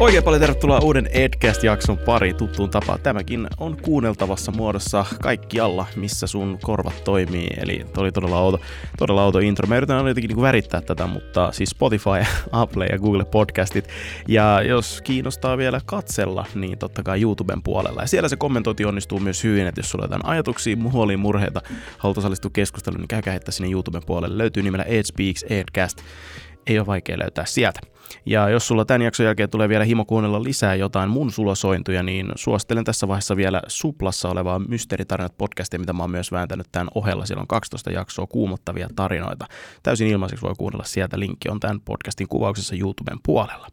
Oikein 0.00 0.24
paljon 0.24 0.40
tervetuloa 0.40 0.78
uuden 0.78 1.06
Edcast-jakson 1.06 1.98
pari 1.98 2.34
tuttuun 2.34 2.70
tapaan. 2.70 3.00
Tämäkin 3.00 3.46
on 3.58 3.76
kuunneltavassa 3.82 4.52
muodossa 4.52 5.04
kaikkialla, 5.22 5.86
missä 5.96 6.26
sun 6.26 6.58
korvat 6.62 7.04
toimii. 7.04 7.48
Eli 7.56 7.86
oli 7.96 8.12
todella 8.12 8.40
outo, 8.40 8.60
todella 8.98 9.24
outo 9.24 9.38
intro. 9.38 9.66
Mä 9.68 9.76
yritän 9.76 10.06
jotenkin 10.06 10.28
niin 10.28 10.42
värittää 10.42 10.80
tätä, 10.80 11.06
mutta 11.06 11.52
siis 11.52 11.70
Spotify, 11.70 12.10
Apple 12.52 12.86
ja 12.86 12.98
Google 12.98 13.24
Podcastit. 13.24 13.88
Ja 14.28 14.62
jos 14.62 15.00
kiinnostaa 15.04 15.58
vielä 15.58 15.80
katsella, 15.86 16.46
niin 16.54 16.78
totta 16.78 17.02
kai 17.02 17.22
YouTuben 17.22 17.62
puolella. 17.62 18.00
Ja 18.00 18.08
siellä 18.08 18.28
se 18.28 18.36
kommentointi 18.36 18.84
onnistuu 18.84 19.20
myös 19.20 19.44
hyvin, 19.44 19.66
että 19.66 19.78
jos 19.78 19.90
sulla 19.90 20.04
on 20.04 20.10
jotain 20.10 20.32
ajatuksia, 20.32 20.76
huoliin, 20.92 21.20
murheita, 21.20 21.60
haluat 21.98 22.18
osallistua 22.18 22.50
keskusteluun, 22.54 23.00
niin 23.00 23.08
käykää 23.08 23.32
heittää 23.32 23.52
sinne 23.52 23.70
YouTuben 23.70 24.02
puolelle. 24.06 24.38
Löytyy 24.38 24.62
nimellä 24.62 24.84
Ed 24.84 25.04
Speaks, 25.04 25.42
Edcast. 25.42 25.98
Ei 26.66 26.78
ole 26.78 26.86
vaikea 26.86 27.18
löytää 27.18 27.44
sieltä. 27.44 27.95
Ja 28.26 28.48
jos 28.48 28.66
sulla 28.66 28.84
tämän 28.84 29.02
jakson 29.02 29.26
jälkeen 29.26 29.50
tulee 29.50 29.68
vielä 29.68 29.84
himo 29.84 30.04
kuunnella 30.04 30.42
lisää 30.42 30.74
jotain 30.74 31.10
mun 31.10 31.30
sulosointuja, 31.30 32.02
niin 32.02 32.32
suosittelen 32.34 32.84
tässä 32.84 33.08
vaiheessa 33.08 33.36
vielä 33.36 33.62
Suplassa 33.66 34.28
olevaa 34.28 34.58
Mysteeritarinat 34.58 35.38
podcastia, 35.38 35.80
mitä 35.80 35.92
mä 35.92 36.02
oon 36.02 36.10
myös 36.10 36.32
vääntänyt 36.32 36.66
tämän 36.72 36.88
ohella. 36.94 37.26
Siellä 37.26 37.40
on 37.40 37.46
12 37.46 37.90
jaksoa 37.90 38.26
kuumottavia 38.26 38.88
tarinoita. 38.96 39.46
Täysin 39.82 40.08
ilmaiseksi 40.08 40.42
voi 40.42 40.54
kuunnella 40.58 40.84
sieltä. 40.84 41.18
Linkki 41.18 41.48
on 41.48 41.60
tämän 41.60 41.80
podcastin 41.80 42.28
kuvauksessa 42.28 42.76
YouTuben 42.76 43.18
puolella. 43.22 43.68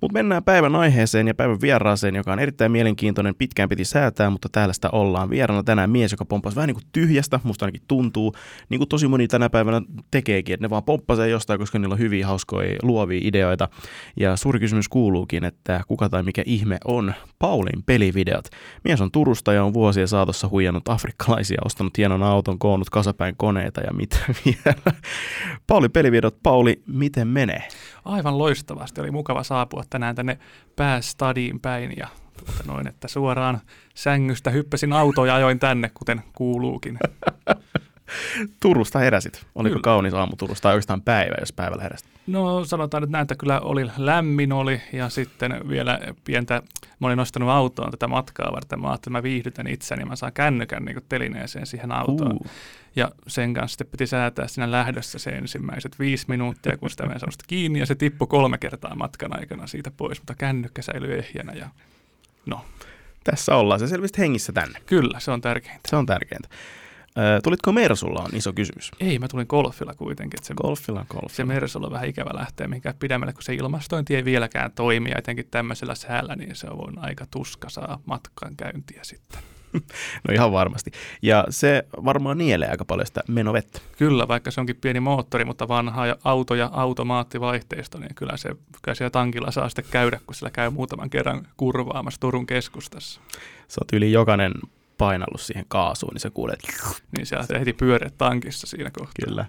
Mutta 0.00 0.12
mennään 0.12 0.44
päivän 0.44 0.76
aiheeseen 0.76 1.28
ja 1.28 1.34
päivän 1.34 1.60
vieraaseen, 1.60 2.14
joka 2.14 2.32
on 2.32 2.38
erittäin 2.38 2.72
mielenkiintoinen. 2.72 3.34
Pitkään 3.34 3.68
piti 3.68 3.84
säätää, 3.84 4.30
mutta 4.30 4.48
täällä 4.52 4.72
sitä 4.72 4.90
ollaan. 4.90 5.30
Vieraana 5.30 5.62
tänään 5.62 5.90
mies, 5.90 6.12
joka 6.12 6.24
pomppasi 6.24 6.56
vähän 6.56 6.68
niin 6.68 6.74
kuin 6.74 6.86
tyhjästä, 6.92 7.40
musta 7.42 7.64
ainakin 7.64 7.82
tuntuu. 7.88 8.34
Niin 8.68 8.78
kuin 8.78 8.88
tosi 8.88 9.08
moni 9.08 9.28
tänä 9.28 9.50
päivänä 9.50 9.82
tekeekin, 10.10 10.54
että 10.54 10.64
ne 10.64 10.70
vaan 10.70 10.84
pomppasee 10.84 11.28
jostain, 11.28 11.58
koska 11.58 11.78
niillä 11.78 11.92
on 11.92 11.98
hyviä, 11.98 12.26
hauskoja, 12.26 12.76
luovia 12.82 13.20
ideoita. 13.22 13.68
Ja 14.20 14.36
suuri 14.36 14.60
kysymys 14.60 14.88
kuuluukin, 14.88 15.44
että 15.44 15.80
kuka 15.88 16.08
tai 16.08 16.22
mikä 16.22 16.42
ihme 16.46 16.78
on 16.84 17.14
Paulin 17.38 17.82
pelivideot. 17.86 18.48
Mies 18.84 19.00
on 19.00 19.10
Turusta 19.10 19.52
ja 19.52 19.64
on 19.64 19.74
vuosien 19.74 20.08
saatossa 20.08 20.48
huijannut 20.48 20.88
afrikkalaisia, 20.88 21.58
ostanut 21.64 21.98
hienon 21.98 22.22
auton, 22.22 22.58
koonnut 22.58 22.90
kasapäin 22.90 23.34
koneita 23.36 23.80
ja 23.80 23.92
mitä 23.92 24.18
vielä. 24.44 24.98
Pauli 25.66 25.88
pelivideot, 25.88 26.36
Pauli, 26.42 26.82
miten 26.86 27.28
menee? 27.28 27.68
Aivan 28.04 28.38
loistavasti. 28.38 29.00
Oli 29.00 29.10
mukava 29.10 29.42
saapua 29.42 29.84
tänään 29.90 30.14
tänne 30.16 30.38
päästadiin 30.76 31.60
päin 31.60 31.94
ja 31.96 32.08
tuota 32.36 32.62
noin, 32.66 32.86
että 32.86 33.08
suoraan 33.08 33.60
sängystä 33.94 34.50
hyppäsin 34.50 34.92
autoon 34.92 35.28
ja 35.28 35.34
ajoin 35.34 35.58
tänne, 35.58 35.90
kuten 35.94 36.22
kuuluukin. 36.34 36.98
Turusta 38.60 38.98
heräsit. 38.98 39.46
Oliko 39.54 39.72
kyllä. 39.72 39.82
kaunis 39.82 40.14
aamu 40.14 40.36
Turusta 40.36 40.62
tai 40.62 40.72
oikeastaan 40.72 41.02
päivä, 41.02 41.34
jos 41.40 41.52
päivällä 41.52 41.82
heräsit? 41.82 42.08
No 42.26 42.64
sanotaan 42.64 43.14
että 43.22 43.34
kyllä 43.34 43.60
oli 43.60 43.90
lämmin 43.96 44.52
oli 44.52 44.80
ja 44.92 45.08
sitten 45.08 45.68
vielä 45.68 46.00
pientä, 46.24 46.62
mä 47.00 47.06
olin 47.06 47.16
nostanut 47.16 47.48
autoon 47.48 47.90
tätä 47.90 48.08
matkaa 48.08 48.52
varten. 48.52 48.80
Mä 48.80 48.88
ajattelin, 48.88 49.16
että 49.16 49.18
mä 49.18 49.22
viihdytän 49.22 49.66
itseni 49.66 50.02
ja 50.02 50.06
mä 50.06 50.16
saan 50.16 50.32
kännykän 50.32 50.84
niin 50.84 51.04
telineeseen 51.08 51.66
siihen 51.66 51.92
autoon. 51.92 52.32
Uh. 52.32 52.46
Ja 52.96 53.10
sen 53.26 53.54
kanssa 53.54 53.72
sitten 53.72 53.86
piti 53.86 54.06
säätää 54.06 54.48
siinä 54.48 54.70
lähdössä 54.70 55.18
se 55.18 55.30
ensimmäiset 55.30 55.98
viisi 55.98 56.24
minuuttia, 56.28 56.76
kun 56.76 56.90
sitä 56.90 57.06
mä 57.06 57.14
kiinni 57.46 57.78
ja 57.78 57.86
se 57.86 57.94
tippui 57.94 58.26
kolme 58.26 58.58
kertaa 58.58 58.94
matkan 58.94 59.38
aikana 59.38 59.66
siitä 59.66 59.90
pois, 59.90 60.20
mutta 60.20 60.34
kännykkä 60.34 60.82
säilyi 60.82 61.12
ehjänä 61.12 61.52
ja 61.52 61.68
no. 62.46 62.64
Tässä 63.24 63.56
ollaan. 63.56 63.80
Se 63.80 63.86
selvisi 63.86 64.18
hengissä 64.18 64.52
tänne. 64.52 64.80
Kyllä, 64.86 65.20
se 65.20 65.30
on 65.30 65.40
tärkeintä. 65.40 65.88
Se 65.88 65.96
on 65.96 66.06
tärkeintä. 66.06 66.48
Tulitko 67.42 67.72
Mersulla 67.72 68.22
on 68.22 68.30
iso 68.32 68.52
kysymys? 68.52 68.90
Ei, 69.00 69.18
mä 69.18 69.28
tulin 69.28 69.46
golfilla 69.48 69.94
kuitenkin. 69.94 70.40
se, 70.42 70.54
golfilla, 70.54 71.06
golfilla. 71.08 71.34
Se 71.34 71.44
Mersulla 71.44 71.86
on 71.86 71.92
vähän 71.92 72.08
ikävä 72.08 72.30
lähteä 72.34 72.68
mihinkään 72.68 72.94
pidemmälle, 72.98 73.32
kun 73.32 73.42
se 73.42 73.54
ilmastointi 73.54 74.16
ei 74.16 74.24
vieläkään 74.24 74.72
toimi, 74.72 75.10
ja 75.10 75.18
etenkin 75.18 75.48
tämmöisellä 75.50 75.94
säällä, 75.94 76.36
niin 76.36 76.56
se 76.56 76.66
on 76.70 76.98
aika 76.98 77.26
tuska 77.30 77.68
saa 77.68 77.98
matkan 78.06 78.56
käyntiä 78.56 79.00
sitten. 79.02 79.40
no 80.28 80.34
ihan 80.34 80.52
varmasti. 80.52 80.90
Ja 81.22 81.44
se 81.50 81.84
varmaan 82.04 82.38
nielee 82.38 82.70
aika 82.70 82.84
paljon 82.84 83.06
sitä 83.06 83.20
menovettä. 83.28 83.80
Kyllä, 83.98 84.28
vaikka 84.28 84.50
se 84.50 84.60
onkin 84.60 84.76
pieni 84.76 85.00
moottori, 85.00 85.44
mutta 85.44 85.68
vanha 85.68 86.02
auto 86.24 86.54
ja 86.54 86.70
automaattivaihteisto, 86.72 87.98
niin 87.98 88.14
kyllä 88.14 88.36
se 88.36 88.48
kyllä 88.82 88.94
siellä 88.94 89.10
tankilla 89.10 89.50
saa 89.50 89.68
sitten 89.68 89.84
käydä, 89.90 90.20
kun 90.26 90.34
sillä 90.34 90.50
käy 90.50 90.70
muutaman 90.70 91.10
kerran 91.10 91.46
kurvaamassa 91.56 92.20
Turun 92.20 92.46
keskustassa. 92.46 93.20
Se 93.68 93.80
on 93.80 93.98
yli 93.98 94.12
jokainen 94.12 94.52
painallut 94.98 95.40
siihen 95.40 95.64
kaasuun, 95.68 96.12
niin 96.12 96.20
se 96.20 96.30
kuulee. 96.30 96.56
Niin 97.16 97.26
sieltä 97.26 97.58
heti 97.58 97.72
pyöreä 97.72 98.10
tankissa 98.18 98.66
siinä 98.66 98.90
kohtaa. 98.90 99.26
Kyllä, 99.26 99.44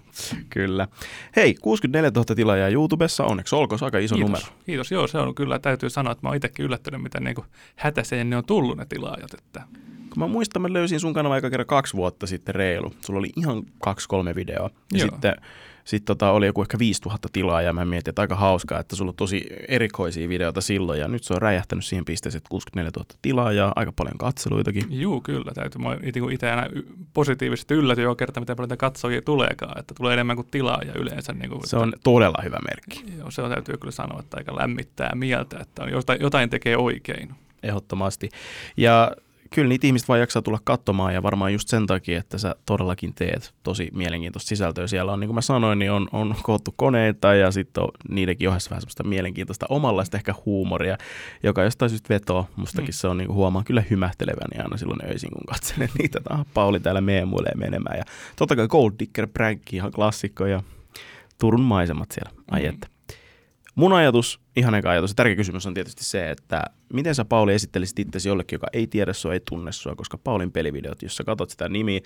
kyllä. 0.50 0.88
Hei, 1.36 1.54
64 1.54 2.10
000 2.14 2.34
tilaajaa 2.34 2.68
YouTubessa, 2.68 3.24
onneksi 3.24 3.54
olkoon, 3.54 3.78
aika 3.82 3.98
iso 3.98 4.14
Kiitos. 4.14 4.30
numero. 4.30 4.62
Kiitos, 4.66 4.90
joo, 4.90 5.06
se 5.06 5.18
on 5.18 5.34
kyllä, 5.34 5.58
täytyy 5.58 5.90
sanoa, 5.90 6.12
että 6.12 6.26
mä 6.26 6.28
oon 6.28 6.36
itsekin 6.36 6.64
yllättynyt, 6.64 7.02
miten 7.02 7.24
niin 7.24 7.36
hätäiseen 7.76 8.30
ne 8.30 8.36
on 8.36 8.44
tullut 8.44 8.76
ne 8.76 8.86
tilaajat. 8.88 9.34
Että... 9.34 9.62
Kun 10.10 10.18
mä 10.18 10.26
muistan, 10.26 10.62
mä 10.62 10.72
löysin 10.72 11.00
sun 11.00 11.14
kanava 11.14 11.34
aika 11.34 11.50
kerran 11.50 11.66
kaksi 11.66 11.94
vuotta 11.94 12.26
sitten 12.26 12.54
reilu. 12.54 12.94
Sulla 13.00 13.18
oli 13.18 13.32
ihan 13.36 13.62
kaksi-kolme 13.78 14.34
videoa. 14.34 14.70
Ja 14.92 14.98
joo. 14.98 15.08
sitten 15.08 15.36
sitten 15.86 16.06
tota, 16.16 16.30
oli 16.30 16.46
joku 16.46 16.62
ehkä 16.62 16.78
5000 16.78 17.28
tilaa 17.32 17.62
ja 17.62 17.72
mä 17.72 17.84
mietin, 17.84 18.10
että 18.10 18.22
aika 18.22 18.36
hauskaa, 18.36 18.80
että 18.80 18.96
sulla 18.96 19.10
on 19.10 19.16
tosi 19.16 19.46
erikoisia 19.68 20.28
videoita 20.28 20.60
silloin 20.60 21.00
ja 21.00 21.08
nyt 21.08 21.24
se 21.24 21.34
on 21.34 21.42
räjähtänyt 21.42 21.84
siihen 21.84 22.04
pisteeseen, 22.04 22.38
että 22.38 22.48
64 22.48 22.90
000 22.96 23.06
tilaa 23.22 23.52
ja 23.52 23.72
aika 23.76 23.92
paljon 23.92 24.18
katseluitakin. 24.18 24.84
Juu, 24.90 25.20
kyllä. 25.20 25.52
Täytyy. 25.54 25.82
Mä 25.82 25.96
itse 26.32 26.50
aina 26.50 26.66
positiivisesti 27.12 27.74
ylläty 27.74 28.02
jo 28.02 28.14
kerta, 28.14 28.40
miten 28.40 28.56
paljon 28.56 28.78
katsojia 28.78 29.22
tuleekaan, 29.22 29.78
että 29.78 29.94
tulee 29.94 30.12
enemmän 30.12 30.36
kuin 30.36 30.48
tilaa 30.50 30.80
ja 30.86 30.92
yleensä. 30.94 31.32
Niin 31.32 31.50
kuin, 31.50 31.60
se 31.68 31.76
on 31.76 31.88
että, 31.88 32.00
todella 32.04 32.42
hyvä 32.44 32.58
merkki. 32.68 33.04
Joo, 33.18 33.30
se 33.30 33.42
on 33.42 33.50
täytyy 33.50 33.76
kyllä 33.76 33.92
sanoa, 33.92 34.20
että 34.20 34.36
aika 34.36 34.56
lämmittää 34.56 35.12
mieltä, 35.14 35.58
että 35.60 35.84
jotain, 35.84 36.20
jotain 36.20 36.50
tekee 36.50 36.76
oikein. 36.76 37.34
Ehdottomasti. 37.62 38.30
Ja 38.76 39.12
kyllä 39.56 39.68
niitä 39.68 39.86
ihmiset 39.86 40.08
vaan 40.08 40.20
jaksaa 40.20 40.42
tulla 40.42 40.58
katsomaan 40.64 41.14
ja 41.14 41.22
varmaan 41.22 41.52
just 41.52 41.68
sen 41.68 41.86
takia, 41.86 42.18
että 42.18 42.38
sä 42.38 42.54
todellakin 42.66 43.14
teet 43.14 43.54
tosi 43.62 43.90
mielenkiintoista 43.92 44.48
sisältöä. 44.48 44.86
Siellä 44.86 45.12
on, 45.12 45.20
niin 45.20 45.28
kuin 45.28 45.34
mä 45.34 45.40
sanoin, 45.40 45.78
niin 45.78 45.90
on, 45.90 46.08
on 46.12 46.34
koottu 46.42 46.74
koneita 46.76 47.34
ja 47.34 47.50
sitten 47.50 47.82
on 47.82 47.88
niidenkin 48.08 48.48
ohessa 48.48 48.70
vähän 48.70 48.80
semmoista 48.80 49.04
mielenkiintoista 49.04 49.66
omanlaista 49.68 50.16
ehkä 50.16 50.34
huumoria, 50.46 50.98
joka 51.42 51.62
jostain 51.62 51.88
syystä 51.90 52.14
vetoo. 52.14 52.46
Mustakin 52.56 52.88
mm. 52.88 52.92
se 52.92 53.08
on, 53.08 53.18
niin 53.18 53.26
kuin 53.26 53.36
huomaan 53.36 53.64
kyllä 53.64 53.82
hymähteleväni 53.90 54.62
aina 54.62 54.76
silloin 54.76 55.10
öisin, 55.10 55.30
kun 55.30 55.42
katselen 55.48 55.90
niitä. 55.98 56.20
Tämä 56.20 56.44
Pauli 56.54 56.80
täällä 56.80 57.00
meemuilee 57.00 57.52
menemään. 57.54 57.98
Ja 57.98 58.04
totta 58.36 58.56
kai 58.56 58.68
Gold 58.68 58.92
Digger 58.98 59.26
Prank, 59.26 59.72
ihan 59.72 59.92
klassikko 59.92 60.46
ja 60.46 60.62
Turun 61.38 61.60
maisemat 61.60 62.12
siellä. 62.12 62.30
Ai 62.50 62.62
mm. 62.62 62.68
että. 62.68 62.95
Mun 63.76 63.92
ajatus, 63.92 64.40
ihan 64.56 64.74
eka 64.74 64.90
ajatus, 64.90 65.10
ja 65.10 65.14
tärkeä 65.14 65.36
kysymys 65.36 65.66
on 65.66 65.74
tietysti 65.74 66.04
se, 66.04 66.30
että 66.30 66.62
miten 66.92 67.14
sä 67.14 67.24
Pauli 67.24 67.54
esittelisit 67.54 67.98
itsesi 67.98 68.28
jollekin, 68.28 68.56
joka 68.56 68.66
ei 68.72 68.86
tiedä 68.86 69.12
sua, 69.12 69.32
ei 69.32 69.40
tunne 69.48 69.72
sua, 69.72 69.94
koska 69.94 70.18
Paulin 70.18 70.52
pelivideot, 70.52 71.02
jos 71.02 71.16
sä 71.16 71.24
katsot 71.24 71.50
sitä 71.50 71.68
nimiä, 71.68 72.00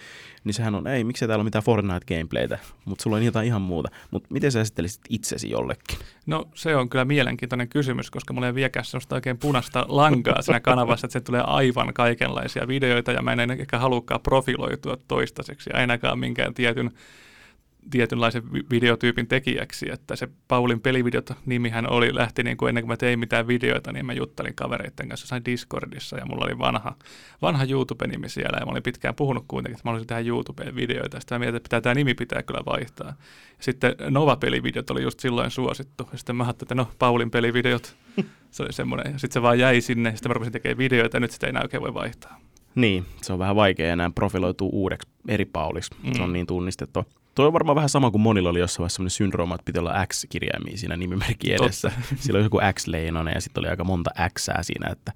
niin 0.44 0.54
sehän 0.54 0.74
on, 0.74 0.86
ei, 0.86 1.04
miksei 1.04 1.28
täällä 1.28 1.40
ole 1.40 1.44
mitään 1.44 1.64
Fortnite-gameplaytä, 1.64 2.58
mutta 2.84 3.02
sulla 3.02 3.16
on 3.16 3.22
jotain 3.22 3.46
ihan 3.46 3.62
muuta. 3.62 3.88
Mutta 4.10 4.28
miten 4.32 4.52
sä 4.52 4.60
esittelisit 4.60 5.00
itsesi 5.08 5.50
jollekin? 5.50 5.98
No 6.26 6.48
se 6.54 6.76
on 6.76 6.88
kyllä 6.88 7.04
mielenkiintoinen 7.04 7.68
kysymys, 7.68 8.10
koska 8.10 8.32
mulla 8.32 8.46
ei 8.46 8.54
vieläkään 8.54 8.84
sellaista 8.84 9.14
oikein 9.14 9.38
punaista 9.38 9.84
lankaa 9.88 10.42
siinä 10.42 10.60
kanavassa, 10.60 11.06
että 11.06 11.12
se 11.12 11.20
tulee 11.20 11.42
aivan 11.46 11.94
kaikenlaisia 11.94 12.68
videoita, 12.68 13.12
ja 13.12 13.22
mä 13.22 13.32
en 13.32 13.50
ehkä 13.50 13.78
halukkaan 13.78 14.20
profiloitua 14.20 14.96
toistaiseksi, 15.08 15.70
ainakaan 15.72 16.18
minkään 16.18 16.54
tietyn 16.54 16.90
tietynlaisen 17.90 18.42
videotyypin 18.70 19.26
tekijäksi, 19.26 19.92
että 19.92 20.16
se 20.16 20.28
Paulin 20.48 20.80
pelivideot 20.80 21.32
nimihän 21.46 21.90
oli, 21.90 22.14
lähti 22.14 22.42
niin 22.42 22.56
kuin 22.56 22.68
ennen 22.68 22.82
kuin 22.82 22.88
mä 22.88 22.96
tein 22.96 23.18
mitään 23.18 23.46
videoita, 23.46 23.92
niin 23.92 24.06
mä 24.06 24.12
juttelin 24.12 24.54
kavereiden 24.54 25.08
kanssa 25.08 25.24
jossain 25.24 25.44
Discordissa 25.44 26.16
ja 26.16 26.26
mulla 26.26 26.44
oli 26.44 26.58
vanha, 26.58 26.96
vanha 27.42 27.64
YouTube-nimi 27.64 28.28
siellä 28.28 28.58
ja 28.60 28.66
mä 28.66 28.70
olin 28.70 28.82
pitkään 28.82 29.14
puhunut 29.14 29.44
kuitenkin, 29.48 29.76
että 29.76 29.88
mä 29.88 29.92
olisin 29.92 30.06
tehdä 30.06 30.20
YouTubeen 30.20 30.74
videoita. 30.74 31.20
Sitten 31.20 31.34
mä 31.34 31.38
mietin, 31.38 31.56
että 31.56 31.66
pitää, 31.68 31.80
tämä 31.80 31.94
nimi 31.94 32.14
pitää 32.14 32.42
kyllä 32.42 32.60
vaihtaa. 32.66 33.08
Ja 33.08 33.14
sitten 33.60 33.94
Nova-pelivideot 34.10 34.90
oli 34.90 35.02
just 35.02 35.20
silloin 35.20 35.50
suosittu. 35.50 36.08
Ja 36.12 36.18
sitten 36.18 36.36
mä 36.36 36.44
ajattelin, 36.44 36.66
että 36.66 36.74
no 36.74 36.88
Paulin 36.98 37.30
pelivideot, 37.30 37.96
se 38.50 38.62
oli 38.62 38.72
semmoinen. 38.72 39.12
Ja 39.12 39.18
sitten 39.18 39.34
se 39.34 39.42
vaan 39.42 39.58
jäi 39.58 39.80
sinne, 39.80 40.10
sitten 40.10 40.30
mä 40.30 40.34
rupesin 40.34 40.52
tekemään 40.52 40.78
videoita 40.78 41.16
ja 41.16 41.20
nyt 41.20 41.30
sitä 41.30 41.46
ei 41.46 41.50
enää 41.50 41.62
oikein 41.62 41.82
voi 41.82 41.94
vaihtaa. 41.94 42.40
Niin, 42.74 43.06
se 43.22 43.32
on 43.32 43.38
vähän 43.38 43.56
vaikea 43.56 43.92
enää 43.92 44.10
profiloitua 44.10 44.68
uudeksi 44.72 45.08
eri 45.28 45.44
Pauliksi. 45.44 45.90
Mm. 46.02 46.14
Se 46.14 46.22
on 46.22 46.28
mm. 46.28 46.32
niin 46.32 46.46
tunnistettu. 46.46 47.04
Tuo 47.40 47.46
on 47.46 47.52
varmaan 47.52 47.76
vähän 47.76 47.88
sama 47.88 48.10
kuin 48.10 48.22
monilla 48.22 48.50
oli 48.50 48.58
jossain 48.58 48.78
vaiheessa 48.78 48.96
sellainen 48.96 49.10
syndrooma, 49.10 49.54
että 49.54 49.64
piti 49.64 49.78
olla 49.78 50.06
X-kirjaimia 50.06 50.76
siinä 50.76 50.96
nimimerkki 50.96 51.52
edessä. 51.54 51.90
Totta. 51.90 52.14
Sillä 52.22 52.36
oli 52.36 52.46
joku 52.46 52.60
X-leinonen 52.72 53.34
ja 53.34 53.40
sitten 53.40 53.60
oli 53.60 53.68
aika 53.68 53.84
monta 53.84 54.10
X 54.38 54.48
siinä, 54.62 54.90
että 54.90 55.12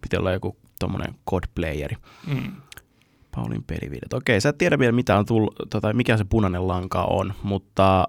piti 0.00 0.16
olla 0.16 0.32
joku 0.32 0.56
tuommoinen 0.78 1.14
codeplayeri. 1.30 1.96
Mm. 2.26 2.52
Paulin 3.36 3.64
pelivideot. 3.64 4.12
Okei, 4.12 4.40
sä 4.40 4.48
et 4.48 4.58
tiedä 4.58 4.78
vielä 4.78 4.92
mitä 4.92 5.18
on 5.18 5.26
tullut, 5.26 5.54
tota, 5.70 5.92
mikä 5.92 6.16
se 6.16 6.24
punainen 6.24 6.68
lanka 6.68 7.04
on, 7.04 7.32
mutta 7.42 8.08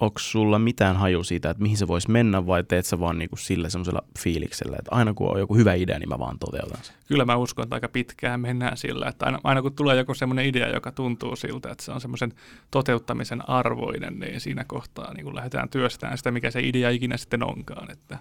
onko 0.00 0.18
sulla 0.18 0.58
mitään 0.58 0.96
haju 0.96 1.24
siitä, 1.24 1.50
että 1.50 1.62
mihin 1.62 1.76
se 1.76 1.88
voisi 1.88 2.10
mennä 2.10 2.46
vai 2.46 2.64
teet 2.64 2.86
sä 2.86 3.00
vaan 3.00 3.18
niinku 3.18 3.36
sillä 3.36 3.68
semmoisella 3.68 4.02
fiiliksellä, 4.18 4.76
että 4.78 4.94
aina 4.94 5.14
kun 5.14 5.30
on 5.30 5.38
joku 5.38 5.56
hyvä 5.56 5.74
idea, 5.74 5.98
niin 5.98 6.08
mä 6.08 6.18
vaan 6.18 6.38
toteutan 6.38 6.78
sen? 6.82 6.94
Kyllä 7.08 7.24
mä 7.24 7.36
uskon, 7.36 7.62
että 7.62 7.76
aika 7.76 7.88
pitkään 7.88 8.40
mennään 8.40 8.76
sillä, 8.76 9.08
että 9.08 9.26
aina, 9.26 9.38
aina 9.44 9.62
kun 9.62 9.74
tulee 9.74 9.96
joku 9.96 10.14
semmoinen 10.14 10.46
idea, 10.46 10.68
joka 10.68 10.92
tuntuu 10.92 11.36
siltä, 11.36 11.70
että 11.70 11.84
se 11.84 11.92
on 11.92 12.00
semmoisen 12.00 12.32
toteuttamisen 12.70 13.48
arvoinen, 13.48 14.18
niin 14.18 14.40
siinä 14.40 14.64
kohtaa 14.64 15.14
niin 15.14 15.24
kun 15.24 15.34
lähdetään 15.34 15.68
työstämään 15.68 16.18
sitä, 16.18 16.30
mikä 16.30 16.50
se 16.50 16.60
idea 16.60 16.90
ikinä 16.90 17.16
sitten 17.16 17.42
onkaan. 17.42 17.90
Että 17.90 18.18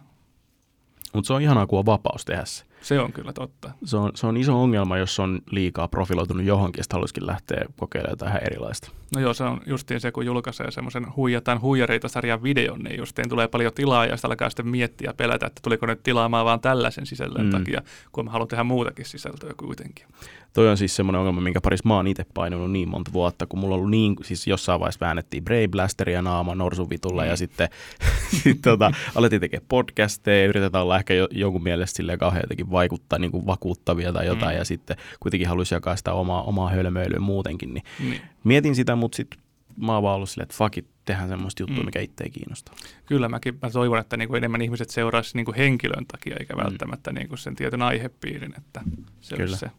Mutta 1.14 1.28
se 1.28 1.34
on 1.34 1.42
ihanaa, 1.42 1.68
kun 1.68 1.80
on 1.80 1.86
vapaus 1.86 2.26
tehdä 2.26 2.46
se. 2.46 2.66
Se 2.86 3.00
on 3.00 3.14
kyllä 3.14 3.34
totta. 3.34 3.72
Se 3.86 3.98
on, 3.98 4.12
se 4.16 4.28
on 4.28 4.38
iso 4.38 4.62
ongelma, 4.62 4.98
jos 4.98 5.20
on 5.20 5.42
liikaa 5.52 5.88
profiloitunut 5.88 6.46
johonkin, 6.46 6.82
että 6.82 6.96
haluaisikin 6.96 7.28
lähteä 7.28 7.66
kokeilemaan 7.78 8.12
jotain 8.12 8.44
erilaista. 8.44 8.92
No 9.16 9.22
joo, 9.22 9.34
se 9.34 9.44
on 9.44 9.62
justiin 9.66 10.00
se, 10.00 10.12
kun 10.12 10.26
julkaisee 10.26 10.72
semmoisen 10.72 11.16
huijataan 11.16 11.62
huijareita 11.62 12.08
sarjan 12.08 12.44
videon, 12.44 12.80
niin 12.80 12.98
justiin 12.98 13.30
tulee 13.30 13.48
paljon 13.48 13.74
tilaa 13.74 14.06
ja 14.06 14.16
sitä 14.16 14.28
alkaa 14.28 14.50
sitten 14.50 14.68
miettiä 14.68 15.10
ja 15.10 15.14
pelätä, 15.14 15.46
että 15.46 15.62
tuliko 15.64 15.86
nyt 15.86 16.04
tilaamaan 16.04 16.46
vaan 16.46 16.60
tällaisen 16.60 17.06
sisällön 17.06 17.46
mm. 17.46 17.52
takia, 17.52 17.82
kun 18.12 18.26
mä 18.26 18.32
haluan 18.32 18.48
tehdä 18.48 18.64
muutakin 18.64 19.06
sisältöä 19.06 19.54
kuitenkin. 19.58 20.06
Toi 20.54 20.70
on 20.70 20.78
siis 20.78 20.96
semmoinen 20.96 21.20
ongelma, 21.20 21.42
minkä 21.42 21.62
parissa 21.62 21.88
mä 21.88 21.96
oon 21.96 22.08
itse 22.08 22.26
painunut 22.34 22.72
niin 22.72 22.90
monta 22.90 23.14
vuotta, 23.14 23.46
kun 23.46 23.60
mulla 23.60 23.76
on 23.76 23.80
ollut 23.80 23.92
niin, 23.92 24.16
siis 24.22 24.48
jossain 24.48 24.80
vaiheessa 24.80 25.06
väännettiin 25.06 25.44
Brave 25.44 25.68
Blasteria 25.68 26.22
naama 26.22 26.56
Norsuvitulla 26.56 27.22
mm. 27.22 27.30
ja 27.30 27.36
sitten 27.36 27.70
sit, 28.44 28.62
tota, 28.62 28.92
alettiin 29.16 29.40
tekemään 29.42 29.66
podcasteja, 29.68 30.48
yritetään 30.48 30.84
olla 30.84 30.98
ehkä 30.98 31.14
jo, 31.14 31.28
jonkun 31.32 31.64
mielestä 31.64 31.98
silleen 31.98 32.20
kauhean 32.20 32.44
jotenkin 32.44 32.72
vaikuttaa 32.76 33.20
niin 33.20 33.32
kuin 33.32 33.46
vakuuttavia 33.46 34.14
tai 34.14 34.26
jotain 34.26 34.56
mm. 34.56 34.58
ja 34.58 34.66
sitten 34.66 34.98
kuitenkin 35.20 35.48
haluaisi 35.48 35.76
jakaa 35.76 35.96
sitä 35.96 36.14
omaa, 36.14 36.44
omaa 36.44 36.70
hölmöilyä 36.70 37.20
muutenkin, 37.20 37.74
niin 37.74 37.84
mm. 38.04 38.14
mietin 38.44 38.76
sitä, 38.76 38.96
mutta 38.96 39.16
sitten 39.16 39.40
mä 39.78 39.94
oon 39.94 40.04
vaan 40.04 40.16
ollut 40.16 40.30
silleen, 40.30 40.46
että 40.46 40.56
fuck 40.58 40.78
it, 40.78 40.88
tehdään 41.06 41.30
semmoista 41.30 41.64
juttua, 41.64 41.80
mm. 41.80 41.86
mikä 41.86 42.00
itse 42.00 42.24
ei 42.24 42.30
kiinnosta. 42.30 42.72
Kyllä, 43.06 43.30
mäkin 43.30 43.58
mä 43.62 43.70
toivon, 43.70 44.00
että 44.00 44.18
niin 44.18 44.28
kuin 44.28 44.38
enemmän 44.38 44.62
ihmiset 44.62 44.90
seuraisi 44.90 45.38
niin 45.38 45.46
kuin 45.46 45.56
henkilön 45.56 46.06
takia, 46.06 46.36
eikä 46.40 46.54
mm. 46.54 46.64
välttämättä 46.64 47.12
niin 47.12 47.30
kuin 47.30 47.40
sen 47.40 47.56
tietyn 47.56 47.82
aihepiirin, 47.82 48.54
että 48.58 48.82
se 49.22 49.36
Kyllä. 49.36 49.58
se. 49.58 49.72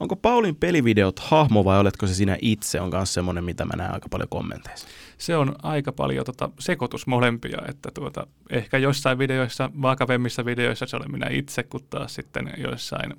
Onko 0.00 0.16
Paulin 0.16 0.56
pelivideot 0.56 1.18
hahmo 1.18 1.64
vai 1.64 1.78
oletko 1.78 2.06
se 2.06 2.14
sinä 2.14 2.36
itse, 2.42 2.80
on 2.80 2.90
myös 2.94 3.14
semmoinen, 3.14 3.44
mitä 3.44 3.64
mä 3.64 3.76
näen 3.76 3.94
aika 3.94 4.08
paljon 4.08 4.28
kommenteissa? 4.28 4.88
Se 5.18 5.36
on 5.36 5.54
aika 5.62 5.92
paljon 5.92 6.24
tota, 6.24 6.50
sekoitus 6.58 7.06
molempia, 7.06 7.58
että 7.68 7.90
tuota, 7.94 8.26
ehkä 8.50 8.78
joissain 8.78 9.18
videoissa, 9.18 9.70
vakavemmissa 9.82 10.44
videoissa 10.44 10.86
se 10.86 10.96
olen 10.96 11.10
minä 11.10 11.26
itse, 11.30 11.62
kun 11.62 11.80
taas 11.90 12.14
sitten 12.14 12.52
joissain 12.56 13.14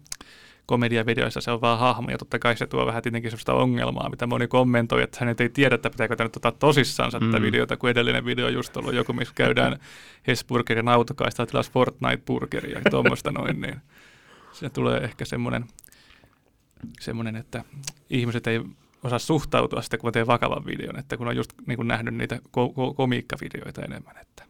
komediavideoissa 0.67 1.41
se 1.41 1.51
on 1.51 1.61
vaan 1.61 1.79
hahmo, 1.79 2.09
ja 2.09 2.17
totta 2.17 2.39
kai 2.39 2.57
se 2.57 2.67
tuo 2.67 2.85
vähän 2.85 3.03
tietenkin 3.03 3.31
sellaista 3.31 3.53
ongelmaa, 3.53 4.09
mitä 4.09 4.27
moni 4.27 4.47
kommentoi, 4.47 5.03
että 5.03 5.17
hän 5.21 5.35
ei 5.39 5.49
tiedä, 5.49 5.75
että 5.75 5.89
pitääkö 5.89 6.15
tämä 6.15 6.25
nyt 6.25 6.35
ottaa 6.35 6.51
tosissaan 6.51 7.11
mm. 7.21 7.31
tätä 7.31 7.41
videota, 7.41 7.77
kun 7.77 7.89
edellinen 7.89 8.25
video 8.25 8.49
just 8.49 8.77
ollut 8.77 8.93
joku, 8.93 9.13
missä 9.13 9.33
käydään 9.33 9.79
Hesburgerin 10.27 10.87
autokaista 10.87 11.45
tilas 11.45 11.71
Fortnite-burgeria 11.71 12.77
ja 12.77 12.91
tuommoista 12.91 13.31
noin, 13.31 13.61
niin 13.61 13.75
se 14.51 14.69
tulee 14.69 14.99
ehkä 14.99 15.25
semmoinen, 15.25 15.65
semmoinen, 16.99 17.35
että 17.35 17.63
ihmiset 18.09 18.47
ei 18.47 18.61
osaa 19.03 19.19
suhtautua 19.19 19.81
sitten, 19.81 19.99
kun 19.99 20.11
teen 20.11 20.27
vakavan 20.27 20.65
videon, 20.65 20.99
että 20.99 21.17
kun 21.17 21.27
on 21.27 21.35
just 21.35 21.53
niin 21.65 21.77
kuin 21.77 21.87
nähnyt 21.87 22.15
niitä 22.15 22.35
ko- 22.35 22.71
ko- 22.71 22.93
komiikkavideoita 22.95 23.81
enemmän. 23.81 24.17
Että. 24.17 24.43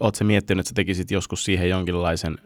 Oletko 0.00 0.24
miettinyt, 0.24 0.60
että 0.60 0.68
sä 0.68 0.74
tekisit 0.74 1.10
joskus 1.10 1.44
siihen 1.44 1.68
jonkinlaisen 1.68 2.38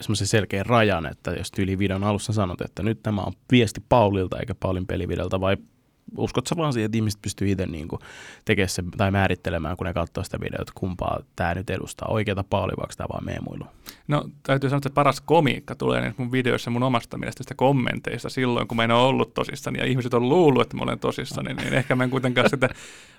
semmoisen 0.00 0.26
selkeän 0.26 0.66
rajan, 0.66 1.06
että 1.06 1.30
jos 1.30 1.50
tyyli 1.50 1.78
videon 1.78 2.04
alussa 2.04 2.32
sanot, 2.32 2.60
että 2.60 2.82
nyt 2.82 3.02
tämä 3.02 3.22
on 3.22 3.32
viesti 3.52 3.80
Paulilta 3.88 4.38
eikä 4.38 4.54
Paulin 4.54 4.86
pelivideolta, 4.86 5.40
vai 5.40 5.56
uskot 6.16 6.46
sä 6.46 6.56
vaan 6.56 6.72
siihen, 6.72 6.86
että 6.86 6.96
ihmiset 6.96 7.22
pystyy 7.22 7.50
itse 7.50 7.66
niin 7.66 7.88
tekemään 8.44 8.68
se, 8.68 8.82
tai 8.96 9.10
määrittelemään, 9.10 9.76
kun 9.76 9.86
ne 9.86 9.92
katsoo 9.92 10.24
sitä 10.24 10.40
videota, 10.40 10.72
kumpaa 10.74 11.20
tämä 11.36 11.54
nyt 11.54 11.70
edustaa, 11.70 12.08
oikeata 12.08 12.44
Pauli, 12.50 12.72
vaikka 12.78 12.94
tämä 12.96 13.08
vaan 13.12 13.24
meemuilu? 13.24 13.64
No 14.08 14.24
täytyy 14.42 14.70
sanoa, 14.70 14.78
että 14.78 14.90
paras 14.90 15.20
komiikka 15.20 15.74
tulee 15.74 16.00
niin 16.00 16.14
mun 16.16 16.32
videoissa 16.32 16.70
mun 16.70 16.82
omasta 16.82 17.18
mielestä 17.18 17.54
kommenteista 17.54 18.28
silloin, 18.28 18.68
kun 18.68 18.76
mä 18.76 18.84
en 18.84 18.90
ole 18.90 19.02
ollut 19.02 19.34
tosissani 19.34 19.78
ja 19.78 19.86
ihmiset 19.86 20.14
on 20.14 20.28
luullut, 20.28 20.62
että 20.62 20.76
mä 20.76 20.82
olen 20.82 20.98
tosissani, 20.98 21.54
niin 21.54 21.74
ehkä 21.74 21.96
mä 21.96 22.04
en 22.04 22.10
kuitenkaan 22.10 22.50
sitä 22.50 22.68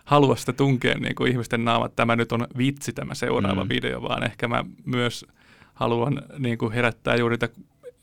halua 0.06 0.36
sitä 0.36 0.54
tunkea 0.54 0.98
niin 0.98 1.16
kuin 1.16 1.32
ihmisten 1.32 1.66
naamat, 1.66 1.96
tämä 1.96 2.16
nyt 2.16 2.32
on 2.32 2.48
vitsi 2.58 2.94
tämä 2.94 3.14
seuraava 3.14 3.64
mm. 3.64 3.70
video, 3.70 4.02
vaan 4.02 4.24
ehkä 4.24 4.48
mä 4.48 4.66
myös 4.86 5.26
haluan 5.74 6.22
niin 6.40 6.58
kuin 6.58 6.74
herättää 6.74 7.16
juuri 7.16 7.34
niitä, 7.34 7.50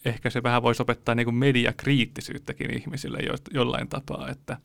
ehkä 0.05 0.31
se 0.31 0.43
vähän 0.43 0.63
voisi 0.63 0.83
opettaa 0.83 1.15
niin 1.15 1.27
kuin 1.27 1.35
mediakriittisyyttäkin 1.35 2.79
ihmisille 2.79 3.19
jo, 3.19 3.35
jollain 3.51 3.89
tapaa, 3.89 4.29
että, 4.29 4.57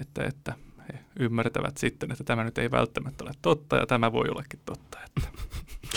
että, 0.00 0.24
että 0.24 0.54
he 0.88 0.98
ymmärtävät 1.18 1.76
sitten, 1.76 2.12
että 2.12 2.24
tämä 2.24 2.44
nyt 2.44 2.58
ei 2.58 2.70
välttämättä 2.70 3.24
ole 3.24 3.32
totta 3.42 3.76
ja 3.76 3.86
tämä 3.86 4.12
voi 4.12 4.28
ollakin 4.28 4.60
totta. 4.64 4.98
Että. 5.04 5.28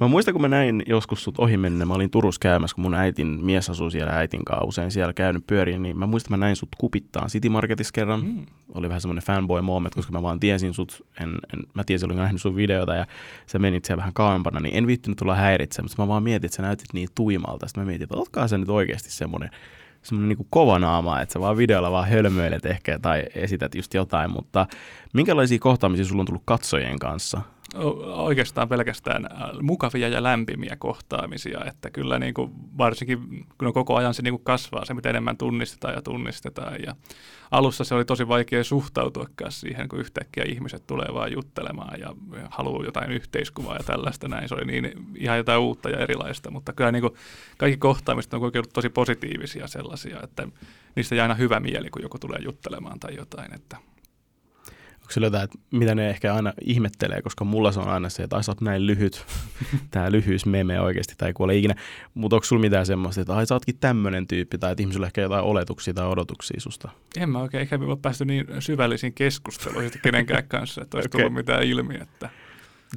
Mä 0.00 0.08
muistan, 0.08 0.34
kun 0.34 0.40
mä 0.40 0.48
näin 0.48 0.82
joskus 0.86 1.24
sut 1.24 1.38
ohi 1.38 1.56
mennä, 1.56 1.84
mä 1.84 1.94
olin 1.94 2.10
Turussa 2.10 2.38
käymässä, 2.38 2.74
kun 2.74 2.82
mun 2.82 2.94
äitin 2.94 3.26
mies 3.26 3.70
asuu 3.70 3.90
siellä 3.90 4.12
äitin 4.12 4.44
kanssa 4.44 4.64
usein 4.64 4.90
siellä 4.90 5.12
käynyt 5.12 5.46
pyöriin, 5.46 5.82
niin 5.82 5.98
mä 5.98 6.06
muistan, 6.06 6.38
mä 6.38 6.44
näin 6.44 6.56
sut 6.56 6.68
kupittaan 6.78 7.28
City 7.28 7.48
Marketissa 7.48 7.92
kerran. 7.92 8.24
Mm. 8.24 8.46
Oli 8.74 8.88
vähän 8.88 9.00
semmoinen 9.00 9.24
fanboy 9.24 9.60
moment, 9.60 9.94
koska 9.94 10.12
mä 10.12 10.22
vaan 10.22 10.40
tiesin 10.40 10.74
sut, 10.74 11.06
en, 11.20 11.28
en, 11.28 11.62
mä 11.74 11.84
tiesin, 11.84 12.06
olin 12.06 12.18
nähnyt 12.18 12.40
sun 12.40 12.56
videota 12.56 12.94
ja 12.94 13.06
sä 13.46 13.58
menit 13.58 13.84
siellä 13.84 14.00
vähän 14.00 14.12
kauempana, 14.12 14.60
niin 14.60 14.76
en 14.76 14.86
viittynyt 14.86 15.18
tulla 15.18 15.34
häiritsemään, 15.34 15.84
mutta 15.84 16.02
mä 16.02 16.08
vaan 16.08 16.22
mietin, 16.22 16.46
että 16.46 16.56
sä 16.56 16.62
näytit 16.62 16.92
niin 16.92 17.08
tuimalta. 17.14 17.66
Sitten 17.66 17.84
mä 17.84 17.86
mietin, 17.86 18.04
että 18.04 18.16
ootkaa 18.16 18.48
sä 18.48 18.58
nyt 18.58 18.68
oikeasti 18.68 19.10
semmoinen 19.10 19.50
semmoinen 20.02 20.36
niin 20.38 20.46
kova 20.50 20.78
naama, 20.78 21.20
että 21.20 21.32
sä 21.32 21.40
vaan 21.40 21.56
videolla 21.56 21.90
vaan 21.90 22.08
hölmöilet 22.08 22.66
ehkä 22.66 22.98
tai 22.98 23.24
esität 23.34 23.74
just 23.74 23.94
jotain, 23.94 24.30
mutta 24.30 24.66
minkälaisia 25.12 25.58
kohtaamisia 25.58 26.04
sulla 26.04 26.22
on 26.22 26.26
tullut 26.26 26.42
katsojien 26.44 26.98
kanssa? 26.98 27.40
Oikeastaan 28.04 28.68
pelkästään 28.68 29.24
äh, 29.24 29.50
mukavia 29.62 30.08
ja 30.08 30.22
lämpimiä 30.22 30.76
kohtaamisia, 30.78 31.64
että 31.64 31.90
kyllä 31.90 32.18
niin 32.18 32.34
kuin 32.34 32.50
varsinkin 32.78 33.46
kun 33.58 33.72
koko 33.72 33.96
ajan 33.96 34.14
se 34.14 34.22
niin 34.22 34.32
kuin 34.32 34.44
kasvaa, 34.44 34.84
se 34.84 34.94
mitä 34.94 35.10
enemmän 35.10 35.36
tunnistetaan 35.36 35.94
ja 35.94 36.02
tunnistetaan. 36.02 36.82
Ja 36.86 36.94
alussa 37.50 37.84
se 37.84 37.94
oli 37.94 38.04
tosi 38.04 38.28
vaikea 38.28 38.64
suhtautua 38.64 39.26
siihen, 39.48 39.88
kun 39.88 40.00
yhtäkkiä 40.00 40.44
ihmiset 40.44 40.86
tulee 40.86 41.08
vaan 41.14 41.32
juttelemaan 41.32 42.00
ja 42.00 42.14
haluaa 42.50 42.84
jotain 42.84 43.10
yhteiskuvaa 43.10 43.76
ja 43.76 43.84
tällaista 43.86 44.28
näin, 44.28 44.48
se 44.48 44.54
oli 44.54 44.64
niin 44.64 44.92
ihan 45.16 45.38
jotain 45.38 45.60
uutta 45.60 45.90
ja 45.90 45.98
erilaista, 45.98 46.50
mutta 46.50 46.72
kyllä 46.72 46.92
niin 46.92 47.02
kuin 47.02 47.14
kaikki 47.58 47.76
kohtaamiset 47.76 48.34
on 48.34 48.42
ollut 48.42 48.72
tosi 48.72 48.88
positiivisia 48.88 49.66
sellaisia, 49.66 50.20
että 50.22 50.48
niistä 50.96 51.14
jää 51.14 51.24
aina 51.24 51.34
hyvä 51.34 51.60
mieli, 51.60 51.90
kun 51.90 52.02
joku 52.02 52.18
tulee 52.18 52.38
juttelemaan 52.42 53.00
tai 53.00 53.16
jotain, 53.16 53.54
että 53.54 53.76
jotain, 55.16 55.44
että 55.44 55.58
mitä 55.70 55.94
ne 55.94 56.10
ehkä 56.10 56.34
aina 56.34 56.52
ihmettelee, 56.64 57.22
koska 57.22 57.44
mulla 57.44 57.72
se 57.72 57.80
on 57.80 57.88
aina 57.88 58.08
se, 58.08 58.22
että 58.22 58.36
ai 58.36 58.44
sä 58.44 58.52
oot 58.52 58.60
näin 58.60 58.86
lyhyt, 58.86 59.26
tämä 59.90 60.12
lyhyys 60.12 60.46
meme 60.46 60.80
oikeasti 60.80 61.14
tai 61.18 61.32
kuole 61.32 61.56
ikinä, 61.56 61.74
mutta 62.14 62.36
onko 62.36 62.44
sulla 62.44 62.60
mitään 62.60 62.86
semmoista, 62.86 63.20
että 63.20 63.34
ai 63.34 63.46
sä 63.46 63.54
ootkin 63.54 63.78
tämmöinen 63.80 64.26
tyyppi 64.26 64.58
tai 64.58 64.72
että 64.72 64.82
ihmisillä 64.82 65.06
ehkä 65.06 65.20
jotain 65.20 65.44
oletuksia 65.44 65.94
tai 65.94 66.06
odotuksia 66.06 66.60
susta? 66.60 66.88
En 67.16 67.30
mä 67.30 67.38
oikein 67.38 67.60
ehkä 67.60 67.78
ole 67.82 67.96
päästy 68.02 68.24
niin 68.24 68.46
syvällisiin 68.58 69.12
keskusteluihin 69.12 69.90
kenenkään 70.02 70.48
kanssa, 70.54 70.82
että 70.82 70.96
olisi 70.96 71.08
okay. 71.08 71.20
tullut 71.20 71.34
mitään 71.34 71.62
ilmi, 71.62 71.94
että 72.00 72.30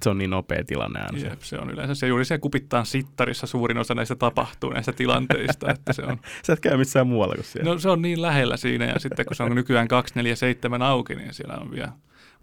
se 0.02 0.10
on 0.10 0.18
niin 0.18 0.30
nopea 0.30 0.64
tilanne 0.64 1.00
aina. 1.00 1.18
Jep, 1.18 1.42
se 1.42 1.58
on 1.58 1.70
yleensä 1.70 1.96
se 1.96 2.08
juuri 2.08 2.26
se 2.26 2.38
kupittaan 2.38 2.86
sittarissa 2.86 3.48
suurin 3.48 3.78
osa 3.78 3.96
näistä 3.96 4.16
tapahtuu 4.16 4.70
näistä 4.70 4.94
tilanteista. 4.94 5.72
että 5.72 5.94
se 5.94 6.02
on, 6.04 6.18
Sä 6.46 6.54
et 6.54 6.60
käy 6.60 6.78
missään 6.78 7.08
muualla 7.08 7.36
kuin 7.36 7.46
siellä. 7.46 7.72
No 7.72 7.80
se 7.80 7.90
on 7.90 8.02
niin 8.02 8.22
lähellä 8.22 8.58
siinä 8.58 8.86
ja 8.86 9.00
sitten 9.00 9.26
kun 9.26 9.36
se 9.36 9.44
on 9.44 9.56
nykyään 9.56 9.88
247 9.88 10.82
auki, 10.82 11.16
niin 11.16 11.34
siellä 11.34 11.56
on 11.56 11.72
vielä. 11.72 11.92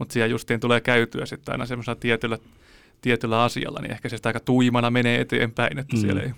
Mutta 0.00 0.12
siellä 0.12 0.30
justiin 0.30 0.61
tulee 0.61 0.80
käytyä 0.80 1.26
sitten 1.26 1.52
aina 1.52 1.66
semmoisella 1.66 2.00
tietyllä, 2.00 2.38
tietyllä 3.00 3.42
asialla, 3.42 3.80
niin 3.80 3.92
ehkä 3.92 4.09
se 4.09 4.16
aika 4.25 4.40
tuimana 4.40 4.90
menee 4.90 5.21
eteenpäin, 5.21 5.78
että 5.78 5.97
mm. 5.97 6.00
siellä 6.00 6.23
ei... 6.23 6.30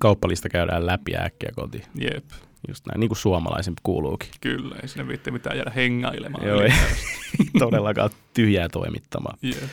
Kauppalista 0.00 0.48
käydään 0.48 0.86
läpi 0.86 1.16
äkkiä 1.16 1.50
kotiin. 1.54 1.84
Jep. 2.00 2.24
Just 2.68 2.86
näin, 2.86 3.00
niin 3.00 3.08
kuin 3.08 3.18
suomalaisempi 3.18 3.80
kuuluukin. 3.82 4.28
Kyllä, 4.40 4.76
ei 4.82 4.88
sinne 4.88 5.08
viitte 5.08 5.30
mitään 5.30 5.56
jäädä 5.56 5.70
hengailemaan. 5.70 6.46
Joo, 6.46 6.60
ei 6.60 6.70
todellakaan 7.58 8.10
tyhjää 8.34 8.68
toimittamaan. 8.68 9.38
Jep. 9.42 9.70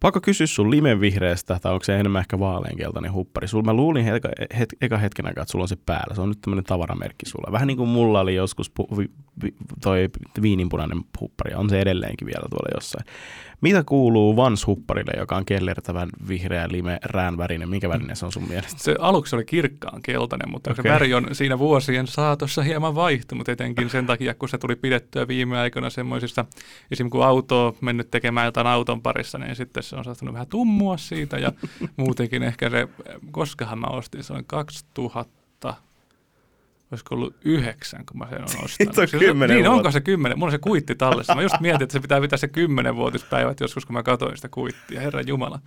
Pakko 0.00 0.20
kysyä 0.20 0.46
sun 0.46 0.70
limen 0.70 1.00
vihreästä, 1.00 1.58
tai 1.62 1.72
onko 1.72 1.84
se 1.84 2.00
enemmän 2.00 2.20
ehkä 2.20 2.38
vaaleankeltainen 2.38 3.12
huppari. 3.12 3.48
Sulla 3.48 3.64
mä 3.64 3.72
luulin 3.72 4.08
eka, 4.08 4.28
het, 4.58 4.68
eka 4.80 4.98
hetken 4.98 5.26
aikaa, 5.26 5.42
että 5.42 5.52
sulla 5.52 5.62
on 5.64 5.68
se 5.68 5.76
päällä. 5.86 6.14
Se 6.14 6.20
on 6.20 6.28
nyt 6.28 6.40
tämmöinen 6.40 6.64
tavaramerkki 6.64 7.26
sulla. 7.26 7.52
Vähän 7.52 7.66
niin 7.66 7.76
kuin 7.76 7.88
mulla 7.88 8.20
oli 8.20 8.34
joskus 8.34 8.70
pu, 8.70 8.88
vi, 8.98 9.10
vi, 9.42 9.54
toi 9.82 10.08
viininpunainen 10.42 11.00
huppari. 11.20 11.54
On 11.54 11.70
se 11.70 11.80
edelleenkin 11.80 12.26
vielä 12.26 12.46
tuolla 12.50 12.68
jossain. 12.74 13.04
Mitä 13.60 13.84
kuuluu 13.84 14.36
Vans-hupparille, 14.36 15.18
joka 15.18 15.36
on 15.36 15.44
kellertävän 15.44 16.08
vihreä 16.28 16.68
lime 16.70 16.98
räänvärinen? 17.04 17.68
Minkä 17.68 17.88
värinen 17.88 18.16
se 18.16 18.26
on 18.26 18.32
sun 18.32 18.48
mielestä? 18.48 18.82
Se 18.82 18.96
aluksi 18.98 19.36
oli 19.36 19.44
kirkkaan 19.44 20.02
keltainen, 20.02 20.50
mutta 20.50 20.70
okay. 20.70 20.82
se 20.82 20.88
väri 20.88 21.14
on 21.14 21.28
siinä 21.32 21.58
vuosien 21.58 22.06
saatossa 22.06 22.62
hieman 22.62 22.94
vaihtunut, 22.94 23.48
etenkin 23.48 23.90
sen 23.90 24.06
takia, 24.06 24.34
kun 24.34 24.48
se 24.48 24.58
tuli 24.58 24.76
pidettyä 24.76 25.28
viime 25.28 25.58
aikoina 25.58 25.90
semmoisissa, 25.90 26.44
esimerkiksi 26.90 27.12
kun 27.12 27.26
auto 27.26 27.66
on 27.66 27.74
mennyt 27.80 28.10
tekemään 28.10 28.46
jotain 28.46 28.66
auton 28.66 29.02
parissa, 29.02 29.38
niin 29.38 29.56
sitten 29.56 29.82
se 29.82 29.96
on 29.96 30.04
saattanut 30.04 30.32
vähän 30.32 30.48
tummua 30.48 30.96
siitä 30.96 31.38
ja 31.38 31.52
muutenkin 31.96 32.42
ehkä 32.42 32.70
se, 32.70 32.88
koskahan 33.30 33.78
mä 33.78 33.86
ostin, 33.86 34.24
se 34.24 34.32
on 34.32 34.44
2000 34.44 35.45
olisiko 36.90 37.14
ollut 37.14 37.36
yhdeksän, 37.44 38.06
kun 38.06 38.18
mä 38.18 38.26
sen 38.30 38.38
on 38.38 38.44
ostanut. 38.64 38.98
On 38.98 39.08
siis 39.08 39.22
kymmenen 39.22 39.56
Niin, 39.56 39.68
onko 39.68 39.90
se 39.90 40.00
kymmenen? 40.00 40.38
Mulla 40.38 40.48
on 40.48 40.52
se 40.52 40.58
kuitti 40.58 40.94
tallessa. 40.94 41.34
Mä 41.34 41.42
just 41.42 41.60
mietin, 41.60 41.82
että 41.82 41.92
se 41.92 42.00
pitää 42.00 42.20
pitää 42.20 42.36
se 42.36 42.48
kymmenen 42.48 42.96
vuotispäivät 42.96 43.60
joskus, 43.60 43.86
kun 43.86 43.94
mä 43.94 44.02
katsoin 44.02 44.36
sitä 44.36 44.48
kuittia. 44.48 45.00
Herra 45.00 45.20
Jumala. 45.20 45.60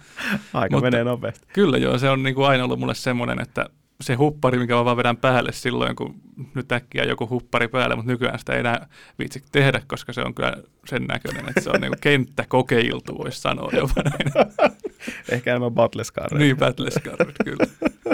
Aika 0.54 0.76
Mutta, 0.76 0.92
menee 0.92 1.04
nopeasti. 1.04 1.48
Kyllä 1.54 1.78
joo, 1.78 1.98
se 1.98 2.10
on 2.10 2.24
niin 2.24 2.36
kuin 2.36 2.48
aina 2.48 2.64
ollut 2.64 2.80
mulle 2.80 2.96
semmoinen, 2.96 3.42
että 3.42 3.70
se 4.02 4.14
huppari, 4.16 4.60
mikä 4.60 4.76
mä 4.76 4.86
vaan 4.86 4.98
vedän 4.98 5.18
päälle 5.18 5.52
silloin, 5.52 5.96
kun 5.96 6.16
nyt 6.56 6.72
äkkiä 6.72 7.04
joku 7.04 7.30
huppari 7.30 7.68
päälle, 7.68 7.96
mutta 7.96 8.12
nykyään 8.12 8.40
sitä 8.40 8.54
ei 8.54 8.60
enää 8.60 8.88
viitsi 9.20 9.44
tehdä, 9.52 9.82
koska 9.88 10.14
se 10.14 10.22
on 10.22 10.34
kyllä 10.34 10.54
sen 10.86 11.04
näköinen, 11.04 11.50
että 11.50 11.62
se 11.62 11.70
on 11.70 11.82
niin 11.82 11.94
kenttä 12.02 12.46
kokeiltu, 12.48 13.18
voisi 13.18 13.42
sanoa 13.42 13.70
jopa 13.74 14.02
näin. 14.04 14.50
Ehkä 15.32 15.52
enemmän 15.52 15.72
battlescarret. 15.72 16.40
Niin, 16.40 16.58
battlescarret, 16.58 17.36
kyllä. 17.44 17.66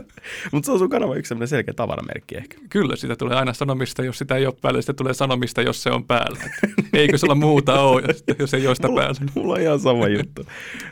Mutta 0.51 0.65
se 0.65 0.71
on 0.71 0.79
sun 0.79 0.89
kanava 0.89 1.15
yksi 1.15 1.29
sellainen 1.29 1.47
selkeä 1.47 1.73
tavaramerkki 1.73 2.37
ehkä. 2.37 2.57
Kyllä, 2.69 2.95
sitä 2.95 3.15
tulee 3.15 3.37
aina 3.37 3.53
sanomista, 3.53 4.03
jos 4.03 4.17
sitä 4.17 4.35
ei 4.35 4.45
ole 4.45 4.55
päällä, 4.61 4.81
sitä 4.81 4.93
tulee 4.93 5.13
sanomista, 5.13 5.61
jos 5.61 5.83
se 5.83 5.91
on 5.91 6.05
päällä. 6.05 6.39
Eikö 6.93 7.17
sulla 7.17 7.35
muuta 7.35 7.79
ole, 7.79 8.01
jos, 8.07 8.23
jos 8.39 8.53
ei 8.53 8.67
ole 8.67 8.75
sitä 8.75 8.87
mulla, 8.87 9.01
päällä? 9.01 9.19
Mulla 9.35 9.53
on 9.53 9.61
ihan 9.61 9.79
sama 9.79 10.07
juttu. 10.07 10.45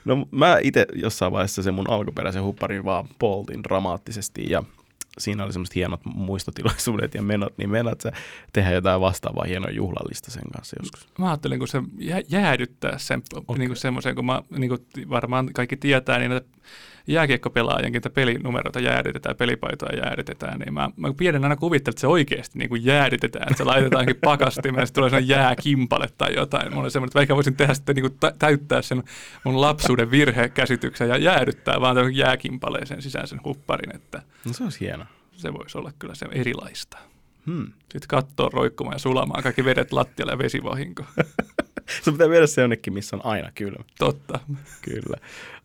No 0.05 0.27
mä 0.31 0.57
itse 0.61 0.85
jossain 0.93 1.31
vaiheessa 1.31 1.63
sen 1.63 1.73
mun 1.73 1.89
alkuperäisen 1.89 2.43
hupparin 2.43 2.85
vaan 2.85 3.07
poltin 3.19 3.63
dramaattisesti 3.63 4.45
ja 4.49 4.63
siinä 5.17 5.43
oli 5.43 5.53
semmoiset 5.53 5.75
hienot 5.75 6.05
muistotilaisuudet 6.05 7.13
ja 7.13 7.21
menot, 7.21 7.57
niin 7.57 7.69
menot 7.69 8.01
sä 8.01 8.11
tehdä 8.53 8.71
jotain 8.71 9.01
vastaavaa 9.01 9.45
hienoa 9.45 9.71
juhlallista 9.71 10.31
sen 10.31 10.43
kanssa 10.55 10.75
joskus? 10.79 11.07
Mä 11.19 11.27
ajattelin, 11.29 11.59
kun 11.59 11.67
se 11.67 11.81
jä- 11.97 12.23
jäädyttää 12.29 12.97
sen 12.97 13.21
okay. 13.35 13.57
niin 13.57 13.75
semmoisen, 13.75 14.15
kun 14.15 14.25
mä, 14.25 14.43
niin 14.57 14.69
kuin 14.69 15.09
varmaan 15.09 15.53
kaikki 15.53 15.77
tietää, 15.77 16.19
niin 16.19 16.31
näitä 16.31 16.47
jääkiekkopelaajankin 17.07 18.01
pelinumeroita 18.13 18.79
jäädytetään, 18.79 19.35
pelipaitoja 19.35 19.97
jäädytetään, 19.97 20.59
niin 20.59 20.73
mä, 20.73 20.89
mä 20.97 21.13
pienen 21.17 21.43
aina 21.43 21.55
kuvittelen, 21.55 21.91
että 21.93 22.01
se 22.01 22.07
oikeasti 22.07 22.59
niin 22.59 22.69
kuin 22.69 22.85
jäädytetään, 22.85 23.43
että 23.43 23.57
se 23.57 23.63
laitetaankin 23.63 24.15
pakastimeen 24.25 24.81
ja 24.81 24.85
sitten 24.85 25.01
tulee 25.01 25.09
sellainen 25.09 25.29
jääkimpale 25.29 26.07
tai 26.17 26.35
jotain. 26.35 26.69
Mulla 26.69 26.83
oli 26.83 26.91
semmoinen, 26.91 27.09
että 27.09 27.17
vaikka 27.19 27.35
voisin 27.35 27.55
tehdä 27.55 27.73
sitten 27.73 27.95
niin 27.95 28.11
kuin 28.11 28.33
täyttää 28.39 28.81
sen 28.81 29.03
mun 29.43 29.61
lapsuuden 29.61 30.11
virhekäsityksen 30.11 31.09
ja 31.09 31.17
jäädyttää 31.17 31.81
vaan 31.81 32.15
jääkimpaleeseen 32.15 33.01
sisään 33.01 33.27
sen 33.27 33.39
hupparin, 33.45 33.95
että 33.95 34.21
No 34.45 34.53
se 34.53 34.63
olisi 34.63 34.79
hieno. 34.79 35.05
se 35.35 35.53
voisi 35.53 35.77
olla 35.77 35.91
kyllä 35.99 36.15
se 36.15 36.25
erilaista. 36.31 36.97
Hmm. 37.45 37.65
Sitten 37.81 38.07
kattoon 38.07 38.53
roikkumaan 38.53 38.95
ja 38.95 38.99
sulamaan 38.99 39.43
kaikki 39.43 39.65
vedet 39.65 39.93
lattialle 39.93 40.31
ja 40.31 40.37
vesivahinko. 40.37 41.03
Se 42.01 42.11
pitää 42.11 42.29
viedä 42.29 42.47
se 42.47 42.61
jonnekin, 42.61 42.93
missä 42.93 43.15
on 43.15 43.25
aina 43.25 43.51
kylmä. 43.55 43.83
Totta. 43.99 44.39
Kyllä. 44.81 45.17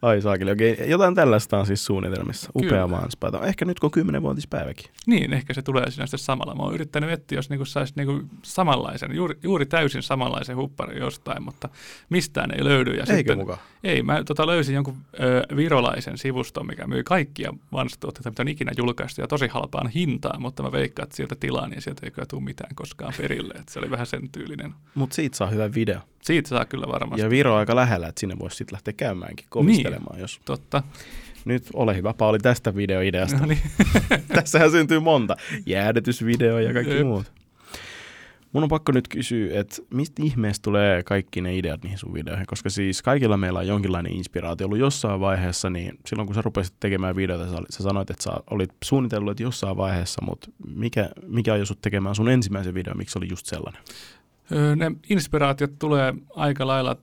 Ai 0.02 0.22
saakeli. 0.22 0.50
Okei, 0.50 0.76
jotain 0.86 1.14
tällaista 1.14 1.58
on 1.58 1.66
siis 1.66 1.84
suunnitelmissa. 1.84 2.50
Upea 2.54 2.68
Kyllä. 2.68 2.86
Manspäivä. 2.86 3.38
Ehkä 3.38 3.64
nyt 3.64 3.80
kun 3.80 3.86
on 3.86 3.90
kymmenenvuotispäiväkin. 3.90 4.90
Niin, 5.06 5.32
ehkä 5.32 5.54
se 5.54 5.62
tulee 5.62 5.90
siinä 5.90 6.06
sitten 6.06 6.18
samalla. 6.18 6.54
Mä 6.54 6.62
oon 6.62 6.74
yrittänyt 6.74 7.10
etsiä, 7.10 7.38
jos 7.38 7.50
niinku 7.50 7.64
saisi 7.64 7.92
niinku 7.96 8.22
samanlaisen, 8.42 9.14
juuri, 9.14 9.38
juuri 9.42 9.66
täysin 9.66 10.02
samanlaisen 10.02 10.56
hupparin 10.56 10.98
jostain, 10.98 11.42
mutta 11.42 11.68
mistään 12.10 12.50
ei 12.54 12.64
löydy. 12.64 12.90
Ja 12.90 13.00
Eikö 13.00 13.16
sitten, 13.16 13.38
mukaan? 13.38 13.58
Ei, 13.84 14.02
mä 14.02 14.24
tota 14.24 14.46
löysin 14.46 14.74
jonkun 14.74 14.96
ö, 15.20 15.56
virolaisen 15.56 16.18
sivuston, 16.18 16.66
mikä 16.66 16.86
myy 16.86 17.02
kaikkia 17.02 17.54
vanhatuotteita, 17.72 18.30
mitä 18.30 18.42
on 18.42 18.48
ikinä 18.48 18.72
julkaistu, 18.76 19.20
ja 19.20 19.28
tosi 19.28 19.46
halpaan 19.46 19.88
hintaan, 19.88 20.42
mutta 20.42 20.62
mä 20.62 20.72
veikkaan, 20.72 21.04
että 21.04 21.16
sieltä 21.16 21.36
tilaa, 21.40 21.68
niin 21.68 21.82
sieltä 21.82 22.00
ei 22.04 22.10
kyllä 22.10 22.26
tule 22.26 22.42
mitään 22.42 22.74
koskaan 22.74 23.14
perille. 23.16 23.54
Että 23.54 23.72
se 23.72 23.78
oli 23.78 23.90
vähän 23.90 24.06
sen 24.06 24.28
tyylinen. 24.32 24.74
Mutta 24.94 25.14
siitä 25.14 25.36
saa 25.36 25.48
hyvä 25.48 25.74
video. 25.74 26.00
Siitä 26.22 26.48
saa 26.48 26.64
kyllä 26.64 26.86
varmasti. 26.86 27.22
Ja 27.22 27.30
Viro 27.30 27.52
on 27.52 27.58
aika 27.58 27.76
lähellä, 27.76 28.08
että 28.08 28.20
sinne 28.20 28.38
voisi 28.38 28.56
sitten 28.56 28.74
lähteä 28.74 28.94
käymäänkin 28.96 29.46
komistelemaan. 29.48 30.14
Niin. 30.14 30.20
Jos... 30.20 30.40
Totta. 30.44 30.82
Nyt 31.44 31.66
ole 31.74 31.96
hyvä 31.96 32.14
Pauli 32.14 32.38
tästä 32.38 32.74
videoideasta. 32.74 33.38
No 33.38 33.46
niin. 33.46 33.60
Tässähän 34.34 34.70
syntyy 34.70 35.00
monta. 35.00 35.36
Jäädytysvideo 35.66 36.58
ja 36.58 36.72
kaikki 36.72 36.94
Jep. 36.94 37.06
muut. 37.06 37.32
Mun 38.52 38.62
on 38.62 38.68
pakko 38.68 38.92
nyt 38.92 39.08
kysyä, 39.08 39.60
että 39.60 39.76
mistä 39.94 40.22
ihmeestä 40.22 40.62
tulee 40.62 41.02
kaikki 41.02 41.40
ne 41.40 41.56
ideat 41.56 41.82
niihin 41.82 41.98
sun 41.98 42.14
videoihin, 42.14 42.46
koska 42.46 42.70
siis 42.70 43.02
kaikilla 43.02 43.36
meillä 43.36 43.58
on 43.58 43.66
jonkinlainen 43.66 44.12
inspiraatio 44.12 44.66
ollut 44.66 44.78
jossain 44.78 45.20
vaiheessa, 45.20 45.70
niin 45.70 45.98
silloin 46.06 46.26
kun 46.26 46.34
sä 46.34 46.42
rupesit 46.42 46.74
tekemään 46.80 47.16
videoita, 47.16 47.50
sä, 47.50 47.56
sä 47.70 47.82
sanoit, 47.82 48.10
että 48.10 48.22
sä 48.22 48.30
olit 48.50 48.70
suunnitellut 48.84 49.30
että 49.30 49.42
jossain 49.42 49.76
vaiheessa, 49.76 50.24
mutta 50.24 50.50
mikä, 50.74 51.10
mikä 51.26 51.52
ajoi 51.52 51.66
sut 51.66 51.80
tekemään 51.80 52.14
sun 52.14 52.28
ensimmäisen 52.28 52.74
videon, 52.74 52.96
miksi 52.96 53.12
se 53.12 53.18
oli 53.18 53.28
just 53.30 53.46
sellainen? 53.46 53.82
Ne 54.76 54.92
inspiraatiot 55.10 55.78
tulee 55.78 56.14
aika 56.36 56.66
lailla 56.66 56.96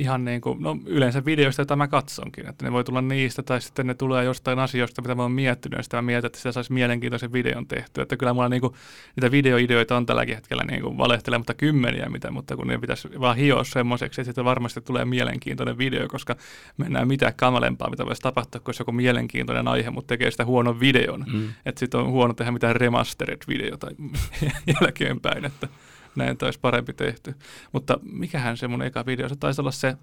ihan 0.00 0.24
niin 0.24 0.40
kuin, 0.40 0.62
no 0.62 0.76
yleensä 0.86 1.24
videoista, 1.24 1.60
joita 1.62 1.76
mä 1.76 1.88
katsonkin, 1.88 2.48
että 2.48 2.64
ne 2.64 2.72
voi 2.72 2.84
tulla 2.84 3.02
niistä 3.02 3.42
tai 3.42 3.60
sitten 3.60 3.86
ne 3.86 3.94
tulee 3.94 4.24
jostain 4.24 4.58
asioista, 4.58 5.02
mitä 5.02 5.14
mä 5.14 5.22
oon 5.22 5.32
miettinyt 5.32 5.76
ja 5.76 5.82
sitten 5.82 5.98
mä 5.98 6.02
mietin, 6.02 6.26
että 6.26 6.38
sitä 6.38 6.52
saisi 6.52 6.72
mielenkiintoisen 6.72 7.32
videon 7.32 7.66
tehtyä, 7.66 8.02
että 8.02 8.16
kyllä 8.16 8.32
mulla 8.34 8.48
niin 8.48 8.60
kuin, 8.60 8.74
niitä 9.16 9.30
videoideoita 9.30 9.96
on 9.96 10.06
tälläkin 10.06 10.34
hetkellä 10.34 10.64
niin 10.64 10.82
kuin 10.82 10.98
valehtelematta 10.98 11.54
kymmeniä, 11.54 12.08
mitä, 12.08 12.30
mutta 12.30 12.56
kun 12.56 12.66
ne 12.66 12.78
pitäisi 12.78 13.08
vaan 13.20 13.36
hioa 13.36 13.64
semmoiseksi, 13.64 14.20
että 14.20 14.28
sitten 14.28 14.44
varmasti 14.44 14.80
tulee 14.80 15.04
mielenkiintoinen 15.04 15.78
video, 15.78 16.08
koska 16.08 16.36
mennään 16.76 17.08
mitään 17.08 17.34
kamalempaa, 17.36 17.90
mitä 17.90 18.06
voisi 18.06 18.22
tapahtua, 18.22 18.60
kun 18.60 18.74
joku 18.78 18.92
mielenkiintoinen 18.92 19.68
aihe, 19.68 19.90
mutta 19.90 20.08
tekee 20.08 20.30
sitä 20.30 20.44
huonon 20.44 20.80
videon, 20.80 21.24
Mm. 21.32 21.48
että 21.66 21.78
sitten 21.78 22.00
on 22.00 22.10
huono 22.10 22.34
tehdä 22.34 22.52
mitään 22.52 22.76
remastered-videota 22.76 23.86
jälkeenpäin, 24.80 25.44
että 25.44 25.68
näin 26.16 26.36
olisi 26.42 26.60
parempi 26.60 26.92
tehty. 26.92 27.34
Mutta 27.72 27.98
mikähän 28.12 28.56
se 28.56 28.68
mun 28.68 28.82
eka 28.82 29.06
video, 29.06 29.28
se 29.28 29.36
taisi 29.36 29.60
olla 29.60 29.70
se, 29.70 29.96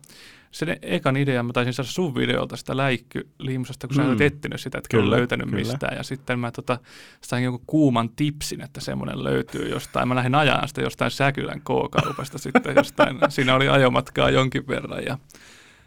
se 0.51 0.79
ekan 0.81 1.17
idea, 1.17 1.43
mä 1.43 1.53
taisin 1.53 1.73
saada 1.73 1.89
sun 1.89 2.15
videolta 2.15 2.57
sitä 2.57 2.77
läikkylimsasta, 2.77 3.87
kun 3.87 3.95
sä 3.95 4.01
Mm. 4.01 4.07
olet 4.09 4.21
etsinyt 4.21 4.61
sitä, 4.61 4.77
että 4.77 4.87
Kyllä, 4.97 5.15
löytänyt 5.17 5.49
kyllä. 5.49 5.57
mistään. 5.59 5.97
Ja 5.97 6.03
sitten 6.03 6.39
mä 6.39 6.51
tota, 6.51 6.79
sain 7.21 7.43
joku 7.43 7.63
kuuman 7.67 8.09
tipsin, 8.09 8.61
että 8.61 8.81
semmoinen 8.81 9.23
löytyy 9.23 9.69
jostain. 9.69 10.07
Mä 10.07 10.15
lähdin 10.15 10.35
ajaa 10.35 10.67
sitä 10.67 10.81
jostain 10.81 11.11
Säkylän 11.11 11.61
K-kaupasta 11.61 12.37
sitten 12.37 12.75
jostain. 12.75 13.17
Siinä 13.29 13.55
oli 13.55 13.69
ajomatkaa 13.69 14.29
jonkin 14.29 14.67
verran 14.67 15.03
ja 15.05 15.17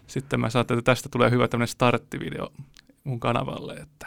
sitten 0.06 0.40
mä 0.40 0.50
saattelin, 0.50 0.78
että 0.78 0.92
tästä 0.92 1.08
tulee 1.12 1.30
hyvä 1.30 1.48
tämmöinen 1.48 1.68
starttivideo 1.68 2.52
mun 3.04 3.20
kanavalle, 3.20 3.74
että 3.74 4.06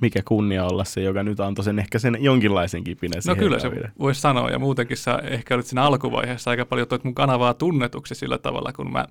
Mikä 0.00 0.22
kunnia 0.24 0.64
olla 0.64 0.84
se, 0.84 1.00
joka 1.00 1.22
nyt 1.22 1.40
antoi 1.40 1.64
sen 1.64 1.78
ehkä 1.78 1.98
sen 1.98 2.16
jonkinlaisen 2.20 2.84
kipinän 2.84 3.22
No 3.26 3.36
kyllä 3.36 3.58
se 3.58 3.70
voisi 3.98 4.20
sanoa, 4.20 4.50
ja 4.50 4.58
muutenkin 4.58 4.96
sä 4.96 5.20
ehkä 5.24 5.54
olit 5.54 5.66
siinä 5.66 5.82
alkuvaiheessa 5.82 6.50
aika 6.50 6.66
paljon 6.66 6.88
toit 6.88 7.04
mun 7.04 7.14
kanavaa 7.14 7.54
tunnetuksi 7.54 8.14
sillä 8.14 8.38
tavalla, 8.38 8.72
kun 8.72 8.92
mä 8.92 9.04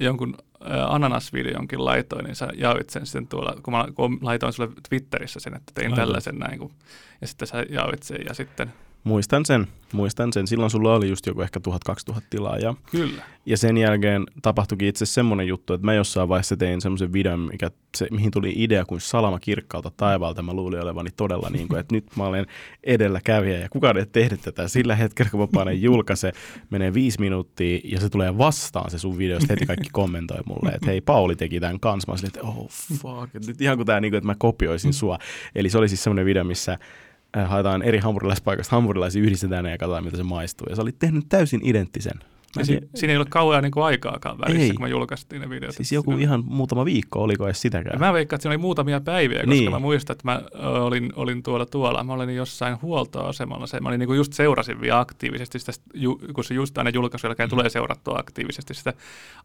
jonkun 0.00 0.34
äh, 0.70 0.94
ananasvideonkin 0.94 1.84
laitoin, 1.84 2.24
niin 2.24 2.34
sä 2.34 2.48
jaoit 2.54 2.90
sen 2.90 3.06
sitten 3.06 3.26
tuolla, 3.26 3.56
kun 3.62 3.72
mä 3.74 3.86
laitoin 4.20 4.52
sulle 4.52 4.70
Twitterissä 4.88 5.40
sen, 5.40 5.56
että 5.56 5.72
tein 5.74 5.86
Aivan. 5.86 5.98
tällaisen 5.98 6.38
näin, 6.38 6.58
kun, 6.58 6.70
ja 7.20 7.26
sitten 7.26 7.48
sä 7.48 7.66
jaoit 7.68 8.02
sen, 8.02 8.20
ja 8.28 8.34
sitten 8.34 8.72
Muistan 9.08 9.44
sen, 9.44 9.66
muistan 9.92 10.32
sen. 10.32 10.46
Silloin 10.46 10.70
sulla 10.70 10.94
oli 10.94 11.08
just 11.08 11.26
joku 11.26 11.40
ehkä 11.40 11.60
1000-2000 12.12 12.20
tilaajaa. 12.30 12.74
kyllä, 12.90 13.22
Ja 13.46 13.56
sen 13.56 13.76
jälkeen 13.76 14.26
tapahtuikin 14.42 14.88
itse 14.88 15.06
semmoinen 15.06 15.46
juttu, 15.46 15.72
että 15.72 15.84
mä 15.84 15.94
jossain 15.94 16.28
vaiheessa 16.28 16.56
tein 16.56 16.80
semmoisen 16.80 17.12
videon, 17.12 17.40
mikä, 17.40 17.70
se, 17.96 18.06
mihin 18.10 18.30
tuli 18.30 18.52
idea 18.56 18.84
kuin 18.84 19.00
salama 19.00 19.38
kirkkaalta 19.38 19.90
taivaalta. 19.96 20.42
Mä 20.42 20.52
luulin 20.52 20.82
olevani 20.82 21.10
todella 21.16 21.50
niin 21.50 21.68
kuin, 21.68 21.80
että 21.80 21.94
nyt 21.94 22.04
mä 22.16 22.24
olen 22.24 22.46
edelläkävijä 22.84 23.58
ja 23.58 23.68
kukaan 23.68 23.96
ei 23.96 24.06
tehnyt 24.06 24.40
tätä. 24.42 24.68
Sillä 24.68 24.96
hetkellä, 24.96 25.30
kun 25.30 25.40
mä 25.40 25.46
panen 25.54 25.82
julkaise, 25.82 26.32
menee 26.70 26.94
viisi 26.94 27.20
minuuttia 27.20 27.80
ja 27.84 28.00
se 28.00 28.08
tulee 28.08 28.38
vastaan 28.38 28.90
se 28.90 28.98
sun 28.98 29.18
video, 29.18 29.40
sitten 29.40 29.56
heti 29.56 29.66
kaikki 29.66 29.88
kommentoi 29.92 30.40
mulle, 30.46 30.70
että 30.70 30.86
hei 30.86 31.00
Pauli 31.00 31.36
teki 31.36 31.60
tämän 31.60 31.80
kanssa. 31.80 32.12
Mä 32.12 32.14
olin 32.14 32.26
että 32.26 32.42
oh 32.42 32.68
fuck, 32.70 33.46
nyt 33.46 33.60
ihan 33.60 33.76
kuin 33.76 33.86
tämä, 33.86 34.00
niin 34.00 34.12
kuin, 34.12 34.18
että 34.18 34.26
mä 34.26 34.34
kopioisin 34.38 34.92
sua. 34.92 35.18
Eli 35.54 35.70
se 35.70 35.78
oli 35.78 35.88
siis 35.88 36.04
semmoinen 36.04 36.26
video, 36.26 36.44
missä 36.44 36.78
haetaan 37.46 37.82
eri 37.82 37.98
hampurilaispaikasta 37.98 38.76
hampurilaisia, 38.76 39.22
yhdistetään 39.22 39.64
ne 39.64 39.70
ja 39.70 39.78
katsotaan, 39.78 40.04
miltä 40.04 40.16
se 40.16 40.22
maistuu. 40.22 40.66
Ja 40.70 40.76
sä 40.76 40.82
olit 40.82 40.98
tehnyt 40.98 41.24
täysin 41.28 41.60
identtisen. 41.64 42.20
Mä 42.56 42.60
ja 42.60 42.64
si- 42.66 42.72
tiedä- 42.72 42.86
siinä 42.94 43.12
ei 43.12 43.16
ollut 43.16 43.28
kauan 43.28 43.62
niin 43.62 43.72
aikaakaan 43.82 44.38
välissä, 44.38 44.62
Ei. 44.62 44.72
kun 44.72 44.82
me 44.82 44.88
julkaistiin 44.88 45.42
ne 45.42 45.50
videot. 45.50 45.74
Siis 45.74 45.92
joku 45.92 46.10
siinä- 46.10 46.22
ihan 46.22 46.44
muutama 46.46 46.84
viikko, 46.84 47.22
oliko 47.22 47.46
edes 47.46 47.56
Ja 47.58 47.60
sitäkään? 47.60 48.00
mä 48.00 48.12
veikkaan, 48.12 48.36
että 48.36 48.42
siinä 48.42 48.52
oli 48.52 48.58
muutamia 48.58 49.00
päiviä, 49.00 49.38
koska 49.38 49.50
Niin. 49.50 49.60
niin. 49.60 49.70
mä 49.70 49.78
muistan, 49.78 50.14
että 50.14 50.28
mä 50.28 50.42
olin, 50.78 51.12
olin 51.16 51.42
tuolla 51.42 51.66
tuolla, 51.66 52.04
mä 52.04 52.12
olin 52.12 52.36
jossain 52.36 52.82
huoltoasemalla, 52.82 53.66
se, 53.66 53.80
mä 53.80 53.88
olin 53.88 53.98
niinku 53.98 54.14
just 54.14 54.32
seurasin 54.32 54.80
vielä 54.80 54.98
aktiivisesti 55.00 55.58
sitä, 55.58 55.72
kun 56.34 56.44
se 56.44 56.54
just 56.54 56.78
aina 56.78 56.90
julkaisujen 56.90 57.30
jälkeen 57.30 57.50
tulee 57.50 57.68
seurattua 57.70 58.18
aktiivisesti 58.18 58.74
sitä 58.74 58.94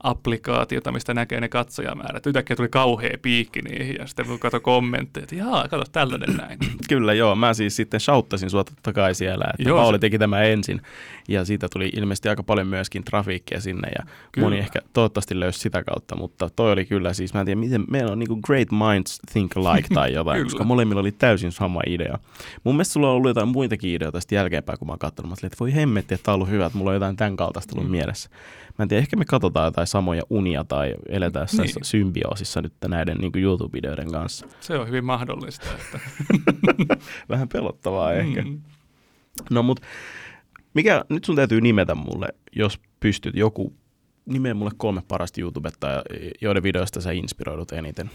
applikaatiota, 0.03 0.91
mistä 0.91 1.13
näkee 1.13 1.41
ne 1.41 1.49
katsojamäärät. 1.49 2.25
Yhtäkkiä 2.27 2.55
tuli 2.55 2.69
kauhea 2.69 3.17
piikki 3.21 3.61
niihin 3.61 3.95
ja 3.99 4.07
sitten 4.07 4.39
katso 4.39 4.59
kommentteja, 4.59 5.23
että 5.23 5.35
jaa, 5.35 5.67
kato 5.67 5.83
tällainen 5.91 6.37
näin. 6.37 6.59
Kyllä 6.89 7.13
joo, 7.13 7.35
mä 7.35 7.53
siis 7.53 7.75
sitten 7.75 7.99
shouttasin 7.99 8.49
sua 8.49 8.63
totta 8.63 8.93
kai 8.93 9.15
siellä, 9.15 9.45
että 9.59 9.69
Joo, 9.69 9.77
Pauli 9.81 9.95
se- 9.97 9.99
teki 9.99 10.19
tämä 10.19 10.41
ensin. 10.43 10.81
Ja 11.27 11.45
siitä 11.45 11.67
tuli 11.73 11.89
ilmeisesti 11.95 12.29
aika 12.29 12.43
paljon 12.43 12.67
myöskin 12.93 13.03
trafiikkia 13.03 13.61
sinne 13.61 13.89
ja 13.97 14.05
kyllä. 14.31 14.45
Moni 14.45 14.57
ehkä 14.59 14.79
toivottavasti 14.93 15.39
löysi 15.39 15.59
sitä 15.59 15.83
kautta, 15.83 16.17
mutta 16.17 16.49
toi 16.55 16.71
oli 16.71 16.85
kyllä 16.85 17.13
siis, 17.13 17.33
mä 17.33 17.39
en 17.39 17.45
tiedä 17.45 17.59
miten, 17.59 17.85
meillä 17.89 18.11
on 18.11 18.19
niinku 18.19 18.35
great 18.41 18.67
minds 18.71 19.19
think 19.31 19.57
alike 19.57 19.87
tai 19.93 20.13
jotain, 20.19 20.43
koska 20.43 20.63
molemmilla 20.63 21.01
oli 21.01 21.11
täysin 21.11 21.51
sama 21.51 21.81
idea. 21.87 22.19
Mun 22.63 22.75
mielestä 22.75 22.93
sulla 22.93 23.09
on 23.09 23.15
ollut 23.15 23.29
jotain 23.29 23.47
muitakin 23.47 23.89
ideoita 23.95 24.19
sitten 24.19 24.35
jälkeenpäin, 24.35 24.79
kun 24.79 24.87
mä 24.87 24.91
oon 24.91 24.99
katsonut, 24.99 25.29
mä 25.29 25.33
olin, 25.33 25.45
että 25.45 25.59
voi 25.59 25.73
hemmetti, 25.75 26.13
että 26.13 26.25
tää 26.25 26.33
on 26.33 26.35
ollut 26.35 26.49
hyvä, 26.49 26.65
että 26.65 26.77
mulla 26.77 26.91
on 26.91 26.95
jotain 26.95 27.15
tämän 27.15 27.35
kaltaista 27.35 27.73
ollut 27.75 27.89
Mm. 27.91 27.91
mielessä. 27.97 28.29
Mä 28.79 28.83
en 28.83 28.89
tiedä, 28.89 29.01
ehkä 29.01 29.15
me 29.15 29.25
katsotaan 29.25 29.65
jotain 29.65 29.87
samoja 29.87 30.21
unia 30.29 30.63
tai 30.63 30.95
eletään 31.09 31.47
niin. 31.57 31.69
Symbioosissa 31.81 32.61
nyt 32.61 32.73
näiden 32.87 33.17
niin 33.17 33.31
YouTube-videoiden 33.35 34.11
kanssa. 34.11 34.47
Se 34.59 34.77
on 34.77 34.87
hyvin 34.87 35.05
mahdollista. 35.05 35.65
Että, 35.81 35.99
Vähän 37.29 37.47
pelottavaa 37.49 38.13
ehkä. 38.13 38.41
Mm. 38.41 38.61
No 39.49 39.63
mut, 39.63 39.79
mikä, 40.73 41.05
nyt 41.09 41.23
sun 41.23 41.35
täytyy 41.35 41.61
nimetä 41.61 41.95
mulle, 41.95 42.27
jos 42.55 42.79
pystyt 42.99 43.35
joku, 43.35 43.73
nimeä 44.25 44.53
mulle 44.53 44.71
kolme 44.77 45.01
parasta 45.07 45.41
YouTubettajaa, 45.41 46.03
joiden 46.41 46.63
videoista 46.63 47.01
sä 47.01 47.11
inspiroidut 47.11 47.71
eniten. 47.71 48.11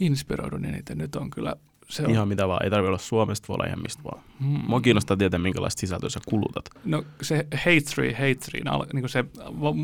Inspiroidun 0.00 0.64
eniten 0.64 0.98
nyt 0.98 1.16
on 1.16 1.30
kyllä 1.30 1.56
Se 1.88 2.02
on. 2.02 2.10
Ihan 2.10 2.28
mitä 2.28 2.48
vaan. 2.48 2.64
Ei 2.64 2.70
tarvitse 2.70 2.88
olla 2.88 2.98
Suomesta, 2.98 3.48
voi 3.48 3.54
olla 3.54 3.66
ihan 3.66 3.82
mistä 3.82 4.04
vaan. 4.04 4.22
Mm. 4.40 4.46
Mua 4.46 4.80
kiinnostaa 4.80 5.16
tietää, 5.16 5.38
minkälaista 5.38 5.80
sisältöä 5.80 6.10
sä 6.10 6.20
kulutat. 6.28 6.64
No 6.84 7.04
se 7.22 7.46
Hate 7.54 7.94
3, 7.96 8.12
Hate 8.12 8.60
3, 8.70 8.86
niin 8.92 9.08
se 9.08 9.24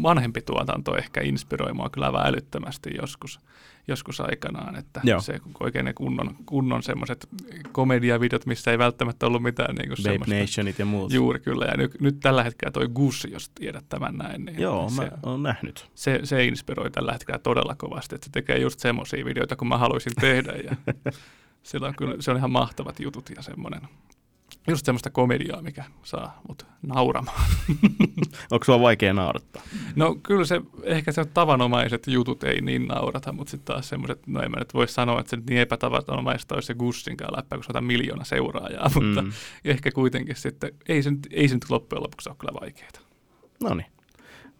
vanhempi 0.02 0.42
tuotanto 0.42 0.96
ehkä 0.96 1.20
inspiroi 1.20 1.72
mua 1.72 1.90
kyllä 1.90 2.06
älyttömästi 2.24 2.90
joskus, 3.00 3.40
joskus 3.88 4.20
aikanaan, 4.20 4.76
että 4.76 5.00
Joo. 5.04 5.20
se 5.20 5.40
oikein 5.60 5.84
ne 5.84 5.92
kunnon, 5.92 6.36
kunnon 6.46 6.82
semmoiset 6.82 7.28
komediavideot, 7.72 8.46
missä 8.46 8.70
ei 8.70 8.78
välttämättä 8.78 9.26
ollut 9.26 9.42
mitään 9.42 9.74
niin 9.74 9.88
kuin 9.88 10.18
Babe. 10.18 10.40
Nationit 10.40 10.78
ja 10.78 10.86
muut. 10.86 11.12
Juuri 11.12 11.40
kyllä, 11.40 11.64
ja 11.64 11.76
nyt, 11.76 12.00
nyt 12.00 12.20
tällä 12.20 12.42
hetkellä 12.42 12.72
toi 12.72 12.88
Gus, 12.88 13.26
jos 13.30 13.48
tiedät 13.48 13.84
tämän 13.88 14.16
näin, 14.16 14.44
niin 14.44 14.60
Joo, 14.60 14.88
se, 14.90 15.02
mä 15.02 15.10
oon 15.22 15.42
nähnyt. 15.42 15.90
se, 15.94 16.20
se 16.24 16.44
inspiroi 16.44 16.90
tällä 16.90 17.12
hetkellä 17.12 17.38
todella 17.38 17.74
kovasti, 17.74 18.14
että 18.14 18.24
se 18.24 18.30
tekee 18.32 18.58
just 18.58 18.80
semmoisia 18.80 19.24
videoita, 19.24 19.56
kun 19.56 19.68
mä 19.68 19.78
haluaisin 19.78 20.12
tehdä, 20.20 20.52
ja 20.52 20.76
sillä 21.62 21.88
on 21.88 21.94
kyllä, 21.96 22.14
se 22.20 22.30
on 22.30 22.36
ihan 22.36 22.50
mahtavat 22.50 23.00
jutut 23.00 23.30
ja 23.36 23.42
semmoinen, 23.42 23.80
just 24.66 24.86
semmoista 24.86 25.10
komediaa, 25.10 25.62
mikä 25.62 25.84
saa 26.02 26.40
mut 26.48 26.66
nauramaan. 26.82 27.40
Onko 28.50 28.64
sulla 28.64 28.80
vaikea 28.80 29.12
naurattaa? 29.14 29.62
No 29.96 30.14
kyllä 30.14 30.44
se, 30.44 30.60
ehkä 30.82 31.12
se 31.12 31.24
tavanomaiset 31.24 32.06
jutut 32.06 32.44
ei 32.44 32.60
niin 32.60 32.86
naurata, 32.88 33.32
mutta 33.32 33.50
sitten 33.50 33.74
taas 33.74 33.88
semmoiset, 33.88 34.26
no 34.26 34.42
en 34.42 34.50
mä 34.50 34.56
nyt 34.58 34.74
voi 34.74 34.88
sanoa, 34.88 35.20
että 35.20 35.30
se 35.30 35.36
nyt 35.36 35.46
niin 35.46 35.60
epätavanomaista 35.60 36.54
olisi 36.54 36.66
se 36.66 36.74
Gussinkaan 36.74 37.36
läppä, 37.36 37.56
kun 37.56 37.64
se 37.64 37.72
on 37.74 37.84
miljoona 37.84 38.24
seuraajaa, 38.24 38.90
mutta 38.94 39.22
Mm. 39.22 39.32
ehkä 39.64 39.90
kuitenkin 39.90 40.36
sitten, 40.36 40.72
ei 40.88 41.02
se, 41.02 41.10
nyt- 41.10 41.28
ei 41.30 41.48
se 41.48 41.54
nyt 41.54 41.70
loppujen 41.70 42.02
lopuksi 42.02 42.28
ole 42.28 42.36
kyllä 42.40 42.60
vaikeaa. 42.60 42.90
No 43.62 43.74
niin. 43.74 43.86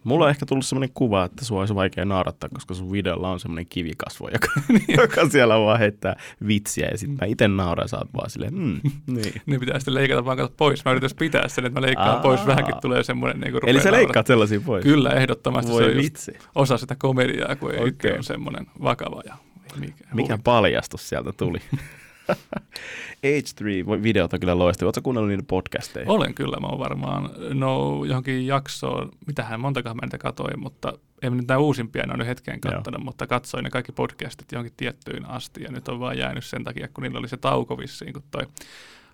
Mulla 0.07 0.25
on 0.25 0.29
ehkä 0.29 0.45
tullut 0.45 0.65
semmoinen 0.65 0.93
kuva, 0.93 1.25
että 1.25 1.45
sua 1.45 1.59
olisi 1.59 1.75
vaikea 1.75 2.05
naurattaa, 2.05 2.49
koska 2.53 2.73
sun 2.73 2.91
videolla 2.91 3.31
on 3.31 3.39
semmoinen 3.39 3.65
kivikasvo, 3.69 4.29
joka, 4.33 4.47
joka 5.01 5.29
siellä 5.29 5.59
vaan 5.59 5.79
heittää 5.79 6.15
vitsiä. 6.47 6.87
Ja 6.91 6.97
sitten 6.97 7.17
mä 7.21 7.27
itse 7.27 7.47
nauran 7.47 7.89
sä 7.89 7.97
oot 7.97 8.13
vaan 8.13 8.29
silleen, 8.29 8.53
mm, 8.53 8.79
niin. 9.15 9.41
Niin 9.45 9.59
pitää 9.59 9.79
sitten 9.79 9.93
leikata 9.93 10.25
vaan 10.25 10.37
kato 10.37 10.53
pois. 10.57 10.85
Mä 10.85 10.91
yritän 10.91 11.09
pitää 11.19 11.47
sen, 11.47 11.65
että 11.65 11.79
mä 11.79 11.85
leikkaan 11.85 12.09
Aa. 12.09 12.21
pois. 12.21 12.45
Vähänkin 12.45 12.75
tulee 12.81 13.03
semmoinen 13.03 13.39
niin 13.41 13.69
Eli 13.69 13.81
sä 13.81 13.91
leikkaat 13.91 14.27
sellaisia 14.27 14.61
pois? 14.61 14.83
Kyllä, 14.83 15.09
ehdottomasti 15.09 15.71
Voi 15.71 15.83
se 15.83 15.89
on 15.89 15.97
vitsi. 15.97 16.37
osa 16.55 16.77
sitä 16.77 16.95
komediaa, 16.95 17.55
kun 17.55 17.71
ei 17.71 17.77
Okei. 17.77 17.89
itse 17.89 18.13
on 18.13 18.23
semmoinen 18.23 18.65
vakava 18.83 19.21
ja 19.25 19.35
ei 19.73 19.79
mikään. 19.79 20.15
Mikä 20.15 20.39
paljastus 20.43 21.09
sieltä 21.09 21.31
tuli? 21.37 21.59
H3-videot 23.25 24.33
on 24.33 24.39
kyllä 24.39 24.57
loistavia. 24.57 24.87
Oletko 24.87 25.01
kuunnellut 25.01 25.29
niiden 25.29 25.45
podcasteja? 25.45 26.05
Olen 26.09 26.33
kyllä, 26.33 26.57
mä 26.59 26.67
oon 26.67 26.79
varmaan 26.79 27.29
no, 27.53 28.05
johonkin 28.05 28.47
jaksoon, 28.47 29.11
mitähän 29.27 29.59
montakaan 29.59 29.95
mä 29.95 30.01
niitä 30.05 30.17
katoin, 30.17 30.59
mutta 30.59 30.93
en 31.21 31.37
nyt 31.37 31.47
näitä 31.47 31.59
uusimpia 31.59 32.03
en 32.03 32.09
ole 32.09 32.17
nyt 32.17 32.27
hetken 32.27 32.59
Joo. 32.65 32.73
katsonut, 32.73 33.03
mutta 33.03 33.27
katsoin 33.27 33.63
ne 33.63 33.69
kaikki 33.69 33.91
podcastit 33.91 34.51
johonkin 34.51 34.73
tiettyyn 34.77 35.25
asti 35.25 35.63
ja 35.63 35.71
nyt 35.71 35.87
on 35.87 35.99
vaan 35.99 36.17
jäänyt 36.17 36.45
sen 36.45 36.63
takia, 36.63 36.87
kun 36.87 37.01
niillä 37.01 37.19
oli 37.19 37.29
se 37.29 37.37
tauko 37.37 37.77
vissiin, 37.77 38.13
kun 38.13 38.23
toi 38.31 38.47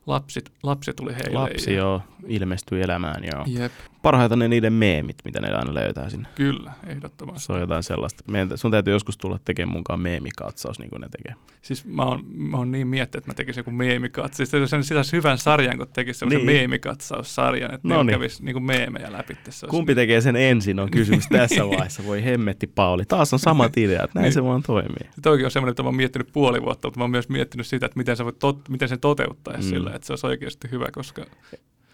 lapsi, 0.05 0.43
lapsi 0.63 0.93
tuli 0.93 1.15
heille. 1.15 1.39
Lapsi 1.39 1.73
ja, 1.73 1.79
jo 1.79 2.01
ilmestyi 2.27 2.81
elämään, 2.81 3.23
joo. 3.33 3.43
Jep, 3.47 3.71
Parhaita 4.03 4.35
ne 4.35 4.47
niiden 4.47 4.73
meemit, 4.73 5.15
mitä 5.25 5.41
ne 5.41 5.51
aina 5.53 5.73
löytää 5.73 6.09
sinne. 6.09 6.27
kyllä, 6.35 6.71
ehdottomasti. 6.87 7.45
Se 7.45 7.53
on 7.53 7.59
jotain 7.59 7.83
sellaista. 7.83 8.23
Meidän, 8.31 8.57
sun 8.57 8.71
täytyy 8.71 8.93
joskus 8.93 9.17
tulla 9.17 9.39
tekemään 9.45 9.77
mukaan 9.77 9.99
meemikatsaus, 9.99 10.79
niin 10.79 10.89
kuin 10.89 11.01
ne 11.01 11.07
tekee. 11.09 11.35
Siis 11.61 11.85
mä 11.85 12.03
oon, 12.03 12.23
mä 12.33 12.57
oon 12.57 12.71
niin 12.71 12.87
miettinyt, 12.87 13.21
että 13.23 13.31
mä 13.31 13.33
tekisin 13.35 13.59
joku 13.59 13.71
meemikatsaus. 13.71 14.37
Siis 14.37 14.51
se 14.51 14.67
sen 14.67 14.83
sitä 14.83 15.01
hyvän 15.13 15.37
sarjan, 15.37 15.77
kun 15.77 15.87
tekisi 15.93 16.19
semmoisen 16.19 16.37
Niin. 16.37 16.47
niin. 16.47 16.57
meemikatsaussarjan, 16.59 17.73
että 17.73 17.87
No 17.87 17.97
ne 17.97 18.03
niin. 18.03 18.15
kävisi 18.19 18.45
niin 18.45 18.63
meemejä 18.63 19.11
läpi. 19.11 19.33
Se 19.33 19.39
olisi- 19.49 19.67
Kumpi 19.67 19.95
tekee 19.95 20.21
sen 20.21 20.35
ensin, 20.35 20.79
on 20.79 20.91
kysymys 20.91 21.27
tässä 21.37 21.67
vaiheessa. 21.69 22.05
Voi 22.05 22.23
hemmetti 22.23 22.67
Pauli. 22.67 23.05
Taas 23.05 23.33
on 23.33 23.39
samat 23.39 23.77
ideat, 23.77 24.13
näin 24.15 24.23
Niin. 24.23 24.33
se 24.33 24.43
vaan 24.43 24.63
toimii. 24.63 25.09
Sitten 25.15 25.31
oikein 25.31 25.45
on 25.45 25.51
semmoinen, 25.51 25.71
että 25.71 25.83
mä 25.83 25.87
oon 25.87 25.95
miettinyt 25.95 26.27
puoli 26.33 26.61
vuotta, 26.61 26.87
mutta 26.87 26.99
mä 26.99 27.03
oon 27.03 27.11
myös 27.11 27.29
miettinyt 27.29 27.67
sitä, 27.67 27.85
että 27.85 27.97
miten, 27.97 28.17
sä 28.17 28.25
voit 28.25 28.39
tot, 28.39 28.69
miten 28.69 28.89
sen 28.89 28.99
toteuttaisi 28.99 29.59
Mm. 29.61 29.65
mm. 29.65 29.69
sillä, 29.69 29.91
että 29.95 30.07
se 30.07 30.13
olisi 30.13 30.27
oikeasti 30.27 30.71
hyvä, 30.71 30.87
koska 30.91 31.25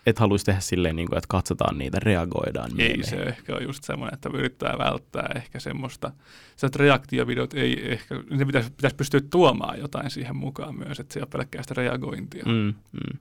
Et 0.06 0.20
haluaisi 0.20 0.46
tehdä 0.46 0.60
silleen, 0.60 0.96
niin 0.96 1.08
kuin, 1.08 1.18
että 1.18 1.28
katsotaan 1.28 1.78
niitä, 1.78 2.00
reagoidaan. 2.00 2.72
ei 2.72 2.76
meemeihin. 2.78 3.06
se 3.06 3.16
ehkä 3.16 3.54
ole 3.56 3.64
just 3.64 3.84
semmoinen, 3.84 4.14
että 4.14 4.30
yrittää 4.34 4.78
välttää 4.78 5.30
ehkä 5.36 5.60
semmoista, 5.60 6.12
sellaiset 6.56 6.76
reaktiovideot 6.76 7.54
ei 7.54 7.92
ehkä, 7.92 8.16
ne 8.30 8.46
pitäisi, 8.46 8.72
pitäisi 8.72 8.96
pystyä 8.96 9.22
tuomaan 9.30 9.80
jotain 9.80 10.12
siihen 10.12 10.36
mukaan 10.36 10.76
myös, 10.78 11.00
että 11.00 11.14
se 11.14 11.20
ole 11.20 11.28
pelkkää 11.32 11.62
sitä 11.62 11.74
reagointia. 11.74 12.44
Mm, 12.46 12.74
mm. 12.92 13.20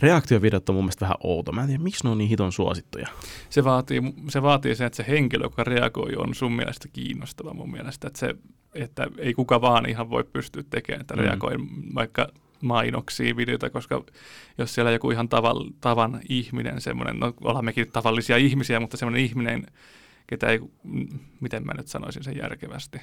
Reaktiovideot 0.00 0.68
on 0.68 0.74
mun 0.74 0.84
mielestä 0.84 1.04
vähän 1.04 1.16
outo. 1.24 1.52
Mä 1.52 1.60
en 1.60 1.66
tiedä, 1.66 1.82
miksi 1.82 2.04
ne 2.04 2.10
on 2.10 2.18
niin 2.18 2.30
hiton 2.30 2.52
suosittuja. 2.52 3.06
Se, 3.50 3.64
vaatii, 3.64 4.02
se 4.28 4.42
vaatii 4.42 4.74
sen, 4.74 4.86
että 4.86 4.96
se 4.96 5.04
henkilö, 5.08 5.44
joka 5.44 5.64
reagoi, 5.64 6.16
on 6.16 6.34
sun 6.34 6.52
mielestä 6.52 6.88
kiinnostava 6.92 7.54
mun 7.54 7.70
mielestä, 7.70 8.06
että, 8.06 8.18
se, 8.18 8.34
että 8.74 9.06
ei 9.18 9.34
kuka 9.34 9.60
vaan 9.60 9.88
ihan 9.88 10.10
voi 10.10 10.24
pystyä 10.24 10.62
tekemään, 10.70 11.00
että 11.00 11.16
Mm. 11.16 11.20
reagoi 11.22 11.54
vaikka 11.94 12.28
mainoksia 12.62 13.36
videota, 13.36 13.70
koska 13.70 14.04
jos 14.58 14.74
siellä 14.74 14.90
joku 14.90 15.10
ihan 15.10 15.28
tavan, 15.28 15.56
tavan 15.80 16.20
ihminen, 16.28 16.80
semmoinen, 16.80 17.20
no 17.20 17.34
ollaan 17.44 17.64
mekin 17.64 17.92
tavallisia 17.92 18.36
ihmisiä, 18.36 18.80
mutta 18.80 18.96
semmoinen 18.96 19.24
ihminen, 19.24 19.66
ketä 20.26 20.46
ei, 20.46 20.58
mm, 20.84 21.08
miten 21.40 21.66
mä 21.66 21.72
nyt 21.74 21.88
sanoisin 21.88 22.24
sen 22.24 22.36
järkevästi, 22.36 23.00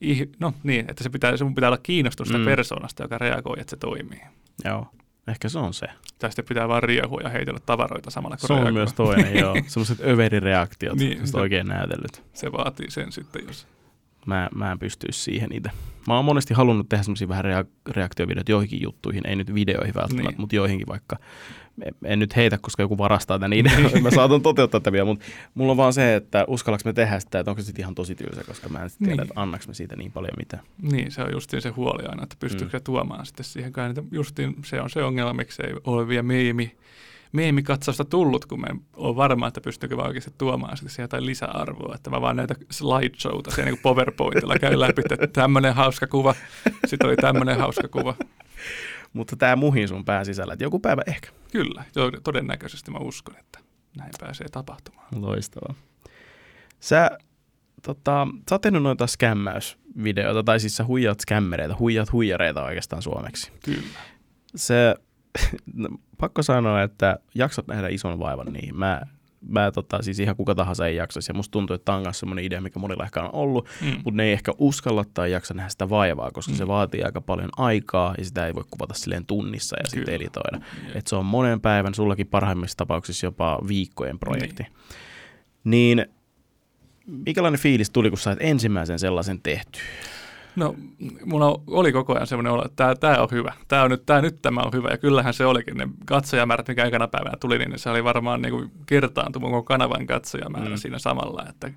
Ih, 0.00 0.28
no 0.38 0.54
niin, 0.62 0.84
että 0.90 1.02
se 1.02 1.10
pitää, 1.10 1.36
sun 1.36 1.54
pitää 1.54 1.68
olla 1.68 1.78
kiinnostunut 1.82 2.32
Mm. 2.40 2.44
persoonasta, 2.44 3.02
joka 3.02 3.18
reagoi, 3.18 3.60
että 3.60 3.70
se 3.70 3.76
toimii. 3.76 4.20
Joo, 4.64 4.86
ehkä 5.28 5.48
se 5.48 5.58
on 5.58 5.74
se. 5.74 5.86
Tai 6.18 6.30
sitten 6.30 6.44
pitää 6.44 6.68
vaan 6.68 6.82
riehua 6.82 7.20
ja 7.22 7.28
heitellä 7.28 7.60
tavaroita 7.66 8.10
samalla, 8.10 8.36
kun 8.36 8.46
Se 8.46 8.52
on 8.52 8.58
reagoi. 8.58 8.72
myös 8.72 8.92
toinen, 8.92 9.38
joo. 9.38 9.54
Semmoiset 9.66 10.00
överireaktiot, 10.00 10.98
niin, 10.98 11.26
se- 11.28 11.36
oikein 11.38 11.66
näytellyt. 11.66 12.22
Se 12.32 12.52
vaatii 12.52 12.90
sen 12.90 13.12
sitten, 13.12 13.42
jos 13.46 13.66
Mä, 14.26 14.48
mä 14.54 14.72
en 14.72 14.78
pystyisi 14.78 15.20
siihen 15.20 15.52
itse. 15.52 15.70
Mä 16.08 16.16
oon 16.16 16.24
monesti 16.24 16.54
halunnut 16.54 16.88
tehdä 16.88 17.02
semmoisia 17.02 17.28
vähän 17.28 17.44
rea- 17.44 17.90
reaktiovideoita 17.90 18.52
joihinkin 18.52 18.82
juttuihin, 18.82 19.26
ei 19.26 19.36
nyt 19.36 19.54
videoihin 19.54 19.94
välttämättä, 19.94 20.22
Niin. 20.22 20.28
niin. 20.34 20.40
mutta 20.40 20.56
joihinkin 20.56 20.86
vaikka. 20.86 21.16
En- 22.04 22.18
nyt 22.18 22.36
heitä, 22.36 22.58
koska 22.58 22.82
joku 22.82 22.98
varastaa 22.98 23.38
tämän 23.38 23.52
idean, 23.52 23.82
mä 24.02 24.10
saatan 24.10 24.42
toteuttaa 24.42 24.80
tätä 24.80 24.92
vielä, 24.92 25.04
mutta 25.04 25.24
mulla 25.54 25.70
on 25.70 25.76
vaan 25.76 25.92
se, 25.92 26.14
että 26.14 26.44
uskallaks 26.48 26.84
me 26.84 26.92
tehdä 26.92 27.20
sitä, 27.20 27.38
että 27.40 27.50
onko 27.50 27.62
se 27.62 27.66
sitten 27.66 27.82
ihan 27.82 27.94
tosi 27.94 28.14
tylsä, 28.14 28.44
koska 28.44 28.68
mä 28.68 28.82
en 28.82 28.90
tiedä, 28.98 29.12
Niin. 29.12 29.20
että 29.22 29.40
annaks 29.40 29.68
me 29.68 29.74
siitä 29.74 29.96
niin 29.96 30.12
paljon 30.12 30.34
mitään. 30.38 30.62
Niin, 30.82 31.10
se 31.12 31.22
on 31.22 31.32
justiin 31.32 31.62
se 31.62 31.68
huoli 31.68 32.04
aina, 32.08 32.22
että 32.22 32.36
pystyykö 32.40 32.64
Mm. 32.64 32.70
se 32.70 32.80
tuomaan 32.80 33.26
sitten 33.26 33.44
siihen 33.44 33.72
kai. 33.72 33.88
niitä- 33.88 34.02
Justiin 34.12 34.56
se 34.64 34.80
on 34.80 34.90
se 34.90 35.02
ongelma, 35.02 35.32
miksi 35.32 35.62
ei 35.66 35.74
ole 35.84 36.08
vielä 36.08 36.22
meemi, 36.22 36.76
meemikatsausta 37.32 38.04
tullut, 38.04 38.46
kun 38.46 38.60
mä 38.60 38.66
en 38.70 38.80
ole 38.96 39.16
varma, 39.16 39.48
että 39.48 39.60
pystyykö 39.60 39.96
vaan 39.96 40.08
oikeasti 40.08 40.34
tuomaan 40.38 40.76
sitten 40.76 41.02
jotain 41.02 41.26
lisäarvoa. 41.26 41.94
Että 41.94 42.10
mä 42.10 42.20
vaan 42.20 42.36
näitä 42.36 42.54
slideshowta, 42.70 43.50
se 43.50 43.64
niin 43.64 43.78
PowerPointilla 43.78 44.58
käy 44.58 44.80
läpi, 44.80 45.02
että 45.10 45.26
tämmöinen 45.26 45.74
hauska 45.74 46.06
kuva, 46.06 46.34
sitten 46.86 47.08
oli 47.08 47.16
tämmöinen 47.16 47.58
hauska 47.58 47.88
kuva. 47.88 48.14
Mutta 49.12 49.36
tämä 49.36 49.56
muhin 49.56 49.88
sun 49.88 50.04
pään 50.04 50.26
sisällä, 50.26 50.52
että 50.52 50.64
joku 50.64 50.78
päivä 50.78 51.02
ehkä. 51.06 51.28
Kyllä, 51.52 51.84
todennäköisesti 52.22 52.90
mä 52.90 52.98
uskon, 52.98 53.36
että 53.38 53.58
näin 53.96 54.10
pääsee 54.20 54.48
tapahtumaan. 54.48 55.06
Loistavaa. 55.20 55.74
Sä, 56.80 57.10
tota, 57.82 58.26
sä 58.48 58.54
oot 58.54 58.62
tehnyt 58.62 58.82
noita 58.82 59.06
skämmäysvideoita, 59.06 60.42
tai 60.42 60.60
siis 60.60 60.76
sä 60.76 60.84
huijaat 60.84 61.20
skämmereitä, 61.20 61.76
huijaat 61.78 62.12
huijareita 62.12 62.64
oikeastaan 62.64 63.02
suomeksi. 63.02 63.52
Kyllä. 63.64 63.98
Se, 64.56 64.94
no, 65.74 65.88
pakko 66.20 66.42
sanoa, 66.42 66.82
että 66.82 67.18
jaksat 67.34 67.66
nähdä 67.66 67.88
ison 67.88 68.18
vaivan 68.18 68.52
niihin. 68.52 68.76
Mä, 68.78 69.02
mä 69.48 69.70
tota, 69.70 70.02
siis 70.02 70.20
ihan 70.20 70.36
kuka 70.36 70.54
tahansa 70.54 70.86
ei 70.86 70.96
jaksaisi, 70.96 71.30
ja 71.30 71.34
musta 71.34 71.52
tuntuu, 71.52 71.74
että 71.74 71.84
tämä 71.84 71.96
on 71.96 72.02
myös 72.02 72.22
idea, 72.42 72.60
mikä 72.60 72.78
monilla 72.78 73.04
ehkä 73.04 73.22
on 73.22 73.30
ollut, 73.34 73.68
Mm. 73.80 73.86
mutta 73.94 74.10
ne 74.16 74.24
ei 74.24 74.32
ehkä 74.32 74.52
uskalla 74.58 75.04
tai 75.14 75.32
jaksa 75.32 75.54
nähdä 75.54 75.68
sitä 75.68 75.88
vaivaa, 75.88 76.30
koska 76.30 76.52
Mm. 76.52 76.58
se 76.58 76.66
vaatii 76.66 77.02
aika 77.02 77.20
paljon 77.20 77.50
aikaa, 77.56 78.14
ja 78.18 78.24
sitä 78.24 78.46
ei 78.46 78.54
voi 78.54 78.64
kuvata 78.70 78.94
silleen 78.94 79.26
tunnissa 79.26 79.76
ja 79.82 79.88
sitten 79.88 80.14
editoida. 80.14 80.60
Jep. 80.86 80.96
Et 80.96 81.06
se 81.06 81.16
on 81.16 81.26
monen 81.26 81.60
päivän, 81.60 81.94
sullakin 81.94 82.26
parhaimmissa 82.26 82.76
tapauksissa 82.76 83.26
jopa 83.26 83.58
viikkojen 83.68 84.18
projekti. 84.18 84.62
Niin. 85.64 85.96
niin 85.96 86.06
mikälainen 87.06 87.60
fiilis 87.60 87.90
tuli, 87.90 88.10
kun 88.10 88.18
sait 88.18 88.38
ensimmäisen 88.40 88.98
sellaisen 88.98 89.40
tehty? 89.42 89.78
No, 90.56 90.74
mulla 91.24 91.60
oli 91.66 91.92
koko 91.92 92.14
ajan 92.14 92.26
semmoinen 92.26 92.52
olo, 92.52 92.64
että 92.64 92.94
tämä, 92.94 93.22
on 93.22 93.28
hyvä. 93.30 93.52
Tämä, 93.68 93.82
on 93.82 93.90
nyt, 93.90 94.06
tämä 94.06 94.20
nyt 94.22 94.42
tämä 94.42 94.60
on 94.60 94.72
hyvä. 94.72 94.88
Ja 94.90 94.98
kyllähän 94.98 95.34
se 95.34 95.46
olikin. 95.46 95.76
Ne 95.76 95.88
katsojamäärät, 96.06 96.68
mikä 96.68 96.84
ekana 96.84 97.08
päivänä 97.08 97.36
tuli, 97.40 97.58
niin 97.58 97.78
se 97.78 97.90
oli 97.90 98.04
varmaan 98.04 98.42
niin 98.42 98.52
kuin 98.52 98.70
kertaantui 98.86 99.40
koko 99.40 99.62
kanavan 99.62 100.06
katsojamäärä 100.06 100.70
Mm. 100.70 100.76
siinä 100.76 100.98
samalla. 100.98 101.46
Että 101.48 101.70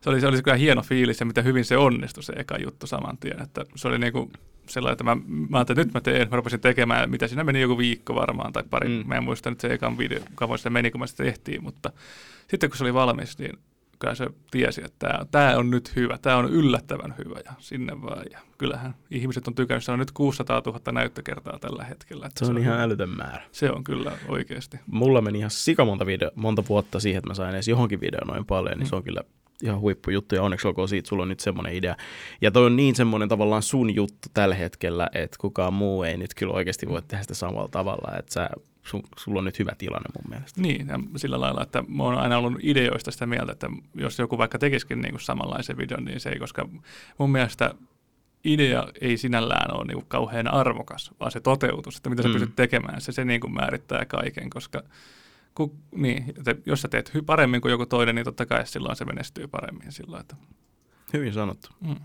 se 0.00 0.10
oli, 0.10 0.20
se 0.20 0.26
oli 0.26 0.42
kyllä 0.42 0.56
hieno 0.56 0.82
fiilis 0.82 1.20
ja 1.20 1.26
mitä 1.26 1.42
hyvin 1.42 1.64
se 1.64 1.76
onnistui 1.76 2.22
se 2.22 2.32
eka 2.36 2.56
juttu 2.58 2.86
saman 2.86 3.18
tien. 3.18 3.42
Että 3.42 3.64
se 3.74 3.88
oli 3.88 3.98
niin 3.98 4.12
kuin 4.12 4.30
sellainen, 4.66 4.92
että 4.92 5.04
mä, 5.04 5.14
mä 5.48 5.58
ajattelin, 5.58 5.80
että 5.80 5.84
nyt 5.84 5.94
mä 5.94 6.00
teen, 6.00 6.28
mä 6.30 6.36
rupesin 6.36 6.60
tekemään, 6.60 7.10
mitä 7.10 7.26
siinä 7.28 7.44
meni 7.44 7.60
joku 7.60 7.78
viikko 7.78 8.14
varmaan 8.14 8.52
tai 8.52 8.62
pari. 8.70 8.88
Mm. 8.88 8.94
Mm. 8.94 9.04
Mä 9.06 9.14
en 9.14 9.24
muista 9.24 9.50
nyt 9.50 9.60
se 9.60 9.68
ekan 9.72 9.98
video, 9.98 10.20
kauan 10.34 10.58
sitä 10.58 10.70
meni, 10.70 10.90
kun 10.90 11.00
mä 11.00 11.06
sitä 11.06 11.24
tehtiin, 11.24 11.62
mutta 11.64 11.92
sitten 12.48 12.70
kun 12.70 12.76
se 12.76 12.84
oli 12.84 12.94
valmis, 12.94 13.38
niin 13.38 13.58
kyllä 14.02 14.14
se 14.14 14.26
tiesi, 14.50 14.84
että 14.84 14.98
tämä, 15.08 15.24
tämä 15.30 15.56
on 15.56 15.70
nyt 15.70 15.96
hyvä, 15.96 16.18
tämä 16.22 16.36
on 16.36 16.50
yllättävän 16.50 17.14
hyvä 17.18 17.40
ja 17.44 17.52
sinne 17.58 18.02
vaan. 18.02 18.24
Ja 18.32 18.38
kyllähän 18.58 18.94
ihmiset 19.10 19.48
on 19.48 19.54
tykännyt, 19.54 19.84
se 19.84 19.92
on 19.92 19.98
nyt 19.98 20.10
600 20.10 20.62
000 20.66 20.80
näyttökertaa 20.92 21.58
tällä 21.58 21.84
hetkellä. 21.84 22.26
Että 22.26 22.44
Se 22.44 22.50
on 22.50 22.58
ihan 22.58 22.72
hyvä. 22.74 22.82
älytön 22.82 23.08
määrä. 23.08 23.42
Se 23.52 23.70
on 23.70 23.84
kyllä 23.84 24.12
oikeasti. 24.28 24.80
Mulla 24.86 25.20
meni 25.20 25.38
ihan 25.38 25.50
sika 25.50 25.84
monta, 25.84 26.06
video, 26.06 26.30
monta 26.34 26.62
vuotta 26.68 27.00
siihen, 27.00 27.18
että 27.18 27.30
mä 27.30 27.34
sain 27.34 27.54
edes 27.54 27.68
johonkin 27.68 28.00
videoon 28.00 28.28
noin 28.28 28.46
paljon, 28.46 28.78
niin 28.78 28.86
Mm. 28.86 28.88
se 28.90 28.96
on 28.96 29.02
kyllä 29.04 29.20
ihan 29.62 29.80
huippujuttu 29.80 30.34
ja 30.34 30.42
onneksi 30.42 30.68
olkoon 30.68 30.88
siitä, 30.88 31.08
sulla 31.08 31.22
on 31.22 31.28
nyt 31.28 31.40
semmoinen 31.40 31.74
idea. 31.74 31.96
Ja 32.40 32.50
toi 32.50 32.66
on 32.66 32.76
niin 32.76 32.94
semmoinen 32.94 33.28
tavallaan 33.28 33.62
sun 33.62 33.94
juttu 33.94 34.28
tällä 34.34 34.54
hetkellä, 34.54 35.08
että 35.14 35.36
kukaan 35.40 35.74
muu 35.74 36.02
ei 36.02 36.16
nyt 36.16 36.34
kyllä 36.34 36.52
oikeasti 36.52 36.88
voi 36.88 37.02
tehdä 37.02 37.22
sitä 37.22 37.34
samalla 37.34 37.68
tavalla, 37.68 38.18
että 38.18 38.32
sä 38.32 38.50
sun, 38.82 39.02
sulla 39.16 39.38
on 39.38 39.44
nyt 39.44 39.58
hyvä 39.58 39.72
tilanne 39.78 40.08
mun 40.14 40.30
mielestä. 40.30 40.60
Niin, 40.60 40.86
ja 40.86 40.98
sillä 41.16 41.40
lailla, 41.40 41.62
että 41.62 41.84
mä 41.88 42.02
oon 42.02 42.18
aina 42.18 42.38
ollut 42.38 42.58
ideoista 42.62 43.10
sitä 43.10 43.26
mieltä, 43.26 43.52
että 43.52 43.70
jos 43.94 44.18
joku 44.18 44.38
vaikka 44.38 44.58
tekisikin 44.58 45.00
niin 45.00 45.12
kuin 45.12 45.20
samanlaisen 45.20 45.76
videon, 45.76 46.04
niin 46.04 46.20
se 46.20 46.30
ei, 46.30 46.38
koska 46.38 46.68
mun 47.18 47.32
mielestä 47.32 47.74
idea 48.44 48.88
ei 49.00 49.16
sinällään 49.16 49.76
ole 49.76 49.84
niin 49.84 49.94
kuin 49.94 50.06
kauhean 50.08 50.48
arvokas, 50.48 51.10
vaan 51.20 51.30
se 51.30 51.40
toteutus, 51.40 51.96
että 51.96 52.10
mitä 52.10 52.22
sä 52.22 52.28
mm. 52.28 52.32
pystyt 52.32 52.56
tekemään, 52.56 53.00
se, 53.00 53.12
se 53.12 53.24
niin 53.24 53.40
kuin 53.40 53.54
määrittää 53.54 54.04
kaiken, 54.04 54.50
koska 54.50 54.82
kun, 55.54 55.78
niin, 55.94 56.24
että 56.28 56.54
jos 56.66 56.82
sä 56.82 56.88
teet 56.88 57.12
paremmin 57.26 57.60
kuin 57.60 57.70
joku 57.70 57.86
toinen, 57.86 58.14
niin 58.14 58.24
totta 58.24 58.46
kai 58.46 58.66
silloin 58.66 58.96
se 58.96 59.04
menestyy 59.04 59.48
paremmin. 59.48 59.92
Silloin, 59.92 60.20
että... 60.20 60.36
Hyvin 61.12 61.32
sanottu. 61.32 61.68
Mm. 61.80 61.96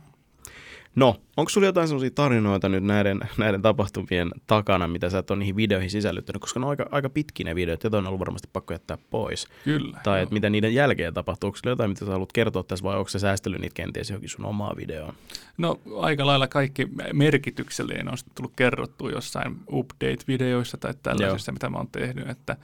No, 0.95 1.15
onko 1.37 1.49
sulla 1.49 1.67
jotain 1.67 1.87
sellaisia 1.87 2.11
tarinoita 2.15 2.69
nyt 2.69 2.83
näiden, 2.83 3.19
näiden 3.37 3.61
tapahtumien 3.61 4.31
takana, 4.47 4.87
mitä 4.87 5.09
sä 5.09 5.17
et 5.17 5.31
ole 5.31 5.39
niihin 5.39 5.55
videoihin 5.55 5.89
sisällyttänyt, 5.89 6.41
koska 6.41 6.59
ne 6.59 6.65
on 6.65 6.69
aika, 6.69 6.85
aika 6.91 7.09
pitkiä 7.09 7.43
ne 7.43 7.55
videot, 7.55 7.83
joita 7.83 7.97
on 7.97 8.07
ollut 8.07 8.19
varmasti 8.19 8.49
pakko 8.53 8.73
jättää 8.73 8.97
pois. 9.09 9.47
Kyllä. 9.63 9.99
Tai 10.03 10.21
että 10.21 10.33
mitä 10.33 10.49
niiden 10.49 10.73
jälkeen 10.73 11.13
tapahtuu, 11.13 11.47
onko 11.47 11.57
sulla 11.57 11.71
jotain, 11.71 11.89
mitä 11.89 12.05
sä 12.05 12.11
haluat 12.11 12.33
kertoa 12.33 12.63
tässä, 12.63 12.83
vai 12.83 12.97
onko 12.97 13.09
se 13.09 13.19
säästellyt 13.19 13.61
niitä 13.61 13.73
kenties 13.73 14.09
johonkin 14.09 14.29
sun 14.29 14.45
omaa 14.45 14.75
videoon? 14.77 15.13
No 15.57 15.79
aika 15.99 16.25
lailla 16.25 16.47
kaikki 16.47 16.87
merkityksellinen 17.13 18.11
on 18.11 18.17
tullut 18.35 18.53
kerrottu 18.55 19.09
jossain 19.09 19.55
update-videoissa 19.71 20.77
tai 20.77 20.93
tällaisissa, 21.03 21.49
Joo. 21.49 21.53
mitä 21.53 21.69
mä 21.69 21.77
oon 21.77 21.89
tehnyt, 21.91 22.29
että 22.29 22.57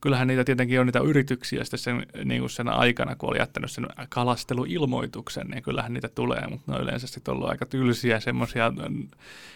kyllähän 0.00 0.28
niitä 0.28 0.44
tietenkin 0.44 0.80
on 0.80 0.86
niitä 0.86 1.00
yrityksiä 1.00 1.64
sitten 1.64 1.78
sen, 1.78 2.06
niin 2.24 2.40
kuin 2.40 2.50
sen 2.50 2.68
aikana, 2.68 3.16
kun 3.16 3.28
oli 3.28 3.38
jättänyt 3.38 3.70
sen 3.70 3.86
kalasteluilmoituksen, 4.08 5.46
niin 5.46 5.62
kyllähän 5.62 5.92
niitä 5.92 6.08
tulee, 6.08 6.46
mutta 6.50 6.72
ne 6.72 6.78
on 6.78 6.84
yleensä 6.84 7.06
sitten 7.06 7.34
ollut 7.34 7.48
aika 7.48 7.66
tylsiä 7.66 8.20
semmoisia, 8.20 8.72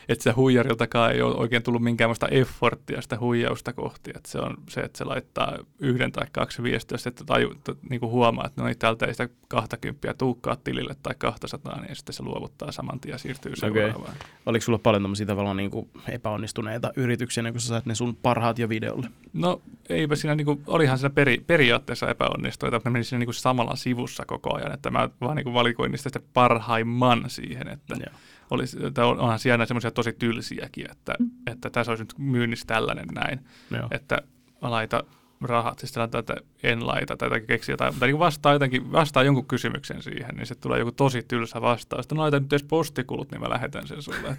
että 0.09 0.23
se 0.23 0.31
huijariltakaan 0.31 1.13
ei 1.13 1.23
ole 1.23 1.35
oikein 1.35 1.63
tullut 1.63 1.83
minkäänlaista 1.83 2.29
efforttia 2.29 3.03
sitä 3.03 3.19
huijausta 3.21 3.73
kohti, 3.73 4.11
että 4.17 4.31
se 4.31 4.39
on 4.39 4.57
se, 4.69 4.81
että 4.81 4.99
se 4.99 5.05
laittaa 5.05 5.59
yhden 5.79 6.13
tai 6.13 6.27
kaksi 6.33 6.63
viestiä, 6.63 6.99
että 7.07 7.25
taju, 7.25 7.55
niin 7.91 8.01
kuin 8.01 8.13
huomaa, 8.13 8.47
että 8.47 8.61
no 8.61 8.67
niin, 8.67 8.79
täältä 8.79 9.07
ei 9.07 9.15
sitä 9.15 9.29
20 9.49 10.15
tuukkaa 10.15 10.57
tilille 10.57 10.97
tai 11.03 11.15
200, 11.19 11.81
niin 11.81 11.97
sitten 11.97 12.13
se 12.13 12.23
luovuttaa 12.23 12.73
saman 12.73 13.01
tien 13.01 13.13
ja 13.13 13.19
siirtyy 13.19 13.57
seuraavaan. 13.57 14.01
Okay. 14.01 14.15
Oliko 14.47 14.65
sulla 14.65 14.79
paljon 14.79 15.03
tämmöisiä 15.03 15.27
tavallaan 15.27 15.57
niin 15.57 15.71
kuin 15.71 15.91
epäonnistuneita 16.09 16.93
yrityksiä, 16.97 17.53
kun 17.53 17.61
sä 17.61 17.69
saat 17.69 17.87
ne 17.87 17.95
sun 17.95 18.17
parhaat 18.17 18.59
jo 18.59 18.69
videolle? 18.69 19.11
No 19.33 19.63
eipä 19.89 20.17
siinä 20.17 20.30
niin 20.37 20.45
kuin, 20.45 20.63
olihan 20.67 20.99
siinä 20.99 21.11
peri, 21.11 21.45
periaatteessa 21.47 22.09
epäonnistuneita, 22.09 22.77
että 22.77 22.91
mä 22.91 22.93
menin 22.93 23.05
siinä 23.05 23.19
niin 23.19 23.27
kuin 23.27 23.35
samalla 23.35 23.77
sivussa 23.77 24.25
koko 24.27 24.57
ajan, 24.57 24.73
että 24.73 24.91
mä 24.91 25.09
vaan 25.21 25.37
niin 25.37 25.45
kuin 25.45 25.55
valikoin 25.55 25.91
niistä 25.91 26.09
sitten 26.09 26.31
parhaimman 26.35 27.25
siihen, 27.27 27.69
että 27.69 27.95
Joo. 27.95 28.15
olisi, 28.51 28.87
että 28.87 29.07
onhan 29.07 29.39
siellä 29.39 29.67
semmoisia 29.67 29.91
tosi 29.91 30.13
tylsiäkin, 30.13 30.91
että, 30.91 31.15
että 31.47 31.71
tässä 31.71 31.93
olisi 31.93 32.05
nyt 32.05 32.15
myynnissä 32.19 32.67
tällainen 32.67 33.07
näin, 33.15 33.41
Joo. 33.71 33.89
että 33.91 34.23
laita 34.61 35.05
rahat, 35.41 35.79
siis 35.79 35.93
tällä 35.93 36.19
että 36.19 36.37
en 36.63 36.87
laita 36.87 37.17
tai 37.17 37.27
jotakin 37.27 37.47
keksiä 37.47 37.73
jotain, 37.73 37.95
mutta 37.95 38.07
niin 38.07 38.19
vastaa, 38.19 38.53
jotenkin, 38.53 38.93
vastaa 38.93 39.23
jonkun 39.23 39.47
kysymyksen 39.47 40.03
siihen, 40.03 40.37
niin 40.37 40.47
se 40.47 40.55
tulee 40.55 40.79
joku 40.79 40.93
tosi 40.93 41.23
tylsä 41.23 41.61
vastaus. 41.61 42.03
Sitten 42.03 42.17
no 42.17 42.23
laita 42.23 42.41
nyt 42.41 42.53
edes 42.53 42.65
postikulut, 42.65 43.31
niin 43.31 43.41
mä 43.41 43.51
lähetän 43.51 43.89
sen 43.89 44.03
sulle. 44.03 44.37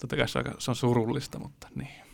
Totta 0.00 0.16
kai 0.16 0.28
se 0.28 0.38
on, 0.38 0.44
se 0.58 0.70
on 0.70 0.76
surullista, 0.76 1.38
mutta 1.38 1.68
niin. 1.74 2.06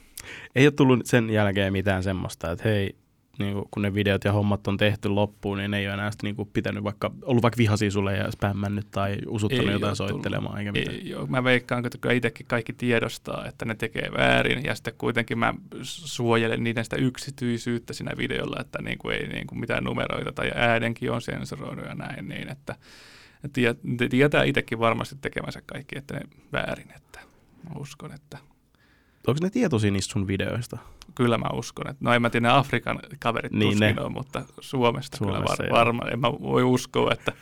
Ei 0.54 0.66
ole 0.66 0.72
tullut 0.72 1.06
sen 1.06 1.30
jälkeen 1.30 1.72
mitään 1.72 2.02
semmoista, 2.02 2.50
että 2.50 2.68
hei, 2.68 2.96
niin 3.38 3.54
kuin, 3.54 3.64
kun 3.70 3.82
ne 3.82 3.94
videot 3.94 4.24
ja 4.24 4.32
hommat 4.32 4.68
on 4.68 4.76
tehty 4.76 5.08
loppuun, 5.08 5.58
niin 5.58 5.70
ne 5.70 5.78
ei 5.78 5.86
ole 5.86 5.94
enää 5.94 6.10
sitä, 6.10 6.26
niin 6.26 6.36
kuin, 6.36 6.50
pitänyt 6.52 6.84
vaikka, 6.84 7.10
ollut 7.22 7.42
vaikka 7.42 7.58
vihaisia 7.58 7.90
sulle 7.90 8.16
ja 8.16 8.30
spämmännyt 8.30 8.86
tai 8.90 9.18
usuttanut 9.26 9.66
ei 9.66 9.72
jotain 9.72 9.96
soittelemaan. 9.96 10.58
Eikä 10.58 10.72
mitään. 10.72 10.96
Ei, 10.96 11.08
joo. 11.08 11.26
Mä 11.26 11.44
veikkaan, 11.44 11.86
että 11.86 12.12
itsekin 12.12 12.46
kaikki 12.46 12.72
tiedostaa, 12.72 13.46
että 13.46 13.64
ne 13.64 13.74
tekee 13.74 14.10
väärin 14.16 14.64
ja 14.64 14.74
sitten 14.74 14.94
kuitenkin 14.98 15.38
mä 15.38 15.54
suojelen 15.82 16.64
niiden 16.64 16.84
sitä 16.84 16.96
yksityisyyttä 16.96 17.92
siinä 17.92 18.12
videolla, 18.16 18.60
että 18.60 18.82
niin 18.82 18.98
kuin 18.98 19.16
ei 19.16 19.28
niin 19.28 19.46
kuin 19.46 19.60
mitään 19.60 19.84
numeroita 19.84 20.32
tai 20.32 20.52
äänenkin 20.54 21.12
on 21.12 21.22
sensuroinut 21.22 21.86
ja 21.86 21.94
näin, 21.94 22.28
niin 22.28 22.48
että 22.48 22.76
tietää 24.10 24.44
itsekin 24.44 24.78
varmasti 24.78 25.16
tekemänsä 25.20 25.62
kaikki, 25.66 25.98
että 25.98 26.14
ne 26.14 26.20
väärin, 26.52 26.92
että 26.96 27.20
mä 27.64 27.80
uskon, 27.80 28.12
että 28.12 28.38
Onko 29.26 29.38
ne 29.42 29.50
tietoisia 29.50 29.90
niistä 29.90 30.12
sun 30.12 30.26
videoista? 30.26 30.78
Kyllä 31.14 31.38
mä 31.38 31.46
uskon. 31.52 31.90
Että, 31.90 32.04
no 32.04 32.12
en 32.12 32.22
mä 32.22 32.30
tiedä, 32.30 32.48
ne 32.48 32.54
Afrikan 32.54 33.00
kaverit 33.18 33.52
niin 33.52 33.70
tuskin 33.70 33.96
ne. 33.96 34.02
on, 34.02 34.12
mutta 34.12 34.44
Suomesta, 34.60 35.16
Suomessa 35.16 35.56
kyllä 35.56 35.72
var, 35.72 35.86
varma. 35.86 36.02
En 36.12 36.20
mä 36.20 36.32
voi 36.32 36.62
uskoa, 36.62 37.12
että 37.12 37.32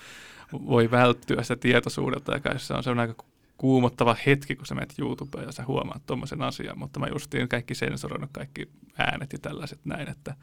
voi 0.53 0.91
välttyä 0.91 1.43
sitä 1.43 1.57
tietoisuudelta. 1.57 2.33
Ja 2.33 2.59
se 2.59 2.75
on, 2.75 2.83
se 2.83 2.91
on 2.91 2.99
aika 2.99 3.25
kuumottava 3.57 4.17
hetki, 4.27 4.57
kun 4.57 4.67
sä 4.67 4.75
menet 4.75 4.95
YouTubeen 4.99 5.47
ja 5.47 5.53
sä 5.53 5.65
huomaat 5.67 6.07
tuommoisen 6.07 6.43
asian. 6.43 6.79
Mutta 6.79 7.01
mä 7.01 7.07
justiin 7.07 7.49
kaikki 7.49 7.75
sensoroinut, 7.75 8.31
kaikki 8.33 8.69
äänet 8.99 9.33
ja 9.33 9.39
tällaiset 9.39 9.81
näin, 9.85 10.09
että 10.09 10.35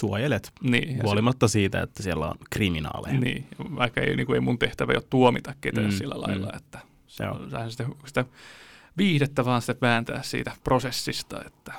suojelet, 0.00 0.52
niin, 0.62 1.02
huolimatta 1.02 1.48
se, 1.48 1.52
siitä, 1.52 1.82
että 1.82 2.02
siellä 2.02 2.26
on 2.26 2.36
kriminaaleja. 2.50 3.20
Niin, 3.20 3.46
vaikka 3.58 4.00
ei, 4.00 4.16
niin 4.16 4.26
kuin 4.26 4.34
ei 4.34 4.40
mun 4.40 4.58
tehtävä 4.58 4.92
ole 4.92 5.02
tuomita 5.10 5.54
ketään 5.60 5.86
mm, 5.86 5.92
sillä 5.92 6.14
lailla, 6.20 6.46
mm. 6.46 6.56
että 6.56 6.78
se 7.06 7.28
on, 7.28 7.50
sitä, 7.70 7.86
sitä 8.06 8.24
viihdettä 8.98 9.44
vaan 9.44 9.62
sitten 9.62 9.88
vääntää 9.88 10.22
siitä 10.22 10.52
prosessista. 10.64 11.44
Että. 11.46 11.72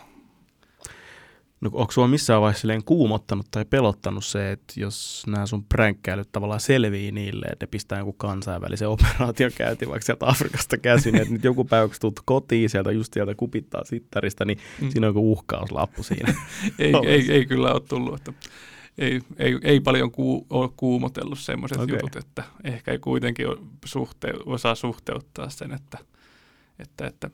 No 1.62 1.70
onko 1.74 1.92
sinua 1.92 2.08
missään 2.08 2.42
vaiheessa 2.42 2.68
kuumottanut 2.86 3.46
tai 3.52 3.66
pelottanut 3.66 4.26
se, 4.26 4.52
että 4.52 4.74
jos 4.78 5.24
nämä 5.28 5.46
sun 5.46 5.64
pränkkäilyt 5.64 6.32
tavallaan 6.32 6.60
selvii 6.60 7.12
niille, 7.12 7.46
että 7.46 7.66
ne 7.66 7.68
pistää 7.68 8.00
joku 8.00 8.14
kansainvälisen 8.14 8.90
operaation 8.96 9.52
käyntiin 9.58 9.90
vaikka 9.90 10.06
sieltä 10.06 10.28
Afrikasta 10.28 10.78
käsin, 10.78 11.16
että 11.16 11.34
nyt 11.34 11.44
joku 11.44 11.66
päivä 11.66 11.88
kun 11.88 11.96
tulet 12.02 12.22
kotiin 12.26 12.70
sieltä 12.70 12.92
just 12.92 13.14
sieltä 13.14 13.36
kupittaa 13.36 13.84
sittarista, 13.84 14.46
niin 14.46 14.60
mm. 14.82 14.90
siinä 14.90 15.08
on 15.08 15.10
joku 15.10 15.32
uhkauslappu 15.32 16.04
siinä. 16.04 16.34
ei, 16.80 16.94
ei, 17.06 17.32
ei, 17.32 17.46
kyllä 17.46 17.74
ole 17.74 17.82
tullut, 17.82 18.16
että 18.16 18.34
ei, 18.98 19.22
ei, 19.38 19.60
ei 19.64 19.80
paljon 19.80 20.12
ku, 20.12 20.46
ole 20.50 20.70
kuumotellut 20.78 21.40
semmoiset 21.40 21.80
okay. 21.80 21.96
jutut, 21.96 22.16
että 22.16 22.44
ehkä 22.64 23.00
kuitenkin 23.00 23.48
suhte, 23.86 24.34
osaa 24.46 24.76
suhteuttaa 24.76 25.50
sen, 25.50 25.74
että– 25.74 25.98
että, 26.80 27.08
että 27.08 27.30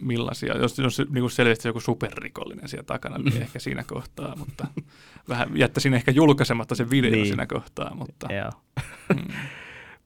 millaisia, 0.00 0.56
jos, 0.56 0.78
jos 0.78 0.98
niin 0.98 1.20
kuin 1.20 1.30
selvästi 1.30 1.68
joku 1.68 1.80
superrikollinen 1.80 2.68
siellä 2.68 2.86
takana, 2.86 3.18
niin 3.18 3.34
mm. 3.34 3.42
ehkä 3.42 3.58
siinä 3.58 3.84
kohtaa, 3.86 4.36
mutta 4.36 4.66
vähän 5.28 5.48
jättäisin 5.54 5.94
ehkä 5.94 6.10
julkaisematta 6.10 6.74
sen 6.74 6.90
video 6.90 7.10
niin. 7.10 7.26
siinä 7.26 7.46
kohtaa, 7.46 7.94
mutta... 7.94 8.32
Joo. 8.32 8.50
Mm. 9.14 9.34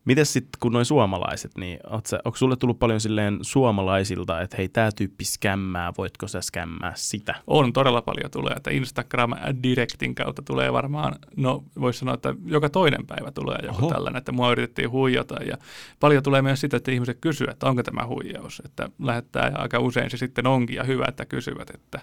Miten 0.05 0.27
sitten, 0.27 0.59
kun 0.61 0.73
noin 0.73 0.85
suomalaiset, 0.85 1.53
niin 1.59 1.79
sä, 2.07 2.21
onko 2.25 2.37
sulle 2.37 2.57
tullut 2.57 2.79
paljon 2.79 3.01
silleen 3.01 3.39
suomalaisilta, 3.43 4.41
että 4.41 4.57
hei, 4.57 4.69
tämä 4.69 4.91
tyyppi 4.97 5.25
skämmää, 5.25 5.93
voitko 5.99 6.29
sä 6.29 6.41
skämmää 6.41 6.93
sitä? 6.97 7.35
On, 7.47 7.73
todella 7.73 8.03
paljon 8.03 8.31
tulee, 8.31 8.55
että 8.57 8.71
Instagram-direktin 8.71 10.15
kautta 10.15 10.43
tulee 10.43 10.73
varmaan, 10.73 11.15
no 11.37 11.65
voisi 11.81 11.99
sanoa, 11.99 12.15
että 12.15 12.35
joka 12.45 12.69
toinen 12.69 13.07
päivä 13.07 13.31
tulee 13.31 13.59
joku 13.63 13.85
Oho. 13.85 13.95
tällainen, 13.95 14.19
että 14.19 14.33
mua 14.33 14.53
yritettiin 14.53 14.91
huijata 14.91 15.43
ja 15.43 15.57
paljon 16.01 16.23
tulee 16.23 16.43
myös 16.43 16.61
sitä, 16.61 16.77
että 16.77 16.91
ihmiset 16.91 17.19
kysyvät, 17.21 17.53
että 17.53 17.67
onko 17.67 17.83
tämä 17.83 18.07
huijaus, 18.07 18.63
että 18.65 18.91
lähettää 18.99 19.49
ja 19.49 19.59
aika 19.59 19.79
usein 19.79 20.11
se 20.11 20.17
sitten 20.17 20.47
onkin 20.47 20.77
ja 20.77 20.85
hyvä, 20.85 21.07
että 21.09 21.27
kysyvät, 21.27 21.71
että, 21.71 22.01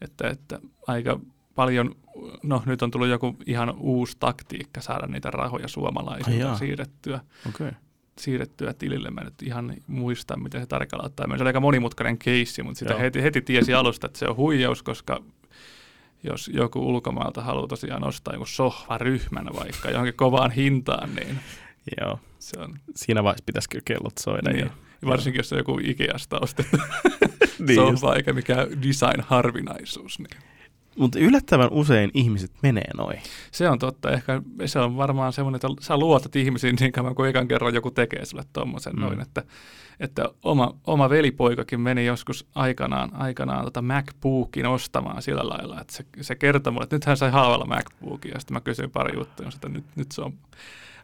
että, 0.00 0.28
että 0.28 0.58
aika 0.86 1.20
paljon, 1.60 1.94
no 2.42 2.62
nyt 2.66 2.82
on 2.82 2.90
tullut 2.90 3.08
joku 3.08 3.36
ihan 3.46 3.74
uusi 3.78 4.16
taktiikka 4.20 4.80
saada 4.80 5.06
niitä 5.06 5.30
rahoja 5.30 5.68
suomalaisilta 5.68 6.56
siirrettyä. 6.56 7.20
Okay. 7.48 7.72
siirrettyä 8.18 8.74
tilille. 8.74 9.10
Mä 9.10 9.24
nyt 9.24 9.42
ihan 9.42 9.74
muista, 9.86 10.36
miten 10.36 10.60
se 10.60 10.66
tarkalleen 10.66 11.06
ottaa. 11.06 11.26
Se 11.36 11.42
oli 11.42 11.48
aika 11.48 11.60
monimutkainen 11.60 12.18
keissi, 12.18 12.62
mutta 12.62 12.78
sitä 12.78 12.94
heti, 12.94 13.22
heti 13.22 13.40
tiesi 13.40 13.74
alusta, 13.74 14.06
että 14.06 14.18
se 14.18 14.28
on 14.28 14.36
huijaus, 14.36 14.82
koska 14.82 15.22
jos 16.22 16.50
joku 16.54 16.88
ulkomaalta 16.88 17.42
haluaa 17.42 17.66
tosiaan 17.66 18.06
ostaa 18.06 18.34
joku 18.34 18.46
sohvaryhmän 18.46 19.46
vaikka 19.56 19.90
johonkin 19.90 20.16
kovaan 20.16 20.50
hintaan, 20.50 21.14
niin 21.14 21.38
Joo. 22.00 22.18
Se 22.38 22.60
on... 22.60 22.78
Siinä 22.96 23.24
vaiheessa 23.24 23.44
pitäisi 23.46 23.68
kyllä 23.68 23.82
kellot 23.84 24.18
soida. 24.18 24.50
Niin. 24.50 24.64
Ja, 24.64 24.70
varsinkin 25.06 25.38
jos 25.38 25.52
on 25.52 25.58
joku 25.58 25.78
Ikeasta 25.82 26.38
ostettu 26.40 26.76
niin 27.66 27.74
sohva, 27.74 28.14
eikä 28.14 28.32
mikään 28.32 28.68
design-harvinaisuus. 28.82 30.18
Niin. 30.18 30.42
Mutta 30.96 31.18
yllättävän 31.18 31.68
usein 31.70 32.10
ihmiset 32.14 32.50
menee 32.62 32.90
noin. 32.96 33.18
Se 33.52 33.68
on 33.68 33.78
totta. 33.78 34.10
Ehkä 34.10 34.42
se 34.66 34.78
on 34.78 34.96
varmaan 34.96 35.32
semmoinen, 35.32 35.56
että 35.56 35.68
sä 35.80 35.96
luotat 35.96 36.36
ihmisiin 36.36 36.76
niin 36.80 36.92
kauan 36.92 37.14
kuin 37.14 37.30
ekan 37.30 37.48
kerran 37.48 37.74
joku 37.74 37.90
tekee 37.90 38.24
sulle 38.24 38.44
tuommoisen 38.52 38.92
mm. 38.92 39.00
noin. 39.00 39.20
Että, 39.20 39.42
että 40.00 40.28
oma, 40.42 40.74
oma 40.86 41.10
velipoikakin 41.10 41.80
meni 41.80 42.06
joskus 42.06 42.46
aikanaan, 42.54 43.10
aikanaan 43.14 43.64
tota 43.64 43.82
MacBookin 43.82 44.66
ostamaan 44.66 45.22
sillä 45.22 45.48
lailla, 45.48 45.80
että 45.80 45.96
se, 45.96 46.04
se 46.20 46.34
kertoi 46.34 46.72
mulle, 46.72 46.84
että 46.84 46.96
nyt 46.96 47.04
hän 47.04 47.16
sai 47.16 47.30
haavalla 47.30 47.66
MacBookin. 47.66 48.30
Ja 48.34 48.40
sitten 48.40 48.54
mä 48.54 48.60
kysyin 48.60 48.90
pari 48.90 49.18
juttua, 49.18 49.46
että 49.54 49.68
nyt, 49.68 49.84
nyt 49.96 50.12
se 50.12 50.22
on 50.22 50.32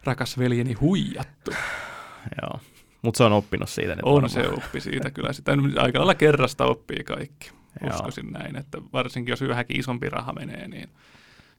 rakas 0.03 0.37
veljeni 0.37 0.73
huijattu. 0.73 1.51
Joo, 2.41 2.59
mutta 3.01 3.17
se 3.17 3.23
on 3.23 3.33
oppinut 3.33 3.69
siitä. 3.69 3.95
On 4.03 4.13
varmaan. 4.13 4.29
se 4.29 4.47
oppi 4.47 4.81
siitä 4.81 5.11
kyllä. 5.11 5.33
Sitä 5.33 5.51
aika 5.77 5.99
lailla 5.99 6.15
kerrasta 6.15 6.65
oppii 6.65 7.03
kaikki. 7.03 7.56
Uskoisin 7.83 8.29
Joo. 8.31 8.41
näin, 8.41 8.55
että 8.55 8.77
varsinkin 8.93 9.31
jos 9.31 9.41
yhäkin 9.41 9.79
isompi 9.79 10.09
raha 10.09 10.33
menee, 10.33 10.67
niin 10.67 10.89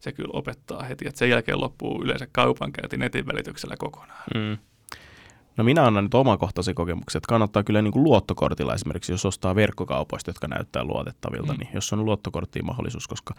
se 0.00 0.12
kyllä 0.12 0.30
opettaa 0.32 0.82
heti, 0.82 1.08
että 1.08 1.18
sen 1.18 1.30
jälkeen 1.30 1.60
loppuu 1.60 2.02
yleensä 2.04 2.26
kaupankäynti 2.32 2.96
netin 2.96 3.26
välityksellä 3.26 3.74
kokonaan. 3.78 4.22
Mm. 4.34 4.58
No 5.58 5.64
minä 5.64 5.86
annan 5.86 6.04
nyt 6.04 6.14
omakohtaisen 6.14 6.74
kokemuksen, 6.74 7.18
että 7.18 7.28
kannattaa 7.28 7.62
kyllä 7.62 7.82
niin 7.82 7.92
kuin 7.92 8.04
luottokortilla 8.04 8.74
esimerkiksi, 8.74 9.12
jos 9.12 9.26
ostaa 9.26 9.54
verkkokaupoista, 9.54 10.30
jotka 10.30 10.48
näyttää 10.48 10.84
luotettavilta, 10.84 11.52
mm. 11.52 11.58
niin 11.58 11.68
jos 11.74 11.92
on 11.92 12.04
luottokorttiin 12.04 12.66
mahdollisuus, 12.66 13.08
koska 13.08 13.34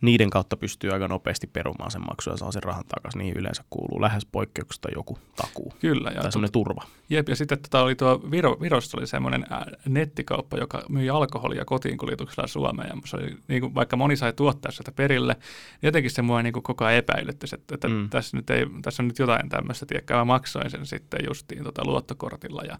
niiden 0.00 0.30
kautta 0.30 0.56
pystyy 0.56 0.90
aika 0.90 1.08
nopeasti 1.08 1.46
perumaan 1.46 1.90
sen 1.90 2.06
maksu 2.06 2.30
ja 2.30 2.36
saa 2.36 2.52
sen 2.52 2.62
rahan 2.62 2.84
takaisin, 2.88 3.18
niin 3.18 3.36
yleensä 3.36 3.64
kuuluu 3.70 4.00
lähes 4.00 4.26
poikkeuksesta 4.26 4.88
joku 4.94 5.18
takuu. 5.36 5.72
Kyllä. 5.80 6.10
Ja 6.10 6.22
tai 6.22 6.32
semmoinen 6.32 6.52
turva. 6.52 6.84
Jep, 7.10 7.28
ja 7.28 7.36
sitten 7.36 7.58
tota 7.58 7.82
oli 7.82 7.94
tuo 7.94 8.20
Viro, 8.30 8.56
Virossa 8.60 8.98
oli 8.98 9.06
semmoinen 9.06 9.46
nettikauppa, 9.88 10.56
joka 10.56 10.82
myi 10.88 11.10
alkoholia 11.10 11.64
kotiin 11.64 11.98
kuljetuksella 11.98 12.46
Suomeen, 12.46 12.88
ja 12.88 12.96
se 13.04 13.16
oli, 13.16 13.36
niin 13.48 13.60
kuin, 13.60 13.74
vaikka 13.74 13.96
moni 13.96 14.16
sai 14.16 14.32
tuottaa 14.32 14.72
sitä 14.72 14.92
perille, 14.92 15.32
niin 15.32 15.88
jotenkin 15.88 16.10
se 16.10 16.22
mua 16.22 16.42
niin 16.42 16.52
kuin 16.52 16.62
koko 16.62 16.84
ajan 16.84 16.98
epäilytti, 16.98 17.46
että, 17.54 17.74
että 17.74 17.88
mm. 17.88 18.10
tässä, 18.10 18.36
nyt 18.36 18.50
ei, 18.50 18.66
tässä 18.82 19.02
on 19.02 19.08
nyt 19.08 19.18
jotain 19.18 19.48
tämmöistä, 19.48 19.86
tiedäkään, 19.86 20.20
mä 20.20 20.24
maksoin 20.24 20.70
sen 20.70 20.86
sitten 20.86 21.20
justiin 21.28 21.61
niin 21.62 21.74
tota 21.74 21.90
luottokortilla 21.90 22.62
ja 22.62 22.78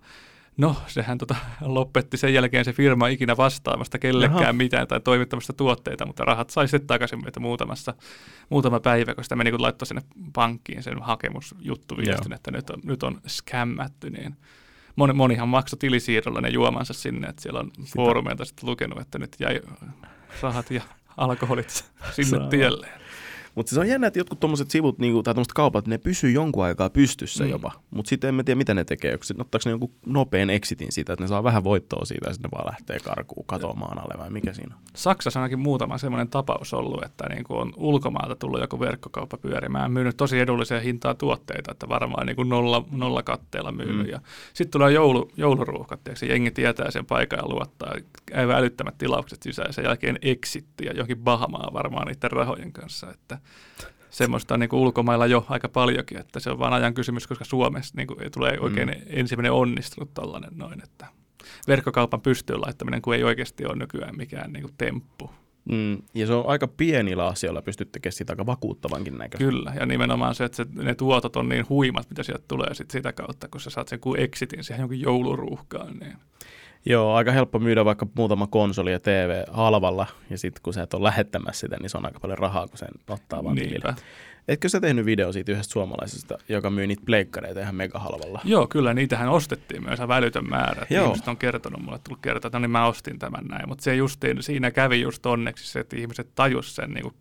No, 0.56 0.76
sehän 0.86 1.18
tota, 1.18 1.36
lopetti 1.60 2.16
sen 2.16 2.34
jälkeen 2.34 2.64
se 2.64 2.72
firma 2.72 3.08
ikinä 3.08 3.36
vastaamasta 3.36 3.98
kellekään 3.98 4.42
Aha. 4.42 4.52
mitään 4.52 4.86
tai 4.86 5.00
toimittamasta 5.00 5.52
tuotteita, 5.52 6.06
mutta 6.06 6.24
rahat 6.24 6.50
sai 6.50 6.68
sitten 6.68 6.86
takaisin 6.86 7.28
että 7.28 7.40
muutamassa, 7.40 7.94
muutama 8.48 8.80
päivä, 8.80 9.14
kun 9.14 9.24
sitä 9.24 9.36
meni 9.36 9.50
kun 9.50 9.62
laittoi 9.62 9.86
sinne 9.86 10.02
pankkiin 10.32 10.82
sen 10.82 11.02
hakemusjuttu 11.02 11.96
viestin, 11.96 12.32
että 12.32 12.50
nyt 12.50 12.70
on, 12.70 12.80
nyt 12.84 13.02
on 13.02 13.20
skämmätty, 13.26 14.10
niin 14.10 14.36
moni, 14.96 15.12
monihan 15.12 15.48
maksoi 15.48 15.78
tilisiirrolla 15.78 16.40
ne 16.40 16.48
juomansa 16.48 16.92
sinne, 16.92 17.28
että 17.28 17.42
siellä 17.42 17.60
on 17.60 17.70
sitä. 17.76 17.92
foorumeilta 17.96 18.44
sitten 18.44 18.68
lukenut, 18.68 19.00
että 19.00 19.18
nyt 19.18 19.36
jäi 19.38 19.60
rahat 20.42 20.70
ja 20.70 20.82
alkoholit 21.16 21.84
sinne 22.10 22.48
tielleen. 22.50 23.00
Mutta 23.54 23.70
siis 23.70 23.78
on 23.78 23.88
jännä, 23.88 24.06
että 24.06 24.18
jotkut 24.18 24.40
tuommoiset 24.40 24.70
sivut 24.70 24.98
niinku, 24.98 25.22
tai 25.22 25.34
tuommoiset 25.34 25.52
kaupat, 25.52 25.86
ne 25.86 25.98
pysyy 25.98 26.30
jonkun 26.30 26.64
aikaa 26.64 26.90
pystyssä 26.90 27.44
mm. 27.44 27.50
jopa. 27.50 27.72
Mutta 27.90 28.08
sitten 28.08 28.38
en 28.38 28.44
tiedä, 28.44 28.58
mitä 28.58 28.74
ne 28.74 28.84
tekee. 28.84 29.18
Ottaako 29.38 29.62
ne 29.64 29.70
jonkun 29.70 29.94
nopean 30.06 30.50
exitin 30.50 30.92
siitä, 30.92 31.12
että 31.12 31.24
ne 31.24 31.28
saa 31.28 31.44
vähän 31.44 31.64
voittoa 31.64 32.04
siitä 32.04 32.28
ja 32.28 32.34
sitten 32.34 32.48
ne 32.52 32.56
vaan 32.56 32.66
lähtee 32.66 32.98
karkuun 32.98 33.46
katoamaan 33.46 33.98
alle 33.98 34.14
vai 34.18 34.30
mikä 34.30 34.52
siinä 34.52 34.74
on? 34.74 34.82
Saksassa 34.96 35.40
on 35.40 35.42
ainakin 35.42 35.58
muutama 35.58 35.98
semmoinen 35.98 36.28
tapaus 36.28 36.74
ollut, 36.74 37.04
että 37.04 37.28
niinku 37.28 37.56
on 37.56 37.72
ulkomaalta 37.76 38.36
tullut 38.36 38.60
joku 38.60 38.80
verkkokauppa 38.80 39.36
pyörimään, 39.36 39.92
myynyt 39.92 40.16
tosi 40.16 40.38
edullisia 40.38 40.80
hintaa 40.80 41.14
tuotteita, 41.14 41.72
että 41.72 41.88
varmaan 41.88 42.26
niinku 42.26 42.42
nolla, 42.42 42.84
nolla 42.90 43.22
katteella 43.22 43.72
myynyt. 43.72 44.12
Mm. 44.12 44.20
Sitten 44.54 44.72
tulee 44.72 44.92
joulu, 44.92 45.30
jouluruuhkat, 45.36 46.00
ja 46.06 46.26
jengi 46.28 46.50
tietää 46.50 46.90
sen 46.90 47.06
paikan 47.06 47.38
ja 47.38 47.48
luottaa, 47.48 47.94
aivan 48.34 48.56
älyttömät 48.56 48.98
tilaukset 48.98 49.42
sisään 49.42 49.68
ja 49.68 49.72
sen 49.72 49.84
jälkeen 49.84 50.18
exitti 50.22 50.84
ja 50.84 50.92
johonkin 50.92 51.18
Bahamaa 51.18 51.70
varmaan 51.72 52.06
niiden 52.06 52.30
rahojen 52.30 52.72
kanssa, 52.72 53.10
että 53.10 53.38
semmoista 54.10 54.58
niin 54.58 54.74
ulkomailla 54.74 55.26
jo 55.26 55.46
aika 55.48 55.68
paljonkin, 55.68 56.18
että 56.18 56.40
se 56.40 56.50
on 56.50 56.58
vain 56.58 56.72
ajan 56.72 56.94
kysymys, 56.94 57.26
koska 57.26 57.44
Suomessa 57.44 57.94
niin 57.96 58.06
kuin, 58.06 58.32
tulee 58.32 58.58
oikein 58.60 58.88
mm. 58.88 59.02
ensimmäinen 59.06 59.52
onnistunut 59.52 60.14
tällainen 60.14 60.50
noin, 60.54 60.82
että 60.82 61.06
verkkokaupan 61.68 62.20
pystyyn 62.20 62.60
laittaminen, 62.60 63.02
kun 63.02 63.14
ei 63.14 63.24
oikeasti 63.24 63.66
ole 63.66 63.76
nykyään 63.76 64.16
mikään 64.16 64.52
niin 64.52 64.62
kuin 64.62 64.74
temppu. 64.78 65.30
Mm, 65.64 66.02
ja 66.14 66.26
se 66.26 66.32
on 66.32 66.44
aika 66.46 66.68
pienillä 66.68 67.26
asioilla 67.26 67.62
pystyt 67.62 67.92
tekemään 67.92 68.12
siitä 68.12 68.32
aika 68.32 68.46
vakuuttavankin 68.46 69.18
näköistä. 69.18 69.44
Kyllä, 69.44 69.72
ja 69.80 69.86
nimenomaan 69.86 70.34
se, 70.34 70.44
että 70.44 70.56
se, 70.56 70.66
ne 70.74 70.94
tuotot 70.94 71.36
on 71.36 71.48
niin 71.48 71.68
huimat, 71.68 72.10
mitä 72.10 72.22
sieltä 72.22 72.44
tulee 72.48 72.74
sit 72.74 72.90
sitä 72.90 73.12
kautta, 73.12 73.48
kun 73.48 73.60
sä 73.60 73.70
saat 73.70 73.88
sen 73.88 74.00
kuin 74.00 74.20
exitin 74.20 74.64
siihen 74.64 74.82
jonkin 74.82 75.00
jouluruuhkaan. 75.00 75.96
Niin. 75.96 76.16
Joo, 76.84 77.14
aika 77.14 77.32
helppo 77.32 77.58
myydä 77.58 77.84
vaikka 77.84 78.06
muutama 78.14 78.46
konsoli 78.46 78.92
ja 78.92 79.00
TV 79.00 79.42
halvalla, 79.50 80.06
ja 80.30 80.38
sitten 80.38 80.62
kun 80.62 80.74
sä 80.74 80.82
et 80.82 80.94
ole 80.94 81.04
lähettämässä 81.04 81.60
sitä, 81.60 81.76
niin 81.80 81.90
se 81.90 81.98
on 81.98 82.06
aika 82.06 82.20
paljon 82.20 82.38
rahaa, 82.38 82.68
kun 82.68 82.78
sen 82.78 82.88
ottaa 83.10 83.44
vaan 83.44 83.56
tilille. 83.56 83.94
Etkö 84.48 84.68
sä 84.68 84.80
tehnyt 84.80 85.06
video 85.06 85.32
siitä 85.32 85.52
yhdestä 85.52 85.72
suomalaisesta, 85.72 86.38
joka 86.48 86.70
myy 86.70 86.86
niitä 86.86 87.02
pleikkareita 87.06 87.60
ihan 87.60 87.74
mega 87.74 87.98
halvalla? 87.98 88.40
Joo, 88.44 88.66
kyllä 88.66 88.94
niitähän 88.94 89.28
ostettiin 89.28 89.84
myös 89.84 90.00
välytön 90.08 90.48
määrä. 90.48 90.86
Joo. 90.90 91.06
Ihmiset 91.06 91.28
on 91.28 91.36
kertonut 91.36 91.82
mulle, 91.82 91.98
tullut 91.98 92.22
kertoa, 92.22 92.48
että 92.48 92.58
no 92.58 92.62
niin 92.62 92.70
mä 92.70 92.86
ostin 92.86 93.18
tämän 93.18 93.44
näin. 93.44 93.68
Mutta 93.68 93.84
se 93.84 93.94
justiin, 93.94 94.42
siinä 94.42 94.70
kävi 94.70 95.00
just 95.00 95.26
onneksi 95.26 95.72
se, 95.72 95.80
että 95.80 95.96
ihmiset 95.96 96.28
tajus 96.34 96.76
sen 96.76 96.90
niin 96.90 97.02
kuin 97.02 97.14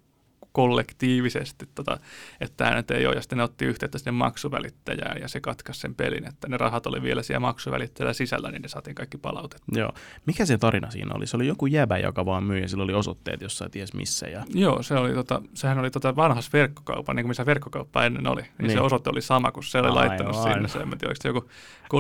kollektiivisesti, 0.51 1.69
tota, 1.75 1.99
että 2.41 2.57
tämä 2.57 2.75
nyt 2.75 2.91
ei 2.91 3.07
ole. 3.07 3.15
Ja 3.15 3.21
sitten 3.21 3.37
ne 3.37 3.43
otti 3.43 3.65
yhteyttä 3.65 3.97
sinne 3.97 4.11
maksuvälittäjään 4.11 5.21
ja 5.21 5.27
se 5.27 5.39
katkaisi 5.39 5.81
sen 5.81 5.95
pelin, 5.95 6.27
että 6.27 6.47
ne 6.47 6.57
rahat 6.57 6.87
oli 6.87 7.01
vielä 7.01 7.23
siellä 7.23 7.39
maksuvälittäjällä 7.39 8.13
sisällä, 8.13 8.51
niin 8.51 8.61
ne 8.61 8.67
saatiin 8.67 8.95
kaikki 8.95 9.17
palautettua. 9.17 9.79
Joo. 9.79 9.91
Mikä 10.25 10.45
se 10.45 10.57
tarina 10.57 10.91
siinä 10.91 11.13
oli? 11.15 11.27
Se 11.27 11.37
oli 11.37 11.47
joku 11.47 11.65
jäbä, 11.65 11.97
joka 11.97 12.25
vaan 12.25 12.43
myi 12.43 12.61
ja 12.61 12.67
sillä 12.67 12.83
oli 12.83 12.93
osoitteet 12.93 13.41
jossain 13.41 13.71
ties 13.71 13.93
missä. 13.93 14.27
Ja... 14.27 14.43
Joo, 14.53 14.83
se 14.83 14.93
oli, 14.93 15.13
tota, 15.13 15.41
sehän 15.53 15.79
oli 15.79 15.91
tota 15.91 16.15
vanhas 16.15 16.53
verkkokauppa, 16.53 17.13
niin 17.13 17.23
kuin 17.23 17.29
missä 17.29 17.45
verkkokauppa 17.45 18.05
ennen 18.05 18.27
oli. 18.27 18.41
Niin, 18.41 18.51
niin. 18.59 18.71
se 18.71 18.79
osoite 18.79 19.09
oli 19.09 19.21
sama, 19.21 19.51
kun 19.51 19.63
se 19.63 19.79
oli 19.79 19.87
Aivan. 19.87 20.07
laittanut 20.07 20.35
sinne. 20.35 20.67
Se, 20.67 20.79
en 20.79 20.89
tiedä, 20.89 21.07
oliko 21.07 21.21
se 21.21 21.29
joku 21.29 21.49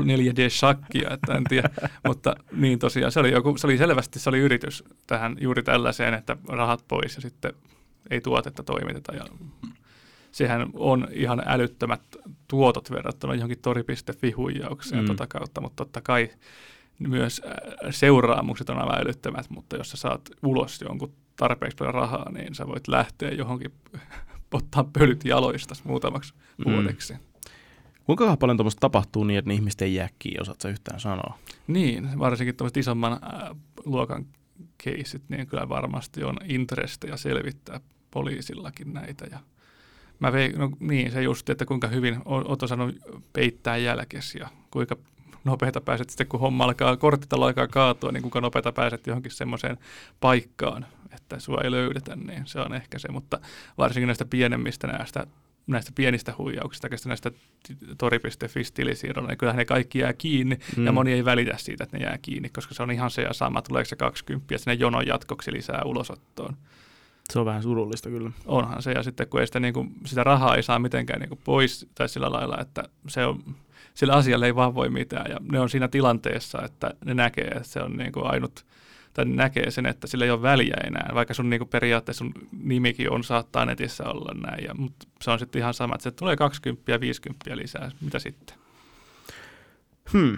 4D-shakkia, 0.01 1.13
että 1.13 1.33
en 1.33 1.43
tiedä. 1.43 1.69
Mutta 2.07 2.35
niin 2.51 2.79
tosiaan, 2.79 3.11
se 3.11 3.19
oli, 3.19 3.31
joku, 3.31 3.57
se 3.57 3.67
oli 3.67 3.77
selvästi 3.77 4.19
se 4.19 4.29
oli 4.29 4.39
yritys 4.39 4.83
tähän 5.07 5.35
juuri 5.39 5.63
tällaiseen, 5.63 6.13
että 6.13 6.37
rahat 6.47 6.83
pois 6.87 7.15
ja 7.15 7.21
sitten 7.21 7.53
ei 8.09 8.21
tuotetta 8.21 8.63
toimiteta. 8.63 9.15
Ja 9.15 9.25
sehän 10.31 10.69
on 10.73 11.07
ihan 11.11 11.43
älyttömät 11.45 12.01
tuotot 12.47 12.91
verrattuna 12.91 13.35
johonkin 13.35 13.61
tori.fi-huijaukseen 13.61 15.03
mm. 15.03 15.07
tota 15.07 15.27
kautta, 15.27 15.61
mutta 15.61 15.85
totta 15.85 16.01
kai 16.01 16.29
myös 16.99 17.41
äh, 17.45 17.53
seuraamukset 17.89 18.69
on 18.69 18.77
aivan 18.77 19.01
älyttömät, 19.01 19.49
mutta 19.49 19.77
jos 19.77 19.91
sä 19.91 19.97
saat 19.97 20.29
ulos 20.43 20.81
jonkun 20.81 21.13
tarpeeksi 21.35 21.75
paljon 21.75 21.93
rahaa, 21.93 22.31
niin 22.31 22.55
sä 22.55 22.67
voit 22.67 22.87
lähteä 22.87 23.31
johonkin 23.31 23.71
ottaa 24.53 24.89
pölyt 24.99 25.25
jaloista 25.25 25.75
muutamaksi 25.83 26.33
mm. 26.57 26.73
vuodeksi. 26.73 27.13
Kuinka 28.03 28.37
paljon 28.37 28.57
tuommoista 28.57 28.79
tapahtuu 28.79 29.23
niin, 29.23 29.37
että 29.37 29.49
ne 29.49 29.53
ihmiset 29.53 29.81
ei 29.81 29.95
jää 29.95 30.09
kiinni, 30.19 30.41
osaat 30.41 30.61
sä 30.61 30.69
yhtään 30.69 30.99
sanoa? 30.99 31.37
Niin, 31.67 32.19
varsinkin 32.19 32.55
tuommoiset 32.55 32.77
isomman 32.77 33.13
äh, 33.13 33.55
luokan 33.85 34.25
keisit, 34.83 35.21
niin 35.29 35.47
kyllä 35.47 35.69
varmasti 35.69 36.23
on 36.23 36.37
intrestejä 36.43 37.17
selvittää 37.17 37.79
poliisillakin 38.11 38.93
näitä. 38.93 39.25
Ja 39.31 39.39
mä 40.19 40.31
vein, 40.31 40.59
no 40.59 40.69
niin, 40.79 41.11
se 41.11 41.21
just, 41.21 41.49
että 41.49 41.65
kuinka 41.65 41.87
hyvin 41.87 42.21
oot 42.25 42.63
osannut 42.63 42.95
peittää 43.33 43.77
jälkesi 43.77 44.39
ja 44.39 44.47
kuinka 44.71 44.97
nopeita 45.43 45.81
pääset 45.81 46.09
sitten, 46.09 46.27
kun 46.27 46.39
homma 46.39 46.63
alkaa, 46.63 46.97
korttitalo 46.97 47.45
alkaa 47.45 47.67
kaatua, 47.67 48.11
niin 48.11 48.21
kuinka 48.21 48.41
nopeita 48.41 48.71
pääset 48.71 49.07
johonkin 49.07 49.31
semmoiseen 49.31 49.77
paikkaan, 50.19 50.85
että 51.15 51.39
sua 51.39 51.61
ei 51.63 51.71
löydetä, 51.71 52.15
niin 52.15 52.47
se 52.47 52.59
on 52.59 52.73
ehkä 52.73 52.99
se. 52.99 53.11
Mutta 53.11 53.39
varsinkin 53.77 54.07
näistä 54.07 54.25
pienemmistä 54.25 54.87
näistä 54.87 55.27
näistä 55.67 55.91
pienistä 55.95 56.33
huijauksista, 56.37 56.87
näistä 57.07 57.31
tori.fi 57.97 58.63
tilisiirroilla, 58.73 59.29
niin 59.29 59.37
kyllähän 59.37 59.57
ne 59.57 59.65
kaikki 59.65 59.99
jää 59.99 60.13
kiinni, 60.13 60.59
mm. 60.77 60.85
ja 60.85 60.91
moni 60.91 61.11
ei 61.11 61.25
välitä 61.25 61.57
siitä, 61.57 61.83
että 61.83 61.97
ne 61.97 62.03
jää 62.03 62.17
kiinni, 62.21 62.49
koska 62.49 62.73
se 62.73 62.83
on 62.83 62.91
ihan 62.91 63.11
se 63.11 63.21
ja 63.21 63.33
sama, 63.33 63.61
tuleeko 63.61 63.85
se 63.85 63.95
20 63.95 64.53
ja 64.53 64.59
sinne 64.59 64.73
jonon 64.73 65.07
jatkoksi 65.07 65.53
lisää 65.53 65.81
ulosottoon. 65.85 66.57
Se 67.31 67.39
on 67.39 67.45
vähän 67.45 67.63
surullista 67.63 68.09
kyllä. 68.09 68.31
Onhan 68.45 68.81
se, 68.81 68.91
ja 68.91 69.03
sitten 69.03 69.27
kun 69.27 69.39
ei 69.39 69.47
sitä, 69.47 69.59
niin 69.59 69.73
kuin, 69.73 69.91
sitä 70.05 70.23
rahaa 70.23 70.55
ei 70.55 70.63
saa 70.63 70.79
mitenkään 70.79 71.19
niin 71.19 71.29
kuin 71.29 71.41
pois, 71.43 71.87
tai 71.95 72.09
sillä 72.09 72.31
lailla, 72.31 72.57
että 72.61 72.83
se 73.07 73.25
on, 73.25 73.43
sillä 73.93 74.13
asialla 74.13 74.45
ei 74.45 74.55
vaan 74.55 74.75
voi 74.75 74.89
mitään, 74.89 75.31
ja 75.31 75.37
ne 75.51 75.59
on 75.59 75.69
siinä 75.69 75.87
tilanteessa, 75.87 76.61
että 76.65 76.93
ne 77.05 77.13
näkee, 77.13 77.47
että 77.47 77.63
se 77.63 77.79
on 77.79 77.97
niin 77.97 78.11
kuin 78.11 78.25
ainut, 78.25 78.65
tai 79.13 79.25
näkee 79.25 79.71
sen, 79.71 79.85
että 79.85 80.07
sillä 80.07 80.25
ei 80.25 80.31
ole 80.31 80.41
väliä 80.41 80.77
enää, 80.87 81.11
vaikka 81.13 81.33
sun 81.33 81.49
niinku 81.49 81.65
periaatteessa 81.65 82.25
sun 82.25 82.33
nimikin 82.63 83.11
on 83.11 83.23
saattaa 83.23 83.65
netissä 83.65 84.03
olla 84.03 84.33
näin, 84.33 84.63
ja, 84.63 84.73
mutta 84.73 85.07
se 85.21 85.31
on 85.31 85.39
sitten 85.39 85.59
ihan 85.59 85.73
sama, 85.73 85.95
että 85.95 86.03
se 86.03 86.11
tulee 86.11 86.35
20 86.35 86.91
ja 86.91 86.99
50 86.99 87.57
lisää, 87.57 87.91
mitä 88.01 88.19
sitten? 88.19 88.57
Hmm. 90.13 90.37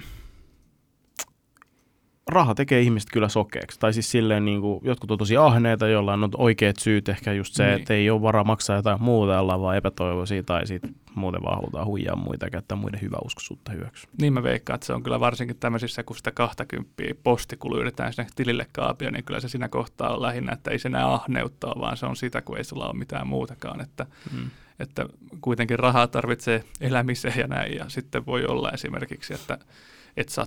Raha 2.34 2.56
tekee 2.56 2.82
ihmiset 2.82 3.10
kyllä 3.14 3.30
sokeeksi. 3.30 3.80
Tai 3.80 3.94
siis 3.94 4.12
silleen 4.12 4.46
niin 4.46 4.62
kuin, 4.62 4.80
jotkut 4.84 5.12
on 5.12 5.18
tosi 5.18 5.38
ahneita, 5.38 5.88
joilla 5.88 6.14
on 6.14 6.30
oikeat 6.38 6.76
syyt, 6.80 7.10
ehkä 7.10 7.34
just 7.34 7.54
se, 7.54 7.66
niin. 7.66 7.80
että 7.80 7.94
ei 7.94 8.10
ole 8.10 8.22
varaa 8.22 8.44
maksaa 8.44 8.76
jotain 8.76 9.04
muuta, 9.04 9.40
ollaan 9.40 9.62
vaan 9.62 9.78
epätoivoisia 9.78 10.44
tai 10.44 10.68
sitten 10.68 10.96
muuten 11.16 11.44
vaan 11.44 11.56
halutaan 11.56 11.86
huijaa 11.86 12.16
muita 12.16 12.46
ja 12.46 12.50
käyttää 12.50 12.78
muiden 12.78 13.02
hyväuskoisuutta 13.02 13.72
hyväksi. 13.72 14.08
Niin 14.22 14.34
mä 14.34 14.44
veikkaan, 14.44 14.76
että 14.76 14.88
se 14.88 14.94
on 14.94 15.04
kyllä 15.04 15.20
varsinkin 15.20 15.58
tämmöisissä, 15.58 16.04
kun 16.04 16.16
sitä 16.16 16.32
20 16.32 16.94
postikulu 17.24 17.78
yritetään 17.78 18.14
sinne 18.14 18.30
tilille 18.36 18.68
kaapia, 18.72 19.12
niin 19.12 19.24
kyllä 19.24 19.40
se 19.40 19.50
siinä 19.50 19.70
kohtaa 19.70 20.16
on 20.16 20.22
lähinnä, 20.22 20.54
että 20.54 20.72
ei 20.72 20.80
se 20.80 20.88
enää 20.88 21.14
ahneuttaa, 21.14 21.76
vaan 21.80 21.98
se 21.98 22.06
on 22.06 22.16
sitä, 22.16 22.42
kun 22.42 22.58
ei 22.58 22.64
sulla 22.64 22.86
ole 22.86 22.98
mitään 22.98 23.28
muutakaan, 23.28 23.82
että, 23.82 24.06
hmm. 24.32 24.50
että 24.80 25.06
kuitenkin 25.42 25.80
rahaa 25.80 26.08
tarvitsee 26.08 26.64
elämiseen 26.82 27.40
ja 27.40 27.48
näin, 27.48 27.76
ja 27.76 27.86
sitten 27.88 28.26
voi 28.26 28.46
olla 28.46 28.72
esimerkiksi, 28.72 29.34
että 29.34 29.58
et 30.18 30.30
saa 30.30 30.46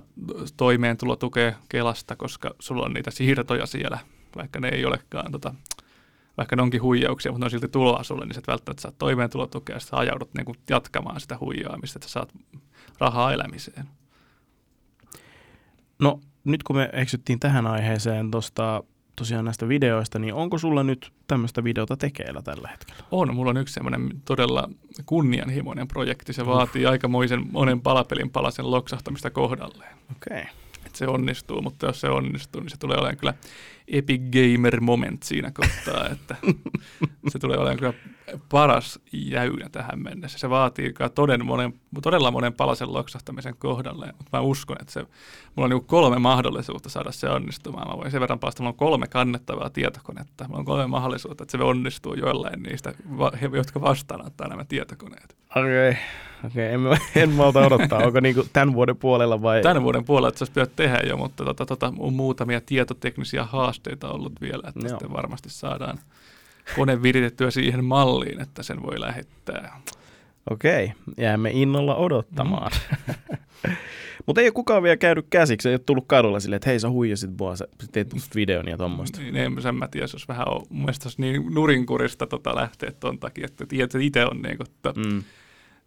toimeentulotukea 0.57 1.53
Kelasta, 1.69 2.15
koska 2.15 2.55
sulla 2.59 2.85
on 2.85 2.93
niitä 2.93 3.11
siirtoja 3.11 3.65
siellä, 3.65 3.99
vaikka 4.35 4.59
ne 4.59 4.69
ei 4.69 4.85
olekaan 4.85 5.31
tota, 5.31 5.53
vaikka 6.37 6.55
ne 6.55 6.61
onkin 6.61 6.81
huijauksia, 6.81 7.31
mutta 7.31 7.43
ne 7.43 7.45
on 7.45 7.51
silti 7.51 7.67
tuloa 7.67 8.03
sulle, 8.03 8.25
niin 8.25 8.33
sä 8.33 8.39
et 8.39 8.47
välttämättä 8.47 8.81
saa 8.81 8.91
toimeentulotukea, 8.91 9.75
ja 9.75 9.79
sä 9.79 9.97
ajaudut 9.97 10.33
niin 10.33 10.45
kuin 10.45 10.57
jatkamaan 10.69 11.19
sitä 11.19 11.37
huijaamista, 11.39 11.97
että 11.97 12.07
sä 12.07 12.13
saat 12.13 12.33
rahaa 12.99 13.33
elämiseen. 13.33 13.85
No 15.99 16.19
nyt 16.43 16.63
kun 16.63 16.75
me 16.75 16.89
eksyttiin 16.93 17.39
tähän 17.39 17.67
aiheeseen 17.67 18.31
tuosta 18.31 18.83
tosiaan 19.17 19.45
näistä 19.45 19.67
videoista, 19.67 20.19
niin 20.19 20.33
onko 20.33 20.57
sulla 20.57 20.83
nyt 20.83 21.11
tämmöistä 21.27 21.63
videota 21.63 21.97
tekeillä 21.97 22.41
tällä 22.41 22.67
hetkellä? 22.67 23.03
On, 23.11 23.35
mulla 23.35 23.49
on 23.49 23.57
yksi 23.57 23.73
semmoinen 23.73 24.09
todella 24.25 24.69
kunnianhimoinen 25.05 25.87
projekti. 25.87 26.33
Se 26.33 26.45
vaatii 26.45 26.85
uh. 26.85 26.91
aikamoisen 26.91 27.45
monen 27.51 27.81
palapelin 27.81 28.29
palasen 28.29 28.71
loksahtamista 28.71 29.29
kohdalleen. 29.29 29.97
Okei. 30.11 30.41
Okay. 30.41 30.53
Se 30.93 31.07
onnistuu, 31.07 31.61
mutta 31.61 31.85
jos 31.85 32.01
se 32.01 32.09
onnistuu, 32.09 32.61
niin 32.61 32.69
se 32.69 32.77
tulee 32.77 32.97
olemaan 32.97 33.17
kyllä 33.17 33.33
epic 33.87 34.21
gamer 34.21 34.81
moment 34.81 35.23
siinä 35.23 35.51
kohtaa, 35.51 36.09
että 36.09 36.35
se 37.31 37.39
tulee 37.39 37.57
olemaan 37.57 37.77
kyllä 37.77 37.93
paras 38.49 38.99
jäynä 39.13 39.69
tähän 39.71 40.03
mennessä. 40.03 40.39
Se 40.39 40.49
vaatii 40.49 40.93
toden 41.15 41.45
monen, 41.45 41.73
todella 42.03 42.31
monen 42.31 42.53
palasen 42.53 42.93
loksahtamisen 42.93 43.55
kohdalle, 43.57 44.05
mutta 44.05 44.37
mä 44.37 44.41
uskon, 44.41 44.77
että 44.81 44.93
se, 44.93 44.99
mulla 45.55 45.65
on 45.65 45.69
niin 45.69 45.85
kolme 45.85 46.19
mahdollisuutta 46.19 46.89
saada 46.89 47.11
se 47.11 47.29
onnistumaan. 47.29 47.87
Mä 47.87 47.97
voin 47.97 48.11
sen 48.11 48.21
verran 48.21 48.39
päästä, 48.39 48.63
mulla 48.63 48.69
on 48.69 48.77
kolme 48.77 49.07
kannettavaa 49.07 49.69
tietokonetta. 49.69 50.47
Mulla 50.47 50.59
on 50.59 50.65
kolme 50.65 50.87
mahdollisuutta, 50.87 51.43
että 51.43 51.57
se 51.57 51.63
onnistuu 51.63 52.13
joillain 52.13 52.63
niistä, 52.63 52.93
jotka 53.53 53.81
vastaanottaa 53.81 54.47
nämä 54.47 54.65
tietokoneet. 54.65 55.37
Okei, 55.55 55.89
okay. 55.89 56.01
okay. 56.45 56.63
en, 56.63 56.81
en 57.23 57.29
malta 57.29 57.59
odottaa. 57.59 57.99
Onko 57.99 58.19
niinku 58.19 58.45
tämän 58.53 58.73
vuoden 58.73 58.97
puolella 58.97 59.41
vai? 59.41 59.61
Tämän 59.61 59.83
vuoden 59.83 60.05
puolella, 60.05 60.27
että 60.27 60.45
se 60.45 60.59
olisi 60.59 60.71
tehdä 60.75 60.99
jo, 61.07 61.17
mutta 61.17 61.45
tota, 61.45 61.65
tota, 61.65 61.93
on 61.99 62.13
muutamia 62.13 62.61
tietoteknisiä 62.61 63.43
haasteita 63.43 63.76
ollut 64.03 64.41
vielä, 64.41 64.63
että 64.67 64.79
Joo. 64.79 64.89
sitten 64.89 65.13
varmasti 65.13 65.49
saadaan 65.49 65.99
kone 66.75 67.01
viritettyä 67.01 67.51
siihen 67.51 67.85
malliin, 67.85 68.41
että 68.41 68.63
sen 68.63 68.83
voi 68.83 68.99
lähettää. 68.99 69.81
Okei, 70.49 70.93
jäämme 71.17 71.51
innolla 71.51 71.95
odottamaan. 71.95 72.71
Mm. 73.67 73.75
Mutta 74.25 74.41
ei 74.41 74.47
ole 74.47 74.53
kukaan 74.53 74.83
vielä 74.83 74.97
käynyt 74.97 75.25
käsiksi, 75.29 75.69
ei 75.69 75.73
ole 75.73 75.79
tullut 75.85 76.03
kadulla 76.07 76.39
silleen, 76.39 76.55
että 76.55 76.69
hei 76.69 76.79
sä 76.79 76.89
huijasit 76.89 77.37
mua, 77.37 77.55
sä 77.55 77.67
teet 77.91 78.13
musta 78.13 78.35
videon 78.35 78.67
ja 78.67 78.77
tuommoista. 78.77 79.19
Niin, 79.19 79.35
en 79.35 79.61
sen 79.61 79.75
mä 79.75 79.87
tiedä, 79.87 80.07
jos 80.13 80.27
vähän 80.27 80.47
on, 80.49 80.61
mun 80.69 80.81
mielestä 80.81 81.09
niin 81.17 81.53
nurinkurista 81.53 82.27
tota 82.27 82.55
lähteä 82.55 82.91
ton 82.99 83.19
takia, 83.19 83.45
että 83.45 83.99
itse 83.99 84.25
on 84.25 84.41
niin 84.41 84.57
kuin, 84.57 84.67
to, 84.81 84.93
mm. 84.93 85.23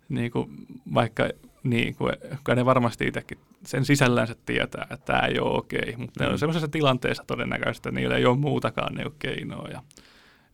niin 0.09 0.31
kuin, 0.31 0.51
vaikka 0.95 1.29
niin 1.63 1.95
kuin, 1.95 2.13
ne 2.55 2.65
varmasti 2.65 3.07
itsekin 3.07 3.39
sen 3.65 3.85
sisällänsä 3.85 4.35
tietää, 4.47 4.83
että 4.83 4.97
tämä 4.97 5.21
ei 5.21 5.39
ole 5.39 5.59
okei, 5.59 5.95
mutta 5.97 6.21
mm. 6.21 6.27
ne 6.27 6.33
on 6.33 6.39
sellaisessa 6.39 6.69
tilanteessa 6.69 7.25
todennäköisesti, 7.27 7.89
että 7.89 8.01
niillä 8.01 8.17
ei 8.17 8.27
ole 8.27 8.37
muutakaan 8.37 8.95
ne 8.95 9.05
keinoa 9.19 9.69
ja 9.69 9.83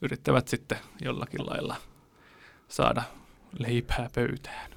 yrittävät 0.02 0.48
sitten 0.48 0.78
jollakin 1.02 1.46
lailla 1.46 1.76
saada 2.68 3.02
leipää 3.58 4.10
pöytään. 4.14 4.75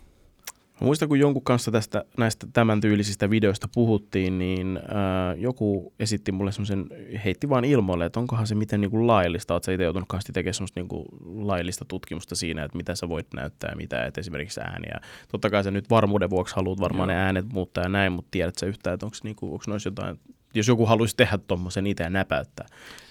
Muista, 0.79 1.07
kun 1.07 1.19
jonkun 1.19 1.43
kanssa 1.43 1.71
tästä, 1.71 2.05
näistä 2.17 2.47
tämän 2.53 2.81
tyylisistä 2.81 3.29
videoista 3.29 3.67
puhuttiin, 3.73 4.39
niin 4.39 4.77
äh, 4.77 5.37
joku 5.37 5.93
esitti 5.99 6.31
mulle 6.31 6.51
semmoisen, 6.51 6.85
heitti 7.25 7.49
vaan 7.49 7.65
ilmoille, 7.65 8.05
että 8.05 8.19
onkohan 8.19 8.47
se 8.47 8.55
miten 8.55 8.81
niin 8.81 8.91
kuin 8.91 9.07
laillista. 9.07 9.53
Oletko 9.53 9.71
itse 9.71 9.83
joutunut 9.83 10.09
kanssa 10.09 10.33
tekemään 10.33 10.53
semmoista 10.53 10.79
niin 10.79 10.87
kuin 10.87 11.05
laillista 11.47 11.85
tutkimusta 11.85 12.35
siinä, 12.35 12.63
että 12.63 12.77
mitä 12.77 12.95
sä 12.95 13.09
voit 13.09 13.27
näyttää, 13.33 13.75
mitä 13.75 14.05
et 14.05 14.17
esimerkiksi 14.17 14.61
ääniä. 14.61 14.99
Totta 15.31 15.49
kai 15.49 15.63
sä 15.63 15.71
nyt 15.71 15.89
varmuuden 15.89 16.29
vuoksi 16.29 16.55
haluat 16.55 16.79
varmaan 16.79 17.09
Joo. 17.09 17.17
ne 17.17 17.23
äänet 17.23 17.53
muuttaa 17.53 17.83
ja 17.83 17.89
näin, 17.89 18.11
mutta 18.11 18.31
tiedät 18.31 18.55
sä 18.55 18.65
yhtään, 18.65 18.93
että 18.93 19.05
onko, 19.05 19.17
niin 19.23 19.35
kuin, 19.35 19.61
noissa 19.67 19.87
jotain 19.87 20.19
jos 20.53 20.67
joku 20.67 20.85
haluaisi 20.85 21.15
tehdä 21.15 21.37
tuommoisen 21.37 21.87
itse 21.87 22.03
ja 22.03 22.09
näpäyttää, 22.09 22.65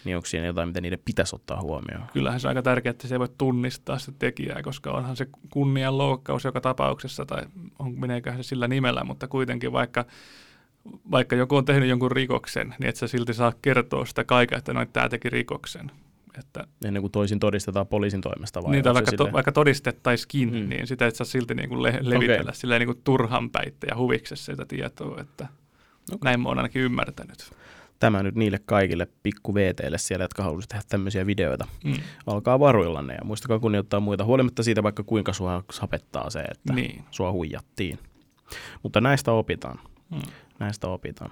niin 0.05 0.17
onko 0.17 0.27
siinä 0.27 0.47
jotain, 0.47 0.69
mitä 0.69 0.81
niiden 0.81 0.99
pitäisi 1.05 1.37
ottaa 1.37 1.61
huomioon? 1.61 2.05
Kyllähän 2.13 2.41
se 2.41 2.47
on 2.47 2.49
aika 2.49 2.63
tärkeää, 2.63 2.91
että 2.91 3.09
se 3.09 3.15
ei 3.15 3.19
voi 3.19 3.29
tunnistaa 3.39 3.99
sitä 3.99 4.13
tekijää, 4.19 4.63
koska 4.63 4.91
onhan 4.91 5.17
se 5.17 5.27
kunnian 5.51 5.99
loukkaus 5.99 6.45
joka 6.45 6.61
tapauksessa, 6.61 7.27
tai 7.27 7.43
on, 7.79 8.01
meneeköhän 8.01 8.45
se 8.45 8.49
sillä 8.49 8.69
nimellä, 8.69 9.05
mutta 9.05 9.29
kuitenkin 9.29 9.73
vaikka 9.73 10.05
vaikka 11.11 11.37
joku 11.37 11.57
on 11.57 11.65
tehnyt 11.65 11.89
jonkun 11.89 12.13
rikoksen, 12.13 12.75
niin 12.79 12.89
et 12.89 12.97
sä 12.97 13.09
silti 13.09 13.35
saa 13.35 13.53
kertoa 13.63 14.05
sitä 14.05 14.25
kaiken, 14.25 14.59
että 14.59 14.73
noin 14.73 14.89
tämä 14.93 15.09
teki 15.09 15.31
rikoksen. 15.31 15.91
Että, 16.39 16.67
Ennen 16.85 17.03
kuin 17.03 17.13
toisin 17.13 17.41
todistetaan 17.41 17.87
poliisin 17.87 18.21
toimesta 18.21 18.63
vai? 18.63 18.73
Niin, 18.73 18.85
tai 18.85 18.95
vaikka, 18.95 19.13
to, 19.17 19.33
vaikka 19.33 19.53
todistettaisikin, 19.53 20.53
mm. 20.53 20.69
niin 20.69 20.87
sitä 20.87 21.07
et 21.07 21.17
saa 21.17 21.25
silti 21.25 21.55
niin 21.55 21.69
kuin 21.69 21.83
le- 21.83 21.99
levitellä 22.01 22.53
okay. 22.65 22.79
niin 22.79 22.87
kuin 22.87 23.01
turhan 23.05 23.51
päitte 23.51 23.87
ja 23.91 23.97
huviksessa 23.97 24.53
sitä 24.53 24.65
tietoa, 24.65 25.21
että– 25.21 25.49
Okay. 26.11 26.19
Näin 26.25 26.41
mä 26.41 26.49
oon 26.49 26.59
ainakin 26.59 26.83
ymmärtänyt. 26.83 27.53
Tämä 27.99 28.23
nyt 28.23 28.35
niille 28.35 28.59
kaikille 28.67 29.09
pikku 29.23 29.55
VTille 29.55 29.99
siellä, 29.99 30.25
jotka 30.25 30.43
haluaisivat 30.43 30.69
tehdä 30.69 30.83
tämmöisiä 30.89 31.27
videoita. 31.27 31.67
Mm. 31.85 31.95
Alkaa 32.27 32.61
varuillanne 32.61 33.15
ja 33.15 33.25
muistakaa 33.25 33.59
kunnioittaa 33.59 34.01
muita, 34.01 34.25
huolimatta 34.25 34.63
siitä 34.63 34.83
vaikka 34.83 35.03
kuinka 35.03 35.33
sua 35.33 35.65
sapettaa 35.73 36.31
se, 36.31 36.41
että 36.41 36.73
niin. 36.73 37.05
sua 37.11 37.33
huijattiin. 37.33 37.99
Mutta 38.83 39.01
näistä 39.01 39.33
opitaan. 39.33 39.79
Mm. 40.11 40.21
Näistä 40.59 40.89
opitaan. 40.89 41.31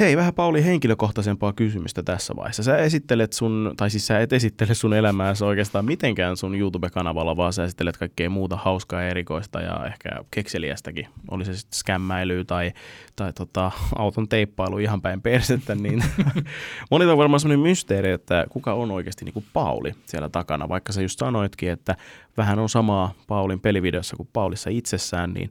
Hei, 0.00 0.16
vähän 0.16 0.34
Pauli 0.34 0.64
henkilökohtaisempaa 0.64 1.52
kysymystä 1.52 2.02
tässä 2.02 2.36
vaiheessa. 2.36 2.62
Sä 2.62 2.76
esittelet 2.76 3.32
sun, 3.32 3.74
tai 3.76 3.90
siis 3.90 4.06
sä 4.06 4.20
et 4.20 4.32
esittele 4.32 4.74
sun 4.74 4.94
elämääsi 4.94 5.44
oikeastaan 5.44 5.84
mitenkään 5.84 6.36
sun 6.36 6.54
YouTube-kanavalla, 6.54 7.36
vaan 7.36 7.52
sä 7.52 7.64
esittelet 7.64 7.96
kaikkea 7.96 8.30
muuta 8.30 8.56
hauskaa 8.56 9.02
ja 9.02 9.08
erikoista 9.08 9.60
ja 9.60 9.86
ehkä 9.86 10.08
kekseliästäkin. 10.30 11.08
Oli 11.30 11.44
se 11.44 11.56
sitten 11.56 11.78
skämmäilyä 11.78 12.44
tai, 12.44 12.72
tai 13.16 13.32
tota, 13.32 13.72
auton 13.94 14.28
teippailu 14.28 14.78
ihan 14.78 15.02
päin 15.02 15.22
persettä, 15.22 15.74
niin 15.74 16.04
monilla 16.90 17.12
on 17.12 17.18
varmaan 17.18 17.40
semmoinen 17.40 17.68
mysteeri, 17.68 18.10
että 18.10 18.46
kuka 18.50 18.74
on 18.74 18.90
oikeasti 18.90 19.24
niin 19.24 19.34
kuin 19.34 19.46
Pauli 19.52 19.94
siellä 20.06 20.28
takana, 20.28 20.68
vaikka 20.68 20.92
sä 20.92 21.02
just 21.02 21.18
sanoitkin, 21.18 21.70
että 21.70 21.96
vähän 22.36 22.58
on 22.58 22.68
samaa 22.68 23.14
Paulin 23.26 23.60
pelivideossa 23.60 24.16
kuin 24.16 24.28
Paulissa 24.32 24.70
itsessään, 24.70 25.32
niin 25.32 25.50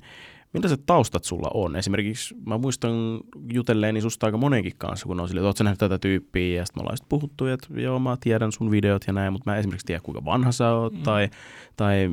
Millaiset 0.55 0.85
taustat 0.85 1.23
sulla 1.23 1.51
on? 1.53 1.75
Esimerkiksi 1.75 2.35
mä 2.45 2.57
muistan 2.57 3.19
jutelleeni 3.53 4.01
susta 4.01 4.25
aika 4.25 4.37
monenkin 4.37 4.73
kanssa, 4.77 5.05
kun 5.05 5.19
on 5.19 5.27
sille, 5.27 5.49
että 5.49 5.63
nähnyt 5.63 5.79
tätä 5.79 5.99
tyyppiä, 5.99 6.57
ja 6.57 6.65
sitten 6.65 6.81
me 6.81 6.83
ollaan 6.83 6.97
sitten 6.97 7.09
puhuttu, 7.09 7.45
että 7.45 7.67
joo, 7.75 7.99
mä 7.99 8.17
tiedän 8.19 8.51
sun 8.51 8.71
videot 8.71 9.03
ja 9.07 9.13
näin, 9.13 9.33
mutta 9.33 9.51
mä 9.51 9.57
esimerkiksi 9.57 9.85
tiedä, 9.85 10.01
kuinka 10.01 10.25
vanha 10.25 10.51
sä 10.51 10.71
oot, 10.71 10.93
mm. 10.93 11.03
tai, 11.03 11.29
tai 11.75 12.11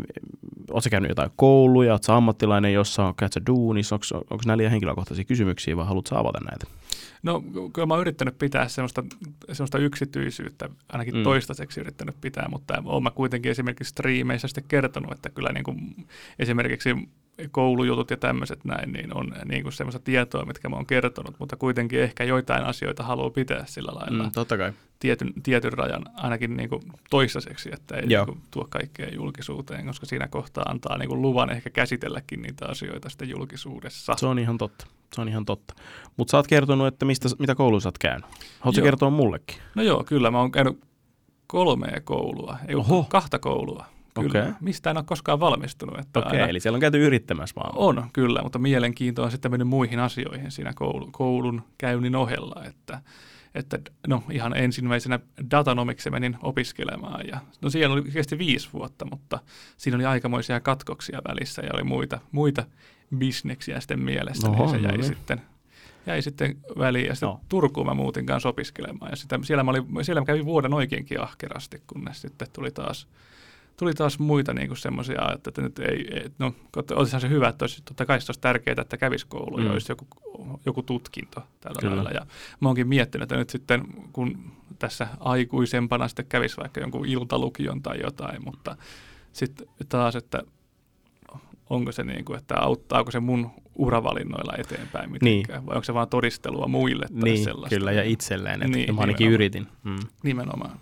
oot 0.71 0.85
sä 0.85 0.91
käynyt 0.91 1.09
jotain 1.09 1.31
kouluja, 1.37 1.93
oot 1.93 2.03
sä 2.03 2.17
ammattilainen 2.17 2.73
jossain, 2.73 3.15
käyt 3.15 3.33
sä 3.33 3.41
duunissa, 3.47 3.95
onko, 3.95 4.27
onko 4.31 4.43
nämä 4.47 4.57
liian 4.57 4.71
henkilökohtaisia 4.71 5.25
kysymyksiä, 5.25 5.77
vai 5.77 5.87
haluatko 5.87 6.17
avata 6.17 6.39
näitä? 6.51 6.82
No 7.23 7.43
kyllä 7.73 7.87
mä 7.87 7.95
oon 7.95 8.01
yrittänyt 8.01 8.39
pitää 8.39 8.69
semmoista, 8.69 9.05
semmoista 9.53 9.79
yksityisyyttä, 9.79 10.69
ainakin 10.89 11.17
mm. 11.17 11.23
toistaiseksi 11.23 11.81
yrittänyt 11.81 12.21
pitää, 12.21 12.49
mutta 12.51 12.83
oon 12.85 13.03
mä 13.03 13.11
kuitenkin 13.11 13.51
esimerkiksi 13.51 13.91
striimeissä 13.91 14.49
sitten 14.49 14.65
kertonut, 14.69 15.13
että 15.13 15.31
kyllä 15.31 15.53
niin 15.53 15.65
kuin 15.65 16.07
esimerkiksi 16.39 16.95
koulujutut 17.51 18.11
ja 18.11 18.17
tämmöiset 18.17 18.65
näin, 18.65 18.93
niin 18.93 19.17
on 19.17 19.35
niin 19.45 19.63
kuin 19.63 19.73
semmoista 19.73 19.99
tietoa, 20.05 20.45
mitkä 20.45 20.69
mä 20.69 20.77
oon 20.77 20.87
kertonut, 20.87 21.37
mutta 21.39 21.57
kuitenkin 21.57 22.01
ehkä 22.01 22.25
joitain 22.25 22.65
asioita 22.65 23.03
haluaa 23.03 23.31
pitää 23.31 23.67
sillä 23.67 23.93
lailla. 23.95 24.25
Mm, 24.25 24.31
totta 24.33 24.59
kai. 24.59 24.73
Tietyn, 24.99 25.33
tietyn 25.43 25.73
rajan 25.73 26.05
ainakin 26.15 26.57
niin 26.57 26.69
kuin 26.69 26.83
toistaiseksi, 27.11 27.71
että 27.73 27.97
ei 27.97 28.07
niin 28.07 28.27
kuin 28.27 28.41
tuo 28.51 28.67
kaikkea 28.71 29.09
julkisuuteen, 29.15 29.87
koska 29.87 30.07
siinä 30.07 30.29
kohtaa 30.29 30.65
antaa 30.69 30.99
niin 30.99 31.09
kuin 31.09 31.23
luvan 31.23 31.51
ehkä 31.51 31.71
käsitelläkin 31.71 32.43
niitä 32.43 32.67
asioita 32.67 33.09
sitten 33.09 33.29
julkisuudessa. 33.29 34.15
Se 34.17 34.27
on 34.27 34.39
ihan 34.39 34.59
totta. 34.59 34.87
Se 35.15 35.21
on 35.21 35.29
ihan 35.29 35.45
totta. 35.45 35.75
Mutta 36.17 36.31
sä 36.31 36.37
oot 36.37 36.47
kertonut, 36.47 36.87
että 36.87 37.05
mistä, 37.05 37.29
mitä 37.39 37.55
koulua 37.55 37.81
sä 37.81 37.89
oot 37.89 37.99
käynyt. 37.99 38.27
Haluatko 38.61 38.83
kertoa 38.83 39.11
mullekin? 39.11 39.57
No 39.75 39.83
joo, 39.83 40.05
kyllä. 40.05 40.31
Mä 40.31 40.39
oon 40.39 40.53
käynyt 40.53 40.81
kolmea 41.47 42.01
koulua, 42.05 42.59
ei 42.69 42.75
Oho. 42.75 43.07
kahta 43.09 43.39
koulua. 43.39 43.87
Kyllä. 44.15 44.29
Okay. 44.29 44.53
Mistä 44.61 44.91
en 44.91 44.97
ole 44.97 45.05
koskaan 45.05 45.41
valmistunut. 45.41 45.99
Okei, 46.17 46.23
okay, 46.27 46.51
eli 46.51 46.61
siellä 46.61 46.77
on 46.77 46.81
käyty 46.81 47.07
yrittämässä 47.07 47.55
vaan. 47.57 47.73
On, 47.75 48.11
kyllä, 48.13 48.43
mutta 48.43 48.59
mielenkiinto 48.59 49.23
on 49.23 49.31
sitten 49.31 49.51
mennyt 49.51 49.69
muihin 49.69 49.99
asioihin 49.99 50.51
siinä 50.51 50.73
koulu, 50.75 51.09
koulun 51.13 51.63
käynnin 51.79 52.17
ohella, 52.17 52.65
että, 52.65 53.01
että 53.55 53.79
no 54.07 54.23
ihan 54.31 54.57
ensimmäisenä 54.57 55.21
datanomiksi 55.51 56.11
menin 56.11 56.37
opiskelemaan 56.43 57.27
ja 57.27 57.41
no 57.63 57.71
siellä 57.71 57.95
oli 57.95 58.03
kesti 58.03 58.39
viisi 58.39 58.69
vuotta, 58.73 59.05
mutta 59.11 59.39
siinä 59.77 59.97
oli 59.97 60.05
aikamoisia 60.05 60.61
katkoksia 60.61 61.23
välissä 61.29 61.63
ja 61.63 61.71
oli 61.75 61.83
muita, 61.83 62.19
muita 62.33 62.65
bisneksiä 63.17 63.81
sitten 63.81 64.01
mielessä, 64.01 64.49
Oho, 64.49 64.65
niin 64.65 64.71
se 64.71 64.77
jäi 64.77 64.93
no 64.93 64.97
niin. 64.97 65.05
sitten 65.05 65.43
jäi 66.07 66.23
sitten 66.23 66.57
väliin 66.79 67.07
ja 67.07 67.15
sitten 67.15 67.29
no. 67.29 67.41
Turkuun 67.49 67.87
mä 67.87 67.95
muutin 67.95 68.27
kanssa 68.27 68.49
opiskelemaan 68.49 69.11
ja 69.11 69.17
sitä, 69.17 69.39
siellä, 69.43 69.63
mä 69.63 69.71
olin, 69.71 69.87
siellä 70.03 70.21
mä 70.21 70.27
kävin 70.27 70.45
vuoden 70.45 70.75
oikeinkin 70.75 71.21
ahkerasti, 71.21 71.83
kunnes 71.87 72.21
sitten 72.23 72.49
tuli 72.53 72.71
taas 72.71 73.09
tuli 73.77 73.95
taas 73.95 74.19
muita 74.19 74.55
niin 74.55 74.77
semmoisia, 74.77 75.33
että 75.35 75.63
nyt 75.63 75.79
ei, 75.79 76.25
no 76.39 76.55
olisihan 76.91 77.21
se 77.21 77.29
hyvä, 77.29 77.49
että 77.49 77.63
olisi, 77.63 77.83
totta 77.85 78.07
kai 78.07 78.21
se 78.21 78.31
olisi 78.31 78.41
tärkeää, 78.41 78.81
että 78.81 78.97
kävisi 78.97 79.27
koulu 79.27 79.57
mm. 79.57 79.67
ja 79.67 79.73
olisi 79.73 79.93
joku, 79.93 80.07
joku 80.67 80.83
tutkinto 80.83 81.43
tällä 81.61 81.81
Kyllä. 81.81 81.95
lailla. 81.97 82.11
Ja 82.11 82.27
mä 82.61 82.69
oonkin 82.69 82.89
miettinyt, 82.89 83.23
että 83.23 83.37
nyt 83.37 83.51
sitten 83.51 83.85
kun 84.13 84.53
tässä 84.79 85.09
aikuisempana 85.21 86.09
sitten 86.09 86.27
kävisi 86.27 86.57
vaikka 86.57 86.81
jonkun 86.81 87.07
iltalukion 87.07 87.83
tai 87.83 88.01
jotain, 88.01 88.45
mutta 88.45 88.77
sitten 89.33 89.67
taas, 89.89 90.17
että 90.17 90.43
onko 91.73 91.93
se 91.93 92.05
niin 92.05 92.25
kuin, 92.25 92.39
että 92.39 92.59
auttaako 92.59 93.11
se 93.11 93.21
mun 93.21 93.51
uravalinnoilla 93.75 94.53
eteenpäin 94.59 95.13
mitenkään, 95.13 95.59
niin. 95.59 95.67
vai 95.67 95.77
onko 95.77 95.85
se 95.85 95.95
vaan 95.95 96.09
todistelua 96.09 96.69
muille 96.69 97.07
tai 97.09 97.23
niin, 97.23 97.45
sellaista. 97.45 97.77
kyllä, 97.77 97.93
ja 97.93 98.03
itselleen, 98.03 98.63
että 98.63 98.77
niin, 98.79 98.95
mä 98.95 99.01
ainakin 99.01 99.25
nimenomaan. 99.25 99.35
yritin. 99.35 99.67
Mm. 99.85 100.09
Nimenomaan. 100.23 100.79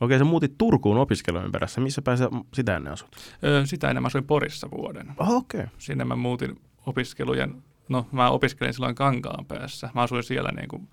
Okei, 0.00 0.18
sä 0.18 0.24
muutit 0.24 0.58
Turkuun 0.58 0.98
opiskelujen 0.98 1.52
perässä. 1.52 1.80
Missä 1.80 2.02
päin 2.02 2.18
sitä 2.54 2.76
ennen 2.76 2.92
asut? 2.92 3.08
Öö, 3.44 3.66
sitä 3.66 3.88
ennen 3.88 4.02
mä 4.02 4.06
asuin 4.06 4.24
Porissa 4.24 4.70
vuoden. 4.70 5.12
Oh, 5.18 5.34
okei. 5.34 5.60
Okay. 5.60 5.72
Sinne 5.78 6.04
mä 6.04 6.16
muutin 6.16 6.60
opiskelujen, 6.86 7.62
no 7.88 8.06
mä 8.12 8.30
opiskelin 8.30 8.74
silloin 8.74 8.94
Kankaan 8.94 9.46
päässä. 9.46 9.90
Mä 9.94 10.02
asuin 10.02 10.24
siellä 10.24 10.50
niin 10.56 10.68
kuin 10.68 10.88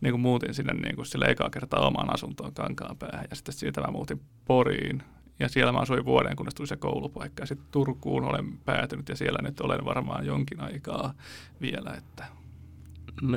niin 0.00 0.12
kuin 0.12 0.20
muutin 0.20 0.54
sinne 0.54 0.74
niin 0.74 0.96
kuin 0.96 1.06
sille 1.06 1.24
ekaa 1.24 1.50
kertaa 1.50 1.86
omaan 1.86 2.14
asuntoon 2.14 2.54
kankaan 2.54 2.96
päähän 2.96 3.26
ja 3.30 3.36
sitten 3.36 3.54
siitä 3.54 3.80
mä 3.80 3.90
muutin 3.90 4.20
Poriin 4.44 5.02
ja 5.40 5.48
siellä 5.48 5.72
mä 5.72 5.78
asuin 5.78 6.04
vuoden, 6.04 6.36
kunnes 6.36 6.54
tuli 6.54 6.66
se 6.66 6.76
koulupaikka. 6.76 7.42
Ja 7.42 7.46
sitten 7.46 7.66
Turkuun 7.70 8.24
olen 8.24 8.58
päätynyt 8.58 9.08
ja 9.08 9.16
siellä 9.16 9.38
nyt 9.42 9.60
olen 9.60 9.84
varmaan 9.84 10.26
jonkin 10.26 10.60
aikaa 10.60 11.14
vielä. 11.60 11.94
Että 11.98 12.24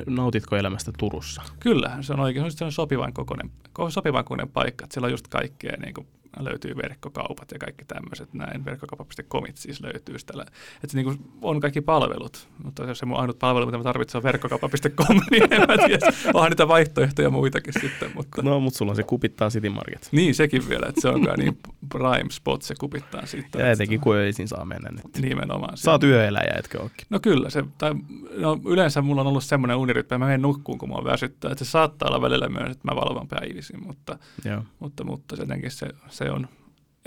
Nautitko 0.06 0.56
elämästä 0.56 0.92
Turussa? 0.98 1.42
Kyllä, 1.60 1.98
se 2.00 2.12
on 2.12 2.20
oikein 2.20 2.52
se 2.52 2.64
on 2.64 2.72
sopivan 2.72 3.12
kokoinen, 3.12 3.50
sopivan 3.88 4.24
kokoinen 4.24 4.48
paikka. 4.48 4.84
Että 4.84 4.94
siellä 4.94 5.06
on 5.06 5.12
just 5.12 5.28
kaikkea 5.28 5.76
niin 5.76 5.94
kuin 5.94 6.06
löytyy 6.38 6.76
verkkokaupat 6.76 7.50
ja 7.50 7.58
kaikki 7.58 7.84
tämmöiset 7.84 8.34
näin. 8.34 8.64
Verkkokaupa.comit 8.64 9.56
siis 9.56 9.80
löytyy 9.80 10.16
tällä. 10.26 10.42
Että 10.74 10.88
se 10.88 10.96
niin 10.96 11.04
kuin 11.04 11.18
on 11.42 11.60
kaikki 11.60 11.80
palvelut, 11.80 12.48
mutta 12.64 12.84
jos 12.84 12.98
se 12.98 13.06
mun 13.06 13.20
ainut 13.20 13.38
palvelu, 13.38 13.66
mitä 13.66 13.78
mä 13.78 13.84
tarvitsen 13.84 14.18
on 14.18 14.22
verkkokaupa.com, 14.22 15.20
niin 15.30 15.52
en 15.52 15.60
mä 15.60 15.86
tiedä. 15.86 16.06
Onhan 16.34 16.50
niitä 16.50 16.68
vaihtoehtoja 16.68 17.30
muitakin 17.30 17.72
sitten. 17.80 18.10
Mutta... 18.14 18.42
No, 18.42 18.60
mutta 18.60 18.78
sulla 18.78 18.92
on 18.92 18.96
se 18.96 19.02
kupittaa 19.02 19.48
City 19.48 19.68
Market. 19.68 20.08
Niin, 20.12 20.34
sekin 20.34 20.68
vielä, 20.68 20.86
että 20.88 21.00
se 21.00 21.08
on 21.08 21.20
niin 21.36 21.58
prime 21.88 22.30
spot, 22.30 22.62
se 22.62 22.74
kupittaa 22.80 23.26
sitten. 23.26 23.60
Ja 23.60 23.70
etenkin 23.70 24.00
kun 24.00 24.16
öisin 24.16 24.48
saa 24.48 24.64
mennä 24.64 24.90
nyt. 24.90 25.22
Nimenomaan. 25.22 25.76
Saat 25.76 26.02
yöeläjä, 26.02 26.54
etkö 26.58 26.80
olekin? 26.80 27.06
No 27.10 27.20
kyllä, 27.20 27.50
se, 27.50 27.64
tai, 27.78 27.94
no, 28.36 28.60
yleensä 28.66 29.02
mulla 29.02 29.20
on 29.20 29.26
ollut 29.26 29.44
semmoinen 29.44 29.76
unirytmi, 29.76 30.04
että 30.04 30.18
mä 30.18 30.24
menen 30.24 30.42
nukkuun, 30.42 30.78
kun 30.78 30.88
mua 30.88 31.04
väsyttää. 31.04 31.52
Että 31.52 31.64
se 31.64 31.70
saattaa 31.70 32.08
olla 32.08 32.22
välillä 32.22 32.48
myös, 32.48 32.70
että 32.70 32.88
mä 32.90 32.96
valvon 32.96 33.28
päivisin, 33.28 33.86
mutta, 33.86 34.18
Joo. 34.44 34.62
mutta, 34.78 35.04
mutta 35.04 35.36
jotenkin 35.38 35.70
se, 35.70 35.88
se 36.08 36.23
on, 36.30 36.48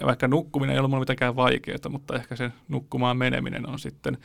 ja 0.01 0.07
vaikka 0.07 0.27
nukkuminen 0.27 0.73
ei 0.73 0.79
ole 0.79 0.87
mulla 0.87 0.99
mitenkään 0.99 1.35
vaikeaa, 1.35 1.89
mutta 1.89 2.15
ehkä 2.15 2.35
se 2.35 2.51
nukkumaan 2.67 3.17
meneminen 3.17 3.69
on 3.69 3.79
sitten, 3.79 4.17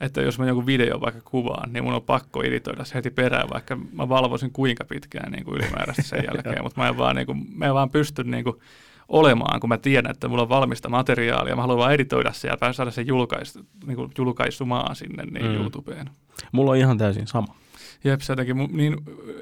että 0.00 0.22
jos 0.22 0.38
mä 0.38 0.46
jonkun 0.46 0.66
video 0.66 1.00
vaikka 1.00 1.20
kuvaan, 1.24 1.72
niin 1.72 1.84
mun 1.84 1.94
on 1.94 2.02
pakko 2.02 2.42
editoida 2.42 2.84
se 2.84 2.94
heti 2.94 3.10
perään, 3.10 3.50
vaikka 3.52 3.76
mä 3.92 4.08
valvoisin 4.08 4.52
kuinka 4.52 4.84
pitkään 4.84 5.32
niin 5.32 5.44
kuin 5.44 5.56
ylimääräistä 5.56 6.02
sen 6.02 6.24
jälkeen, 6.34 6.62
mutta 6.62 6.80
mä 6.80 6.88
en 6.88 6.98
vaan, 6.98 7.16
niin 7.16 7.26
kuin, 7.26 7.46
mä 7.54 7.66
en 7.66 7.74
vaan 7.74 7.90
pysty 7.90 8.24
niin 8.24 8.44
kuin, 8.44 8.56
olemaan, 9.08 9.60
kun 9.60 9.68
mä 9.68 9.78
tiedän, 9.78 10.10
että 10.10 10.28
mulla 10.28 10.42
on 10.42 10.48
valmista 10.48 10.88
materiaalia. 10.88 11.56
Mä 11.56 11.62
haluan 11.62 11.78
vaan 11.78 11.94
editoida 11.94 12.32
se 12.32 12.48
ja 12.48 12.72
saada 12.72 12.90
sen 12.90 13.06
julkais, 13.06 13.58
niin 13.86 13.96
kuin 13.96 14.10
julkaisumaan 14.18 14.96
sinne 14.96 15.24
niin 15.24 15.46
mm. 15.46 15.54
YouTubeen. 15.54 16.10
Mulla 16.52 16.70
on 16.70 16.76
ihan 16.76 16.98
täysin 16.98 17.26
sama. 17.26 17.54
Jep, 18.04 18.20
se 18.20 18.32
jotenkin, 18.32 18.56
niin 18.72 18.96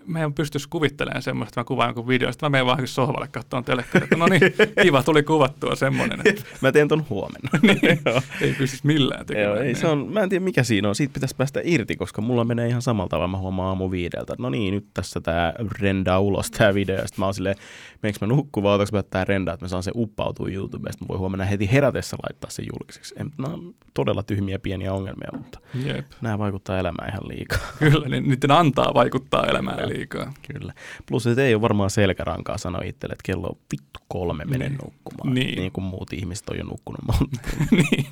mä 0.06 0.24
en 0.24 0.34
pystyisi 0.34 0.68
kuvittelemaan 0.68 1.22
semmoista, 1.22 1.50
että 1.50 1.60
mä 1.60 1.64
kuvaan 1.64 1.88
jonkun 1.88 2.08
video, 2.08 2.32
sitten 2.32 2.46
mä 2.46 2.50
menen 2.50 2.66
vaan 2.66 2.88
sohvalle 2.88 3.28
katsomaan 3.32 3.64
telekkaria, 3.64 4.08
no 4.16 4.26
niin, 4.26 4.40
kiva, 4.82 5.02
tuli 5.02 5.22
kuvattua 5.22 5.74
semmoinen. 5.74 6.18
Että... 6.24 6.42
mä 6.60 6.72
teen 6.72 6.88
ton 6.88 7.06
huomenna. 7.10 7.50
niin, 7.62 7.80
ei 8.40 8.54
pystyisi 8.58 8.86
millään 8.86 9.26
tekemään. 9.26 9.56
Joo, 9.56 9.64
ei, 9.64 9.74
se 9.74 9.86
on, 9.86 10.12
mä 10.12 10.20
en 10.20 10.28
tiedä 10.28 10.44
mikä 10.44 10.62
siinä 10.62 10.88
on, 10.88 10.94
siitä 10.94 11.12
pitäisi 11.12 11.36
päästä 11.36 11.60
irti, 11.64 11.96
koska 11.96 12.22
mulla 12.22 12.44
menee 12.44 12.68
ihan 12.68 12.82
samalla 12.82 13.08
tavalla, 13.08 13.28
mä 13.28 13.38
huomaan 13.38 13.68
aamu 13.68 13.90
viideltä, 13.90 14.34
no 14.38 14.50
niin, 14.50 14.74
nyt 14.74 14.86
tässä 14.94 15.20
tää 15.20 15.54
renda 15.80 16.20
ulos 16.20 16.50
tää 16.50 16.74
video, 16.74 16.96
ja 16.96 17.06
sitten 17.06 17.22
mä 17.22 17.26
oon 17.26 17.34
silleen, 17.34 17.56
meneekö 18.02 18.26
mä 18.26 18.26
nukkuu 18.26 18.62
vai 18.62 18.74
otanko 18.74 18.96
mä 18.96 19.02
tää 19.02 19.24
renda, 19.24 19.52
että 19.52 19.64
mä 19.64 19.68
saan 19.68 19.82
se 19.82 19.90
uppautua 19.94 20.48
YouTubeen, 20.48 20.92
sitten 20.92 21.06
mä 21.06 21.08
voin 21.08 21.20
huomenna 21.20 21.44
heti 21.44 21.72
herätessä 21.72 22.16
laittaa 22.22 22.50
se 22.50 22.62
julkiseksi. 22.62 23.14
En, 23.18 23.30
nämä 23.38 23.54
on 23.54 23.74
todella 23.94 24.22
tyhmiä 24.22 24.58
pieniä 24.58 24.92
ongelmia, 24.92 25.28
mutta 25.32 25.58
Jep. 25.84 26.06
nämä 26.20 26.38
vaikuttaa 26.38 26.78
elämään 26.78 27.08
ihan 27.08 27.28
liikaa. 27.28 27.58
Kyllä, 27.78 28.08
niin 28.08 28.28
niiden 28.28 28.49
antaa 28.58 28.94
vaikuttaa 28.94 29.46
elämään 29.46 29.88
liikaa. 29.88 30.32
Kyllä. 30.52 30.72
Plus, 31.06 31.26
että 31.26 31.42
ei 31.42 31.54
ole 31.54 31.62
varmaan 31.62 31.90
selkärankaa 31.90 32.58
sanoa 32.58 32.82
itselle, 32.84 33.12
että 33.12 33.32
kello 33.32 33.46
on 33.46 33.58
vittu 33.72 34.00
kolme 34.08 34.44
menen 34.44 34.72
niin. 34.72 34.80
nukkumaan. 34.84 35.34
Niin. 35.34 35.58
niin 35.58 35.72
kuin 35.72 35.84
muut 35.84 36.12
ihmiset 36.12 36.48
on 36.48 36.58
jo 36.58 36.64
nukkunut 36.64 37.00
monta 37.06 37.40
niin. 37.90 38.06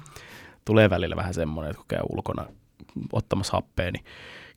Tulee 0.64 0.90
välillä 0.90 1.16
vähän 1.16 1.34
semmoinen, 1.34 1.70
että 1.70 1.78
kun 1.78 1.88
käy 1.88 2.00
ulkona 2.12 2.46
ottamassa 3.12 3.52
happea, 3.52 3.90
niin 3.90 4.04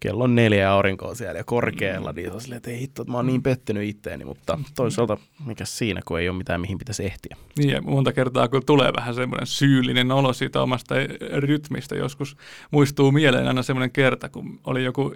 kello 0.02 0.24
on 0.24 0.36
neljä 0.36 0.72
aurinkoa 0.72 1.16
siellä 1.16 1.38
ja 1.38 1.44
korkealla, 1.44 2.12
niin 2.12 2.32
on 2.32 2.42
silleen, 2.42 2.58
että 2.58 2.70
ei 2.70 2.80
hitto, 2.80 3.02
että 3.02 3.12
mä 3.12 3.18
oon 3.18 3.28
niin 3.28 3.44
pettynyt 3.44 3.90
itteeni, 3.90 4.26
mutta 4.26 4.60
toisaalta 4.76 5.18
mikä 5.46 5.66
siinä, 5.66 6.02
kun 6.06 6.20
ei 6.20 6.30
ole 6.30 6.38
mitään, 6.38 6.62
mihin 6.62 6.78
pitäisi 6.78 7.06
ehtiä. 7.06 7.38
Niin 7.58 7.70
ja 7.70 7.82
monta 7.82 8.14
kertaa, 8.14 8.48
kun 8.48 8.66
tulee 8.66 8.92
vähän 8.98 9.16
semmoinen 9.16 9.48
syyllinen 9.48 10.12
olo 10.12 10.34
siitä 10.34 10.62
omasta 10.62 10.96
rytmistä, 11.38 11.96
joskus 11.96 12.38
muistuu 12.72 13.12
mieleen 13.12 13.48
aina 13.48 13.64
semmoinen 13.64 13.92
kerta, 13.92 14.30
kun 14.30 14.60
oli 14.64 14.84
joku 14.84 15.14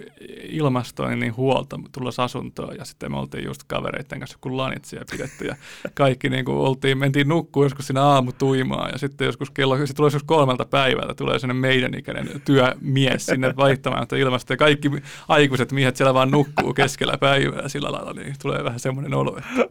ilmastoinnin 0.50 1.36
huolta 1.36 1.80
tulossa 1.92 2.24
asuntoon 2.24 2.76
ja 2.78 2.86
sitten 2.86 3.12
me 3.12 3.18
oltiin 3.18 3.46
just 3.46 3.64
kavereiden 3.68 4.20
kanssa 4.20 4.38
kun 4.42 4.58
lanitsia 4.58 5.06
pidetty 5.12 5.46
ja 5.46 5.56
kaikki 5.94 6.30
niin 6.30 6.46
kuin 6.46 6.58
oltiin, 6.58 6.98
mentiin 6.98 7.28
nukkuun 7.28 7.66
joskus 7.66 7.88
siinä 7.88 8.04
aamu 8.04 8.32
tuimaa 8.32 8.90
ja 8.90 8.98
sitten 8.98 9.26
joskus 9.26 9.52
kello, 9.52 9.86
se 9.86 9.94
tulee 9.94 10.08
joskus 10.08 10.24
kolmelta 10.24 10.66
päivältä, 10.66 11.14
tulee 11.14 11.40
sellainen 11.40 11.62
meidän 11.62 11.94
ikäinen 11.94 12.42
työmies 12.46 13.26
sinne 13.26 13.54
vaihtamaan 13.58 14.08
ilmasta 14.20 14.54
ja 14.54 14.58
kaikki 14.58 14.75
kaikki 14.78 15.10
aikuiset 15.28 15.72
miehet 15.72 15.96
siellä 15.96 16.14
vaan 16.14 16.32
nukkuu 16.32 16.74
keskellä 16.74 17.18
päivää 17.18 17.70
sillä 17.70 17.92
lailla, 17.92 18.14
niin 18.14 18.36
tulee 18.42 18.64
vähän 18.64 18.80
semmoinen 18.80 19.14
olo, 19.14 19.38
että 19.38 19.68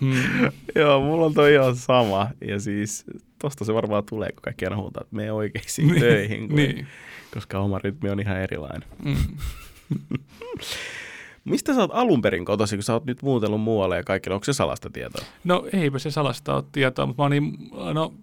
Hmm. 0.00 0.50
Joo, 0.74 1.00
mulla 1.00 1.26
on 1.26 1.34
toi 1.34 1.54
ihan 1.54 1.76
sama. 1.76 2.28
Ja 2.48 2.60
siis 2.60 3.04
tosta 3.38 3.64
se 3.64 3.74
varmaan 3.74 4.04
tulee, 4.04 4.28
kun 4.32 4.42
kaikki 4.42 4.66
aina 4.66 4.76
huutaa, 4.76 5.00
että 5.00 5.16
mene 5.16 5.32
oikeisiin 5.32 5.88
niin, 5.88 6.00
töihin, 6.00 6.48
kun, 6.48 6.56
niin. 6.56 6.86
koska 7.34 7.58
oma 7.58 7.78
rytmi 7.78 8.10
on 8.10 8.20
ihan 8.20 8.40
erilainen. 8.40 8.88
Mm. 9.04 9.16
Mistä 11.44 11.74
sä 11.74 11.80
oot 11.80 11.90
alun 11.94 12.22
perin 12.22 12.44
kotosi, 12.44 12.76
kun 12.76 12.82
sä 12.82 12.92
oot 12.92 13.04
nyt 13.04 13.22
muutellut 13.22 13.60
muualle 13.60 13.96
ja 13.96 14.02
kaikille, 14.02 14.34
onko 14.34 14.44
se 14.44 14.52
salasta 14.52 14.90
tietoa? 14.90 15.24
No 15.44 15.66
eipä 15.72 15.98
se 15.98 16.10
salasta 16.10 16.54
ole 16.54 16.64
tietoa, 16.72 17.06
mutta 17.06 17.22
mä 17.22 17.24
oon 17.24 17.30
niin, 17.30 17.70
no 17.94 18.14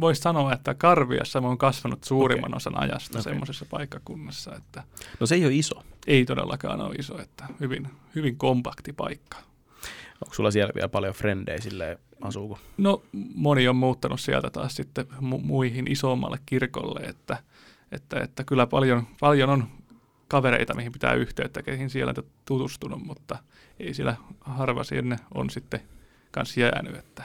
voisi 0.00 0.20
sanoa, 0.20 0.52
että 0.52 0.74
Karviassa 0.74 1.40
mä 1.40 1.46
oon 1.46 1.58
kasvanut 1.58 2.04
suurimman 2.04 2.50
okay. 2.50 2.56
osan 2.56 2.80
ajasta 2.80 3.18
okay. 3.18 3.22
semmoisessa 3.22 3.66
paikkakunnassa. 3.70 4.54
Että 4.56 4.82
no 5.20 5.26
se 5.26 5.34
ei 5.34 5.44
ole 5.44 5.54
iso. 5.54 5.82
Ei 6.06 6.24
todellakaan 6.24 6.80
ole 6.80 6.94
iso, 6.94 7.20
että 7.20 7.44
hyvin, 7.60 7.88
hyvin 8.14 8.36
kompakti 8.36 8.92
paikka. 8.92 9.36
Onko 10.24 10.34
sulla 10.34 10.50
siellä 10.50 10.72
vielä 10.74 10.88
paljon 10.88 11.14
frendejä 11.14 11.60
sille 11.60 11.98
asuuko? 12.20 12.58
No 12.76 13.02
moni 13.34 13.68
on 13.68 13.76
muuttanut 13.76 14.20
sieltä 14.20 14.50
taas 14.50 14.76
sitten 14.76 15.06
mu- 15.06 15.42
muihin 15.42 15.92
isommalle 15.92 16.38
kirkolle, 16.46 17.00
että, 17.00 17.36
että, 17.92 18.20
että 18.20 18.44
kyllä 18.44 18.66
paljon, 18.66 19.06
paljon 19.20 19.50
on 19.50 19.68
kavereita, 20.28 20.74
mihin 20.74 20.92
pitää 20.92 21.14
yhteyttä, 21.14 21.62
keihin 21.62 21.90
siellä 21.90 22.14
tutustunut, 22.44 23.02
mutta 23.02 23.38
ei 23.80 23.94
siellä 23.94 24.16
harva 24.40 24.84
sinne 24.84 25.16
on 25.34 25.50
sitten 25.50 25.80
kanssa 26.30 26.60
jäänyt, 26.60 26.96
että 26.96 27.24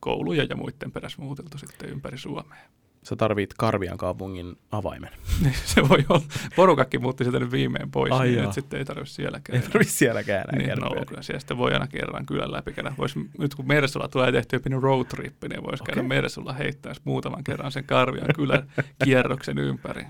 kouluja 0.00 0.44
ja 0.44 0.56
muiden 0.56 0.92
perässä 0.92 1.22
muuteltu 1.22 1.58
sitten 1.58 1.90
ympäri 1.90 2.18
Suomea. 2.18 2.58
Sä 3.02 3.16
tarvit 3.16 3.54
Karvian 3.54 3.98
kaupungin 3.98 4.58
avaimen. 4.70 5.10
Niin, 5.42 5.54
se 5.64 5.88
voi 5.88 6.04
olla. 6.08 6.22
Porukakki 6.56 6.98
muutti 6.98 7.24
sieltä 7.24 7.38
nyt 7.38 7.50
viimein 7.50 7.90
pois, 7.90 8.12
Ai 8.12 8.28
niin 8.28 8.42
nyt 8.42 8.52
sitten 8.52 8.78
ei 8.78 8.84
tarvitse 8.84 9.14
sielläkään. 9.14 9.62
Ei 9.62 9.68
tarvitse 9.68 9.94
sielläkään 9.94 10.44
enää 10.52 10.74
niin, 10.74 10.78
no, 10.78 11.04
kyllä. 11.06 11.22
Siellä 11.22 11.40
sitten 11.40 11.58
voi 11.58 11.72
aina 11.72 11.86
kerran 11.86 12.26
kylän 12.26 12.52
läpi 12.52 12.72
käydä. 12.72 12.92
Vois, 12.98 13.14
nyt 13.38 13.54
kun 13.54 13.68
Mersulla 13.68 14.08
tulee 14.08 14.32
tehty 14.32 14.58
pieni 14.58 14.80
road 14.80 15.04
trip, 15.04 15.34
niin 15.48 15.62
voisi 15.62 15.82
okay. 15.82 15.94
käydä 15.94 16.08
Mersulla 16.08 16.52
heittää 16.52 16.92
muutaman 17.04 17.44
kerran 17.44 17.72
sen 17.72 17.84
Karvian 17.84 18.28
kylän 18.36 18.72
kierroksen 19.04 19.58
ympäri. 19.58 20.06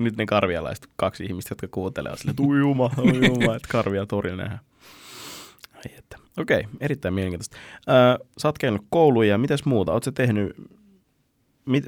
Nyt 0.00 0.16
ne 0.16 0.26
karvialaiset 0.26 0.88
kaksi 0.96 1.24
ihmistä, 1.24 1.52
jotka 1.52 1.68
kuuntelee, 1.70 2.12
on 2.12 2.18
silleen, 2.18 2.32
että 2.32 2.42
ujuma, 2.52 2.90
ujuma, 2.98 3.56
että 3.56 3.68
Karvia 3.68 4.06
torilla 4.06 4.36
nähdään. 4.36 4.60
Ai 5.74 5.98
että. 5.98 6.21
Okei, 6.38 6.64
erittäin 6.80 7.14
mielenkiintoista. 7.14 7.56
Äh, 7.76 8.28
sä 8.38 8.48
oot 8.48 8.58
käynyt 8.58 8.82
kouluja 8.90 9.28
ja 9.28 9.38
mitäs 9.38 9.64
muuta? 9.64 9.92
Oletko 9.92 10.10
tehnyt, 10.10 10.56
mit, 11.66 11.86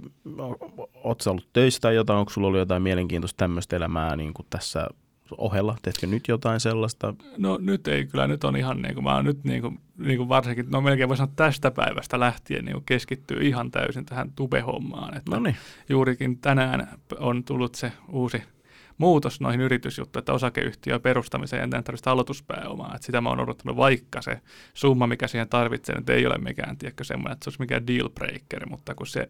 ootko 0.95 1.31
ollut 1.31 1.49
töissä 1.53 1.81
tai 1.81 1.95
jotain? 1.95 2.19
Onko 2.19 2.31
sulla 2.31 2.47
ollut 2.47 2.59
jotain 2.59 2.83
mielenkiintoista 2.83 3.37
tämmöistä 3.37 3.77
elämää 3.77 4.17
niin 4.17 4.35
kuin 4.35 4.47
tässä 4.51 4.89
ohella? 5.39 5.77
Teetkö 5.83 6.07
nyt 6.07 6.29
jotain 6.29 6.61
sellaista? 6.61 7.15
No 7.39 7.59
nyt 7.63 7.89
ei 7.89 8.07
kyllä, 8.07 8.27
nyt 8.27 8.45
on 8.45 8.57
ihan 8.57 8.83
niin 8.83 8.95
kuin, 8.95 9.05
mä 9.05 9.15
oon 9.15 9.25
nyt 9.25 9.45
niin 9.45 9.63
kuin, 9.63 9.81
niin 9.99 10.17
kuin 10.17 10.29
varsinkin, 10.29 10.67
no 10.71 10.81
melkein 10.81 11.09
voisi 11.09 11.19
sanoa 11.19 11.33
tästä 11.37 11.71
päivästä 11.71 12.21
lähtien 12.21 12.65
niin 12.65 12.75
kuin 12.75 12.85
keskittyy 12.87 13.39
ihan 13.43 13.71
täysin 13.71 14.05
tähän 14.05 14.33
tube-hommaan. 14.37 15.17
Että 15.17 15.31
Noniin. 15.31 15.57
Juurikin 15.89 16.39
tänään 16.39 16.89
on 17.19 17.45
tullut 17.45 17.75
se 17.75 17.93
uusi 18.09 18.43
muutos 18.99 19.41
noihin 19.41 19.61
yritysjuttuihin, 19.61 20.23
että 20.23 20.33
osakeyhtiö 20.33 21.01
perustamiseen 21.01 21.75
ei 21.75 21.83
tarvitse 21.83 22.11
aloituspääomaa. 22.11 22.95
Että 22.95 23.07
sitä 23.07 23.21
mä 23.21 23.29
oon 23.29 23.41
odottanut, 23.41 23.77
vaikka 23.77 24.23
se 24.23 24.41
summa, 24.75 25.07
mikä 25.07 25.29
siihen 25.29 25.49
tarvitsee, 25.49 25.97
nyt 25.97 26.11
ei 26.11 26.27
ole 26.27 26.39
mikään, 26.39 26.79
tiedätkö, 26.79 27.05
semmoinen, 27.05 27.33
että 27.33 27.45
se 27.45 27.49
olisi 27.51 27.61
mikään 27.61 27.87
deal 27.87 28.09
breaker, 28.09 28.69
mutta 28.69 28.95
kun 28.95 29.07
se 29.07 29.29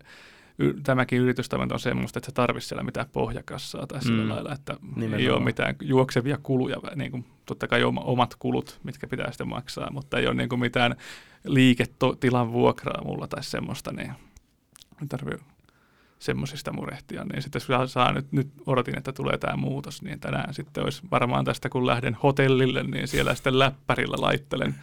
tämäkin 0.83 1.21
yritystoiminta 1.21 1.75
on 1.75 1.81
semmoista, 1.81 2.19
että 2.19 2.31
se 2.31 2.35
tarvitsisi 2.35 2.69
siellä 2.69 2.83
mitään 2.83 3.07
pohjakassaa 3.13 3.87
tai 3.87 4.03
sillä 4.03 4.23
mm. 4.23 4.31
lailla, 4.31 4.53
että 4.53 4.77
Nimenomaan. 4.83 5.21
ei 5.21 5.31
ole 5.31 5.45
mitään 5.45 5.77
juoksevia 5.83 6.39
kuluja, 6.43 6.77
niin 6.97 7.11
kuin, 7.11 7.25
totta 7.47 7.69
kai 7.69 7.83
omat 7.85 8.35
kulut, 8.39 8.81
mitkä 8.83 9.07
pitää 9.07 9.31
sitten 9.31 9.49
maksaa, 9.49 9.91
mutta 9.91 10.19
ei 10.19 10.27
ole 10.27 10.35
niin 10.35 10.49
kuin 10.49 10.61
mitään 10.61 10.97
liiketilan 11.45 12.53
vuokraa 12.53 13.05
mulla 13.05 13.27
tai 13.27 13.45
semmoista, 13.45 13.93
niin 13.93 14.13
tarvitsee 15.09 15.54
semmoisista 16.19 16.73
murehtia, 16.73 17.25
niin 17.25 17.43
sitten 17.43 17.63
jos 17.69 17.93
saa 17.93 18.13
nyt, 18.13 18.33
nyt 18.33 18.49
odotin, 18.67 18.99
että 18.99 19.13
tulee 19.13 19.39
tämä 19.39 19.57
muutos, 19.57 20.03
niin 20.03 20.21
tänään 20.21 20.55
sitten 20.55 20.85
olisi 20.85 21.03
varmaan 21.11 21.45
tästä, 21.45 21.69
kun 21.69 21.87
lähden 21.87 22.17
hotellille, 22.23 22.83
niin 22.83 23.09
siellä 23.09 23.35
sitten 23.35 23.59
läppärillä 23.59 24.17
laittelen 24.19 24.75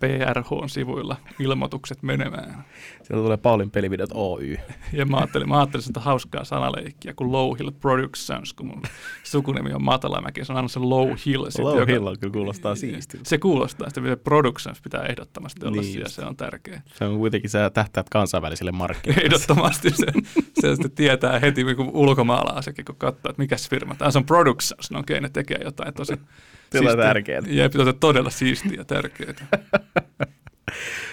PRH-sivuilla 0.00 1.16
ilmoitukset 1.38 2.02
menemään. 2.02 2.64
Sieltä 3.02 3.22
tulee 3.22 3.36
Paulin 3.36 3.70
pelivideot 3.70 4.10
Oy. 4.14 4.56
Ja 4.92 5.06
mä 5.06 5.16
ajattelin, 5.16 5.48
mä 5.48 5.58
ajattelin 5.58 5.84
sitä 5.84 6.00
hauskaa 6.00 6.44
sanaleikkiä 6.44 7.14
kuin 7.14 7.32
Low 7.32 7.58
Hill 7.58 7.70
Productions, 7.80 8.52
kun 8.52 8.66
mun 8.66 8.82
sukunimi 9.22 9.72
on 9.72 9.84
Matalamäki, 9.84 10.44
se 10.44 10.52
on 10.52 10.56
aina 10.56 10.68
se 10.68 10.78
Low 10.78 11.10
Hill. 11.26 11.46
Low 11.58 11.78
joka, 11.78 11.92
Hill 11.92 12.16
kyllä 12.20 12.32
kuulostaa 12.32 12.74
siistiltä. 12.74 13.28
Se 13.28 13.38
kuulostaa, 13.38 13.88
että 13.88 14.16
Productions 14.24 14.80
pitää 14.80 15.02
ehdottomasti 15.02 15.66
olla 15.66 15.80
niin 15.80 15.92
siellä, 15.92 16.08
se 16.08 16.24
on 16.24 16.36
tärkeä. 16.36 16.82
Se 16.86 17.04
on 17.04 17.18
kuitenkin, 17.18 17.50
se 17.50 17.70
tähtäät 17.74 18.08
kansainvälisille 18.08 18.72
markkinoille. 18.72 19.24
Ehdottomasti 19.24 19.90
se, 19.90 20.06
se 20.60 20.74
sitten 20.74 20.90
tietää 20.90 21.38
heti 21.38 21.74
kun 21.74 21.90
ulkomaalaisekin, 21.92 22.84
kun 22.84 22.96
katsoo, 22.96 23.30
että 23.30 23.42
mikä 23.42 23.56
firma. 23.70 23.94
Tämä 23.94 24.10
on 24.16 24.26
Productions, 24.26 24.90
no 24.90 24.98
okei, 24.98 25.20
ne 25.20 25.28
tekee 25.28 25.60
jotain 25.64 25.94
tosi 25.94 26.14
Todella 26.70 27.02
tärkeää. 27.02 27.42
Jep, 27.46 27.72
todella 28.00 28.30
siistiä 28.30 28.74
ja 28.76 28.84
tärkeää. 28.84 29.34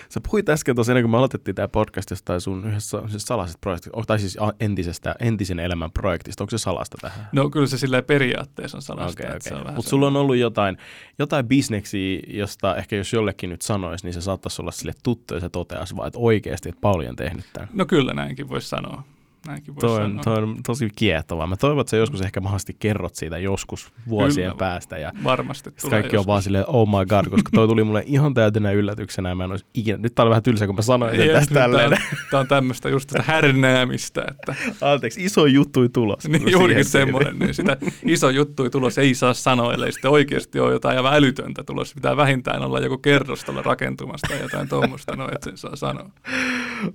Sä 0.09 0.21
puhuit 0.23 0.49
äsken 0.49 0.75
tosiaan, 0.75 1.01
kun 1.01 1.11
me 1.11 1.17
aloitettiin 1.17 1.55
tämä 1.55 1.67
podcast 1.67 2.09
jostain 2.09 2.41
sun 2.41 2.67
yhdessä 2.67 3.01
siis 3.07 3.23
salaisesta 3.23 3.59
projektista, 3.61 4.01
tai 4.07 4.19
siis 4.19 4.37
entisestä, 4.59 5.15
entisen 5.19 5.59
elämän 5.59 5.91
projektista. 5.91 6.43
Onko 6.43 6.51
se 6.51 6.57
salasta 6.57 6.97
tähän? 7.01 7.27
No 7.31 7.49
kyllä 7.49 7.67
se 7.67 7.77
silleen 7.77 8.03
periaatteessa 8.03 8.77
on 8.77 8.81
salasta. 8.81 9.23
Okay, 9.27 9.61
okay. 9.61 9.75
Mutta 9.75 9.89
sulla 9.89 10.07
on 10.07 10.15
ollut 10.15 10.35
jotain, 10.35 10.77
jotain 11.19 11.47
bisneksiä, 11.47 12.19
josta 12.27 12.75
ehkä 12.75 12.95
jos 12.95 13.13
jollekin 13.13 13.49
nyt 13.49 13.61
sanoisi, 13.61 14.05
niin 14.05 14.13
se 14.13 14.21
saattaisi 14.21 14.61
olla 14.61 14.71
sille 14.71 14.93
tuttu 15.03 15.33
ja 15.33 15.39
se 15.39 15.49
toteaisi 15.49 15.95
vaan, 15.95 16.07
että 16.07 16.19
oikeasti, 16.19 16.69
että 16.69 16.81
Pauli 16.81 17.07
on 17.07 17.15
tehnyt 17.15 17.45
tämän. 17.53 17.69
No 17.73 17.85
kyllä 17.85 18.13
näinkin 18.13 18.49
voisi 18.49 18.69
sanoa 18.69 19.03
näinkin 19.47 19.75
toi, 19.75 20.03
on, 20.03 20.19
toi 20.23 20.43
on 20.43 20.57
tosi 20.65 20.89
kiehtovaa. 20.95 21.47
Mä 21.47 21.55
toivon, 21.55 21.81
että 21.81 21.91
sä 21.91 21.97
joskus 21.97 22.21
ehkä 22.21 22.41
mahdollisesti 22.41 22.75
kerrot 22.79 23.15
siitä 23.15 23.37
joskus 23.37 23.93
vuosien 24.09 24.45
Kyllä, 24.45 24.57
päästä. 24.57 24.97
Ja 24.97 25.11
varmasti 25.23 25.69
kaikki 25.89 26.15
joskus. 26.15 26.19
on 26.19 26.27
vaan 26.27 26.41
silleen, 26.41 26.65
oh 26.67 26.87
my 26.87 27.05
god, 27.05 27.25
koska 27.29 27.49
toi 27.55 27.67
tuli 27.67 27.83
mulle 27.83 28.03
ihan 28.05 28.33
täytänä 28.33 28.71
yllätyksenä. 28.71 29.29
Ja 29.29 29.35
mä 29.35 29.43
en 29.43 29.51
olisi 29.51 29.65
ikinä, 29.73 29.97
nyt 29.97 30.15
tää 30.15 30.23
oli 30.23 30.29
vähän 30.29 30.43
tylsä, 30.43 30.65
kun 30.65 30.75
mä 30.75 30.81
sanoin 30.81 31.15
sen 31.15 31.29
tästä 31.29 31.53
tälleen. 31.53 31.89
Tää 31.89 31.99
on, 32.11 32.17
tää 32.31 32.39
on 32.39 32.47
tämmöistä 32.47 32.89
just 32.89 33.09
tätä 33.09 33.23
härnäämistä. 33.27 34.25
Että... 34.31 34.55
Anteeksi, 34.81 35.25
iso 35.25 35.45
juttu 35.45 35.89
tulos. 35.89 36.27
niin, 36.27 36.51
juurikin 36.51 36.85
semmoinen. 36.85 37.39
Niin 37.39 37.53
sitä 37.53 37.77
iso 38.05 38.29
juttu 38.29 38.69
tulos 38.69 38.97
ei 38.97 39.15
saa 39.15 39.33
sanoa, 39.33 39.73
ellei 39.73 39.91
sitten 39.91 40.11
oikeasti 40.11 40.59
ole 40.59 40.73
jotain 40.73 40.97
aivan 40.97 41.13
älytöntä 41.13 41.63
tulos. 41.63 41.93
Pitää 41.93 42.17
vähintään 42.17 42.61
olla 42.61 42.79
joku 42.79 42.97
kerrostalla 42.97 43.61
rakentumasta 43.61 44.27
tai 44.27 44.41
jotain 44.41 44.69
tuommoista, 44.69 45.15
no 45.15 45.29
et 45.35 45.43
sen 45.43 45.57
saa 45.57 45.75
sanoa. 45.75 46.09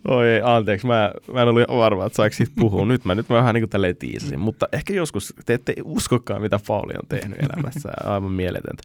Oi 0.09 0.29
ei, 0.29 0.41
anteeksi, 0.45 0.87
mä, 0.87 1.13
mä 1.33 1.43
en 1.43 1.49
ollut 1.49 1.63
varma, 1.69 2.07
että 2.07 2.17
siitä 2.39 2.53
puhua. 2.61 2.87
Nyt 2.87 3.05
mä, 3.05 3.15
nyt 3.15 3.29
mä 3.29 3.37
vähän 3.37 3.55
niin 3.55 3.63
kuin 3.63 3.71
tälleen 3.71 3.97
tiisasin. 3.97 4.41
Mutta 4.41 4.69
ehkä 4.73 4.93
joskus 4.93 5.35
te 5.47 5.55
ette 5.55 5.75
uskokaan, 5.85 6.43
mitä 6.43 6.61
Pauli 6.67 6.95
on 7.03 7.09
tehnyt 7.09 7.39
elämässä. 7.39 7.89
Aivan 8.13 8.33
mieletöntä. 8.33 8.83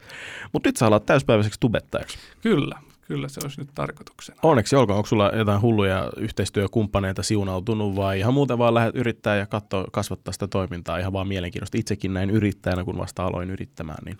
Mutta 0.53 0.69
nyt 0.69 0.77
sä 0.77 0.87
alat 0.87 1.05
täyspäiväiseksi 1.05 1.59
tubettajaksi. 1.59 2.17
Kyllä, 2.41 2.79
kyllä 3.01 3.27
se 3.27 3.39
olisi 3.43 3.61
nyt 3.61 3.69
tarkoituksena. 3.75 4.39
Onneksi 4.43 4.75
olkoon. 4.75 4.97
Onko 4.97 5.07
sulla 5.07 5.31
jotain 5.35 5.61
hulluja 5.61 6.11
yhteistyökumppaneita 6.17 7.23
siunautunut 7.23 7.95
vai 7.95 8.19
ihan 8.19 8.33
muuten 8.33 8.57
vaan 8.57 8.73
lähdet 8.73 8.95
yrittää 8.95 9.35
ja 9.35 9.45
katsoa, 9.45 9.85
kasvattaa 9.91 10.31
sitä 10.31 10.47
toimintaa 10.47 10.97
ihan 10.97 11.13
vaan 11.13 11.27
mielenkiintoista. 11.27 11.77
Itsekin 11.77 12.13
näin 12.13 12.29
yrittäjänä, 12.29 12.83
kun 12.83 12.97
vasta 12.97 13.25
aloin 13.25 13.49
yrittämään, 13.49 14.03
niin 14.05 14.17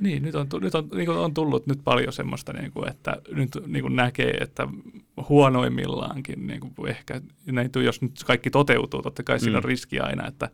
niin, 0.00 0.22
nyt 0.22 0.34
on, 0.34 0.48
nyt 0.60 0.74
on, 0.74 0.88
niin 0.94 1.10
on 1.10 1.34
tullut 1.34 1.66
nyt 1.66 1.80
paljon 1.84 2.12
semmoista, 2.12 2.52
niin 2.52 2.72
kuin, 2.72 2.88
että 2.88 3.16
nyt 3.32 3.50
niin 3.66 3.82
kuin 3.82 3.96
näkee, 3.96 4.30
että 4.30 4.68
huonoimmillaankin 5.28 6.46
niin 6.46 6.60
kuin 6.60 6.90
ehkä, 6.90 7.20
näin, 7.46 7.70
jos 7.84 8.02
nyt 8.02 8.12
kaikki 8.26 8.50
toteutuu, 8.50 9.02
totta 9.02 9.22
kai 9.22 9.40
siinä 9.40 9.52
mm. 9.52 9.56
on 9.56 9.64
riski 9.64 10.00
aina, 10.00 10.26
että 10.28 10.48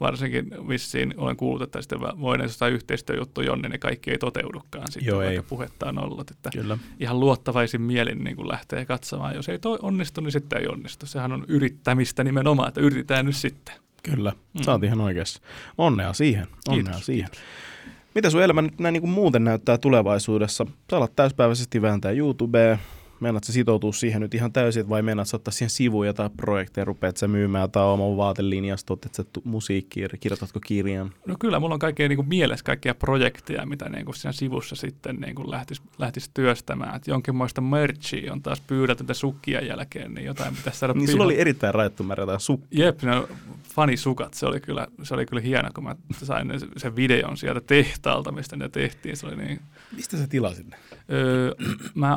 varsinkin 0.00 0.50
vissiin 0.68 1.14
olen 1.16 1.36
kuullut, 1.36 1.62
että 1.62 1.82
sitten 1.82 2.00
voidaan 2.00 2.48
jostain 2.48 2.74
yhteistyöjuttu 2.74 3.42
jonne, 3.42 3.68
niin 3.68 3.80
kaikki 3.80 4.10
ei 4.10 4.18
toteudukaan 4.18 4.92
sitten, 4.92 5.06
Joo, 5.06 5.18
vaikka 5.18 5.32
ei. 5.32 5.42
puhetta 5.48 5.88
on 5.88 6.04
ollut. 6.04 6.30
Että 6.30 6.50
Kyllä. 6.52 6.78
Ihan 7.00 7.20
luottavaisin 7.20 7.82
mielin 7.82 8.24
niin 8.24 8.36
kuin 8.36 8.48
lähtee 8.48 8.84
katsomaan. 8.84 9.34
Jos 9.34 9.48
ei 9.48 9.58
toi 9.58 9.78
onnistu, 9.82 10.20
niin 10.20 10.32
sitten 10.32 10.60
ei 10.60 10.68
onnistu. 10.68 11.06
Sehän 11.06 11.32
on 11.32 11.44
yrittämistä 11.48 12.24
nimenomaan, 12.24 12.68
että 12.68 12.80
yritetään 12.80 13.26
nyt 13.26 13.36
sitten. 13.36 13.74
Kyllä, 14.02 14.32
mm. 14.54 14.62
sä 14.62 14.72
oot 14.72 14.84
ihan 14.84 15.00
oikeassa. 15.00 15.42
Onnea 15.78 16.12
siihen. 16.12 16.46
Onnea 16.68 16.84
kiitos, 16.84 17.06
siihen. 17.06 17.30
Kiitos. 17.30 17.69
Mitä 18.14 18.30
sun 18.30 18.42
elämä 18.42 18.62
nyt 18.62 18.80
näin 18.80 18.92
niin 18.92 19.00
kuin 19.02 19.10
muuten 19.10 19.44
näyttää 19.44 19.78
tulevaisuudessa? 19.78 20.66
Sä 20.90 20.96
alat 20.96 21.16
täyspäiväisesti 21.16 21.82
vääntää 21.82 22.12
YouTubea, 22.12 22.78
Meinaat 23.20 23.44
sä 23.44 23.52
sitoutua 23.52 23.92
siihen 23.92 24.22
nyt 24.22 24.34
ihan 24.34 24.52
täysin, 24.52 24.88
vai 24.88 25.02
meinaat 25.02 25.28
sä 25.28 25.36
ottaa 25.36 25.52
siihen 25.52 25.70
sivuun 25.70 26.06
jotain 26.06 26.30
projekteja, 26.30 26.84
rupeat 26.84 27.16
sä 27.16 27.28
myymään 27.28 27.62
jotain 27.62 27.86
oman 27.86 28.16
vaatelinjasta, 28.16 28.92
otat 28.92 29.14
sä 29.14 29.24
musiikkia, 29.44 30.08
kirjoitatko 30.20 30.60
kirjan? 30.66 31.12
No 31.26 31.36
kyllä, 31.38 31.60
mulla 31.60 31.74
on 31.74 31.78
kaikkea 31.78 32.08
niin 32.08 32.16
kuin 32.16 32.28
mielessä 32.28 32.64
kaikkia 32.64 32.94
projekteja, 32.94 33.66
mitä 33.66 33.88
niin 33.88 34.04
kuin 34.04 34.14
siinä 34.14 34.32
sivussa 34.32 34.76
sitten 34.76 35.16
niin 35.16 35.34
kuin 35.34 35.50
lähtisi, 35.50 35.82
lähtisi 35.98 36.30
työstämään. 36.34 36.96
Et 36.96 37.06
jonkinmoista 37.06 37.60
merchia 37.60 38.32
on 38.32 38.42
taas 38.42 38.60
pyydetty 38.60 39.04
sukkia 39.14 39.60
jälkeen, 39.60 40.14
niin 40.14 40.24
jotain 40.24 40.56
pitäisi 40.56 40.78
saada 40.78 40.94
Niin 40.94 41.08
sulla 41.10 41.24
oli 41.24 41.40
erittäin 41.40 41.74
rajattu 41.74 42.02
määrä 42.02 42.22
jotain 42.22 42.40
sukkia. 42.40 42.84
Jep, 42.84 43.02
no, 43.02 43.28
fanisukat, 43.74 44.34
se 44.34 44.46
oli 44.46 44.60
kyllä, 44.60 44.86
se 45.02 45.14
oli 45.14 45.26
kyllä 45.26 45.42
hieno, 45.42 45.68
kun 45.74 45.84
mä 45.84 45.96
sain 46.12 46.52
sen 46.76 46.96
videon 46.96 47.36
sieltä 47.36 47.60
tehtaalta, 47.60 48.32
mistä 48.32 48.56
ne 48.56 48.68
tehtiin. 48.68 49.16
Se 49.16 49.26
oli 49.26 49.36
niin... 49.36 49.60
Mistä 49.96 50.16
sä 50.16 50.26
tilasit 50.26 50.66
ne? 50.70 50.76
Öö, 51.12 51.54
mä 51.94 52.16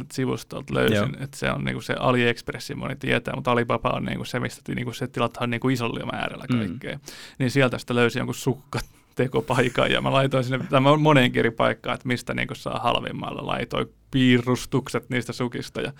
Alibaba-nimiseltä 0.00 0.14
sivustolta 0.14 0.74
löysin, 0.74 1.16
että 1.20 1.36
se 1.36 1.50
on 1.50 1.64
niinku 1.64 1.80
se 1.80 1.94
AliExpressi, 1.98 2.74
moni 2.74 2.96
tietää, 2.96 3.34
mutta 3.34 3.52
Alibaba 3.52 3.88
on 3.88 4.04
niinku 4.04 4.24
se, 4.24 4.40
mistä 4.40 4.74
niinku 4.74 4.92
se 4.92 5.06
tilataan 5.06 5.50
niinku 5.50 5.68
isolla 5.68 6.06
määrällä 6.12 6.44
mm. 6.52 6.58
kaikkea. 6.58 6.94
Mm. 6.94 7.00
Niin 7.38 7.50
sieltä 7.50 7.78
sitä 7.78 7.94
löysin 7.94 8.20
jonkun 8.20 8.34
sukka 8.34 8.80
tekopaikan 9.14 9.90
ja 9.90 10.00
mä 10.00 10.12
laitoin 10.12 10.44
sinne 10.44 10.66
tämä 10.70 10.96
moneen 10.96 11.32
eri 11.34 11.50
paikkaan, 11.50 11.94
että 11.94 12.08
mistä 12.08 12.34
niinku 12.34 12.54
saa 12.54 12.78
halvimmalla. 12.78 13.46
Laitoin 13.46 13.86
piirustukset 14.10 15.10
niistä 15.10 15.32
sukista 15.32 15.80
ja 15.80 15.92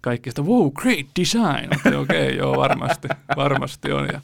kaikki 0.00 0.30
sitä, 0.30 0.42
wow, 0.42 0.72
great 0.72 1.06
design. 1.20 1.96
Okei, 2.00 2.26
okay, 2.26 2.36
joo, 2.36 2.56
varmasti, 2.56 3.08
varmasti 3.36 3.92
on. 3.92 4.08
Ja 4.12 4.20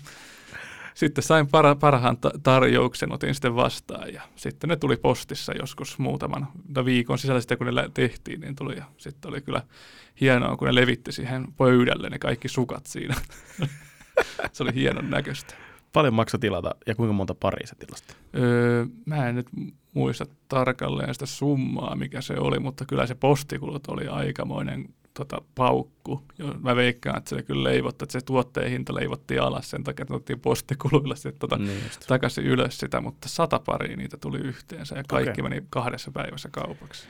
sitten 1.01 1.25
sain 1.25 1.47
para, 1.49 1.75
parhaan 1.75 2.17
ta- 2.17 2.33
tarjouksen, 2.43 3.13
otin 3.13 3.35
sitten 3.35 3.55
vastaan 3.55 4.15
ja 4.15 4.23
sitten 4.37 4.69
ne 4.69 4.77
tuli 4.77 4.97
postissa 4.97 5.53
joskus 5.53 5.99
muutaman 5.99 6.49
viikon 6.85 7.19
sisällä 7.19 7.41
sitten, 7.41 7.59
kun 7.59 7.67
ne 7.67 7.91
tehtiin, 7.95 8.41
niin 8.41 8.57
tuli 8.57 8.77
ja 8.77 8.85
sitten 8.99 9.29
oli 9.29 9.41
kyllä 9.41 9.63
hienoa, 10.21 10.57
kun 10.57 10.69
ne 10.69 10.75
levitti 10.75 11.13
siihen 11.13 11.47
pöydälle 11.57 12.11
ne 12.11 12.19
kaikki 12.19 12.49
sukat 12.49 12.87
siinä. 12.87 13.15
Se 14.53 14.63
oli 14.63 14.75
hienon 14.75 15.11
näköistä. 15.11 15.55
Paljon 15.93 16.15
maksoi 16.15 16.41
tilata 16.41 16.75
ja 16.87 16.95
kuinka 16.95 17.13
monta 17.13 17.35
paria 17.35 17.67
se 17.67 17.75
tilasti? 17.75 18.15
Öö, 18.37 18.87
mä 19.07 19.29
en 19.29 19.35
nyt 19.35 19.49
muista 19.95 20.27
tarkalleen 20.49 21.15
sitä 21.15 21.27
summaa, 21.27 21.97
mikä 21.97 22.21
se 22.21 22.35
oli, 22.39 22.59
mutta 22.59 22.85
kyllä 22.85 23.07
se 23.07 23.15
postikulut 23.15 23.87
oli 23.87 24.09
aikamoinen 24.09 24.95
tota, 25.21 25.43
paukku. 25.55 26.23
Mä 26.61 26.77
veikkaan, 26.77 27.19
että 27.19 27.31
se 27.31 27.43
kyllä 27.43 27.65
leivottu, 27.65 28.05
että 28.05 28.13
se 28.13 28.25
tuotteen 28.25 28.71
hinta 28.71 28.95
leivottiin 28.95 29.43
alas 29.43 29.71
sen 29.71 29.85
takia, 29.85 30.03
että 30.03 30.15
otettiin 30.15 30.41
postikuluilla 30.41 31.15
sitten 31.15 31.39
tota, 31.39 31.57
niin 31.57 31.83
takaisin 32.07 32.45
ylös 32.45 32.79
sitä, 32.79 33.01
mutta 33.01 33.29
sata 33.29 33.59
paria 33.59 33.97
niitä 33.97 34.17
tuli 34.17 34.39
yhteensä 34.39 34.97
ja 34.97 35.05
kaikki 35.09 35.41
okay. 35.41 35.51
meni 35.51 35.67
kahdessa 35.71 36.11
päivässä 36.11 36.49
kaupaksi 36.53 37.07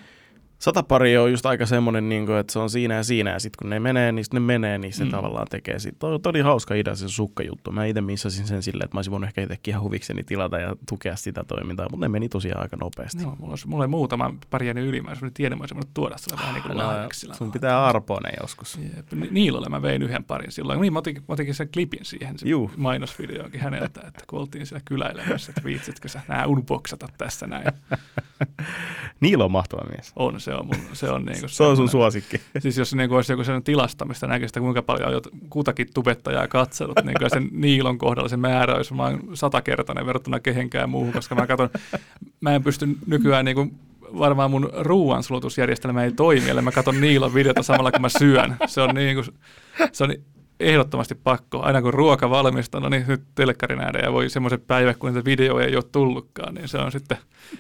sata 0.61 0.83
pari 0.83 1.19
on 1.19 1.31
just 1.31 1.47
aika 1.47 1.67
semmoinen, 1.67 2.09
niin 2.09 2.27
kuin, 2.27 2.39
että 2.39 2.53
se 2.53 2.59
on 2.59 2.71
siinä 2.71 2.95
ja 2.95 3.05
siinä, 3.05 3.31
ja 3.31 3.41
sitten 3.41 3.59
kun 3.59 3.71
ne 3.71 3.81
menee, 3.81 4.13
niin 4.13 4.25
ne 4.33 4.41
menee, 4.41 4.79
niin 4.79 4.93
se 4.93 5.05
mm. 5.05 5.11
tavallaan 5.11 5.47
tekee. 5.51 5.79
Sit. 5.79 5.99
Toi, 5.99 6.21
toi 6.21 6.31
oli 6.31 6.41
hauska 6.41 6.75
idea 6.75 6.95
se 6.95 7.09
sukkajuttu. 7.09 7.73
Mä 7.73 7.85
itse 7.85 8.01
missasin 8.01 8.47
sen 8.47 8.63
silleen, 8.63 8.85
että 8.85 8.97
mä 8.97 8.99
olisin 8.99 9.11
voinut 9.11 9.29
ehkä 9.29 9.43
itsekin 9.43 9.73
ihan 9.73 9.83
huvikseni 9.83 10.25
tilata 10.25 10.59
ja 10.59 10.77
tukea 10.89 11.17
sitä 11.17 11.45
toimintaa, 11.45 11.89
mutta 11.91 12.05
ne 12.05 12.09
meni 12.09 12.29
tosiaan 12.29 12.63
aika 12.63 12.77
nopeasti. 12.77 13.23
No, 13.23 13.37
mulla, 13.39 13.53
olisi, 13.53 13.69
mulla 13.69 13.83
oli 13.83 13.89
muutama 13.89 14.35
pari 14.51 14.67
jäänyt 14.67 14.87
yli, 14.87 15.01
mä 15.01 15.09
olisin 15.09 15.35
tiedä, 15.35 15.57
mä 15.57 15.63
olisin 15.63 15.77
voinut 15.77 15.95
tuoda 15.95 16.19
sille 16.19 16.37
vähän 16.41 16.55
niin 16.55 16.63
kuin 16.63 16.77
no, 16.77 17.35
Sun 17.35 17.53
pitää 17.53 17.87
arpoa 17.87 18.21
ne 18.21 18.31
joskus. 18.41 18.79
Jep. 18.97 19.13
Niilolle 19.31 19.69
mä 19.69 19.83
vein 19.83 20.03
yhden 20.03 20.25
parin 20.25 20.53
silloin. 20.53 20.81
Niin 20.81 20.93
mä 20.93 20.99
otin, 20.99 21.17
mä 21.17 21.25
otinkin 21.29 21.55
sen 21.55 21.69
klipin 21.73 22.05
siihen, 22.05 22.39
se 22.39 22.49
Juh. 22.49 22.71
mainosvideoonkin 22.77 23.61
häneltä, 23.61 24.01
että 24.07 24.25
kun 24.27 24.39
oltiin 24.39 24.67
siellä 24.67 24.83
kyläilemässä, 24.85 25.53
että 25.53 25.65
viitsitkö 25.65 26.09
sä 26.09 26.21
nää 26.29 26.47
unboxata 26.47 27.09
tässä 27.19 27.47
näin. 27.47 27.67
Niilo 29.21 29.45
on 29.45 29.53
mahtava 29.53 29.85
mies. 29.91 30.13
On, 30.17 30.41
se 30.41 30.50
on, 30.55 30.67
mun, 30.67 30.77
se 30.93 31.11
on 31.11 31.25
niin 31.25 31.41
kuin 31.41 31.51
se 31.51 31.63
on 31.63 31.77
sun 31.77 31.89
suosikki. 31.89 32.41
Siis 32.59 32.79
jos 32.79 32.95
niin 32.95 33.09
kuin 33.09 33.17
olisi 33.17 33.33
joku 33.33 33.45
sellainen 33.45 33.65
tilasta, 33.65 34.05
mistä 34.05 34.27
näkee 34.27 34.49
sitä, 34.49 34.61
kuinka 34.61 34.83
paljon 34.83 35.09
olet 35.09 35.29
kutakin 35.51 35.89
tubettajaa 35.95 36.49
katsellut, 36.49 37.05
niin 37.05 37.15
kyllä 37.19 37.29
sen 37.29 37.49
Niilon 37.53 37.99
kohdalla 37.99 38.29
se 38.29 38.37
määrä 38.37 38.75
olisi 38.75 38.97
vaan 38.97 39.21
satakertainen 39.35 40.07
verrattuna 40.07 40.41
kehenkään 40.41 40.91
muuhun, 40.91 41.13
koska 41.13 41.35
mä 41.35 41.47
katson, 41.47 41.71
mä 42.41 42.55
en 42.55 42.63
pysty 42.63 42.89
nykyään 43.07 43.45
niin 43.45 43.55
kuin 43.55 43.75
varmaan 44.19 44.51
mun 44.51 44.71
ruoansulutusjärjestelmä 44.79 46.05
ei 46.05 46.13
toimi, 46.13 46.51
ellei 46.51 46.65
mä 46.65 46.73
katson 46.73 47.01
Niilon 47.01 47.35
videota 47.35 47.63
samalla 47.63 47.93
kun 47.93 48.01
mä 48.01 48.09
syön. 48.09 48.57
Se 48.67 48.81
on 48.81 48.95
niin 48.95 49.15
kuin, 49.15 49.27
se 49.93 50.05
on 50.05 50.15
ehdottomasti 50.61 51.15
pakko. 51.15 51.61
Aina 51.63 51.83
kun 51.83 51.95
ruoka 51.95 52.31
valmistaa, 52.31 52.81
no 52.81 52.89
niin 52.89 53.05
nyt 53.09 53.23
telkkarin 53.35 53.81
ääreen 53.81 54.05
ja 54.05 54.13
voi 54.13 54.29
semmoisen 54.31 54.61
päivä, 54.61 54.95
kun 54.95 55.13
niitä 55.13 55.25
videoja 55.25 55.67
ei 55.67 55.77
ole 55.77 55.85
tullutkaan, 55.93 56.55
niin 56.55 56.69
se 56.69 56.79
on 56.79 56.93
sitten, 56.93 57.19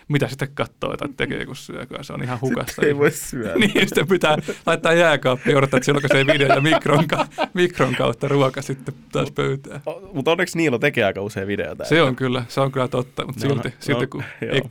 mitä 0.09 0.28
sitten 0.28 0.48
katsoo 0.55 0.96
tai 0.96 1.09
tekee, 1.16 1.46
kun 1.46 1.57
syökö. 1.57 2.03
Se 2.05 2.12
on 2.12 2.22
ihan 2.22 2.40
hukassa. 2.40 2.66
Sitten 2.66 2.88
ei 2.88 2.96
voi 2.98 3.11
syödä. 3.11 3.55
niin, 3.59 3.88
sitten 3.88 4.09
pitää 4.09 4.36
laittaa 4.66 4.92
jääkaappi 4.92 5.51
ja 5.51 5.59
odottaa, 5.59 5.76
että 5.78 5.84
silloin 5.84 6.03
kun 6.03 6.18
se 6.18 6.26
video 6.26 6.48
ja 6.55 6.61
mikron, 6.61 7.09
ka- 7.09 7.26
mikron 7.55 7.94
kautta 7.94 8.28
ruoka 8.28 8.62
sitten 8.62 8.94
taas 9.12 9.30
pöytään. 9.30 9.80
Mutta 10.12 10.30
onneksi 10.30 10.59
Niilo 10.59 10.78
tekee 10.78 11.05
aika 11.05 11.20
usein 11.22 11.46
videota. 11.46 11.84
Se 11.84 12.03
on 12.03 12.16
kyllä, 12.16 12.44
se 12.48 12.61
on 12.61 12.72
kyllä 12.72 12.88
totta, 12.88 13.26
mutta 13.26 13.48
No, 13.48 13.55
silti, 13.55 13.68
no, 13.68 13.74
silti 13.80 14.07
kun 14.07 14.22
ei, 14.42 14.62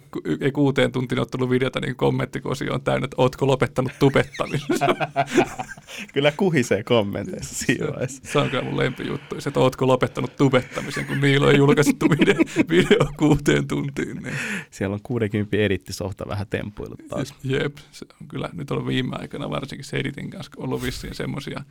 ei, 0.42 0.52
kuuteen 0.52 0.92
tuntiin 0.92 1.20
ole 1.20 1.28
tullut 1.32 1.50
videota, 1.50 1.80
niin 1.80 1.96
kommenttikosio 1.96 2.74
on 2.74 2.82
täynnä, 2.82 3.06
että 3.06 3.16
ootko 3.18 3.48
lopettanut 3.48 3.92
tubettamisen. 4.00 4.70
Kyllä 6.14 6.32
kuhisee 6.38 6.84
kommenteissa 6.84 7.56
siinä. 7.66 7.86
Se 8.24 8.40
on 8.40 8.50
kyllä 8.50 8.64
mun 8.64 8.78
lempijuttu, 8.78 9.42
se, 9.42 9.50
että 9.50 9.60
ootko 9.60 9.88
lopettanut 9.88 10.36
tubettamisen, 10.36 11.06
kun 11.06 11.22
Niilo 11.22 11.50
ei 11.52 11.58
julkaistu 11.58 12.10
video, 12.10 12.36
video 12.70 13.12
kuuteen 13.18 13.68
tuntiin. 13.68 14.18
Niin. 14.18 14.36
Siellä 14.72 14.94
on 14.94 15.00
60 15.04 15.58
edittisofta 15.58 16.26
vähän 16.28 16.48
tempuillut 16.48 17.00
taas. 17.10 17.34
Jep, 17.44 17.78
se 17.92 18.06
on 18.22 18.28
kyllä 18.28 18.50
nyt 18.54 18.72
on 18.72 18.88
viime 18.88 19.16
aikana 19.20 19.50
varsinkin 19.50 19.86
se 19.86 19.98
editin 19.98 20.30
kanssa 20.30 20.52
ollut 20.58 20.84
vissiin 20.84 21.16
semmosia, 21.16 21.64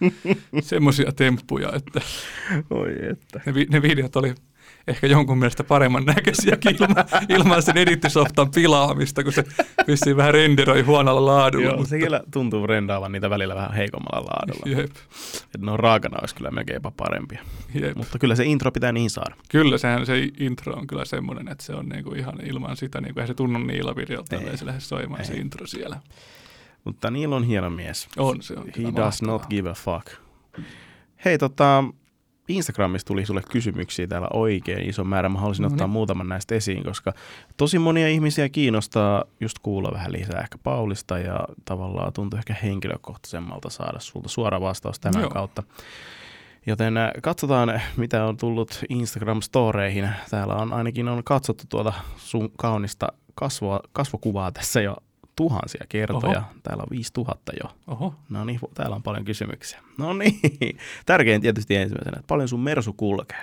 semmosia 0.63 1.13
temppuja, 1.13 1.73
että 1.75 2.01
Oi 2.71 2.93
että. 3.11 3.41
ne, 3.47 3.55
vi- 3.55 3.67
ne 3.71 3.83
videot 3.83 4.17
oli 4.17 4.35
ehkä 4.89 5.07
jonkun 5.07 5.39
mielestä 5.39 5.65
paremman 5.65 6.05
näköisiäkin 6.05 6.77
ilman, 6.77 7.05
ilman 7.29 7.63
sen 7.63 7.77
edittisoftan 7.77 8.51
pilaamista, 8.51 9.25
kun 9.25 9.33
se 9.33 9.45
vissiin 9.89 10.17
vähän 10.17 10.35
renderoi 10.35 10.83
huonolla 10.83 11.27
laadulla. 11.27 11.65
Joo, 11.65 11.77
mutta, 11.77 11.89
se 11.91 11.99
kyllä 11.99 12.21
tuntuu 12.33 12.67
rendaavan 12.67 13.13
niitä 13.13 13.31
välillä 13.31 13.55
vähän 13.55 13.73
heikommalla 13.73 14.27
laadulla. 14.31 14.79
jep, 14.81 14.91
Että 15.45 15.59
ne 15.67 15.71
on 15.71 15.79
raakana 15.81 16.19
olisi 16.21 16.35
kyllä 16.35 16.51
melkein 16.51 16.75
jopa 16.75 16.91
parempia. 16.97 17.43
jep. 17.75 17.97
Mutta 17.97 18.19
kyllä 18.19 18.35
se 18.35 18.45
intro 18.45 18.71
pitää 18.73 18.93
niin 18.93 19.11
saada. 19.11 19.35
Kyllä 19.49 19.79
sehän 19.79 20.07
se 20.07 20.29
intro 20.41 20.75
on 20.75 20.87
kyllä 20.87 21.05
semmoinen, 21.05 21.49
että 21.49 21.65
se 21.65 21.75
on 21.75 21.89
niinku 21.89 22.15
ihan 22.15 22.35
ilman 22.47 22.77
sitä, 22.77 23.01
niinku, 23.01 23.21
eihän 23.21 23.29
se 23.29 23.35
tunnu 23.35 23.59
niillä 23.59 23.97
videolta, 23.97 24.37
Ei. 24.37 24.57
se 24.57 24.67
lähde 24.67 24.81
soimaan 24.81 25.25
se 25.25 25.33
Ei. 25.33 25.41
intro 25.41 25.67
siellä. 25.67 25.97
Mutta 26.85 27.11
Niilo 27.11 27.37
on 27.37 27.45
hieno 27.45 27.71
mies. 27.71 28.09
On, 28.17 28.43
se 28.43 28.55
on 28.55 28.67
He 28.67 28.71
kyllä 28.73 28.89
does 28.97 29.23
mahtavaa. 29.23 29.33
not 29.39 29.47
give 29.51 29.71
a 29.71 29.75
fuck. 29.75 30.07
Hei 31.25 31.39
tota, 31.39 31.85
Instagramissa 32.49 33.07
tuli 33.07 33.27
sulle 33.27 33.43
kysymyksiä 33.51 34.07
täällä 34.07 34.29
oikein 34.33 34.89
iso 34.89 35.05
määrä. 35.05 35.29
Mä 35.29 35.39
haluaisin 35.39 35.63
No 35.63 35.67
ottaa 35.69 35.87
niin. 35.87 35.93
muutaman 35.93 36.29
näistä 36.29 36.55
esiin, 36.55 36.85
koska 36.85 37.13
tosi 37.57 37.79
monia 37.79 38.09
ihmisiä 38.09 38.49
kiinnostaa 38.49 39.25
just 39.41 39.59
kuulla 39.59 39.91
vähän 39.93 40.13
lisää 40.13 40.41
ehkä 40.41 40.59
Paulista 40.63 41.19
ja 41.19 41.41
tavallaan 41.65 42.13
tuntuu 42.13 42.39
ehkä 42.39 42.55
henkilökohtaisemmalta 42.63 43.71
saada 43.71 44.01
sulta 44.01 44.29
suora 44.29 44.61
vastaus 44.61 45.01
tämän 45.01 45.21
Joo. 45.21 45.31
kautta. 45.31 45.63
Joten 46.67 46.97
äh, 46.97 47.11
katsotaan, 47.23 47.81
mitä 47.97 48.25
on 48.25 48.37
tullut 48.37 48.85
Instagram-storeihin. 48.91 50.09
Täällä 50.31 50.55
on 50.55 50.73
ainakin 50.73 51.09
on 51.09 51.25
katsottu 51.25 51.65
tuota 51.69 51.93
sun 52.17 52.51
kaunista 52.57 53.09
kasvoa, 53.35 53.81
kasvokuvaa 53.93 54.53
tässä 54.53 54.81
jo 54.81 54.97
tuhansia 55.39 55.85
kertoja. 55.89 56.39
Oho. 56.39 56.49
Täällä 56.63 56.83
on 56.83 56.91
5000 56.91 57.53
jo. 57.63 57.71
Oho, 57.87 58.15
No 58.29 58.45
niin, 58.45 58.61
täällä 58.75 58.97
on 58.97 59.03
paljon 59.03 59.25
kysymyksiä. 59.25 59.81
No 59.99 60.13
niin, 60.13 60.79
tärkein 61.07 61.41
tietysti 61.41 61.77
ensimmäisenä, 61.77 62.17
että 62.17 62.27
paljon 62.29 62.49
sun 62.49 62.61
Mersu 62.61 62.93
kulkee. 62.93 63.43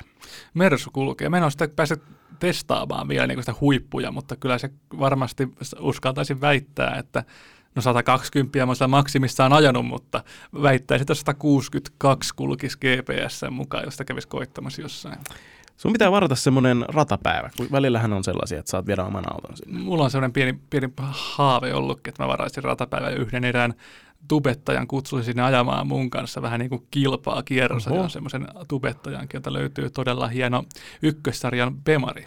Mersu 0.54 0.89
kulkee. 0.93 1.30
Mä 1.30 1.38
en 1.38 1.43
ole 1.43 1.52
sitä 1.52 1.68
päässyt 1.68 2.04
testaamaan 2.39 3.08
vielä 3.08 3.28
niin 3.28 3.41
sitä 3.41 3.54
huippuja, 3.62 4.12
mutta 4.12 4.36
kyllä 4.36 4.58
se 4.58 4.70
varmasti 5.00 5.48
uskaltaisin 5.80 6.41
väittää, 6.41 6.96
että 6.96 7.24
no 7.76 7.82
120 7.82 8.66
mä 8.66 8.76
siellä 8.76 8.88
maksimissaan 8.88 9.54
ajanut, 9.54 9.86
mutta 9.86 10.24
väittäisin, 10.62 11.04
että 11.04 11.14
162 11.14 12.36
kulkisi 12.36 12.78
GPS 12.78 13.41
mukaan, 13.52 13.84
josta 13.84 14.06
kävisi 14.06 14.28
koittamassa 14.28 14.82
jossain. 14.82 15.20
Sun 15.78 15.94
pitää 15.94 16.12
varata 16.12 16.36
semmoinen 16.36 16.86
ratapäivä, 16.88 17.50
kun 17.58 17.68
välillähän 17.72 18.14
on 18.14 18.24
sellaisia, 18.24 18.60
että 18.60 18.72
saat 18.72 18.88
viedä 18.88 19.04
oman 19.04 19.34
auton 19.34 19.58
sinne. 19.58 19.80
Mulla 19.80 20.04
on 20.04 20.12
sellainen 20.12 20.34
pieni, 20.34 20.60
pieni 20.70 20.94
haave 21.12 21.74
ollutkin, 21.74 22.12
että 22.12 22.24
mä 22.24 22.28
varaisin 22.28 22.64
ratapäivän 22.64 23.18
yhden 23.18 23.44
erään 23.44 23.74
tubettajan 24.28 24.88
kutsuisin 24.88 25.26
sinne 25.26 25.44
ajamaan 25.44 25.88
mun 25.88 26.10
kanssa 26.10 26.42
vähän 26.42 26.60
niin 26.60 26.70
kuin 26.70 26.88
kilpaa 26.92 27.44
kierrossa. 27.44 27.92
Oho. 27.92 28.04
Ja 28.04 28.10
semmoisen 28.10 28.48
tubettajan, 28.68 29.28
jolta 29.34 29.54
löytyy 29.54 29.90
todella 29.90 30.28
hieno 30.28 30.64
ykkössarjan 31.02 31.76
Bemari. 31.84 32.26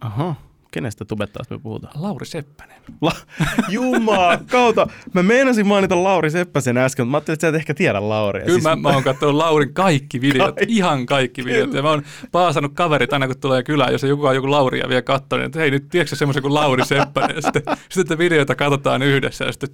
Aha, 0.00 0.34
kenestä 0.70 1.04
tubettaasta 1.04 1.54
me 1.54 1.60
puhutaan? 1.62 2.02
Lauri 2.02 2.26
Seppänen. 2.26 2.76
La- 3.00 3.12
Jumaa, 3.68 4.38
kautta. 4.50 4.86
Mä 5.14 5.22
meinasin 5.22 5.66
mainita 5.66 6.02
Lauri 6.04 6.30
Seppäsen 6.30 6.76
äsken, 6.78 7.06
mutta 7.06 7.10
mä 7.10 7.16
ajattelin, 7.16 7.34
että 7.34 7.44
sä 7.44 7.48
et 7.48 7.54
ehkä 7.54 7.74
tiedä 7.74 8.08
Lauria. 8.08 8.44
Kyllä 8.44 8.60
mä, 8.60 8.76
mä 8.76 8.88
oon 8.88 9.02
katsonut 9.04 9.34
Laurin 9.34 9.74
kaikki 9.74 10.20
videot, 10.20 10.54
Kaikki. 10.54 10.76
ihan 10.76 11.06
kaikki 11.06 11.44
videot. 11.44 11.72
Ja 11.74 11.82
mä 11.82 11.90
oon 11.90 12.02
paasannut 12.32 12.72
kaverit 12.74 13.12
aina, 13.12 13.26
kun 13.26 13.38
tulee 13.40 13.62
kylään, 13.62 13.92
jos 13.92 14.02
joku 14.02 14.26
on 14.26 14.34
joku 14.34 14.50
Lauria 14.50 14.88
vielä 14.88 15.02
katsonut, 15.02 15.40
niin 15.40 15.46
että 15.46 15.58
hei, 15.58 15.70
nyt 15.70 15.88
tiedätkö 15.90 16.16
semmoisen 16.16 16.42
kuin 16.42 16.54
Lauri 16.54 16.84
Seppänen. 16.86 17.36
Ja 17.36 17.42
sitten, 17.42 17.62
sitten 17.90 18.18
videoita 18.18 18.54
katsotaan 18.54 19.02
yhdessä 19.02 19.44
ja 19.44 19.52
sitten 19.52 19.68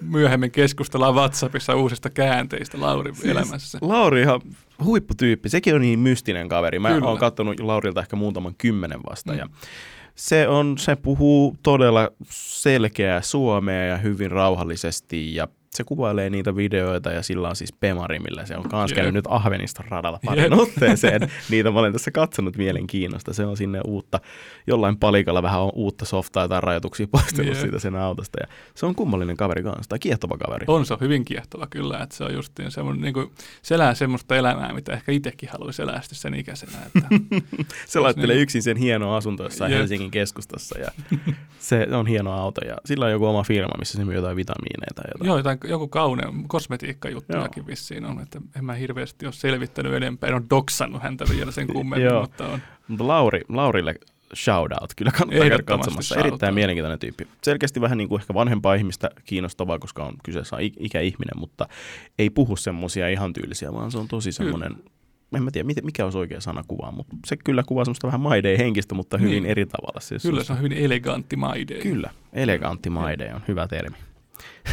myöhemmin 0.00 0.50
keskustellaan 0.50 1.14
WhatsAppissa 1.14 1.74
uusista 1.74 2.10
käänteistä 2.10 2.80
Laurin 2.80 3.14
siis, 3.14 3.26
elämässä. 3.28 3.78
Lauri 3.82 4.20
ihan 4.20 4.40
huipputyyppi. 4.84 5.48
Sekin 5.48 5.74
on 5.74 5.80
niin 5.80 5.98
mystinen 5.98 6.48
kaveri. 6.48 6.78
Mä 6.78 6.88
Kyllä. 6.88 7.08
oon 7.08 7.18
katsonut 7.18 7.60
Laurilta 7.60 8.00
ehkä 8.00 8.16
muutaman 8.16 8.54
kymmenen 8.58 9.00
vasta. 9.10 9.32
Mm. 9.32 9.38
Ja 9.38 9.48
se, 10.14 10.48
on, 10.48 10.78
se 10.78 10.96
puhuu 10.96 11.56
todella 11.62 12.10
selkeää 12.30 13.22
suomea 13.22 13.84
ja 13.84 13.96
hyvin 13.96 14.30
rauhallisesti 14.30 15.34
ja 15.34 15.48
se 15.74 15.84
kuvailee 15.84 16.30
niitä 16.30 16.56
videoita 16.56 17.10
ja 17.10 17.22
sillä 17.22 17.48
on 17.48 17.56
siis 17.56 17.72
Pemari, 17.72 18.18
millä 18.18 18.46
se 18.46 18.56
on 18.56 18.68
kans 18.68 18.92
käynyt 18.92 19.14
nyt 19.14 19.24
Ahveniston 19.28 19.86
radalla 19.88 20.20
parin 20.24 20.52
otteeseen. 20.52 21.30
Niitä 21.50 21.70
mä 21.70 21.78
olen 21.78 21.92
tässä 21.92 22.10
katsonut 22.10 22.56
mielenkiinnosta. 22.56 23.32
Se 23.32 23.46
on 23.46 23.56
sinne 23.56 23.80
uutta, 23.86 24.20
jollain 24.66 24.96
palikalla 24.96 25.42
vähän 25.42 25.60
on 25.60 25.72
uutta 25.74 26.04
softaa 26.04 26.48
tai 26.48 26.60
rajoituksia 26.60 27.06
poistellut 27.06 27.54
Jep. 27.54 27.60
siitä 27.60 27.78
sen 27.78 27.96
autosta. 27.96 28.38
Ja 28.40 28.46
se 28.74 28.86
on 28.86 28.94
kummallinen 28.94 29.36
kaveri 29.36 29.62
kanssa, 29.62 29.88
tai 29.88 29.98
kiehtova 29.98 30.38
kaveri. 30.38 30.64
On 30.68 30.86
se 30.86 30.96
hyvin 31.00 31.24
kiehtova 31.24 31.66
kyllä, 31.66 31.98
että 32.02 32.16
se 32.16 32.24
on 32.24 32.34
justiin 32.34 32.70
semmoinen, 32.70 33.02
niin 33.02 33.14
kuin, 33.14 33.30
se 33.62 33.74
elää 33.74 33.94
semmoista 33.94 34.36
elämää, 34.36 34.72
mitä 34.72 34.92
ehkä 34.92 35.12
itsekin 35.12 35.48
haluaisi 35.48 35.82
elää 35.82 36.00
sen 36.02 36.34
ikäisenä. 36.34 36.72
Että, 36.86 37.08
Se 37.86 38.00
laittelee 38.00 38.36
niin. 38.36 38.42
yksin 38.42 38.62
sen 38.62 38.76
hieno 38.76 39.14
asunto 39.14 39.42
jossain 39.42 39.72
Jep. 39.72 39.78
Helsingin 39.78 40.10
keskustassa 40.10 40.78
ja 40.78 40.90
se 41.58 41.86
on 41.92 42.06
hieno 42.06 42.32
auto 42.32 42.60
ja 42.64 42.76
sillä 42.84 43.04
on 43.04 43.12
joku 43.12 43.26
oma 43.26 43.42
firma, 43.42 43.72
missä 43.78 43.98
se 43.98 44.04
myy 44.04 44.14
jotain 44.14 44.36
vitamiineja 44.36 44.90
tai 44.94 45.04
jotain. 45.12 45.26
Joo, 45.26 45.36
jotain, 45.36 45.59
joku 45.64 45.88
kauneen 45.88 46.48
kosmetiikkajuttujakin 46.48 47.66
vissiin 47.66 48.04
on, 48.04 48.20
että 48.20 48.40
en 48.56 48.64
mä 48.64 48.74
hirveästi 48.74 49.26
ole 49.26 49.32
selvittänyt 49.32 49.92
enempää, 49.94 50.28
en 50.28 50.34
ole 50.34 50.42
doksannut 50.50 51.02
häntä 51.02 51.24
vielä 51.30 51.50
sen 51.50 51.66
kummemmin, 51.66 52.14
mutta 52.20 52.48
on. 52.48 52.60
Mutta 52.88 53.06
Lauri, 53.06 53.40
Laurille 53.48 53.94
shout 54.34 54.72
out, 54.80 54.94
kyllä 54.96 55.10
kannattaa 55.10 55.48
käydä 55.48 55.62
katsomassa. 55.62 56.20
Erittäin 56.20 56.54
mielenkiintoinen 56.54 56.98
tyyppi. 56.98 57.26
Selkeästi 57.42 57.80
vähän 57.80 57.98
niin 57.98 58.08
kuin 58.08 58.20
ehkä 58.20 58.34
vanhempaa 58.34 58.74
ihmistä 58.74 59.10
kiinnostavaa, 59.24 59.78
koska 59.78 60.04
on 60.04 60.14
kyseessä 60.24 60.56
on 60.56 60.62
ik- 60.62 60.76
ikäihminen, 60.78 61.38
mutta 61.38 61.68
ei 62.18 62.30
puhu 62.30 62.56
semmoisia 62.56 63.08
ihan 63.08 63.32
tyylisiä, 63.32 63.72
vaan 63.72 63.90
se 63.90 63.98
on 63.98 64.08
tosi 64.08 64.32
semmoinen, 64.32 64.76
en 65.36 65.42
mä 65.42 65.50
tiedä 65.50 65.68
mikä 65.82 66.04
olisi 66.04 66.18
oikea 66.18 66.40
sana 66.40 66.64
kuvaa, 66.68 66.92
mutta 66.92 67.16
se 67.26 67.36
kyllä 67.36 67.62
kuvaa 67.66 67.84
semmoista 67.84 68.06
vähän 68.06 68.20
maideen 68.20 68.58
henkistä, 68.58 68.94
mutta 68.94 69.18
hyvin 69.18 69.42
Niin. 69.42 69.46
eri 69.50 69.66
tavalla. 69.66 70.00
Siis 70.00 70.22
Kyllä 70.22 70.44
se 70.44 70.52
on 70.52 70.58
hyvin 70.58 70.72
elegantti 70.72 71.36
maide. 71.36 71.74
Kyllä, 71.74 72.10
elegantti 72.32 72.90
maide 72.90 73.34
on 73.34 73.40
hyvä 73.48 73.68
termi. 73.68 73.96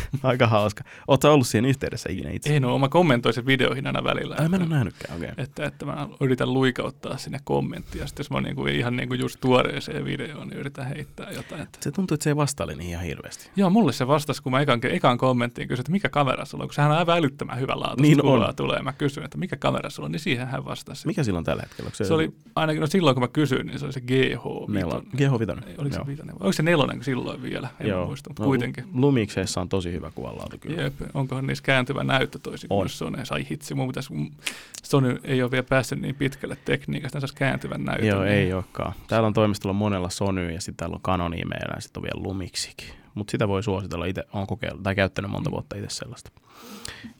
Aika 0.24 0.48
hauska. 0.48 0.84
Oletko 1.08 1.34
ollut 1.34 1.48
siihen 1.48 1.66
yhteydessä 1.66 2.10
ikinä 2.12 2.32
itse? 2.32 2.56
En 2.56 2.66
ole, 2.66 2.80
mä 2.80 2.89
kommentoin 2.89 3.34
sen 3.34 3.45
videoihin 3.45 3.88
aina 3.88 4.04
välillä. 4.04 4.36
Ai, 4.39 4.50
mä 4.50 4.56
en 4.56 4.62
että- 4.62 4.74
ole 4.74 4.76
nähnytkään, 4.76 5.18
okei. 5.18 5.30
Okay. 5.32 5.43
että, 5.43 5.66
että 5.66 5.86
mä 5.86 6.08
yritän 6.22 6.54
luikauttaa 6.54 7.18
sinne 7.18 7.39
kommenttia. 7.43 8.08
Sitten 8.08 8.24
jos 8.24 8.30
mä 8.30 8.38
oon 8.38 8.43
niinku 8.43 8.66
ihan 8.66 8.95
niinku 8.95 9.14
just 9.14 9.41
tuoreeseen 9.41 10.06
videoon, 10.06 10.48
niin 10.48 10.60
yritän 10.60 10.88
heittää 10.88 11.32
jotain. 11.32 11.62
Että. 11.62 11.80
Se 11.82 11.91
tuntuu, 11.91 12.16
että 12.16 12.24
se 12.24 12.30
ei 12.30 12.36
vastaile 12.36 12.76
niin 12.76 12.89
ihan 12.89 13.04
hirveästi. 13.06 13.50
Joo, 13.56 13.70
mulle 13.70 13.93
se 13.93 14.08
vastasi, 14.08 14.43
kun 14.43 14.52
mä 14.52 14.62
ekan, 14.62 14.80
ekan 14.84 15.18
kommenttiin 15.18 15.68
kysyin, 15.68 15.82
että 15.82 15.91
mikä 15.91 16.10
kamera 16.10 16.45
sulla 16.45 16.64
on, 16.64 16.68
kun 16.68 16.74
sehän 16.76 16.91
on 16.91 16.98
aivan 16.98 17.18
älyttömän 17.18 17.60
hyvä 17.60 17.74
laatu. 17.80 18.02
Niin 18.02 18.26
on. 18.26 18.56
tulee. 18.56 18.82
Mä 18.82 18.93
kysyin, 18.93 19.26
että 19.26 19.38
mikä 19.38 19.56
kamera 19.58 19.89
sulla 19.89 20.06
on, 20.06 20.12
niin 20.12 20.20
siihen 20.20 20.48
hän 20.48 20.66
vastasi. 20.66 21.08
Mikä 21.08 21.24
silloin 21.24 21.45
tällä 21.45 21.62
hetkellä? 21.62 21.88
Onko 21.88 21.95
Se 21.95 22.14
oli 22.14 22.32
ainakin, 22.56 22.82
no 22.82 22.88
silloin 22.88 23.16
kun 23.16 23.24
mä 23.24 23.28
kysyin, 23.28 23.68
niin 23.68 23.80
se 23.80 23.86
oli 23.86 23.93
se 23.93 24.02
GH. 24.02 24.68
Nelon. 24.68 25.04
GH5. 25.16 25.68
Ei, 25.68 25.76
Oliko 25.78 25.95
se 25.95 26.02
Oliko 26.39 26.52
se 26.52 26.64
nelonen 26.64 27.04
silloin 27.04 27.41
vielä? 27.41 27.70
En 27.80 27.88
Joo. 27.88 28.06
muista, 28.06 28.30
mutta 28.30 28.43
No, 28.43 28.48
kuitenkin. 28.48 28.84
Lumikseissa 28.93 29.62
on 29.62 29.70
tosi 29.70 29.87
hyvä 29.94 30.12
kuvanlaatu 30.16 30.58
kyllä. 30.60 30.82
Jep, 30.82 30.94
onkohan 31.14 31.48
niissä 31.48 31.64
kääntyvä 31.64 32.04
näyttö 32.04 32.40
toisin 32.40 32.68
On. 32.70 32.78
kuin 32.78 32.90
Sony. 32.90 33.26
Sai 33.26 33.48
hitsi, 33.52 33.74
mun 33.76 33.88
pitäisi, 33.88 34.14
Sony 34.84 35.20
ei 35.24 35.42
ole 35.44 35.52
vielä 35.52 35.66
päässyt 35.70 36.02
niin 36.02 36.16
pitkälle 36.16 36.58
tekniikasta, 36.66 37.20
saisi 37.20 37.36
kääntyvän 37.36 37.84
näytön. 37.84 38.08
Joo, 38.08 38.22
niin- 38.24 38.34
ei 38.34 38.54
olekaan. 38.54 38.94
Täällä 39.08 39.28
on 39.28 39.34
toimistolla 39.34 39.74
monella 39.74 40.10
Sony 40.10 40.52
ja 40.52 40.62
sitten 40.62 40.78
täällä 40.78 40.96
on 40.96 41.02
Canoni 41.02 41.46
meillä 41.46 41.74
ja 41.76 41.82
sitten 41.82 42.00
on 42.00 42.04
vielä 42.04 42.24
Lumiksikin. 42.24 42.90
Mutta 43.16 43.32
sitä 43.32 43.48
voi 43.48 43.64
suositella 43.64 44.06
itse, 44.06 44.24
on 44.34 44.48
kokeillut 44.48 44.84
tai 44.84 44.96
käyttänyt 44.96 45.32
monta 45.32 45.52
vuotta 45.52 45.76
itse 45.78 45.90
sellaista. 45.96 46.32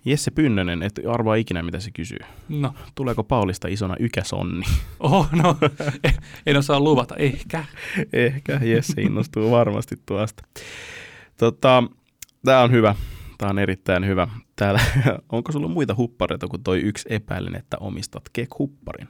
Jesse 0.05 0.32
Pynnönen, 0.32 0.84
et 0.84 0.99
arvaa 1.09 1.36
ikinä 1.36 1.63
mitä 1.63 1.80
se 1.80 1.91
kysyy. 1.91 2.20
No, 2.49 2.74
Tuleeko 2.95 3.24
Paulista 3.24 3.68
isona 3.68 3.95
ykäsonni? 3.99 4.65
oho, 4.99 5.28
no, 5.32 5.57
en, 6.03 6.13
en 6.45 6.57
osaa 6.57 6.80
luvata, 6.80 7.15
ehkä. 7.15 7.65
Ehkä 8.13 8.59
Jesse 8.63 9.01
innostuu 9.01 9.51
varmasti 9.51 9.95
tuosta. 10.05 10.43
Tota, 11.38 11.84
Tämä 12.47 12.61
on 12.61 12.71
hyvä. 12.71 12.95
Tämä 13.37 13.49
on 13.49 13.59
erittäin 13.59 14.05
hyvä. 14.05 14.27
Täällä, 14.55 14.81
onko 15.29 15.51
sulla 15.51 15.67
muita 15.67 15.95
huppareita 15.95 16.47
kuin 16.47 16.63
toi 16.63 16.79
yksi 16.79 17.07
epäilen, 17.09 17.55
että 17.55 17.77
omistat 17.79 18.23
kek-hupparin? 18.33 19.07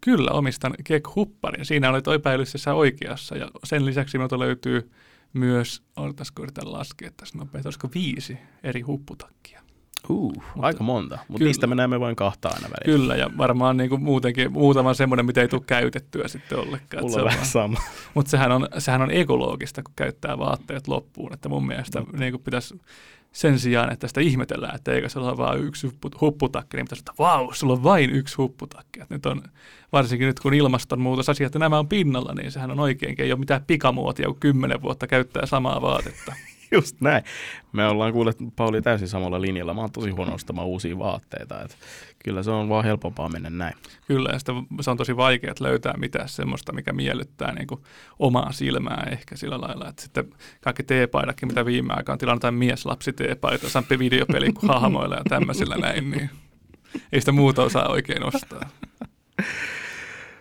Kyllä, 0.00 0.30
omistan 0.30 0.74
kek-hupparin. 0.84 1.64
Siinä 1.64 1.90
olet 1.90 2.08
epäilyssä 2.08 2.74
oikeassa 2.74 3.36
ja 3.36 3.50
sen 3.64 3.86
lisäksi 3.86 4.18
minulta 4.18 4.38
löytyy 4.38 4.90
myös, 5.32 5.82
odotasiko 5.96 6.42
yritän 6.42 6.72
laskea 6.72 7.10
tässä 7.16 7.38
nopeasti, 7.38 7.68
olisiko 7.68 7.88
viisi 7.94 8.38
eri 8.62 8.80
hupputakkia. 8.80 9.60
Uh, 10.08 10.32
mutta, 10.32 10.42
aika 10.60 10.84
monta, 10.84 11.18
mutta 11.28 11.44
niistä 11.44 11.66
me 11.66 11.74
näemme 11.74 12.00
vain 12.00 12.16
kahta 12.16 12.48
aina 12.48 12.68
välillä. 12.68 12.98
Kyllä, 12.98 13.16
ja 13.16 13.30
varmaan 13.38 13.76
niin 13.76 13.90
kuin 13.90 14.02
muutenkin 14.02 14.52
muutama 14.52 14.94
semmoinen, 14.94 15.26
mitä 15.26 15.40
ei 15.40 15.48
tule 15.48 15.62
käytettyä 15.66 16.28
sitten 16.28 16.58
ollenkaan. 16.58 17.04
Mulla 17.04 17.16
on 17.16 17.24
vähän 17.24 17.46
sama. 17.46 17.80
Mutta 18.14 18.30
sehän 18.30 18.52
on, 18.52 18.68
sehän 18.78 19.02
on 19.02 19.10
ekologista, 19.10 19.82
kun 19.82 19.94
käyttää 19.96 20.38
vaatteet 20.38 20.88
loppuun, 20.88 21.32
että 21.32 21.48
mun 21.48 21.66
mielestä 21.66 22.00
no. 22.00 22.06
niin 22.12 22.32
kuin 22.32 22.42
pitäisi 22.42 22.80
sen 23.32 23.58
sijaan, 23.58 23.92
että 23.92 24.08
sitä 24.08 24.20
ihmetellään, 24.20 24.74
että 24.74 24.92
eikä 24.92 25.08
se 25.08 25.18
ole 25.18 25.36
vain 25.36 25.64
yksi 25.64 25.88
hupputakki, 26.20 26.76
niin 26.76 26.84
pitäisi 26.84 27.00
että 27.00 27.12
vau, 27.18 27.52
sulla 27.52 27.72
on 27.72 27.82
vain 27.82 28.10
yksi 28.10 28.36
hupputakki. 28.36 29.00
Että 29.00 29.14
nyt 29.14 29.26
on, 29.26 29.42
varsinkin 29.92 30.26
nyt 30.26 30.40
kun 30.40 30.54
ilmastonmuutosasiat, 30.54 31.46
että 31.46 31.58
nämä 31.58 31.78
on 31.78 31.88
pinnalla, 31.88 32.34
niin 32.34 32.52
sehän 32.52 32.70
on 32.70 32.80
oikein, 32.80 33.14
ei 33.18 33.32
ole 33.32 33.40
mitään 33.40 33.64
pikamuotia, 33.66 34.26
kun 34.26 34.40
kymmenen 34.40 34.82
vuotta 34.82 35.06
käyttää 35.06 35.46
samaa 35.46 35.82
vaatetta. 35.82 36.34
Just 36.74 37.00
näin. 37.00 37.24
Me 37.72 37.86
ollaan 37.86 38.12
kuulleet 38.12 38.36
Pauli 38.56 38.82
täysin 38.82 39.08
samalla 39.08 39.40
linjalla. 39.40 39.74
Mä 39.74 39.80
oon 39.80 39.92
tosi 39.92 40.10
huono 40.10 40.34
ostamaan 40.34 40.66
uusia 40.66 40.98
vaatteita. 40.98 41.62
Et 41.62 41.78
kyllä 42.24 42.42
se 42.42 42.50
on 42.50 42.68
vaan 42.68 42.84
helpompaa 42.84 43.28
mennä 43.28 43.50
näin. 43.50 43.74
Kyllä, 44.06 44.30
ja 44.32 44.38
sitä, 44.38 44.52
se 44.80 44.90
on 44.90 44.96
tosi 44.96 45.16
vaikea 45.16 45.54
löytää 45.60 45.94
mitään 45.96 46.28
semmoista, 46.28 46.72
mikä 46.72 46.92
miellyttää 46.92 47.52
niin 47.52 47.66
kuin 47.66 47.80
omaa 48.18 48.52
silmää 48.52 49.08
ehkä 49.10 49.36
sillä 49.36 49.60
lailla. 49.60 49.88
Että 49.88 50.02
sitten 50.02 50.24
kaikki 50.60 50.82
teepaidatkin, 50.82 51.48
mitä 51.48 51.66
viime 51.66 51.94
aikaan 51.94 52.14
on 52.14 52.18
tilannut, 52.18 52.42
tai 52.42 52.52
mieslapsi 52.52 53.12
teepaita, 53.12 53.68
sampi 53.68 53.98
videopeli 53.98 54.52
kuin 54.52 54.70
hahmoilla 54.70 55.16
ja 55.16 55.24
tämmöisillä 55.28 55.76
näin, 55.76 56.10
niin 56.10 56.30
ei 57.12 57.20
sitä 57.20 57.32
muuta 57.32 57.62
osaa 57.62 57.88
oikein 57.88 58.26
ostaa. 58.26 58.68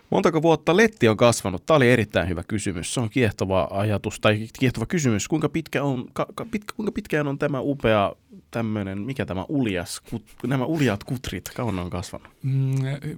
Montako 0.09 0.41
vuotta 0.41 0.77
letti 0.77 1.07
on 1.07 1.17
kasvanut? 1.17 1.65
Tämä 1.65 1.75
oli 1.75 1.91
erittäin 1.91 2.29
hyvä 2.29 2.43
kysymys. 2.47 2.93
Se 2.93 2.99
on 2.99 3.09
kiehtova 3.09 3.67
ajatus 3.71 4.19
tai 4.19 4.47
kiehtova 4.59 4.85
kysymys. 4.85 5.27
Kuinka, 5.27 5.49
pitkä 5.49 5.83
on, 5.83 6.05
ka, 6.13 6.25
pitkä, 6.51 6.73
kuinka 6.75 6.91
pitkään 6.91 7.27
on 7.27 7.39
tämä 7.39 7.59
upea 7.61 8.13
tämmöinen, 8.51 9.01
mikä 9.01 9.25
tämä 9.25 9.45
uljas, 9.49 10.01
kut, 10.09 10.23
nämä 10.47 10.65
uljaat 10.65 11.03
kutrit, 11.03 11.49
kauan 11.55 11.79
on 11.79 11.89
kasvanut? 11.89 12.27
Mm, 12.43 12.75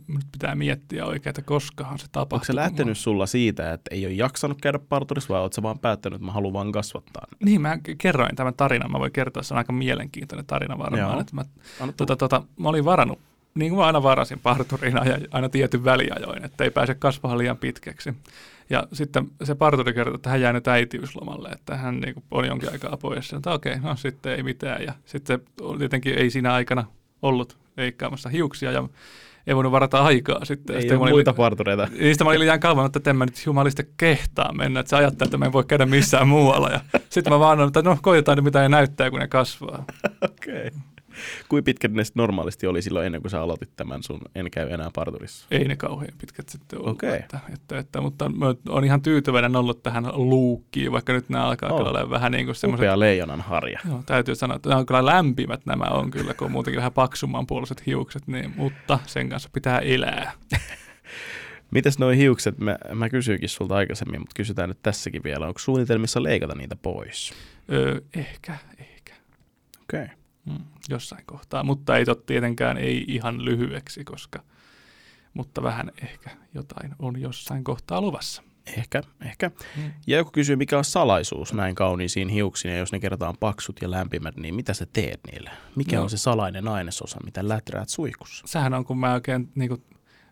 nyt 0.08 0.26
pitää 0.32 0.56
miettiä 0.56 1.06
oikein, 1.06 1.30
että 1.30 1.42
koskahan 1.42 2.00
se 2.00 2.06
tapahtuu. 2.12 2.36
Onko 2.36 2.46
se 2.46 2.56
lähtenyt 2.56 2.98
sulla 2.98 3.26
siitä, 3.26 3.74
että 3.74 3.96
ei 3.96 4.06
ole 4.06 4.14
jaksanut 4.14 4.62
käydä 4.62 4.80
parturissa 4.80 5.34
vai 5.34 5.42
oletko 5.42 5.64
vaan 5.64 5.80
päättänyt, 5.80 6.16
että 6.16 6.26
mä 6.26 6.32
haluan 6.32 6.54
vaan 6.54 6.72
kasvattaa? 6.72 7.28
Niin, 7.44 7.62
mä 7.62 7.78
kerroin 7.98 8.36
tämän 8.36 8.54
tarinan. 8.54 8.92
Mä 8.92 9.00
voin 9.00 9.12
kertoa, 9.12 9.44
se 9.44 9.54
on 9.54 9.58
aika 9.58 9.74
mielenkiintoinen 9.74 10.46
tarina 10.46 10.78
varmaan. 10.78 11.22
Että 11.22 11.36
mä, 11.36 11.44
tota, 11.98 12.16
tota, 12.16 12.44
mä 12.60 12.70
olin 12.70 12.86
varannut 12.86 13.20
niin 13.56 13.70
kuin 13.70 13.80
mä 13.80 13.86
aina 13.86 14.04
varasin 14.04 14.40
parturiin 14.40 14.96
ja 14.96 15.18
aina 15.32 15.50
tietyn 15.50 15.84
väliajoin, 15.84 16.46
että 16.46 16.64
ei 16.64 16.72
pääse 16.72 16.96
kasvamaan 16.96 17.38
liian 17.38 17.58
pitkäksi. 17.58 18.14
Ja 18.70 18.88
sitten 18.94 19.28
se 19.44 19.56
parturi 19.56 19.94
kertoi, 19.94 20.16
että 20.16 20.30
hän 20.30 20.42
jää 20.42 20.54
nyt 20.54 20.68
äitiyslomalle, 20.68 21.50
että 21.50 21.78
hän 21.78 22.00
niin 22.00 22.14
kuin 22.14 22.24
on 22.32 22.48
jonkin 22.48 22.72
aikaa 22.72 22.98
pois. 22.98 23.34
Että 23.34 23.52
okei, 23.52 23.74
okay, 23.74 23.90
no 23.90 23.96
sitten 23.96 24.34
ei 24.34 24.44
mitään. 24.44 24.84
Ja 24.84 24.94
sitten 25.06 25.42
tietenkin 25.78 26.18
ei 26.18 26.30
siinä 26.30 26.54
aikana 26.54 26.86
ollut 27.22 27.58
leikkaamassa 27.78 28.30
hiuksia 28.30 28.72
ja 28.72 28.90
ei 29.48 29.56
voinut 29.56 29.72
varata 29.72 30.00
aikaa 30.00 30.46
sitten. 30.46 30.76
Ei 30.76 30.92
ole 30.92 31.10
muita 31.10 31.34
partureita. 31.34 31.88
Niistä 32.00 32.24
mä 32.24 32.30
olin 32.30 32.40
liian 32.40 32.60
kauan, 32.60 32.86
että 32.86 33.10
en 33.10 33.16
mä 33.16 33.26
nyt 33.26 33.46
jumalista 33.46 33.84
kehtaa 33.98 34.54
mennä, 34.54 34.80
että 34.80 34.90
se 34.90 34.96
ajattelee, 34.96 35.28
että 35.28 35.38
mä 35.38 35.46
en 35.46 35.54
voi 35.54 35.64
käydä 35.64 35.86
missään 35.86 36.28
muualla. 36.28 36.70
Ja 36.70 36.80
sitten 37.10 37.34
mä 37.34 37.40
vaan 37.40 37.68
että 37.68 37.82
no 37.82 37.98
koitetaan 38.02 38.38
nyt 38.38 38.46
mitä 38.46 38.60
ne 38.60 38.70
näyttää, 38.70 39.10
kun 39.10 39.20
ne 39.20 39.28
kasvaa. 39.28 39.86
Okei. 40.32 40.68
Okay. 40.68 40.91
Kuinka 41.50 41.66
pitkät 41.66 41.92
ne 41.92 42.04
normaalisti 42.16 42.68
oli 42.68 42.82
silloin 42.82 43.06
ennen 43.06 43.22
kuin 43.22 43.32
sä 43.32 43.42
aloitit 43.42 43.70
tämän 43.76 44.04
sun 44.04 44.22
En 44.36 44.52
käy 44.52 44.70
enää 44.70 44.90
parturissa? 44.96 45.48
Ei 45.52 45.68
ne 45.68 45.76
kauhean 45.76 46.12
pitkät 46.18 46.50
sitten 46.50 46.80
ollut. 46.80 46.92
Okay. 46.92 47.16
Että, 47.16 47.40
että, 47.54 47.78
että, 47.78 48.02
mutta 48.02 48.30
mä 48.30 48.46
olen 48.70 48.84
ihan 48.84 49.02
tyytyväinen 49.02 49.56
ollut 49.56 49.84
tähän 49.84 50.06
luukkiin, 50.14 50.92
vaikka 50.92 51.14
nyt 51.14 51.30
nämä 51.30 51.46
alkaa 51.46 51.74
oh. 51.74 51.80
olla 51.80 52.10
vähän 52.10 52.32
niin 52.32 52.46
kuin 52.46 52.56
semmoiset... 52.56 52.84
Upea 52.84 53.00
leijonan 53.00 53.42
harja. 53.42 53.80
Joo, 53.88 54.04
täytyy 54.06 54.36
sanoa, 54.36 54.56
että 54.56 54.70
nämä 54.70 54.80
on 54.80 54.86
kyllä 54.86 55.06
lämpimät 55.06 55.66
nämä 55.66 55.86
on 55.86 56.12
kyllä, 56.12 56.34
kun 56.34 56.46
on 56.46 56.52
muutenkin 56.52 56.78
vähän 56.78 56.94
paksumman 56.94 57.48
puoliset 57.48 57.86
hiukset, 57.86 58.28
niin, 58.28 58.54
mutta 58.56 59.00
sen 59.06 59.30
kanssa 59.30 59.50
pitää 59.54 59.80
elää. 59.80 60.32
Mites 61.72 62.00
nuo 62.00 62.10
hiukset, 62.10 62.58
mä, 62.58 62.78
mä 62.94 63.10
kysyinkin 63.10 63.50
sulta 63.50 63.76
aikaisemmin, 63.76 64.20
mutta 64.20 64.34
kysytään 64.36 64.70
nyt 64.70 64.80
tässäkin 64.84 65.24
vielä. 65.24 65.48
Onko 65.48 65.60
suunnitelmissa 65.60 66.24
leikata 66.24 66.56
niitä 66.56 66.76
pois? 66.76 67.34
Öö, 67.72 68.02
ehkä, 68.14 68.58
ehkä. 68.80 69.14
Okei. 69.82 70.04
Okay. 70.04 70.21
Mm, 70.46 70.66
jossain 70.90 71.26
kohtaa, 71.26 71.64
mutta 71.64 71.98
ei 71.98 72.06
tot 72.06 72.26
tietenkään 72.26 72.78
ei 72.78 73.06
ihan 73.08 73.46
lyhyeksi, 73.46 74.04
koska, 74.04 74.44
mutta 75.34 75.64
vähän 75.64 75.92
ehkä 76.04 76.30
jotain 76.54 76.96
on 77.00 77.22
jossain 77.22 77.64
kohtaa 77.64 78.02
luvassa. 78.02 78.44
Ehkä, 78.78 79.04
ehkä. 79.26 79.52
Mm. 79.78 79.92
Ja 80.08 80.18
joku 80.18 80.32
kysyy, 80.32 80.56
mikä 80.56 80.78
on 80.78 80.86
salaisuus 80.86 81.54
näin 81.54 81.76
kauniisiin 81.76 82.30
hiuksiin, 82.30 82.72
ja 82.74 82.78
jos 82.78 82.92
ne 82.92 83.00
kertaan 83.00 83.36
paksut 83.40 83.82
ja 83.82 83.92
lämpimät, 83.92 84.38
niin 84.38 84.56
mitä 84.56 84.74
sä 84.74 84.88
teet 84.94 85.20
niille? 85.32 85.50
Mikä 85.76 85.96
no. 85.96 86.04
on 86.04 86.10
se 86.10 86.18
salainen 86.18 86.68
ainesosa, 86.68 87.20
mitä 87.26 87.48
läträät 87.48 87.90
suikussa? 87.90 88.48
Sähän 88.48 88.74
on, 88.74 88.86
kun 88.86 88.98
mä 88.98 89.14
oikein 89.14 89.52
niin 89.56 89.70
kuin, 89.70 89.84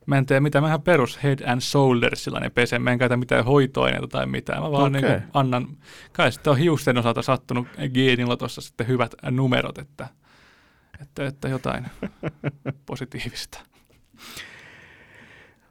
mä 0.09 0.17
en 0.17 0.25
tee 0.25 0.39
mitään, 0.39 0.63
vähän 0.63 0.81
perus 0.81 1.23
head 1.23 1.39
and 1.47 1.61
shoulders 1.61 2.23
sellainen 2.23 2.51
pese, 2.51 2.79
mä 2.79 2.91
en 2.91 2.99
käytä 2.99 3.17
mitään 3.17 3.45
hoitoaineita 3.45 4.07
tai 4.07 4.25
mitään, 4.25 4.61
mä 4.61 4.71
vaan 4.71 4.95
okay. 4.95 5.09
niin 5.09 5.23
annan, 5.33 5.67
kai 6.11 6.31
sitten 6.31 6.51
on 6.51 6.57
hiusten 6.57 6.97
osalta 6.97 7.21
sattunut 7.21 7.67
geenilla 7.93 8.37
tuossa 8.37 8.61
sitten 8.61 8.87
hyvät 8.87 9.15
numerot, 9.31 9.77
että, 9.77 10.07
että, 11.01 11.25
että 11.27 11.47
jotain 11.47 11.85
positiivista. 12.85 13.59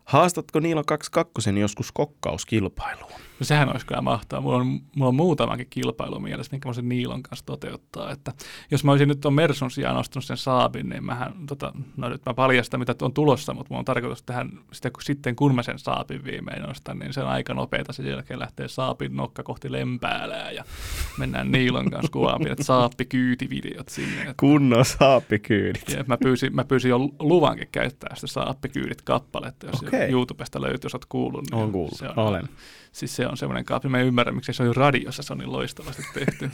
Haastatko 0.04 0.60
Niilo 0.60 0.84
22 0.84 1.60
joskus 1.60 1.92
kokkauskilpailuun? 1.92 3.27
No 3.40 3.46
sehän 3.46 3.72
olisi 3.72 3.86
kyllä 3.86 4.00
mahtavaa. 4.00 4.42
Mulla 4.42 4.56
on, 4.56 4.66
mulla 4.66 5.08
on 5.08 5.14
muutamakin 5.14 5.66
kilpailu 5.70 6.20
mielessä, 6.20 6.50
minkä 6.52 6.68
mä 6.68 6.72
sen 6.72 6.88
Niilon 6.88 7.22
kanssa 7.22 7.46
toteuttaa. 7.46 8.10
Että 8.10 8.32
jos 8.70 8.84
mä 8.84 8.90
olisin 8.90 9.08
nyt 9.08 9.20
tuon 9.20 9.34
Mersun 9.34 9.70
sijaan 9.70 9.96
ostanut 9.96 10.24
sen 10.24 10.36
Saabin, 10.36 10.88
niin 10.88 11.04
mähän, 11.04 11.32
tota, 11.46 11.72
no 11.96 12.08
nyt 12.08 12.22
mä 12.26 12.34
paljastan 12.34 12.80
mitä 12.80 12.94
on 13.00 13.12
tulossa, 13.12 13.54
mutta 13.54 13.70
mulla 13.70 13.78
on 13.78 13.84
tarkoitus 13.84 14.22
tähän 14.22 14.50
sitä, 14.72 14.90
kun 14.90 15.02
sitten 15.02 15.36
kun 15.36 15.54
mä 15.54 15.62
sen 15.62 15.78
Saabin 15.78 16.24
viimein 16.24 16.70
ostan, 16.70 16.98
niin 16.98 17.12
se 17.12 17.20
on 17.20 17.28
aika 17.28 17.54
nopeeta. 17.54 17.92
Sen 17.92 18.06
jälkeen 18.06 18.40
lähtee 18.40 18.68
Saabin 18.68 19.16
nokka 19.16 19.42
kohti 19.42 19.72
Lempäälää 19.72 20.50
ja 20.50 20.64
mennään 21.18 21.52
Niilon 21.52 21.90
kanssa 21.90 22.12
kuvaan 22.12 22.38
pienet 22.38 22.58
Saappi-kyytivideot 22.62 23.88
sinne. 23.88 24.20
Että, 24.20 24.34
Kunnon 24.36 24.84
Saappi-kyydit. 24.84 25.88
Ja 25.88 26.04
mä 26.06 26.16
pyysin, 26.16 26.54
mä 26.54 26.64
pyysin 26.64 26.88
jo 26.88 26.98
luvankin 27.18 27.68
käyttää 27.72 28.14
sitä 28.14 28.26
Saappi-kyydit 28.26 29.02
kappaletta, 29.02 29.66
jos 29.66 29.82
okay. 29.82 30.10
YouTubesta 30.10 30.60
löytyy, 30.60 30.80
jos 30.82 30.94
oot 30.94 31.04
kuullut. 31.04 31.50
Niin 31.50 31.62
on 31.62 31.72
kuullut, 31.72 31.98
se 31.98 32.08
on, 32.08 32.18
olen 32.18 32.48
siis 32.92 33.16
se 33.16 33.26
on 33.26 33.36
semmoinen 33.36 33.64
kaappi. 33.64 33.88
Mä 33.88 33.98
en 33.98 34.06
ymmärrä, 34.06 34.32
miksi 34.32 34.52
se 34.52 34.62
on 34.62 34.66
jo 34.66 34.72
radiossa, 34.72 35.22
se 35.22 35.32
on 35.32 35.38
niin 35.38 35.52
loistavasti 35.52 36.02
tehty. 36.14 36.50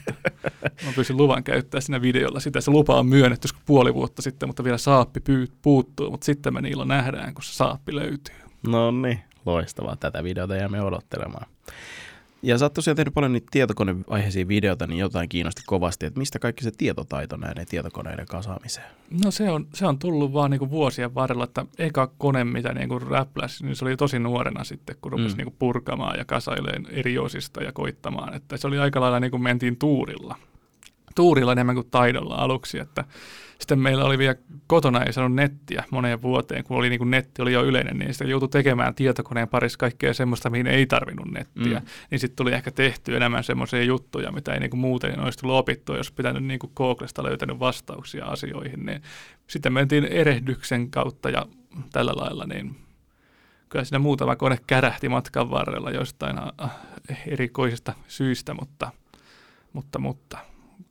mä 0.86 0.92
pyysin 0.94 1.16
luvan 1.16 1.44
käyttää 1.44 1.80
siinä 1.80 2.02
videolla 2.02 2.40
sitä. 2.40 2.60
Se 2.60 2.70
lupa 2.70 2.98
on 2.98 3.06
myönnetty 3.06 3.48
puoli 3.66 3.94
vuotta 3.94 4.22
sitten, 4.22 4.48
mutta 4.48 4.64
vielä 4.64 4.78
saappi 4.78 5.20
puuttuu. 5.62 6.10
Mutta 6.10 6.24
sitten 6.24 6.54
me 6.54 6.60
niillä 6.60 6.84
nähdään, 6.84 7.34
kun 7.34 7.44
se 7.44 7.54
saappi 7.54 7.94
löytyy. 7.94 8.36
No 8.66 8.90
niin, 8.90 9.20
loistavaa. 9.46 9.96
Tätä 9.96 10.24
videota 10.24 10.56
jäämme 10.56 10.82
odottelemaan. 10.82 11.46
Ja 12.44 12.58
sä 12.58 12.64
oot 12.64 12.74
tosiaan 12.74 12.96
tehnyt 12.96 13.14
paljon 13.14 13.32
niitä 13.32 13.46
tietokoneaiheisia 13.50 14.48
videoita, 14.48 14.86
niin 14.86 14.98
jotain 14.98 15.28
kiinnosti 15.28 15.62
kovasti, 15.66 16.06
että 16.06 16.18
mistä 16.18 16.38
kaikki 16.38 16.64
se 16.64 16.70
tietotaito 16.70 17.36
näiden 17.36 17.66
tietokoneiden 17.66 18.26
kasaamiseen? 18.26 18.86
No 19.24 19.30
se 19.30 19.50
on, 19.50 19.66
se 19.74 19.86
on 19.86 19.98
tullut 19.98 20.32
vaan 20.32 20.50
niinku 20.50 20.70
vuosien 20.70 21.14
varrella, 21.14 21.44
että 21.44 21.66
eka 21.78 22.06
kone, 22.18 22.44
mitä 22.44 22.72
niinku 22.72 22.98
räpläsi, 22.98 23.64
niin 23.64 23.76
se 23.76 23.84
oli 23.84 23.96
tosi 23.96 24.18
nuorena 24.18 24.64
sitten, 24.64 24.96
kun 25.00 25.12
rupesi 25.12 25.34
mm. 25.34 25.36
niinku 25.36 25.54
purkamaan 25.58 26.18
ja 26.18 26.24
kasaileen 26.24 26.86
eri 26.90 27.18
osista 27.18 27.62
ja 27.62 27.72
koittamaan. 27.72 28.34
Että 28.34 28.56
se 28.56 28.66
oli 28.66 28.78
aika 28.78 29.00
lailla 29.00 29.20
niin 29.20 29.30
kuin 29.30 29.42
mentiin 29.42 29.76
tuurilla. 29.76 30.36
Tuurilla 31.14 31.52
enemmän 31.52 31.74
kuin 31.74 31.90
taidolla 31.90 32.34
aluksi, 32.34 32.78
että 32.78 33.04
sitten 33.58 33.78
meillä 33.78 34.04
oli 34.04 34.18
vielä 34.18 34.34
kotona 34.66 35.02
ei 35.04 35.12
saanut 35.12 35.34
nettiä 35.34 35.84
moneen 35.90 36.22
vuoteen, 36.22 36.64
kun 36.64 36.76
oli 36.76 36.88
niin 36.88 36.98
kuin 36.98 37.10
netti 37.10 37.42
oli 37.42 37.52
jo 37.52 37.64
yleinen, 37.64 37.98
niin 37.98 38.14
sitten 38.14 38.28
joutui 38.28 38.48
tekemään 38.48 38.94
tietokoneen 38.94 39.48
parissa 39.48 39.78
kaikkea 39.78 40.14
semmoista, 40.14 40.50
mihin 40.50 40.66
ei 40.66 40.86
tarvinnut 40.86 41.30
nettiä. 41.30 41.78
Mm. 41.78 41.86
Niin 42.10 42.18
sitten 42.18 42.36
tuli 42.36 42.52
ehkä 42.52 42.70
tehty 42.70 43.16
enemmän 43.16 43.44
semmoisia 43.44 43.82
juttuja, 43.82 44.32
mitä 44.32 44.54
ei 44.54 44.60
niin 44.60 44.70
kuin 44.70 44.80
muuten 44.80 45.20
olisi 45.20 45.38
tullut 45.38 45.56
opittua, 45.56 45.96
jos 45.96 46.12
pitänyt 46.12 46.44
niin 46.44 46.58
kuin 46.58 46.72
Googlesta 46.76 47.22
löytänyt 47.22 47.58
vastauksia 47.58 48.24
asioihin. 48.24 48.86
Niin 48.86 49.02
sitten 49.46 49.72
mentiin 49.72 50.04
erehdyksen 50.04 50.90
kautta 50.90 51.30
ja 51.30 51.46
tällä 51.92 52.12
lailla, 52.16 52.44
niin 52.46 52.76
kyllä 53.68 53.84
siinä 53.84 53.98
muutama 53.98 54.36
kone 54.36 54.58
kärähti 54.66 55.08
matkan 55.08 55.50
varrella 55.50 55.90
jostain 55.90 56.36
erikoisista 57.26 57.94
syistä, 58.08 58.54
mutta, 58.54 58.90
mutta, 59.72 59.98
mutta 59.98 60.38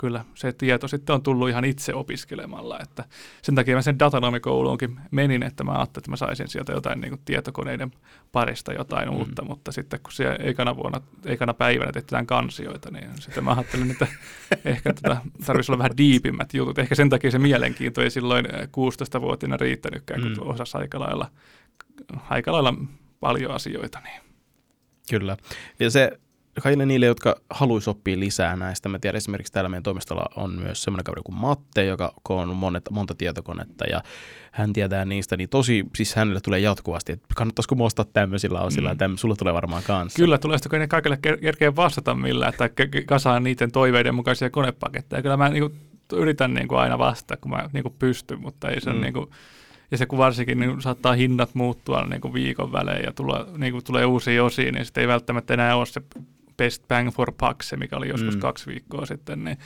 kyllä 0.04 0.26
se 0.36 0.54
tieto 0.54 0.88
sitten 0.88 1.14
on 1.14 1.24
tullut 1.24 1.50
ihan 1.50 1.66
itse 1.66 1.94
opiskelemalla. 1.94 2.80
Että 2.80 3.04
sen 3.42 3.56
takia 3.56 3.76
mä 3.76 3.82
sen 3.82 4.00
datanomikouluunkin 4.00 5.00
menin, 5.12 5.44
että 5.44 5.64
mä 5.64 5.72
ajattelin, 5.72 6.02
että 6.02 6.12
mä 6.12 6.16
saisin 6.16 6.48
sieltä 6.48 6.72
jotain 6.72 7.02
niin 7.02 7.12
kuin 7.12 7.22
tietokoneiden 7.26 7.92
parista 8.32 8.74
jotain 8.74 9.10
mm. 9.10 9.16
uutta, 9.16 9.46
mutta 9.46 9.72
sitten 9.72 10.00
kun 10.04 10.12
siellä 10.12 10.36
ekana 10.36 10.76
vuonna, 10.76 11.02
ekana 11.26 11.54
päivänä 11.54 11.92
tehtiin 11.92 12.28
kansioita, 12.28 12.92
niin 12.92 13.10
sitten 13.20 13.44
mä 13.44 13.52
ajattelin, 13.52 13.92
että 13.92 14.08
ehkä 14.66 14.94
tätä 14.94 15.18
tarvitsisi 15.46 15.72
olla 15.72 15.84
vähän 15.84 15.98
diipimmät 15.98 16.54
jutut. 16.54 16.80
Ehkä 16.80 16.96
sen 16.96 17.10
takia 17.10 17.32
se 17.32 17.40
mielenkiinto 17.40 18.02
ei 18.02 18.10
silloin 18.10 18.46
16-vuotiaana 18.56 19.58
riittänytkään, 19.58 20.22
kun 20.22 20.32
mm. 20.32 20.50
osasi 20.50 20.78
aika 20.78 21.00
lailla, 21.00 21.32
aika 22.30 22.52
lailla 22.52 22.74
paljon 23.20 23.52
asioita. 23.52 24.00
Niin. 24.00 24.22
Kyllä. 25.10 25.38
Ja 25.80 25.90
se 25.90 26.20
kaikille 26.62 26.86
niille, 26.86 27.06
jotka 27.06 27.36
haluaisi 27.50 27.90
oppia 27.90 28.20
lisää 28.20 28.56
näistä, 28.56 28.90
mä 28.90 29.00
tiedän 29.00 29.18
esimerkiksi 29.18 29.54
täällä 29.54 29.70
meidän 29.70 29.84
toimistolla 29.84 30.26
on 30.36 30.60
myös 30.60 30.84
semmoinen 30.84 31.04
kaveri 31.04 31.22
kuin 31.26 31.36
Matte, 31.36 31.86
joka 31.86 32.14
on 32.30 32.56
monet, 32.56 32.84
monta 32.92 33.16
tietokonetta 33.16 33.86
ja 33.86 34.02
hän 34.52 34.74
tietää 34.74 35.06
niistä, 35.06 35.38
niin 35.38 35.50
tosi, 35.50 35.86
siis 35.96 36.16
hänelle 36.16 36.42
tulee 36.42 36.60
jatkuvasti, 36.60 37.12
että 37.12 37.28
kannattaisiko 37.36 37.76
muostaa 37.76 38.06
tämmöisillä 38.06 38.62
osilla, 38.62 38.94
mm. 38.94 38.98
ja 39.02 39.10
sulla 39.16 39.36
tulee 39.36 39.54
varmaan 39.54 39.84
kanssa. 39.84 40.18
Kyllä 40.18 40.38
tulee, 40.38 40.58
sitten 40.58 40.80
ne 40.80 40.88
kaikille 40.88 41.18
kerkeä 41.42 41.76
vastata 41.76 42.16
millään, 42.16 42.54
että 42.54 42.70
kasaa 43.06 43.40
niiden 43.40 43.72
toiveiden 43.72 44.16
mukaisia 44.16 44.50
konepaketteja. 44.50 45.22
Kyllä 45.22 45.38
mä 45.38 45.50
niin 45.50 45.62
kuin, 45.62 45.74
yritän 46.14 46.54
niin 46.54 46.68
kuin 46.68 46.80
aina 46.80 46.98
vastata, 46.98 47.38
kun 47.38 47.52
mä 47.52 47.70
niin 47.74 47.84
kuin 47.84 47.96
pystyn, 48.00 48.42
mutta 48.42 48.70
ei 48.70 48.82
se 48.82 48.94
mm. 48.94 49.02
niin 49.02 49.14
kuin, 49.14 49.30
ja 49.92 49.98
se 49.98 50.06
kun 50.06 50.20
varsinkin 50.20 50.60
niin 50.60 50.82
saattaa 50.82 51.14
hinnat 51.14 51.56
muuttua 51.56 52.06
niin 52.06 52.22
kuin 52.22 52.34
viikon 52.34 52.72
välein 52.72 53.04
ja 53.04 53.12
tulla, 53.12 53.48
niin 53.58 53.72
kuin 53.72 53.84
tulee 53.84 54.06
uusia 54.06 54.44
osia, 54.44 54.72
niin 54.72 54.86
sitten 54.86 55.02
ei 55.02 55.08
välttämättä 55.08 55.54
enää 55.54 55.76
ole 55.76 55.86
se 55.86 56.02
best 56.58 56.88
bang 56.88 57.12
for 57.12 57.32
buck, 57.32 57.62
se 57.62 57.78
mikä 57.78 57.98
oli 57.98 58.10
joskus 58.10 58.36
mm. 58.36 58.42
kaksi 58.42 58.66
viikkoa 58.66 59.06
sitten, 59.06 59.44
niin 59.44 59.58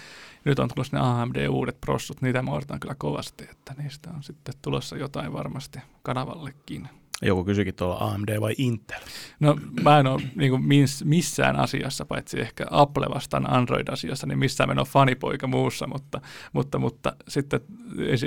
nyt 0.45 0.59
on 0.59 0.69
tulossa 0.75 0.97
ne 0.97 1.03
AMD-uudet 1.03 1.81
prossut, 1.81 2.21
niitä 2.21 2.41
mä 2.41 2.51
odotan 2.51 2.79
kyllä 2.79 2.95
kovasti, 2.97 3.43
että 3.51 3.75
niistä 3.77 4.09
on 4.15 4.23
sitten 4.23 4.55
tulossa 4.61 4.97
jotain 4.97 5.33
varmasti 5.33 5.79
kanavallekin. 6.03 6.89
Joku 7.21 7.43
kysyikin 7.43 7.75
tuolla 7.75 7.97
AMD 7.97 8.41
vai 8.41 8.53
Intel? 8.57 9.01
No 9.39 9.57
mä 9.83 9.99
en 9.99 10.07
ole 10.07 10.21
niin 10.35 10.65
miss, 10.65 11.03
missään 11.05 11.55
asiassa, 11.55 12.05
paitsi 12.05 12.39
ehkä 12.39 12.65
Apple 12.71 13.05
vastaan 13.13 13.53
Android-asiassa, 13.53 14.27
niin 14.27 14.39
missään 14.39 14.71
en 14.71 14.79
ole 14.79 14.87
fanipoika 14.87 15.47
muussa, 15.47 15.87
mutta, 15.87 16.21
mutta, 16.53 16.79
mutta 16.79 17.15
sitten 17.27 17.59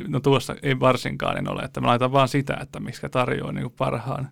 no 0.08 0.20
tuossa 0.20 0.56
ei 0.62 0.80
varsinkaan 0.80 1.38
en 1.38 1.48
ole, 1.48 1.62
että 1.62 1.80
mä 1.80 1.86
laitan 1.86 2.12
vaan 2.12 2.28
sitä, 2.28 2.58
että 2.62 2.80
mikä 2.80 3.08
tarjoaa 3.08 3.52
niin 3.52 3.70
parhaan, 3.70 4.28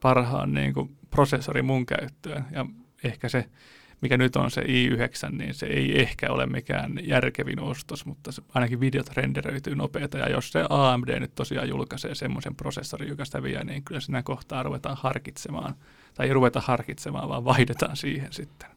parhaan 0.00 0.54
niin 0.54 0.74
prosessorin 1.10 1.64
mun 1.64 1.86
käyttöön 1.86 2.44
ja 2.52 2.66
ehkä 3.04 3.28
se, 3.28 3.44
mikä 4.00 4.16
nyt 4.16 4.36
on 4.36 4.50
se 4.50 4.60
i9, 4.60 5.30
niin 5.32 5.54
se 5.54 5.66
ei 5.66 6.00
ehkä 6.00 6.30
ole 6.30 6.46
mikään 6.46 6.98
järkevin 7.02 7.60
ostos, 7.60 8.06
mutta 8.06 8.32
se, 8.32 8.42
ainakin 8.54 8.80
videot 8.80 9.08
renderöityy 9.08 9.74
nopeita, 9.74 10.18
ja 10.18 10.30
jos 10.30 10.52
se 10.52 10.64
AMD 10.68 11.20
nyt 11.20 11.34
tosiaan 11.34 11.68
julkaisee 11.68 12.14
semmoisen 12.14 12.54
prosessorin, 12.54 13.08
joka 13.08 13.24
sitä 13.24 13.42
vie, 13.42 13.64
niin 13.64 13.84
kyllä 13.84 14.00
sinä 14.00 14.22
kohtaa 14.22 14.62
ruvetaan 14.62 14.96
harkitsemaan, 15.00 15.74
tai 16.14 16.26
ei 16.26 16.32
ruveta 16.32 16.62
harkitsemaan, 16.64 17.28
vaan 17.28 17.44
vaihdetaan 17.44 17.96
siihen 17.96 18.32
sitten. 18.32 18.68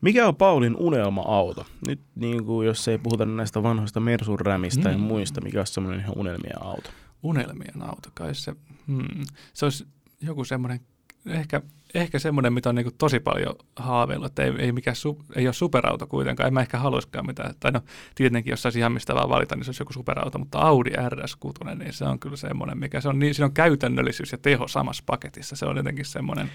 Mikä 0.00 0.28
on 0.28 0.36
Paulin 0.36 0.76
unelma-auto? 0.76 1.66
Nyt 1.88 2.00
niin 2.14 2.44
kuin, 2.44 2.66
jos 2.66 2.88
ei 2.88 2.98
puhuta 2.98 3.26
näistä 3.26 3.62
vanhoista 3.62 4.00
Mersun 4.00 4.40
rämistä 4.40 4.88
mm. 4.88 4.92
ja 4.92 4.98
muista, 4.98 5.40
mikä 5.40 5.60
on 5.60 5.66
semmoinen 5.66 6.00
ihan 6.00 6.18
unelmien 6.18 6.62
auto? 6.62 6.90
Unelmien 7.22 7.82
auto, 7.82 8.08
kai 8.14 8.34
se, 8.34 8.54
hmm, 8.86 9.24
se 9.52 9.66
olisi 9.66 9.86
joku 10.20 10.44
semmoinen, 10.44 10.80
ehkä 11.26 11.62
ehkä 11.94 12.18
semmoinen, 12.18 12.52
mitä 12.52 12.68
on 12.68 12.74
niin 12.74 12.94
tosi 12.98 13.20
paljon 13.20 13.54
haaveillut, 13.76 14.26
että 14.26 14.44
ei, 14.44 14.52
ei, 14.58 14.72
mikään 14.72 14.96
su, 14.96 15.18
ei 15.34 15.46
ole 15.46 15.52
superauto 15.52 16.06
kuitenkaan, 16.06 16.46
en 16.46 16.54
mä 16.54 16.60
ehkä 16.60 16.78
haluaisikaan 16.78 17.26
mitään. 17.26 17.54
Tai 17.60 17.72
no 17.72 17.80
tietenkin, 18.14 18.50
jos 18.50 18.62
saisi 18.62 18.78
ihan 18.78 18.92
mistä 18.92 19.14
vaan 19.14 19.28
valita, 19.28 19.56
niin 19.56 19.64
se 19.64 19.68
olisi 19.68 19.82
joku 19.82 19.92
superauto, 19.92 20.38
mutta 20.38 20.58
Audi 20.58 20.90
RS6, 20.90 21.74
niin 21.74 21.92
se 21.92 22.04
on 22.04 22.18
kyllä 22.18 22.36
semmoinen, 22.36 22.78
mikä 22.78 23.00
se 23.00 23.08
on, 23.08 23.18
niin 23.18 23.34
siinä 23.34 23.46
on 23.46 23.52
käytännöllisyys 23.52 24.32
ja 24.32 24.38
teho 24.38 24.68
samassa 24.68 25.02
paketissa. 25.06 25.56
Se 25.56 25.66
on 25.66 25.76
jotenkin 25.76 26.04
semmoinen, 26.04 26.50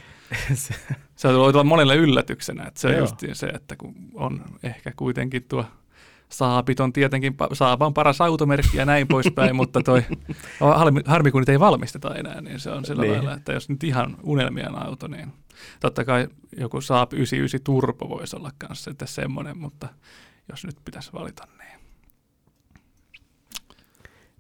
se 1.15 1.27
voi 1.27 1.49
olla 1.49 1.63
monelle 1.63 1.95
yllätyksenä, 1.95 2.63
että 2.67 2.79
se 2.79 2.87
on 2.87 2.97
just 2.97 3.15
se, 3.33 3.47
että 3.47 3.75
kun 3.75 3.95
on 4.13 4.41
ehkä 4.63 4.91
kuitenkin 4.95 5.43
tuo 5.43 5.65
Saapit 6.29 6.79
on 6.79 6.93
tietenkin, 6.93 7.35
Saapa 7.53 7.85
on 7.85 7.93
paras 7.93 8.21
automerkki 8.21 8.77
ja 8.77 8.85
näin 8.85 9.07
poispäin, 9.07 9.55
mutta 9.61 9.81
toi, 9.83 10.03
harmi, 10.59 11.01
harmi 11.05 11.31
kun 11.31 11.41
niitä 11.41 11.51
ei 11.51 11.59
valmisteta 11.59 12.15
enää, 12.15 12.41
niin 12.41 12.59
se 12.59 12.71
on 12.71 12.85
sillä 12.85 13.01
niin. 13.01 13.13
lailla, 13.13 13.33
että 13.33 13.53
jos 13.53 13.69
nyt 13.69 13.83
ihan 13.83 14.17
unelmien 14.23 14.75
auto, 14.75 15.07
niin 15.07 15.33
totta 15.79 16.05
kai 16.05 16.27
joku 16.57 16.81
Saab 16.81 17.13
99 17.13 17.63
Turbo 17.63 18.09
voisi 18.09 18.35
olla 18.35 18.51
kanssa 18.57 18.91
että 18.91 19.05
semmoinen, 19.05 19.57
mutta 19.57 19.87
jos 20.49 20.65
nyt 20.65 20.77
pitäisi 20.85 21.13
valita, 21.13 21.47
niin. 21.57 21.79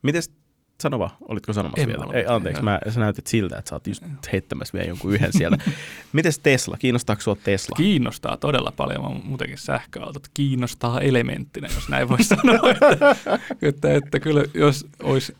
Mites 0.01 0.36
Sano 0.81 0.99
vaan, 0.99 1.11
olitko 1.21 1.53
sanomassa 1.53 1.81
en 1.81 1.87
vielä? 1.87 2.05
Ei, 2.13 2.25
anteeksi, 2.27 2.63
mä, 2.63 2.79
sä 2.89 2.99
näytit 2.99 3.27
siltä, 3.27 3.57
että 3.57 3.69
sä 3.69 3.75
oot 3.75 3.87
just 3.87 4.03
heittämässä 4.33 4.73
vielä 4.73 4.87
jonkun 4.87 5.13
yhden 5.13 5.33
siellä. 5.33 5.57
Mites 6.13 6.39
Tesla? 6.39 6.77
Kiinnostaako 6.77 7.21
sua 7.21 7.35
Tesla? 7.43 7.75
Kiinnostaa 7.75 8.37
todella 8.37 8.73
paljon. 8.77 9.03
Mä 9.03 9.09
muutenkin 9.23 9.57
sähköautot 9.57 10.27
kiinnostaa 10.33 11.01
elementtinä, 11.01 11.67
jos 11.75 11.89
näin 11.89 12.09
voi 12.09 12.23
sanoa. 12.35 12.69
että, 12.69 13.15
että, 13.61 13.93
että, 13.93 14.19
kyllä 14.19 14.43
jos 14.53 14.87
olisi 15.03 15.35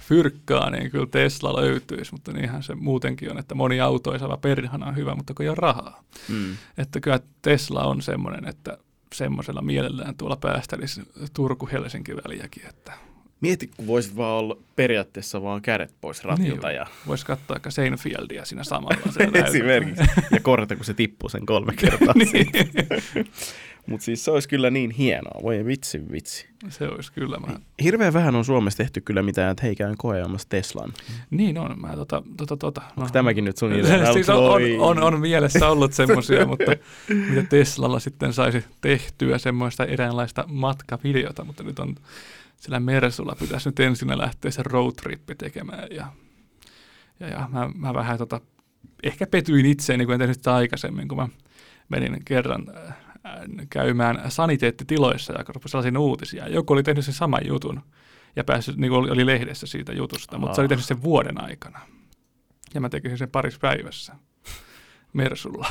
fyrkkaa, 0.00 0.70
niin 0.70 0.90
kyllä 0.90 1.06
Tesla 1.06 1.56
löytyisi, 1.56 2.12
mutta 2.12 2.32
niinhän 2.32 2.62
se 2.62 2.74
muutenkin 2.74 3.30
on, 3.30 3.38
että 3.38 3.54
moni 3.54 3.80
auto 3.80 4.12
ei 4.12 4.18
saa 4.18 4.36
perhana 4.36 4.86
on 4.86 4.96
hyvä, 4.96 5.14
mutta 5.14 5.34
kun 5.34 5.44
ei 5.44 5.48
ole 5.48 5.56
rahaa. 5.58 6.02
Mm. 6.28 6.56
Että 6.78 7.00
kyllä 7.00 7.20
Tesla 7.42 7.84
on 7.84 8.02
semmoinen, 8.02 8.48
että 8.48 8.78
semmoisella 9.14 9.62
mielellään 9.62 10.14
tuolla 10.16 10.36
päästelisi 10.36 11.02
Turku-Helsinki 11.34 12.16
väliäkin, 12.16 12.66
että 12.66 13.07
Mieti, 13.40 13.70
kun 13.76 13.86
voisit 13.86 14.16
vaan 14.16 14.38
olla 14.38 14.56
periaatteessa 14.76 15.42
vaan 15.42 15.62
kädet 15.62 15.94
pois 16.00 16.24
ratilta. 16.24 16.66
Niin, 16.66 16.76
ja... 16.76 16.86
Voisi 17.06 17.26
katsoa 17.26 17.54
aika 17.54 17.70
Seinfeldia 17.70 18.44
siinä 18.44 18.64
samalla. 18.64 19.40
Esimerkiksi. 19.46 20.04
ja 20.30 20.40
korjata, 20.40 20.76
kun 20.76 20.84
se 20.84 20.94
tippuu 20.94 21.28
sen 21.28 21.46
kolme 21.46 21.72
kertaa. 21.76 22.14
niin. 22.32 22.50
Mutta 23.88 24.04
siis 24.04 24.24
se 24.24 24.30
olisi 24.30 24.48
kyllä 24.48 24.70
niin 24.70 24.90
hienoa. 24.90 25.42
Voi 25.42 25.64
vitsi, 25.64 26.02
vitsi. 26.12 26.48
Se 26.68 26.88
olisi 26.88 27.12
kyllä. 27.12 27.38
Mä... 27.38 27.60
Hirveän 27.82 28.12
vähän 28.12 28.34
on 28.34 28.44
Suomessa 28.44 28.76
tehty 28.76 29.00
kyllä 29.00 29.22
mitään, 29.22 29.50
että 29.50 29.66
hei 29.66 29.76
käyn 29.76 29.96
koeamassa 29.98 30.48
Teslan. 30.48 30.92
Niin 31.30 31.58
on. 31.58 31.80
Mä 31.80 31.96
tota, 31.96 32.22
tota, 32.36 32.56
tota. 32.56 32.80
No. 32.80 32.92
Onko 32.96 33.12
tämäkin 33.12 33.44
nyt 33.44 33.56
sun 33.56 33.72
idea? 33.72 34.12
siis 34.12 34.28
on, 34.28 34.44
on, 34.44 34.62
on, 34.78 35.02
on, 35.02 35.20
mielessä 35.20 35.68
ollut 35.68 35.92
semmoisia, 35.92 36.46
mutta 36.46 36.72
mitä 37.30 37.42
Teslalla 37.42 38.00
sitten 38.00 38.32
saisi 38.32 38.64
tehtyä 38.80 39.38
semmoista 39.38 39.84
eräänlaista 39.84 40.44
matkavideota, 40.48 41.44
mutta 41.44 41.62
nyt 41.62 41.78
on 41.78 41.94
sillä 42.58 42.80
Mersulla 42.80 43.36
pitäisi 43.40 43.68
nyt 43.68 43.80
ensin 43.80 44.18
lähteä 44.18 44.50
se 44.50 44.62
roadtrippi 44.62 45.34
tekemään 45.34 45.88
ja, 45.90 46.06
ja, 47.20 47.28
ja 47.28 47.48
mä, 47.52 47.70
mä 47.74 47.94
vähän 47.94 48.18
tota, 48.18 48.40
ehkä 49.02 49.26
petyin 49.26 49.66
itseäni, 49.66 50.04
kun 50.04 50.14
en 50.14 50.20
tehnyt 50.20 50.36
sitä 50.36 50.54
aikaisemmin, 50.54 51.08
kun 51.08 51.18
mä 51.18 51.28
menin 51.88 52.24
kerran 52.24 52.66
äh, 52.76 52.96
käymään 53.70 54.30
saniteettitiloissa 54.30 55.32
ja 55.32 55.44
sellaisia 55.66 56.00
uutisia. 56.00 56.48
Joku 56.48 56.72
oli 56.72 56.82
tehnyt 56.82 57.04
sen 57.04 57.14
saman 57.14 57.46
jutun 57.46 57.82
ja 58.36 58.44
päässyt, 58.44 58.76
niin 58.76 58.92
oli, 58.92 59.10
oli 59.10 59.26
lehdessä 59.26 59.66
siitä 59.66 59.92
jutusta, 59.92 60.36
Aa. 60.36 60.40
mutta 60.40 60.54
se 60.54 60.60
oli 60.60 60.68
tehnyt 60.68 60.84
sen 60.84 61.02
vuoden 61.02 61.44
aikana. 61.44 61.80
Ja 62.74 62.80
mä 62.80 62.88
tekisin 62.88 63.18
sen 63.18 63.30
parissa 63.30 63.60
päivässä. 63.60 64.14
Mersulla. 65.12 65.66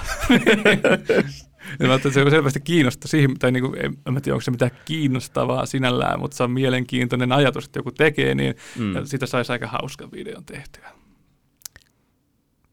ja 1.79 1.87
mä 1.87 1.93
että 1.93 2.11
se 2.11 2.21
on 2.21 2.31
selvästi 2.31 2.59
kiinnostaa 2.59 3.07
siihen, 3.07 3.39
tai 3.39 3.51
niin 3.51 3.63
kuin, 3.63 3.85
en, 3.85 3.97
en 4.05 4.21
tiedä, 4.21 4.35
onko 4.35 4.41
se 4.41 4.51
mitään 4.51 4.71
kiinnostavaa 4.85 5.65
sinällään, 5.65 6.19
mutta 6.19 6.37
se 6.37 6.43
on 6.43 6.51
mielenkiintoinen 6.51 7.31
ajatus, 7.31 7.65
että 7.65 7.79
joku 7.79 7.91
tekee, 7.91 8.35
niin 8.35 8.55
mm. 8.79 8.93
sitä 9.05 9.25
saisi 9.25 9.51
aika 9.51 9.67
hauskan 9.67 10.11
videon 10.11 10.45
tehtyä. 10.45 10.89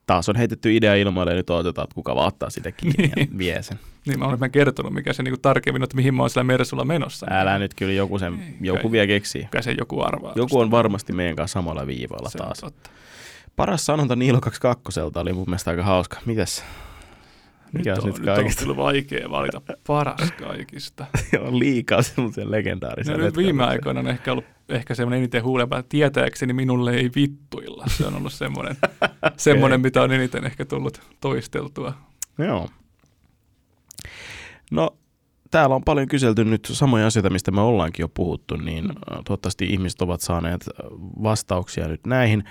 Taas 0.07 0.29
on 0.29 0.37
heitetty 0.37 0.77
idea 0.77 0.95
ilmoille 0.95 1.33
ja 1.33 1.37
nyt 1.37 1.51
odotetaan, 1.51 1.85
että 1.85 1.95
kuka 1.95 2.15
vaattaa 2.15 2.51
sitä 2.51 2.73
kiinni 2.73 3.05
ja 3.09 3.13
niin. 3.17 3.39
vie 3.39 3.63
sen. 3.63 3.79
Niin, 4.07 4.19
mä 4.19 4.27
olen 4.27 4.51
kertonut, 4.51 4.93
mikä 4.95 5.13
se 5.13 5.23
niin 5.23 5.33
kuin 5.33 5.41
tarkemmin, 5.41 5.83
että 5.83 5.97
mihin 5.97 6.15
mä 6.15 6.23
oon 6.23 6.31
sillä 6.31 6.45
Mersulla 6.45 6.85
menossa. 6.85 7.27
Älä 7.31 7.59
nyt 7.59 7.75
kyllä 7.75 7.93
joku, 7.93 8.19
sen, 8.19 8.35
Ei, 8.35 8.57
joku 8.61 8.83
kai, 8.83 8.93
vielä 8.93 9.07
keksii. 9.07 9.49
Kai 9.51 9.63
se 9.63 9.75
joku 9.79 10.01
arvaa. 10.01 10.33
Joku 10.37 10.59
on 10.59 10.71
varmasti 10.71 11.13
meidän 11.13 11.37
kanssa 11.37 11.53
samalla 11.53 11.87
viivalla 11.87 12.31
se 12.31 12.39
taas. 12.39 12.61
Paras 13.57 13.87
sanonta 13.87 14.17
Niilo 14.17 14.41
22 14.41 15.01
oli 15.01 15.33
mun 15.33 15.45
mielestä 15.47 15.71
aika 15.71 15.83
hauska. 15.83 16.21
Mitäs? 16.27 16.65
Mikä 17.73 17.91
nyt 17.91 17.99
on, 18.05 18.07
nyt 18.07 18.19
kaikista? 18.19 18.43
Nyt 18.43 18.71
on 18.71 18.75
kyllä 18.75 18.77
vaikea 18.77 19.31
valita 19.31 19.61
paras 19.87 20.33
kaikista. 20.33 21.07
on 21.47 21.59
liikaa 21.59 22.03
semmoisia 22.03 22.51
legendaarisia. 22.51 23.17
No, 23.17 23.25
nyt 23.25 23.37
viime 23.37 23.65
aikoina 23.65 24.01
on 24.01 24.09
ehkä 24.09 24.33
ollut 24.33 24.45
ehkä 24.69 24.95
semmoinen 24.95 25.19
eniten 25.19 25.43
huulempaa. 25.43 25.83
Tietääkseni 25.83 26.53
minulle 26.53 26.95
ei 26.95 27.11
vittuilla. 27.15 27.85
Se 27.87 28.07
on 28.07 28.15
ollut 28.15 28.33
semmoinen, 28.33 28.77
semmoinen 29.37 29.81
mitä 29.81 30.03
on 30.03 30.13
eniten 30.13 30.45
ehkä 30.45 30.65
tullut 30.65 31.01
toisteltua. 31.21 31.93
Joo. 32.39 32.69
No, 34.71 34.97
täällä 35.51 35.75
on 35.75 35.85
paljon 35.85 36.09
kyselty 36.09 36.45
nyt 36.45 36.69
samoja 36.73 37.07
asioita, 37.07 37.31
mistä 37.31 37.51
me 37.51 37.61
ollaankin 37.61 38.03
jo 38.03 38.09
puhuttu, 38.09 38.57
niin 38.57 38.85
mm. 38.85 38.95
toivottavasti 39.25 39.67
ihmiset 39.67 40.03
ovat 40.03 40.21
saaneet 40.21 40.67
vastauksia 41.23 41.89
nyt 41.89 42.07
näihin. 42.07 42.45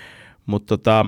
Mutta 0.46 0.66
tota, 0.66 1.06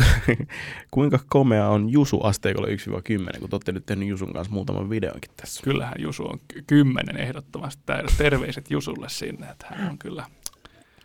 kuinka 0.90 1.18
komea 1.28 1.68
on 1.68 1.90
Jusu 1.90 2.20
asteikolla 2.20 2.68
1-10, 2.68 3.40
kun 3.40 3.50
te 3.50 3.56
olette 3.56 3.72
nyt 3.72 3.86
tehnyt 3.86 4.08
Jusun 4.08 4.32
kanssa 4.32 4.52
muutaman 4.52 4.90
videonkin 4.90 5.30
tässä? 5.36 5.62
Kyllähän 5.62 5.94
Jusu 5.98 6.22
on 6.22 6.40
ky- 6.48 6.64
kymmenen 6.66 7.16
ehdottomasti. 7.16 7.82
Terveiset 8.18 8.70
Jusulle 8.70 9.08
sinne, 9.08 9.46
että 9.48 9.66
hän 9.70 9.90
on 9.90 9.98
kyllä 9.98 10.26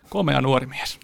komea 0.09 0.41
nuori 0.41 0.67
mies. 0.67 0.99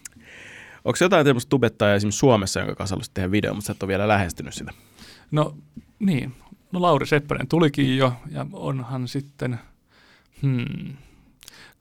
Onko 0.85 0.97
jotain 1.01 1.25
tämmöistä 1.25 1.49
tubettajaa 1.49 1.95
esimerkiksi 1.95 2.19
Suomessa, 2.19 2.59
jonka 2.59 2.75
kanssa 2.75 2.93
haluaisit 2.93 3.13
tehdä 3.13 3.31
video, 3.31 3.53
mutta 3.53 3.67
sä 3.67 3.71
et 3.71 3.83
ole 3.83 3.87
vielä 3.87 4.07
lähestynyt 4.07 4.53
sitä? 4.53 4.73
No 5.31 5.57
niin, 5.99 6.35
no 6.71 6.81
Lauri 6.81 7.07
Seppänen 7.07 7.47
tulikin 7.47 7.97
jo 7.97 8.13
ja 8.31 8.45
onhan 8.53 9.07
sitten, 9.07 9.59
hmm, 10.41 10.97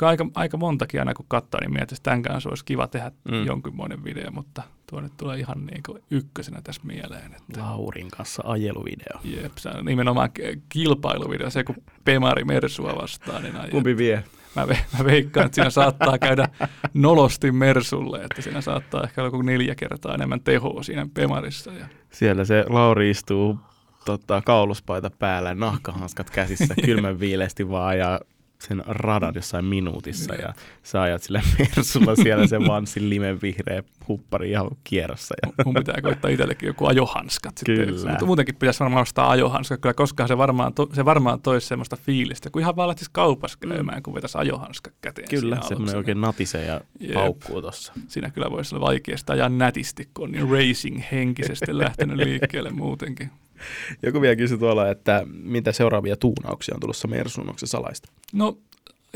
aika, 0.02 0.26
aika 0.34 0.56
montakin 0.56 1.00
aina 1.00 1.14
kun 1.14 1.26
katsoo, 1.28 1.60
niin 1.60 1.72
mietin, 1.72 1.96
että 1.96 2.10
tämän 2.10 2.22
kanssa 2.22 2.48
olisi 2.48 2.64
kiva 2.64 2.86
tehdä 2.86 3.12
mm. 3.30 3.46
jonkinmoinen 3.46 4.04
video, 4.04 4.30
mutta 4.30 4.62
tuo 4.90 5.00
nyt 5.00 5.12
tulee 5.16 5.38
ihan 5.38 5.66
niin 5.66 5.82
kuin 5.86 6.02
ykkösenä 6.10 6.60
tässä 6.62 6.82
mieleen. 6.84 7.34
Että 7.34 7.60
Laurin 7.60 8.10
kanssa 8.10 8.42
ajeluvideo. 8.46 9.20
Jep, 9.24 9.52
se 9.56 9.68
on 9.68 9.84
nimenomaan 9.84 10.30
kilpailuvideo, 10.68 11.50
se 11.50 11.64
kun 11.64 11.76
Pemari 12.04 12.44
Mersua 12.44 12.96
vastaan. 13.02 13.42
Niin 13.42 13.54
Kumpi 13.70 13.96
vie? 13.96 14.24
Mä, 14.56 14.68
ve, 14.68 14.78
mä 14.98 15.04
veikkaan, 15.04 15.46
että 15.46 15.54
siinä 15.54 15.70
saattaa 15.70 16.18
käydä 16.18 16.48
nolosti 16.94 17.52
Mersulle, 17.52 18.24
että 18.24 18.42
siinä 18.42 18.60
saattaa 18.60 19.02
ehkä 19.04 19.22
olla 19.22 19.42
neljä 19.42 19.74
kertaa 19.74 20.14
enemmän 20.14 20.40
tehoa 20.40 20.82
siinä 20.82 21.06
Pemarissa. 21.14 21.72
Ja... 21.72 21.86
Siellä 22.10 22.44
se 22.44 22.64
Lauri 22.68 23.10
istuu 23.10 23.58
tota, 24.04 24.42
kauluspaita 24.44 25.10
päällä, 25.10 25.54
nahkahanskat 25.54 26.30
käsissä, 26.30 26.74
kylmän 26.84 27.20
viileesti 27.20 27.70
vaan 27.70 27.98
ja 27.98 28.20
sen 28.58 28.82
radan 28.86 29.34
jossain 29.34 29.64
minuutissa 29.64 30.34
ja 30.34 30.54
sä 30.82 31.02
ajat 31.02 31.22
sillä 31.22 31.42
Mersulla 31.58 32.16
siellä 32.16 32.46
se 32.46 32.60
vanssin 32.60 33.10
limen 33.10 33.42
vihreä 33.42 33.82
huppari 34.08 34.50
ihan 34.50 34.70
kierrossa. 34.84 35.34
Ja. 35.42 35.64
Mun 35.64 35.74
pitää 35.74 36.02
koittaa 36.02 36.30
itsellekin 36.30 36.66
joku 36.66 36.86
ajohanskat 36.86 37.58
sitten. 37.58 37.76
Kyllä. 37.76 38.10
Mutta 38.10 38.26
muutenkin 38.26 38.54
pitäisi 38.54 38.80
varmaan 38.80 39.02
ostaa 39.02 39.30
ajohanskat, 39.30 39.80
kyllä 39.80 39.94
koskaan 39.94 40.28
se 40.28 40.38
varmaan, 40.38 40.74
to, 40.74 40.88
se 40.92 41.04
varmaan 41.04 41.40
toisi 41.40 41.66
semmoista 41.66 41.96
fiilistä, 41.96 42.50
kun 42.50 42.62
ihan 42.62 42.76
vaan 42.76 42.88
lähtisi 42.88 43.10
kaupassa 43.12 43.58
mm. 43.64 43.68
käymään, 43.68 43.98
mm. 43.98 44.02
kun 44.02 44.14
vetäisi 44.14 44.38
ajohanskat 44.38 44.94
käteen. 45.00 45.28
Kyllä, 45.28 45.58
semmoinen 45.68 45.96
oikein 45.96 46.20
natise 46.20 46.64
ja 46.64 46.80
Jep. 47.00 47.14
paukkuu 47.14 47.60
tuossa. 47.62 47.92
Siinä 48.08 48.30
kyllä 48.30 48.50
voisi 48.50 48.74
olla 48.74 48.86
vaikeasta 48.86 49.32
ajaa 49.32 49.48
nätisti, 49.48 50.08
kun 50.14 50.24
on 50.24 50.32
niin 50.32 50.50
racing 50.50 51.02
henkisesti 51.12 51.78
lähtenyt 51.78 52.16
liikkeelle 52.16 52.70
muutenkin. 52.70 53.30
Joku 54.02 54.20
vielä 54.20 54.36
kysyi 54.36 54.58
tuolla, 54.58 54.90
että 54.90 55.22
mitä 55.26 55.72
seuraavia 55.72 56.16
tuunauksia 56.16 56.74
on 56.74 56.80
tulossa 56.80 57.08
se 57.56 57.66
salaista? 57.66 58.08
No 58.32 58.58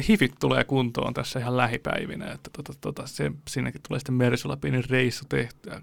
hifit 0.09 0.35
tulee 0.41 0.65
kuntoon 0.65 1.15
tässä 1.15 1.39
ihan 1.39 1.57
lähipäivinä, 1.57 2.33
että 2.33 2.51
tota, 2.53 2.73
tota, 2.81 3.07
se, 3.07 3.33
sinnekin 3.49 3.81
tulee 3.89 3.99
sitten 4.01 4.15
Mersulla 4.15 4.57
pieni 4.57 4.83
reissu 4.83 5.25
tehtyä. 5.29 5.83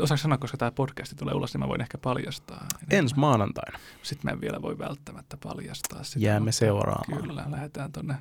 Osaako 0.00 0.16
sanoa, 0.16 0.38
koska 0.38 0.56
tämä 0.56 0.70
podcasti 0.70 1.16
tulee 1.16 1.34
ulos, 1.34 1.54
niin 1.54 1.60
mä 1.60 1.68
voin 1.68 1.80
ehkä 1.80 1.98
paljastaa. 1.98 2.66
Ensi 2.90 3.14
maanantaina. 3.16 3.78
Sitten 4.02 4.30
mä 4.30 4.32
en 4.32 4.40
vielä 4.40 4.62
voi 4.62 4.78
välttämättä 4.78 5.36
paljastaa 5.42 6.04
sitä. 6.04 6.26
Jäämme 6.26 6.52
seuraamaan. 6.52 7.22
Kyllä, 7.22 7.44
lähdetään 7.50 7.92
tuonne 7.92 8.14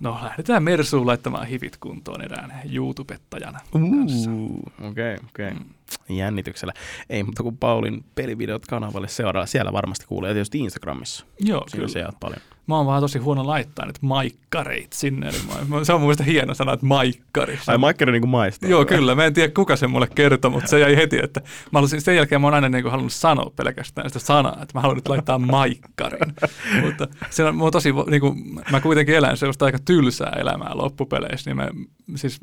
No 0.00 0.18
lähdetään 0.22 0.62
Mersuun 0.62 1.06
laittamaan 1.06 1.46
hivit 1.46 1.76
kuntoon 1.76 2.22
erään 2.22 2.52
YouTubettajana 2.72 3.60
kanssa. 3.72 4.30
Okei, 4.30 5.14
okay, 5.14 5.28
okei. 5.28 5.48
Okay. 5.48 5.50
Mm. 5.50 5.64
Jännityksellä. 6.08 6.72
Ei, 7.10 7.22
mutta 7.22 7.42
kun 7.42 7.58
Paulin 7.58 8.04
pelivideot 8.14 8.66
kanavalle 8.66 9.08
seuraa, 9.08 9.46
siellä 9.46 9.72
varmasti 9.72 10.06
kuulee 10.06 10.32
tietysti 10.32 10.58
Instagramissa. 10.58 11.26
Joo, 11.40 11.64
Siinä 11.68 11.86
kyllä. 11.86 12.12
paljon 12.20 12.40
mä 12.66 12.76
oon 12.76 12.86
vaan 12.86 13.02
tosi 13.02 13.18
huono 13.18 13.46
laittaa 13.46 13.86
nyt 13.86 14.02
maikkareit 14.02 14.92
sinne. 14.92 15.28
Eli 15.28 15.36
mä, 15.68 15.84
se 15.84 15.92
on 15.92 16.00
mun 16.00 16.06
mielestä 16.06 16.24
hieno 16.24 16.54
sana, 16.54 16.72
että 16.72 16.86
maikkari. 16.86 17.58
Ai 17.66 17.78
maikkari 17.78 18.12
niin 18.12 18.22
kuin 18.22 18.30
maistaa. 18.30 18.70
Joo, 18.70 18.84
kyllä. 18.84 19.14
Mä 19.14 19.24
en 19.24 19.34
tiedä, 19.34 19.52
kuka 19.52 19.76
se 19.76 19.86
mulle 19.86 20.08
kertoi, 20.14 20.50
mutta 20.50 20.68
se 20.68 20.80
jäi 20.80 20.96
heti, 20.96 21.18
että 21.22 21.40
mä 21.40 21.78
halusin, 21.78 22.00
sen 22.00 22.16
jälkeen 22.16 22.40
mä 22.40 22.46
oon 22.46 22.54
aina 22.54 22.68
niin 22.68 22.82
kuin 22.82 22.90
halunnut 22.90 23.12
sanoa 23.12 23.52
pelkästään 23.56 24.10
sitä 24.10 24.18
sanaa, 24.18 24.58
että 24.62 24.74
mä 24.74 24.80
haluan 24.80 24.96
nyt 24.96 25.08
laittaa 25.08 25.38
maikkarin. 25.38 26.34
mutta 26.84 27.08
se 27.30 27.44
on, 27.44 27.56
mä, 27.56 27.70
tosi, 27.70 27.92
niin 28.10 28.20
kuin, 28.20 28.60
mä 28.70 28.80
kuitenkin 28.80 29.14
elän 29.14 29.36
sellaista 29.36 29.64
aika 29.64 29.78
tylsää 29.84 30.36
elämää 30.40 30.70
loppupeleissä, 30.74 31.50
niin 31.50 31.56
mä, 31.56 31.68
siis 32.14 32.40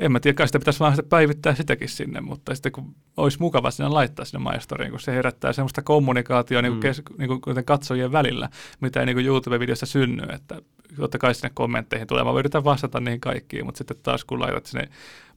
en 0.00 0.12
mä 0.12 0.20
tiedä, 0.20 0.34
kai 0.34 0.46
sitä 0.46 0.58
pitäisi 0.58 0.80
vaan 0.80 0.94
päivittää 1.08 1.54
sitäkin 1.54 1.88
sinne, 1.88 2.20
mutta 2.20 2.54
sitten 2.54 2.72
kun 2.72 2.94
olisi 3.16 3.38
mukava 3.40 3.70
sinne 3.70 3.88
laittaa 3.88 4.24
sinne 4.24 4.42
maistoriin, 4.42 4.90
kun 4.90 5.00
se 5.00 5.12
herättää 5.12 5.52
semmoista 5.52 5.82
kommunikaatioa 5.82 6.62
niin 6.62 6.72
kuin 6.72 6.78
mm. 6.78 6.80
kes, 6.80 7.02
niin 7.18 7.40
kuin 7.40 7.64
katsojien 7.64 8.12
välillä, 8.12 8.48
mitä 8.80 9.00
ei 9.00 9.06
niin 9.06 9.16
kuin 9.16 9.26
YouTube-videossa 9.26 9.86
synny, 9.86 10.22
että 10.34 10.62
totta 10.96 11.18
kai 11.18 11.34
sinne 11.34 11.50
kommentteihin 11.54 12.06
tulee, 12.06 12.24
mä 12.24 12.38
yritän 12.38 12.64
vastata 12.64 13.00
niihin 13.00 13.20
kaikkiin, 13.20 13.64
mutta 13.64 13.78
sitten 13.78 13.96
taas 14.02 14.24
kun 14.24 14.40
laitat 14.40 14.66
sinne 14.66 14.88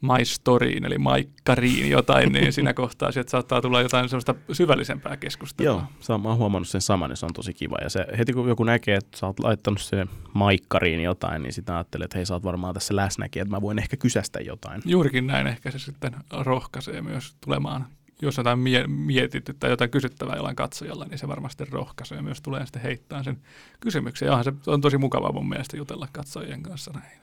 my 0.01 0.25
storyin, 0.25 0.85
eli 0.85 0.97
maikkariin 0.97 1.89
jotain, 1.89 2.31
niin 2.31 2.53
siinä 2.53 2.73
kohtaa 2.83 3.11
sieltä 3.11 3.29
saattaa 3.29 3.61
tulla 3.61 3.81
jotain 3.81 4.09
semmoista 4.09 4.35
syvällisempää 4.51 5.17
keskustelua. 5.17 5.71
Joo, 5.71 5.83
sä, 5.99 6.17
mä 6.17 6.29
oon 6.29 6.37
huomannut 6.37 6.67
sen 6.67 6.81
saman, 6.81 7.09
ja 7.09 7.15
se 7.15 7.25
on 7.25 7.33
tosi 7.33 7.53
kiva. 7.53 7.77
Ja 7.81 7.89
se, 7.89 8.05
heti 8.17 8.33
kun 8.33 8.49
joku 8.49 8.63
näkee, 8.63 8.95
että 8.95 9.17
sä 9.17 9.25
oot 9.25 9.39
laittanut 9.39 9.81
sen 9.81 10.09
maikkariin 10.33 11.03
jotain, 11.03 11.43
niin 11.43 11.53
sitä 11.53 11.75
ajattelee, 11.75 12.05
että 12.05 12.17
hei 12.17 12.25
sä 12.25 12.33
oot 12.33 12.43
varmaan 12.43 12.73
tässä 12.73 12.95
läsnäkin, 12.95 13.41
että 13.41 13.55
mä 13.55 13.61
voin 13.61 13.79
ehkä 13.79 13.97
kysästä 13.97 14.39
jotain. 14.39 14.81
Juurikin 14.85 15.27
näin 15.27 15.47
ehkä 15.47 15.71
se 15.71 15.79
sitten 15.79 16.15
rohkaisee 16.31 17.01
myös 17.01 17.35
tulemaan 17.41 17.85
jos 18.23 18.37
jotain 18.37 18.59
mie- 18.59 18.87
mietitty 18.87 19.53
tai 19.53 19.69
jotain 19.69 19.91
kysyttävää 19.91 20.35
jollain 20.35 20.55
katsojalla, 20.55 21.05
niin 21.05 21.17
se 21.17 21.27
varmasti 21.27 21.65
rohkaisee 21.65 22.21
myös 22.21 22.41
tulee 22.41 22.65
sitten 22.65 22.81
heittää 22.81 23.23
sen 23.23 23.41
kysymyksen. 23.79 24.25
Ja 24.25 24.43
se 24.43 24.53
on 24.67 24.81
tosi 24.81 24.97
mukavaa 24.97 25.31
mun 25.31 25.49
mielestä 25.49 25.77
jutella 25.77 26.07
katsojien 26.11 26.63
kanssa 26.63 26.91
näin. 26.91 27.21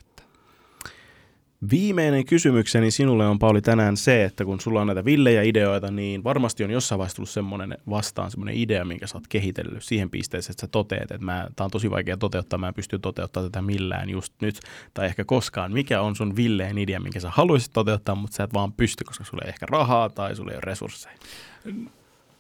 Viimeinen 1.70 2.24
kysymykseni 2.24 2.90
sinulle 2.90 3.26
on 3.26 3.38
Pauli 3.38 3.62
tänään 3.62 3.96
se, 3.96 4.24
että 4.24 4.44
kun 4.44 4.61
sulla 4.61 4.80
on 4.80 4.86
näitä 4.86 5.04
villejä 5.04 5.42
ideoita, 5.42 5.90
niin 5.90 6.24
varmasti 6.24 6.64
on 6.64 6.70
jossain 6.70 6.98
vaiheessa 6.98 7.16
tullut 7.16 7.30
semmoinen 7.30 7.78
vastaan 7.90 8.30
semmoinen 8.30 8.54
idea, 8.54 8.84
minkä 8.84 9.06
sä 9.06 9.16
oot 9.16 9.26
kehitellyt 9.28 9.82
siihen 9.82 10.11
pisteeseen, 10.11 10.52
että 10.52 10.61
sä 10.61 10.66
toteat, 10.66 11.02
että 11.02 11.18
tämä 11.56 11.64
on 11.64 11.70
tosi 11.70 11.90
vaikea 11.90 12.16
toteuttaa, 12.16 12.58
mä 12.58 12.68
en 12.68 12.74
pysty 12.74 12.98
toteuttamaan 12.98 13.50
tätä 13.50 13.62
millään 13.62 14.11
just 14.11 14.34
nyt 14.40 14.61
tai 14.94 15.06
ehkä 15.06 15.24
koskaan. 15.24 15.72
Mikä 15.72 16.00
on 16.00 16.16
sun 16.16 16.36
villeen 16.36 16.78
idea, 16.78 17.00
minkä 17.00 17.20
sä 17.20 17.30
haluaisit 17.30 17.72
toteuttaa, 17.72 18.14
mutta 18.14 18.36
sä 18.36 18.44
et 18.44 18.54
vaan 18.54 18.72
pysty, 18.72 19.04
koska 19.04 19.24
sulla 19.24 19.42
ei 19.44 19.48
ehkä 19.48 19.66
rahaa 19.70 20.08
tai 20.08 20.36
sulla 20.36 20.50
ei 20.50 20.56
ole 20.56 20.62
resursseja? 20.64 21.16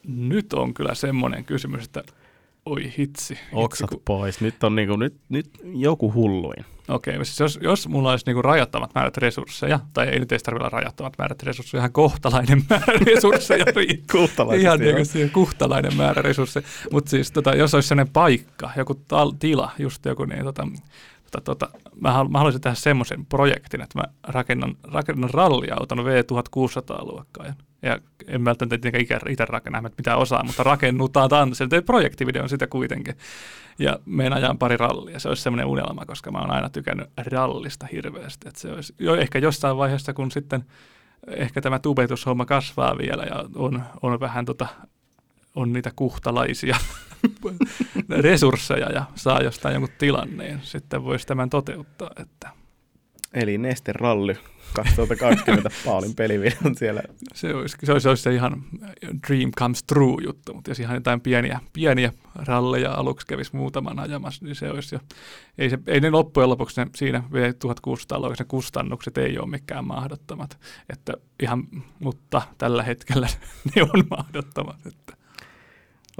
Nyt 0.06 0.52
on 0.52 0.74
kyllä 0.74 0.94
semmoinen 0.94 1.44
kysymys, 1.44 1.84
että 1.84 2.02
Oi 2.66 2.92
hitsi. 2.98 3.38
Oksat 3.52 3.90
hitsi, 3.90 4.02
pois. 4.04 4.40
Nyt 4.40 4.64
on 4.64 4.76
niinku, 4.76 4.96
nyt, 4.96 5.14
nyt 5.28 5.50
joku 5.74 6.12
hulluin. 6.12 6.64
Okei, 6.90 7.14
okay, 7.14 7.24
siis 7.24 7.40
jos, 7.40 7.58
jos 7.62 7.88
mulla 7.88 8.10
olisi 8.10 8.26
niinku 8.26 8.42
rajattomat 8.42 8.94
määrät 8.94 9.16
resursseja, 9.16 9.80
tai 9.92 10.08
ei 10.08 10.20
nyt 10.20 10.32
edes 10.32 10.42
tarvitse 10.42 10.62
olla 10.62 10.78
rajattomat 10.78 11.18
määrät 11.18 11.42
resursseja, 11.42 11.80
ihan 11.80 11.92
kohtalainen 11.92 12.62
määrä 12.70 12.94
resursseja 13.06 13.64
Ihan 14.60 14.78
niinku 14.78 15.04
siihen 15.04 15.30
kuhtalainen 15.30 15.96
määrä 15.96 16.22
resursseja. 16.22 16.66
Mutta 16.92 17.10
siis 17.10 17.32
tota, 17.32 17.54
jos 17.54 17.74
olisi 17.74 17.88
sellainen 17.88 18.12
paikka, 18.12 18.70
joku 18.76 18.94
tal- 18.94 19.36
tila, 19.38 19.70
just 19.78 20.04
joku 20.04 20.24
niin 20.24 20.44
tota, 20.44 20.68
tota, 21.30 21.54
tota, 21.54 21.78
mä, 22.00 22.12
halu, 22.12 22.28
mä 22.28 22.38
haluaisin 22.38 22.60
tehdä 22.60 22.74
semmoisen 22.74 23.26
projektin, 23.26 23.80
että 23.80 23.98
mä 23.98 24.04
rakennan, 24.22 24.76
rakennan 24.82 25.30
ralliauton 25.30 25.98
V1600-luokkaan 25.98 27.54
ja 27.82 27.98
en 28.26 28.44
välttämättä 28.44 28.78
tietenkään 28.78 29.20
itse 29.28 29.44
rakenna 29.44 29.82
mitä 29.82 30.16
osaa, 30.16 30.44
mutta 30.44 30.62
rakennutaan 30.62 31.28
tanssille. 31.28 31.68
Tein 31.68 31.84
projektivideon 31.84 32.48
sitä 32.48 32.66
kuitenkin. 32.66 33.14
Ja 33.78 33.98
menen 34.06 34.32
ajan 34.32 34.58
pari 34.58 34.76
rallia. 34.76 35.18
Se 35.18 35.28
olisi 35.28 35.42
semmoinen 35.42 35.66
unelma, 35.66 36.06
koska 36.06 36.30
mä 36.30 36.38
oon 36.38 36.50
aina 36.50 36.68
tykännyt 36.68 37.10
rallista 37.16 37.86
hirveästi. 37.92 38.48
Että 38.48 38.60
se 38.60 38.72
olisi 38.72 38.94
jo 38.98 39.14
ehkä 39.14 39.38
jossain 39.38 39.76
vaiheessa, 39.76 40.12
kun 40.12 40.30
sitten 40.30 40.64
ehkä 41.26 41.60
tämä 41.60 41.78
tubetushomma 41.78 42.44
kasvaa 42.44 42.98
vielä 42.98 43.22
ja 43.22 43.44
on, 43.54 43.82
on 44.02 44.20
vähän 44.20 44.44
tota, 44.44 44.66
on 45.54 45.72
niitä 45.72 45.90
kuhtalaisia 45.96 46.76
resursseja 48.08 48.92
ja 48.92 49.04
saa 49.14 49.42
jostain 49.42 49.72
jonkun 49.72 49.94
tilan, 49.98 50.36
niin 50.36 50.60
sitten 50.62 51.04
voisi 51.04 51.26
tämän 51.26 51.50
toteuttaa. 51.50 52.10
Että. 52.16 52.50
Eli 53.34 53.58
Neste 53.58 53.92
Ralli 53.92 54.36
2020 54.74 55.70
Paulin 55.84 56.14
pelivideon 56.14 56.74
siellä. 56.76 57.02
Se 57.34 57.54
olisi, 57.54 57.76
se 57.84 57.92
olisi, 57.92 58.02
se 58.02 58.08
olisi 58.08 58.22
se 58.22 58.34
ihan 58.34 58.62
dream 59.28 59.50
comes 59.58 59.82
true 59.82 60.16
juttu, 60.24 60.54
mutta 60.54 60.70
jos 60.70 60.80
ihan 60.80 60.94
jotain 60.94 61.20
pieniä, 61.20 61.60
pieniä 61.72 62.12
ralleja 62.34 62.92
aluksi 62.92 63.26
kävisi 63.26 63.56
muutaman 63.56 63.98
ajamassa, 63.98 64.44
niin 64.44 64.54
se 64.54 64.70
olisi 64.70 64.94
jo, 64.94 65.00
ei, 65.58 65.70
se, 65.70 65.78
ei 65.86 66.00
ne 66.00 66.10
loppujen 66.10 66.50
lopuksi 66.50 66.80
ne, 66.80 66.90
siinä 66.96 67.24
V1600 67.30 68.30
ne 68.38 68.44
kustannukset 68.48 69.18
ei 69.18 69.38
ole 69.38 69.50
mikään 69.50 69.84
mahdottomat, 69.84 70.58
että 70.88 71.12
ihan, 71.42 71.64
mutta 71.98 72.42
tällä 72.58 72.82
hetkellä 72.82 73.26
ne 73.76 73.82
on 73.82 74.04
mahdottomat. 74.10 74.86
Että. 74.86 75.19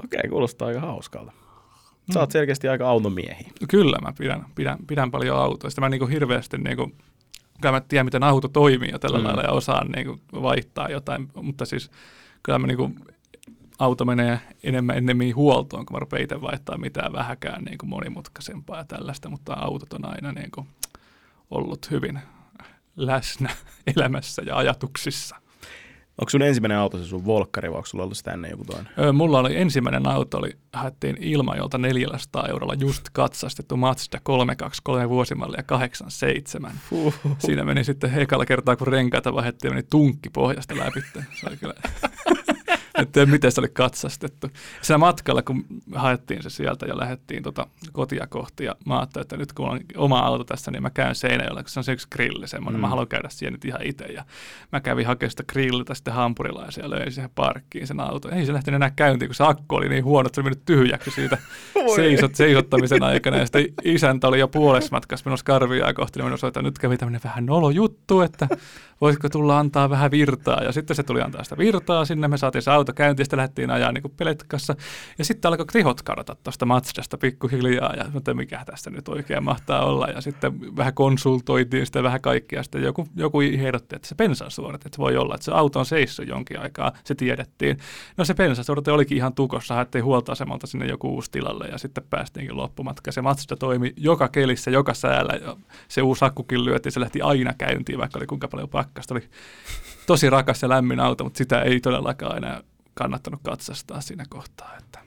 Okei, 0.03 0.29
kuulostaa 0.29 0.67
aika 0.67 0.79
hauskalta. 0.79 1.31
Sä 2.13 2.19
oot 2.19 2.29
mm. 2.29 2.33
selkeästi 2.33 2.67
aika 2.67 2.89
automiehi. 2.89 3.45
Kyllä, 3.69 3.97
mä 4.01 4.13
pidän, 4.17 4.45
pidän, 4.55 4.77
pidän 4.87 5.11
paljon 5.11 5.37
autoista. 5.37 5.81
Mä 5.81 5.89
niin 5.89 5.99
kuin 5.99 6.11
hirveästi 6.11 6.57
niin 6.57 6.77
kuin 6.77 6.95
kyllä 7.61 7.71
mä 7.71 7.81
tiedän, 7.81 8.05
miten 8.05 8.23
auto 8.23 8.47
toimii 8.47 8.91
jo 8.91 8.99
tällä 8.99 9.17
mm. 9.17 9.23
lailla 9.23 9.41
ja 9.41 9.51
osaan 9.51 9.87
niin 9.91 10.07
kuin, 10.07 10.21
vaihtaa 10.41 10.89
jotain, 10.89 11.27
mutta 11.41 11.65
siis 11.65 11.91
kyllä 12.43 12.59
mä 12.59 12.67
niin 12.67 12.77
kuin, 12.77 12.99
auto 13.79 14.05
menee 14.05 14.39
enemmän 14.63 14.97
ennemmin 14.97 15.35
huoltoon, 15.35 15.85
kun 15.85 15.95
mä 15.95 15.99
rupean 15.99 16.23
itse 16.23 16.41
vaihtaa 16.41 16.77
mitään 16.77 17.13
vähäkään 17.13 17.63
niin 17.63 17.77
kuin 17.77 17.89
monimutkaisempaa 17.89 18.77
ja 18.77 18.85
tällaista, 18.85 19.29
mutta 19.29 19.53
autot 19.53 19.93
on 19.93 20.05
aina 20.05 20.31
niin 20.31 20.51
kuin, 20.51 20.67
ollut 21.51 21.91
hyvin 21.91 22.19
läsnä 22.95 23.49
elämässä 23.95 24.41
ja 24.45 24.57
ajatuksissa. 24.57 25.35
Onko 26.21 26.29
sun 26.29 26.41
ensimmäinen 26.41 26.77
auto 26.77 26.97
se 26.97 27.05
sun 27.05 27.25
Volkkari 27.25 27.69
vai 27.69 27.77
onko 27.77 27.85
sulla 27.85 28.03
ollut 28.03 28.17
sitä 28.17 28.31
ennen 28.31 28.51
joku 28.51 28.65
toinen? 28.65 28.87
Öö, 28.99 29.11
mulla 29.11 29.39
oli 29.39 29.57
ensimmäinen 29.57 30.07
auto, 30.07 30.37
oli, 30.37 30.57
haettiin 30.73 31.17
Ilmajolta 31.19 31.77
400 31.77 32.47
eurolla 32.47 32.73
just 32.73 33.09
katsastettu 33.13 33.77
Mazda 33.77 34.19
323 34.23 35.09
vuosimallia 35.09 35.63
87. 35.63 36.71
Uhuh. 36.91 37.13
Siinä 37.39 37.63
meni 37.63 37.83
sitten 37.83 38.19
ekalla 38.19 38.45
kertaa, 38.45 38.75
kun 38.75 38.87
renkaita 38.87 39.33
vaihdettiin, 39.33 39.73
meni 39.73 39.83
tunkki 39.89 40.29
pohjasta 40.29 40.77
läpi. 40.77 41.01
Se 41.11 41.47
oli 41.47 41.57
kyllä 41.57 41.73
tiedä, 43.07 43.31
miten 43.31 43.51
se 43.51 43.61
oli 43.61 43.69
katsastettu. 43.73 44.47
Siinä 44.81 44.97
matkalla, 44.97 45.41
kun 45.41 45.65
haettiin 45.95 46.43
se 46.43 46.49
sieltä 46.49 46.85
ja 46.85 46.97
lähdettiin 46.97 47.43
tota 47.43 47.67
kotia 47.91 48.27
kohti, 48.27 48.65
ja 48.65 48.75
mä 48.85 48.99
ajattelin, 48.99 49.23
että 49.23 49.37
nyt 49.37 49.53
kun 49.53 49.69
on 49.69 49.79
oma 49.97 50.19
auto 50.19 50.43
tässä, 50.43 50.71
niin 50.71 50.83
mä 50.83 50.89
käyn 50.89 51.15
Seinäjoella, 51.15 51.63
kun 51.63 51.69
se 51.69 51.79
on 51.79 51.83
se 51.83 51.91
yksi 51.91 52.07
grilli 52.11 52.47
semmoinen, 52.47 52.79
mm. 52.79 52.81
mä 52.81 52.89
haluan 52.89 53.07
käydä 53.07 53.29
siellä 53.29 53.51
nyt 53.51 53.65
ihan 53.65 53.81
itse. 53.83 54.05
Ja 54.05 54.25
mä 54.71 54.79
kävin 54.79 55.07
hakemaan 55.07 55.31
sitä 55.31 55.43
grilliltä 55.43 55.93
sitten 55.93 56.13
hampurilaisia 56.13 56.83
ja 56.83 56.89
löin 56.89 57.11
siihen 57.11 57.31
parkkiin 57.35 57.87
sen 57.87 57.99
auto. 57.99 58.29
Ei 58.29 58.45
se 58.45 58.53
lähtenyt 58.53 58.75
enää 58.75 58.91
käyntiin, 58.95 59.29
kun 59.29 59.35
se 59.35 59.43
akku 59.43 59.75
oli 59.75 59.89
niin 59.89 60.03
huono, 60.03 60.27
että 60.27 60.35
se 60.35 60.41
oli 60.41 60.49
mennyt 60.49 60.65
tyhjäksi 60.65 61.11
siitä 61.11 61.37
seisot, 61.95 62.35
seisottamisen 62.35 63.03
aikana. 63.03 63.37
Ja 63.37 63.45
sitten 63.45 63.65
isäntä 63.83 64.27
oli 64.27 64.39
jo 64.39 64.47
puolessa 64.47 64.89
matkassa 64.91 65.23
menossa 65.25 65.43
karviaa 65.43 65.93
kohti, 65.93 66.19
niin 66.19 66.29
mä 66.29 66.47
että 66.47 66.61
nyt 66.61 66.79
kävi 66.79 66.97
tämmöinen 66.97 67.21
vähän 67.23 67.45
nolo 67.45 67.69
juttu, 67.69 68.21
että 68.21 68.47
voisiko 69.01 69.29
tulla 69.29 69.59
antaa 69.59 69.89
vähän 69.89 70.11
virtaa. 70.11 70.63
Ja 70.63 70.71
sitten 70.71 70.95
se 70.95 71.03
tuli 71.03 71.21
antaa 71.21 71.43
sitä 71.43 71.57
virtaa 71.57 72.05
sinne, 72.05 72.27
me 72.27 72.37
saatiin 72.37 72.61
se 72.61 72.71
auto 72.71 72.90
käyntiin, 72.93 73.25
sitten 73.25 73.37
lähdettiin 73.37 73.71
ajaa 73.71 73.91
niin 73.91 74.13
peletkassa. 74.17 74.75
Ja 75.17 75.25
sitten 75.25 75.49
alkoi 75.49 75.65
krihot 75.65 76.01
kadota 76.01 76.35
tuosta 76.43 76.65
Matsdasta 76.65 77.17
pikkuhiljaa, 77.17 77.93
ja 77.95 78.05
että 78.17 78.33
mikä 78.33 78.63
tästä 78.65 78.89
nyt 78.89 79.07
oikein 79.07 79.43
mahtaa 79.43 79.85
olla. 79.85 80.07
Ja 80.07 80.21
sitten 80.21 80.75
vähän 80.77 80.93
konsultoitiin 80.93 81.85
sitä 81.85 82.03
vähän 82.03 82.21
kaikkea. 82.21 82.63
Sitten 82.63 82.83
joku, 82.83 83.07
joku 83.15 83.41
ehdotti, 83.41 83.95
että 83.95 84.07
se 84.07 84.15
pensasuorat, 84.15 84.85
että 84.85 84.97
voi 84.97 85.17
olla, 85.17 85.35
että 85.35 85.45
se 85.45 85.51
auto 85.51 85.79
on 85.79 85.85
seissyt 85.85 86.27
jonkin 86.27 86.59
aikaa, 86.59 86.91
se 87.03 87.15
tiedettiin. 87.15 87.77
No 88.17 88.25
se 88.25 88.33
pensasuorat 88.33 88.87
olikin 88.87 89.17
ihan 89.17 89.33
tukossa, 89.33 89.75
haettiin 89.75 90.03
huoltoasemalta 90.03 90.67
sinne 90.67 90.85
joku 90.85 91.09
uusi 91.09 91.31
tilalle, 91.31 91.67
ja 91.67 91.77
sitten 91.77 92.03
päästiinkin 92.09 92.57
loppumatka. 92.57 93.11
Se 93.11 93.21
Mazda 93.21 93.55
toimi 93.55 93.93
joka 93.97 94.27
kelissä, 94.27 94.71
joka 94.71 94.93
säällä, 94.93 95.33
ja 95.33 95.57
se 95.87 96.01
uusi 96.01 96.25
akkukin 96.25 96.65
lyötiin, 96.65 96.93
se 96.93 96.99
lähti 96.99 97.21
aina 97.21 97.53
käyntiin, 97.57 97.99
vaikka 97.99 98.19
oli 98.19 98.27
kuinka 98.27 98.47
paljon 98.47 98.69
pakkasta. 98.69 99.13
Oli 99.13 99.29
tosi 100.07 100.29
rakas 100.29 100.61
ja 100.61 100.69
lämmin 100.69 100.99
auto, 100.99 101.23
mutta 101.23 101.37
sitä 101.37 101.61
ei 101.61 101.79
todellakaan 101.79 102.37
enää 102.37 102.61
kannattanut 103.01 103.39
katsastaa 103.43 104.01
siinä 104.01 104.25
kohtaa. 104.29 104.77
Että 104.77 104.99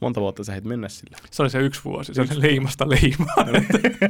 Monta 0.00 0.20
vuotta 0.20 0.44
sä 0.44 0.52
heit 0.52 0.64
mennä 0.64 0.88
sillä? 0.88 1.16
Se 1.30 1.42
oli 1.42 1.50
se 1.50 1.58
yksi 1.58 1.80
vuosi, 1.84 2.14
se 2.14 2.20
oli 2.20 2.42
leimasta 2.42 2.88
leimaa. 2.88 3.36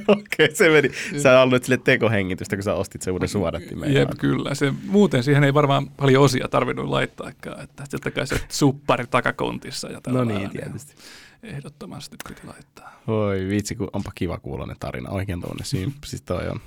Okei, 0.09 0.47
okay, 0.47 0.55
se 0.55 0.71
meni. 0.71 0.91
Sä 1.23 1.41
aloit 1.41 1.65
sille 1.65 1.79
tekohengitystä, 1.85 2.57
kun 2.57 2.63
sä 2.63 2.75
ostit 2.75 3.03
sen 3.03 3.13
uuden 3.13 3.29
suodattimeen. 3.29 3.95
Jep, 3.95 4.11
kyllä. 4.19 4.55
Se, 4.55 4.73
muuten 4.87 5.23
siihen 5.23 5.45
ei 5.45 5.55
varmaan 5.55 5.89
paljon 5.91 6.23
osia 6.23 6.49
tarvinnut 6.49 6.87
laittaakaan. 6.87 7.61
Että 7.61 7.85
sieltä 7.89 8.11
kai 8.11 8.27
se 8.27 8.41
suppari 8.49 9.07
takakontissa. 9.07 9.89
Ja 9.89 10.01
no 10.09 10.25
niin, 10.25 10.51
tietysti. 10.51 10.95
Ehdottomasti 11.43 12.17
piti 12.29 12.47
laittaa. 12.47 13.01
Oi 13.07 13.47
vitsi, 13.49 13.75
kun 13.75 13.91
onpa 13.93 14.13
kiva 14.15 14.39
kuulla 14.39 14.77
tarina. 14.81 15.11
Oikein 15.11 15.41
tuonne 15.41 15.65
siis 15.65 16.23
toi 16.23 16.49
on 16.49 16.61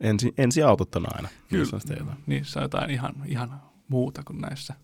ensi, 0.00 0.34
ensi 0.38 0.62
autot 0.62 0.96
on 0.96 1.06
aina. 1.16 1.28
Kyllä, 1.48 1.64
niissä 1.64 1.94
on, 2.00 2.16
niissä 2.26 2.60
on 2.60 2.64
jotain 2.64 2.90
ihan, 2.90 3.14
ihan 3.26 3.62
muuta 3.88 4.22
kuin 4.24 4.40
näissä 4.40 4.74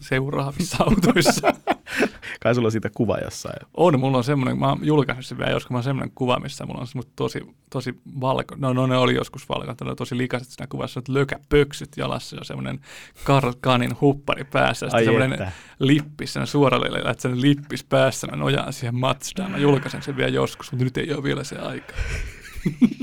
seuraavissa 0.00 0.76
autoissa. 0.84 1.52
Kai 2.42 2.54
sulla 2.54 2.66
on 2.66 2.72
siitä 2.72 2.90
kuva 2.90 3.18
jossain. 3.18 3.56
On, 3.74 4.00
mulla 4.00 4.16
on 4.16 4.24
semmoinen, 4.24 4.58
mä 4.58 4.68
oon 4.68 4.78
julkaissut 4.82 5.26
sen 5.26 5.38
vielä 5.38 5.50
joskus, 5.50 5.70
mä 5.70 5.76
oon 5.76 5.84
semmoinen 5.84 6.12
kuva, 6.14 6.38
missä 6.38 6.66
mulla 6.66 6.80
on 6.80 7.02
tosi, 7.16 7.40
tosi 7.70 7.94
valko, 8.20 8.54
no, 8.58 8.72
no 8.72 8.86
ne 8.86 8.96
oli 8.96 9.14
joskus 9.14 9.48
valko, 9.48 9.66
ne 9.66 9.74
oli 9.88 9.96
tosi 9.96 10.18
likaiset 10.18 10.48
siinä 10.48 10.66
kuvassa, 10.66 11.00
että 11.00 11.14
lökäpöksyt 11.14 11.96
jalassa 11.96 12.36
ja 12.36 12.44
semmoinen 12.44 12.80
Karl 13.24 13.52
Kanin 13.60 14.00
huppari 14.00 14.44
päässä, 14.44 14.86
ja 14.86 15.04
semmoinen 15.04 15.52
lippis, 15.78 16.32
sen 16.32 16.46
suoralille, 16.46 16.98
että 16.98 17.22
sen 17.22 17.40
lippis 17.40 17.84
päässä, 17.84 18.26
mä 18.26 18.36
nojaan 18.36 18.72
siihen 18.72 18.94
Mazdaan, 18.94 19.50
mä 19.50 19.58
julkaisen 19.58 20.02
sen 20.02 20.16
vielä 20.16 20.30
joskus, 20.30 20.72
mutta 20.72 20.84
nyt 20.84 20.96
ei 20.96 21.14
ole 21.14 21.22
vielä 21.22 21.44
se 21.44 21.58
aika. 21.58 21.94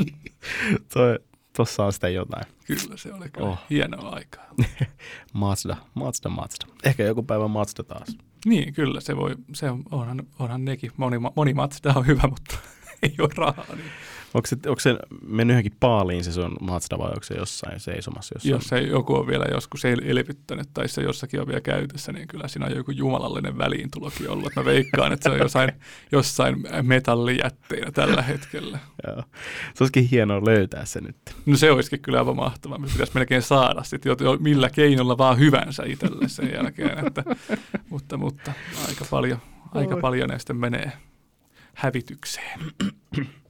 Toi, 0.93 1.19
Tuossa 1.55 1.85
on 1.85 1.93
sitä 1.93 2.09
jotain. 2.09 2.45
Kyllä, 2.65 2.97
se 2.97 3.13
oli 3.13 3.29
kyllä 3.29 3.47
oh. 3.47 3.59
hienoa 3.69 4.09
aikaa. 4.09 4.43
Mazda, 5.33 5.77
Mazda, 5.93 6.29
Mazda. 6.29 6.65
Ehkä 6.83 7.03
joku 7.03 7.23
päivä 7.23 7.47
Mazda 7.47 7.83
taas. 7.83 8.17
Niin, 8.45 8.73
kyllä, 8.73 9.01
se 9.01 9.17
voi, 9.17 9.35
se 9.53 9.69
on, 9.69 9.83
onhan, 9.91 10.23
onhan 10.39 10.65
nekin, 10.65 10.91
moni, 10.97 11.17
moni 11.35 11.53
Mazda 11.53 11.93
on 11.95 12.07
hyvä, 12.07 12.27
mutta 12.27 12.57
ei 13.03 13.15
ole 13.19 13.29
rahaa. 13.35 13.75
Niin. 13.75 13.91
Onko 14.33 14.47
se, 14.47 14.57
onko 14.67 14.79
se 14.79 14.97
mennyt 15.27 15.53
johonkin 15.53 15.77
paaliin 15.79 16.23
se 16.23 16.31
sun 16.31 16.57
Mazda 16.61 16.97
vai 16.97 17.07
onko 17.07 17.23
se 17.23 17.33
jossain 17.33 17.79
seisomassa? 17.79 18.35
Jossain? 18.35 18.51
Jos 18.51 18.67
se 18.67 18.79
joku 18.79 19.15
on 19.15 19.27
vielä 19.27 19.45
joskus 19.51 19.85
elvyttänyt 19.85 20.69
tai 20.73 20.87
se 20.87 21.01
jossakin 21.01 21.41
on 21.41 21.47
vielä 21.47 21.61
käytössä, 21.61 22.11
niin 22.11 22.27
kyllä 22.27 22.47
siinä 22.47 22.65
on 22.65 22.75
joku 22.75 22.91
jumalallinen 22.91 23.57
väliintulokin 23.57 24.29
ollut. 24.29 24.55
Mä 24.55 24.65
veikkaan, 24.65 25.13
että 25.13 25.29
se 25.29 25.33
on 25.33 25.39
jossain, 25.39 25.71
jossain 26.11 26.63
metallijätteinä 26.81 27.91
tällä 27.91 28.21
hetkellä. 28.21 28.79
Joo. 29.07 29.23
Se 29.73 29.83
olisikin 29.83 30.07
hienoa 30.07 30.45
löytää 30.45 30.85
se 30.85 31.01
nyt. 31.01 31.17
No 31.45 31.57
se 31.57 31.71
olisikin 31.71 31.99
kyllä 31.99 32.17
aivan 32.17 32.35
mahtavaa. 32.35 32.77
Me 32.77 32.87
pitäisi 32.87 33.11
melkein 33.15 33.41
saada 33.41 33.83
sitten 33.83 34.09
jo, 34.09 34.37
millä 34.39 34.69
keinolla 34.69 35.17
vaan 35.17 35.39
hyvänsä 35.39 35.83
itselle 35.85 36.29
sen 36.29 36.51
jälkeen. 36.53 37.07
Että, 37.07 37.23
mutta, 37.89 38.17
mutta 38.17 38.53
aika 38.87 39.05
paljon, 39.09 39.37
aika 39.71 39.97
paljon 39.97 40.29
näistä 40.29 40.53
menee 40.53 40.91
hävitykseen. 41.73 42.59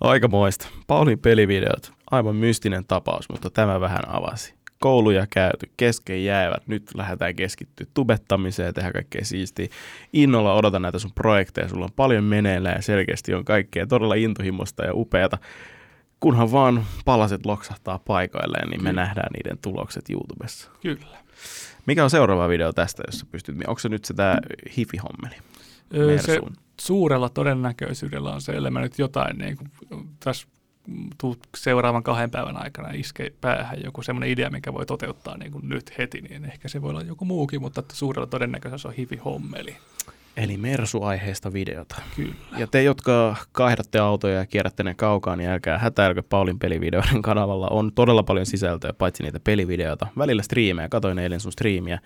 Aikamoista. 0.00 0.68
Paulin 0.86 1.18
pelivideot. 1.18 1.92
Aivan 2.10 2.36
mystinen 2.36 2.84
tapaus, 2.88 3.28
mutta 3.28 3.50
tämä 3.50 3.80
vähän 3.80 4.08
avasi. 4.08 4.54
Kouluja 4.80 5.26
käyty, 5.30 5.70
kesken 5.76 6.24
jäävät. 6.24 6.66
Nyt 6.66 6.82
lähdetään 6.94 7.36
keskittyä 7.36 7.86
tubettamiseen 7.94 8.66
ja 8.66 8.72
tehdä 8.72 8.92
kaikkea 8.92 9.24
siistiä. 9.24 9.66
Innolla 10.12 10.54
odotan 10.54 10.82
näitä 10.82 10.98
sun 10.98 11.12
projekteja. 11.14 11.68
Sulla 11.68 11.84
on 11.84 11.92
paljon 11.96 12.24
meneillään 12.24 12.76
ja 12.76 12.82
selkeästi 12.82 13.34
on 13.34 13.44
kaikkea 13.44 13.86
todella 13.86 14.14
intohimosta 14.14 14.84
ja 14.84 14.94
upeata. 14.94 15.38
Kunhan 16.20 16.52
vaan 16.52 16.84
palaset 17.04 17.46
loksahtaa 17.46 17.98
paikoilleen, 17.98 18.68
niin 18.68 18.82
me 18.82 18.90
Kyllä. 18.90 19.02
nähdään 19.02 19.30
niiden 19.32 19.58
tulokset 19.62 20.10
YouTubessa. 20.10 20.70
Kyllä. 20.82 21.18
Mikä 21.86 22.04
on 22.04 22.10
seuraava 22.10 22.48
video 22.48 22.72
tästä, 22.72 23.02
jos 23.06 23.18
sä 23.18 23.26
pystyt? 23.30 23.56
Onko 23.66 23.78
se 23.78 23.88
nyt 23.88 24.04
se 24.04 24.14
tämä 24.14 24.38
hifi-hommeli? 24.76 25.36
Se, 26.20 26.40
suurella 26.80 27.28
todennäköisyydellä 27.28 28.32
on 28.32 28.40
se, 28.40 28.70
mä 28.70 28.80
nyt 28.80 28.98
jotain 28.98 29.38
niin 29.38 29.56
kuin, 29.56 29.70
tässä 30.20 30.46
seuraavan 31.56 32.02
kahden 32.02 32.30
päivän 32.30 32.62
aikana 32.62 32.88
iske 32.90 33.32
päähän 33.40 33.78
joku 33.84 34.02
semmoinen 34.02 34.30
idea, 34.30 34.50
mikä 34.50 34.72
voi 34.72 34.86
toteuttaa 34.86 35.36
niin 35.36 35.52
kuin 35.52 35.68
nyt 35.68 35.98
heti, 35.98 36.20
niin 36.20 36.44
ehkä 36.44 36.68
se 36.68 36.82
voi 36.82 36.90
olla 36.90 37.02
joku 37.02 37.24
muukin, 37.24 37.60
mutta 37.60 37.82
suurella 37.92 38.26
todennäköisyydellä 38.26 38.88
on 38.88 38.94
hivi 38.94 39.16
hommeli. 39.16 39.76
Eli 40.36 40.56
Mersu-aiheesta 40.56 41.52
videota. 41.52 41.96
Kyllä. 42.16 42.34
Ja 42.56 42.66
te, 42.66 42.82
jotka 42.82 43.36
kaihdatte 43.52 43.98
autoja 43.98 44.34
ja 44.34 44.46
kierrätte 44.46 44.82
ne 44.82 44.94
kaukaa, 44.94 45.36
niin 45.36 45.50
älkää 45.50 45.78
hätäilkö 45.78 46.22
Paulin 46.22 46.58
pelivideoiden 46.58 47.22
kanavalla. 47.22 47.68
On 47.68 47.92
todella 47.92 48.22
paljon 48.22 48.46
sisältöä, 48.46 48.92
paitsi 48.92 49.22
niitä 49.22 49.40
pelivideoita. 49.40 50.06
Välillä 50.18 50.42
striimejä. 50.42 50.88
Katoin 50.88 51.18
eilen 51.18 51.40
sun 51.40 51.52
striimiä. 51.52 51.98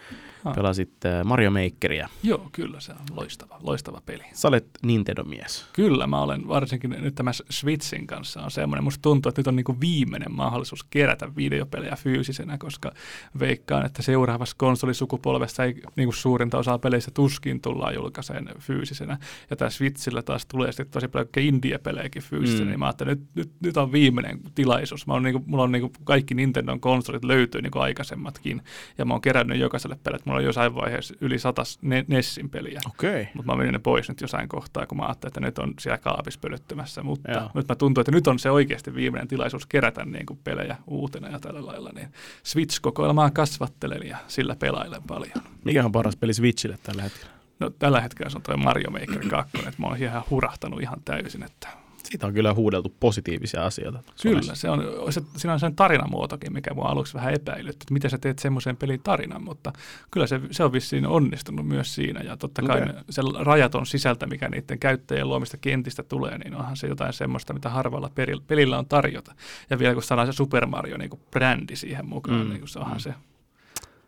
Ah. 0.45 0.55
Pelasit 0.55 1.05
äh, 1.05 1.24
Mario 1.24 1.51
Makeria. 1.51 2.09
Joo, 2.22 2.49
kyllä 2.53 2.80
se 2.80 2.93
on 2.93 3.16
loistava, 3.16 3.59
loistava 3.62 4.03
peli. 4.07 4.24
Sä 4.32 4.49
olet 4.49 4.66
Nintendo-mies. 4.82 5.66
Kyllä, 5.72 6.07
mä 6.07 6.22
olen 6.22 6.49
varsinkin 6.49 6.91
nyt 6.91 7.14
tämä 7.14 7.30
Switchin 7.51 8.07
kanssa 8.07 8.43
on 8.43 8.51
semmoinen. 8.51 8.84
Musta 8.84 9.03
tuntuu, 9.03 9.28
että 9.28 9.41
nyt 9.41 9.47
on 9.47 9.57
niinku 9.57 9.80
viimeinen 9.80 10.32
mahdollisuus 10.32 10.84
kerätä 10.84 11.36
videopelejä 11.36 11.97
fyysisenä, 11.97 12.59
koska 12.59 12.93
veikkaan, 13.41 13.86
että 13.86 14.03
seuraavassa 14.03 14.57
konsolisukupolvessa 14.59 15.64
ei 15.64 15.82
niinku 15.97 16.12
suurinta 16.12 16.59
osaa 16.59 16.78
peleistä 16.78 17.11
tuskin 17.11 17.61
tullaan 17.61 17.95
julkaiseen 17.95 18.49
fyysisenä. 18.59 19.18
Ja 19.51 19.57
tämä 19.57 19.70
Switchillä 19.70 20.22
taas 20.22 20.47
tulee 20.47 20.72
sitten 20.72 20.91
tosi 20.91 21.09
paljon 21.09 21.28
indie-pelejäkin 21.36 22.22
fyysisenä, 22.22 22.64
mm. 22.64 22.70
niin 22.70 22.78
mä 22.78 22.86
ajattelin, 22.86 23.12
että 23.12 23.24
nyt, 23.34 23.47
nyt, 23.47 23.61
nyt 23.61 23.76
on 23.76 23.93
viimeinen 23.93 24.41
tilaisuus. 24.55 25.07
Mä 25.07 25.14
on 25.14 25.22
niinku, 25.22 25.43
mulla 25.47 25.62
on 25.64 25.72
niinku 25.72 25.93
kaikki 26.05 26.34
Nintendon 26.34 26.80
konsolit 26.80 27.24
löytyy 27.24 27.62
niinku 27.62 27.78
aikaisemmatkin, 27.78 28.62
ja 28.99 29.05
mä 29.05 29.14
oon 29.14 29.20
kerännyt 29.20 29.59
jokaiselle 29.59 29.99
pelille 30.05 30.22
mulla 30.31 30.39
oli 30.39 30.47
jossain 30.47 30.74
vaiheessa 30.74 31.14
yli 31.20 31.39
satas 31.39 31.78
Nessin 32.07 32.51
peliä. 32.51 32.81
Okay. 32.87 33.26
Mutta 33.35 33.53
mä 33.53 33.59
menin 33.59 33.72
ne 33.72 33.78
pois 33.78 34.09
nyt 34.09 34.20
jossain 34.20 34.49
kohtaa, 34.49 34.87
kun 34.87 34.99
mä 34.99 35.05
ajattelin, 35.05 35.31
että 35.31 35.41
nyt 35.41 35.59
on 35.59 35.74
siellä 35.81 35.99
kaapissa 35.99 36.41
pölyttymässä. 36.41 37.03
Mutta 37.03 37.33
Joo. 37.33 37.51
nyt 37.55 37.68
mä 37.68 37.74
tuntuu, 37.74 38.01
että 38.01 38.12
nyt 38.12 38.26
on 38.26 38.39
se 38.39 38.51
oikeasti 38.51 38.95
viimeinen 38.95 39.28
tilaisuus 39.28 39.66
kerätä 39.66 40.05
niin 40.05 40.26
kuin 40.26 40.41
pelejä 40.45 40.76
uutena 40.87 41.28
ja 41.28 41.41
tällä 41.41 41.66
lailla. 41.66 41.91
Niin 41.95 42.09
Switch-kokoelmaa 42.43 43.31
kasvattelen 43.31 44.09
ja 44.09 44.16
sillä 44.28 44.57
pelailen 44.57 45.03
paljon. 45.03 45.33
Mikä 45.64 45.85
on 45.85 45.93
paras 45.93 46.16
peli 46.16 46.35
Switchille 46.35 46.78
tällä 46.83 47.03
hetkellä? 47.03 47.31
No 47.61 47.70
tällä 47.70 48.01
hetkellä 48.01 48.31
se 48.31 48.37
on 48.37 48.43
tuo 48.43 48.57
Mario 48.57 48.91
Maker 48.91 49.28
2, 49.31 49.59
että 49.59 49.74
mä 49.78 49.87
oon 49.87 49.97
ihan 49.97 50.22
hurahtanut 50.31 50.83
ihan 50.83 51.03
täysin, 51.05 51.43
että 51.43 51.68
siitä 52.11 52.27
on 52.27 52.35
kyllä 52.35 52.55
huudeltu 52.55 52.95
positiivisia 53.01 53.67
asioita. 53.67 54.03
Kyllä, 54.23 54.55
se 54.55 54.71
on, 54.71 54.83
se, 55.11 55.21
siinä 55.37 55.53
on 55.53 55.61
sen 55.61 55.77
tarinamuotokin, 55.77 56.53
mikä 56.53 56.74
mua 56.74 56.85
aluksi 56.85 57.15
vähän 57.15 57.35
epäilytti, 57.35 57.85
että 57.85 57.93
miten 57.93 58.11
sä 58.11 58.19
teet 58.19 58.39
semmoisen 58.39 58.77
pelin 58.77 59.01
tarinan, 59.03 59.45
mutta 59.45 59.73
kyllä 60.11 60.27
se, 60.27 60.41
se 60.51 60.65
on 60.65 60.73
vissiin 60.73 61.07
onnistunut 61.07 61.69
myös 61.69 61.95
siinä, 61.95 62.20
ja 62.20 62.37
totta 62.37 62.62
kai 62.62 62.82
okay. 62.82 62.95
se 63.11 63.23
rajaton 63.39 63.87
sisältä, 63.87 64.27
mikä 64.27 64.49
niiden 64.49 64.78
käyttäjien 64.78 65.28
luomista 65.28 65.57
kentistä 65.57 66.03
tulee, 66.03 66.39
niin 66.39 66.55
onhan 66.55 66.77
se 66.77 66.87
jotain 66.87 67.12
semmoista, 67.12 67.53
mitä 67.53 67.69
harvalla 67.69 68.11
pelillä 68.47 68.78
on 68.78 68.87
tarjota. 68.87 69.35
Ja 69.70 69.78
vielä 69.78 69.95
kun 69.95 70.03
saadaan 70.03 70.28
se 70.28 70.32
Super 70.32 70.66
Mario 70.66 70.97
niin 70.97 71.11
kuin 71.11 71.20
brändi 71.31 71.77
siihen 71.77 72.07
mukaan, 72.07 72.47
mm. 72.47 72.53
niin 72.53 72.69
se 72.69 72.78
onhan 72.78 72.97
mm. 72.97 73.01
se 73.01 73.15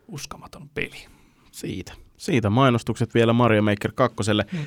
uskomaton 0.08 0.68
peli. 0.74 1.06
Siitä. 1.50 1.92
Siitä 2.16 2.50
mainostukset 2.50 3.14
vielä 3.14 3.32
Mario 3.32 3.62
Maker 3.62 3.92
2. 3.94 4.16
Hmm. 4.52 4.66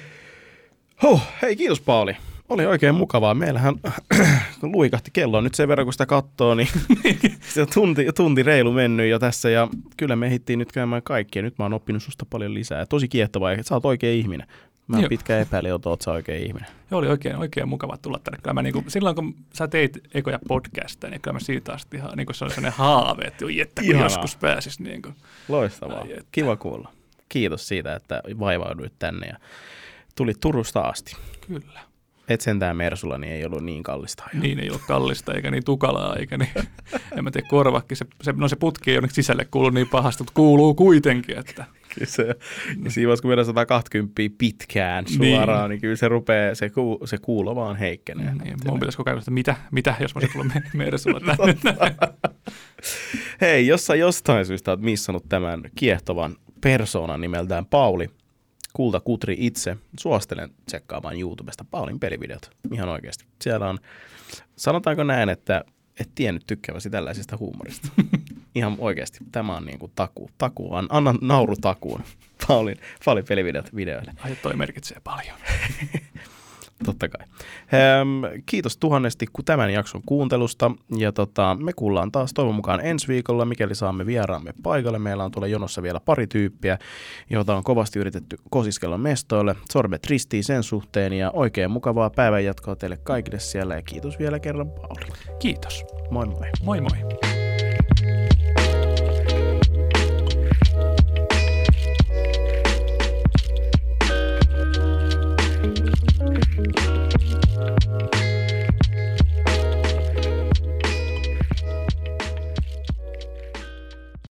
Huh, 1.02 1.22
hei 1.42 1.56
kiitos 1.56 1.82
Pauli. 1.82 2.18
Oli 2.50 2.66
oikein 2.66 2.96
mukavaa. 2.96 3.34
Meillähän 3.34 3.76
kun 4.60 4.72
luikahti 4.72 5.12
kello 5.14 5.42
nyt 5.42 5.56
sen 5.56 5.68
verran, 5.68 5.86
kun 5.86 5.94
sitä 5.94 6.06
katsoo, 6.06 6.56
niin 6.56 6.68
se 7.54 7.62
on 7.62 7.68
tunti, 7.74 8.06
tunti 8.16 8.44
reilu 8.44 8.72
mennyt 8.72 9.10
jo 9.10 9.20
tässä. 9.20 9.50
Ja 9.50 9.68
kyllä 9.98 10.16
me 10.16 10.26
ehdittiin 10.26 10.60
nyt 10.60 10.72
käymään 10.72 11.04
kaikkia. 11.04 11.42
Nyt 11.42 11.58
mä 11.58 11.66
oon 11.66 11.74
oppinut 11.74 12.04
susta 12.04 12.26
paljon 12.30 12.54
lisää. 12.54 12.86
Tosi 12.86 13.08
kiehtovaa, 13.08 13.52
että 13.52 13.64
sä 13.64 13.76
oot 13.76 13.86
oikein 13.86 14.20
ihminen. 14.20 14.48
Mä 14.88 15.00
Joo. 15.00 15.10
pitkään 15.10 15.42
epäilin, 15.42 15.76
että 15.76 15.90
oot 15.90 16.02
sä 16.02 16.12
oikein 16.12 16.48
ihminen. 16.48 16.70
Joo, 16.92 17.00
oli 17.00 17.08
oikein, 17.08 17.36
oikein 17.36 17.70
mukava 17.70 17.98
tulla 17.98 18.20
tänne. 18.24 18.38
Kyllä 18.42 18.54
mä 18.54 18.62
niinku, 18.62 18.84
silloin 18.88 19.16
kun 19.16 19.36
sä 19.54 19.68
teit 19.68 20.00
ekoja 20.14 20.40
podcasteja, 20.48 21.12
niin 21.12 21.22
kyllä 21.22 21.34
mä 21.34 21.40
siitä 21.40 21.74
asti 21.74 21.98
ihan, 21.98 22.12
niin 22.16 22.28
se 22.32 22.44
oli 22.44 22.52
sellainen 22.52 22.78
haave, 22.78 23.24
että, 23.24 23.46
että 23.62 23.82
kun 23.82 24.00
joskus 24.00 24.36
pääsis. 24.36 24.80
Niin 24.80 25.02
kuin. 25.02 25.16
Loistavaa. 25.48 26.02
Ai, 26.02 26.12
että. 26.12 26.26
Kiva 26.32 26.56
kuulla. 26.56 26.92
Kiitos 27.30 27.68
siitä, 27.68 27.96
että 27.96 28.22
vaivauduit 28.40 28.94
tänne 29.00 29.28
ja 29.28 29.38
tulit 30.16 30.40
Turusta 30.40 30.82
asti. 30.82 31.16
Kyllä. 31.48 31.95
Et 32.30 32.42
sentään 32.42 32.78
Mersulla 32.78 33.18
niin 33.18 33.34
ei 33.34 33.46
ollut 33.46 33.64
niin 33.64 33.84
kallista 33.84 34.24
ajaa. 34.24 34.44
Niin 34.44 34.60
ei 34.60 34.70
ollut 34.70 34.82
kallista 34.88 35.34
eikä 35.34 35.52
niin 35.52 35.66
tukalaa 35.66 36.16
eikä 36.16 36.38
niin, 36.38 36.50
en 37.18 37.24
mä 37.24 37.32
tiedä 37.32 37.48
korvakki, 37.48 37.96
se, 37.96 38.06
se, 38.22 38.34
no 38.38 38.48
se 38.48 38.56
putki 38.56 38.92
ei 38.92 38.98
onneksi 38.98 39.16
sisälle 39.16 39.46
kuulu 39.46 39.70
niin 39.70 39.90
pahasti, 39.90 40.24
mutta 40.24 40.34
kuuluu 40.36 40.74
kuitenkin. 40.74 41.38
Että. 41.38 41.66
Kyllä 41.96 42.08
se, 42.08 42.24
ja 42.84 42.92
siinä 42.92 43.08
vaiheessa 43.08 43.22
kun 43.22 43.30
meidän 43.30 43.46
120 43.46 44.22
pitkään 44.38 45.06
suoraan, 45.08 45.60
niin, 45.62 45.70
niin 45.70 45.82
kyllä 45.82 45.96
se 45.96 46.08
rupeaa, 46.08 46.56
se, 46.56 46.70
ku, 46.70 47.00
se 47.06 47.18
kuulo 47.18 47.56
vaan 47.56 47.76
heikkenee. 47.76 48.34
Niin, 48.44 48.58
mun 48.68 48.80
pitäisi 48.80 48.98
kokea, 48.98 49.14
että 49.14 49.32
mitä, 49.32 49.56
mitä 49.72 49.96
jos 50.00 50.16
mä 50.16 50.20
olisin 50.20 50.34
tullut 50.34 50.74
Mersulla 50.74 51.20
tänne. 51.38 51.96
Hei, 53.42 53.68
jos 53.68 53.86
sä 53.86 53.96
jostain 53.96 54.46
syystä 54.46 54.72
oot 54.72 54.82
missannut 54.82 55.30
tämän 55.30 55.62
kiehtovan 55.76 56.36
persoonan 56.62 57.22
nimeltään 57.22 57.66
Pauli, 57.66 58.10
Kulta 58.76 59.00
Kutri 59.00 59.36
itse, 59.40 59.78
suosittelen 60.00 60.50
tsekkaamaan 60.66 61.20
YouTubesta 61.20 61.66
Paulin 61.72 62.00
pelivideot. 62.00 62.52
Ihan 62.72 62.90
oikeasti. 62.90 63.26
Siellä 63.42 63.70
on, 63.70 63.80
sanotaanko 64.56 65.04
näin, 65.04 65.30
että 65.30 65.64
et 66.00 66.10
tiennyt 66.16 66.44
tykkääväsi 66.48 66.90
tällaisesta 66.90 67.38
huumorista. 67.38 67.88
Ihan 68.56 68.76
oikeasti. 68.78 69.20
Tämä 69.32 69.58
on 69.58 69.66
niin 69.66 69.80
kuin 69.80 69.92
taku. 69.96 70.30
taku. 70.38 70.70
Anna 70.90 71.16
nauru 71.22 71.56
takuun 71.56 72.04
Paulin, 72.48 72.78
Paulin 73.06 73.26
pelivideot 73.26 73.76
videoille. 73.76 74.14
Ai, 74.20 74.36
toi 74.36 74.56
merkitsee 74.56 74.98
paljon. 75.04 75.38
Totta 76.84 77.10
kai. 77.10 77.28
Ehm, 77.28 78.42
kiitos 78.46 78.78
tuhannesti 78.78 79.26
tämän 79.46 79.74
jakson 79.74 80.02
kuuntelusta 80.06 80.72
ja 80.98 81.12
tota, 81.12 81.58
me 81.60 81.74
kuullaan 81.74 82.12
taas 82.12 82.34
toivon 82.34 82.56
mukaan 82.56 82.86
ensi 82.86 83.08
viikolla, 83.08 83.46
mikäli 83.46 83.76
saamme 83.76 84.06
vieraamme 84.06 84.54
paikalle. 84.64 85.00
Meillä 85.00 85.24
on 85.24 85.32
tuolla 85.32 85.48
jonossa 85.48 85.82
vielä 85.82 86.00
pari 86.00 86.28
tyyppiä, 86.28 86.78
joita 87.30 87.56
on 87.56 87.64
kovasti 87.64 88.00
yritetty 88.00 88.38
kosiskella 88.50 88.98
mestoille. 88.98 89.56
Sorbet 89.72 90.06
ristiin 90.06 90.44
sen 90.44 90.64
suhteen 90.64 91.14
ja 91.14 91.32
oikein 91.32 91.72
mukavaa 91.72 92.10
päivänjatkoa 92.10 92.76
teille 92.76 92.98
kaikille 92.98 93.40
siellä 93.40 93.76
ja 93.76 93.82
kiitos 93.82 94.20
vielä 94.20 94.40
kerran 94.40 94.70
Pauli. 94.70 95.38
Kiitos. 95.40 95.86
Moi 96.10 96.26
moi. 96.26 96.50
Moi 96.64 96.82
moi. 96.82 97.45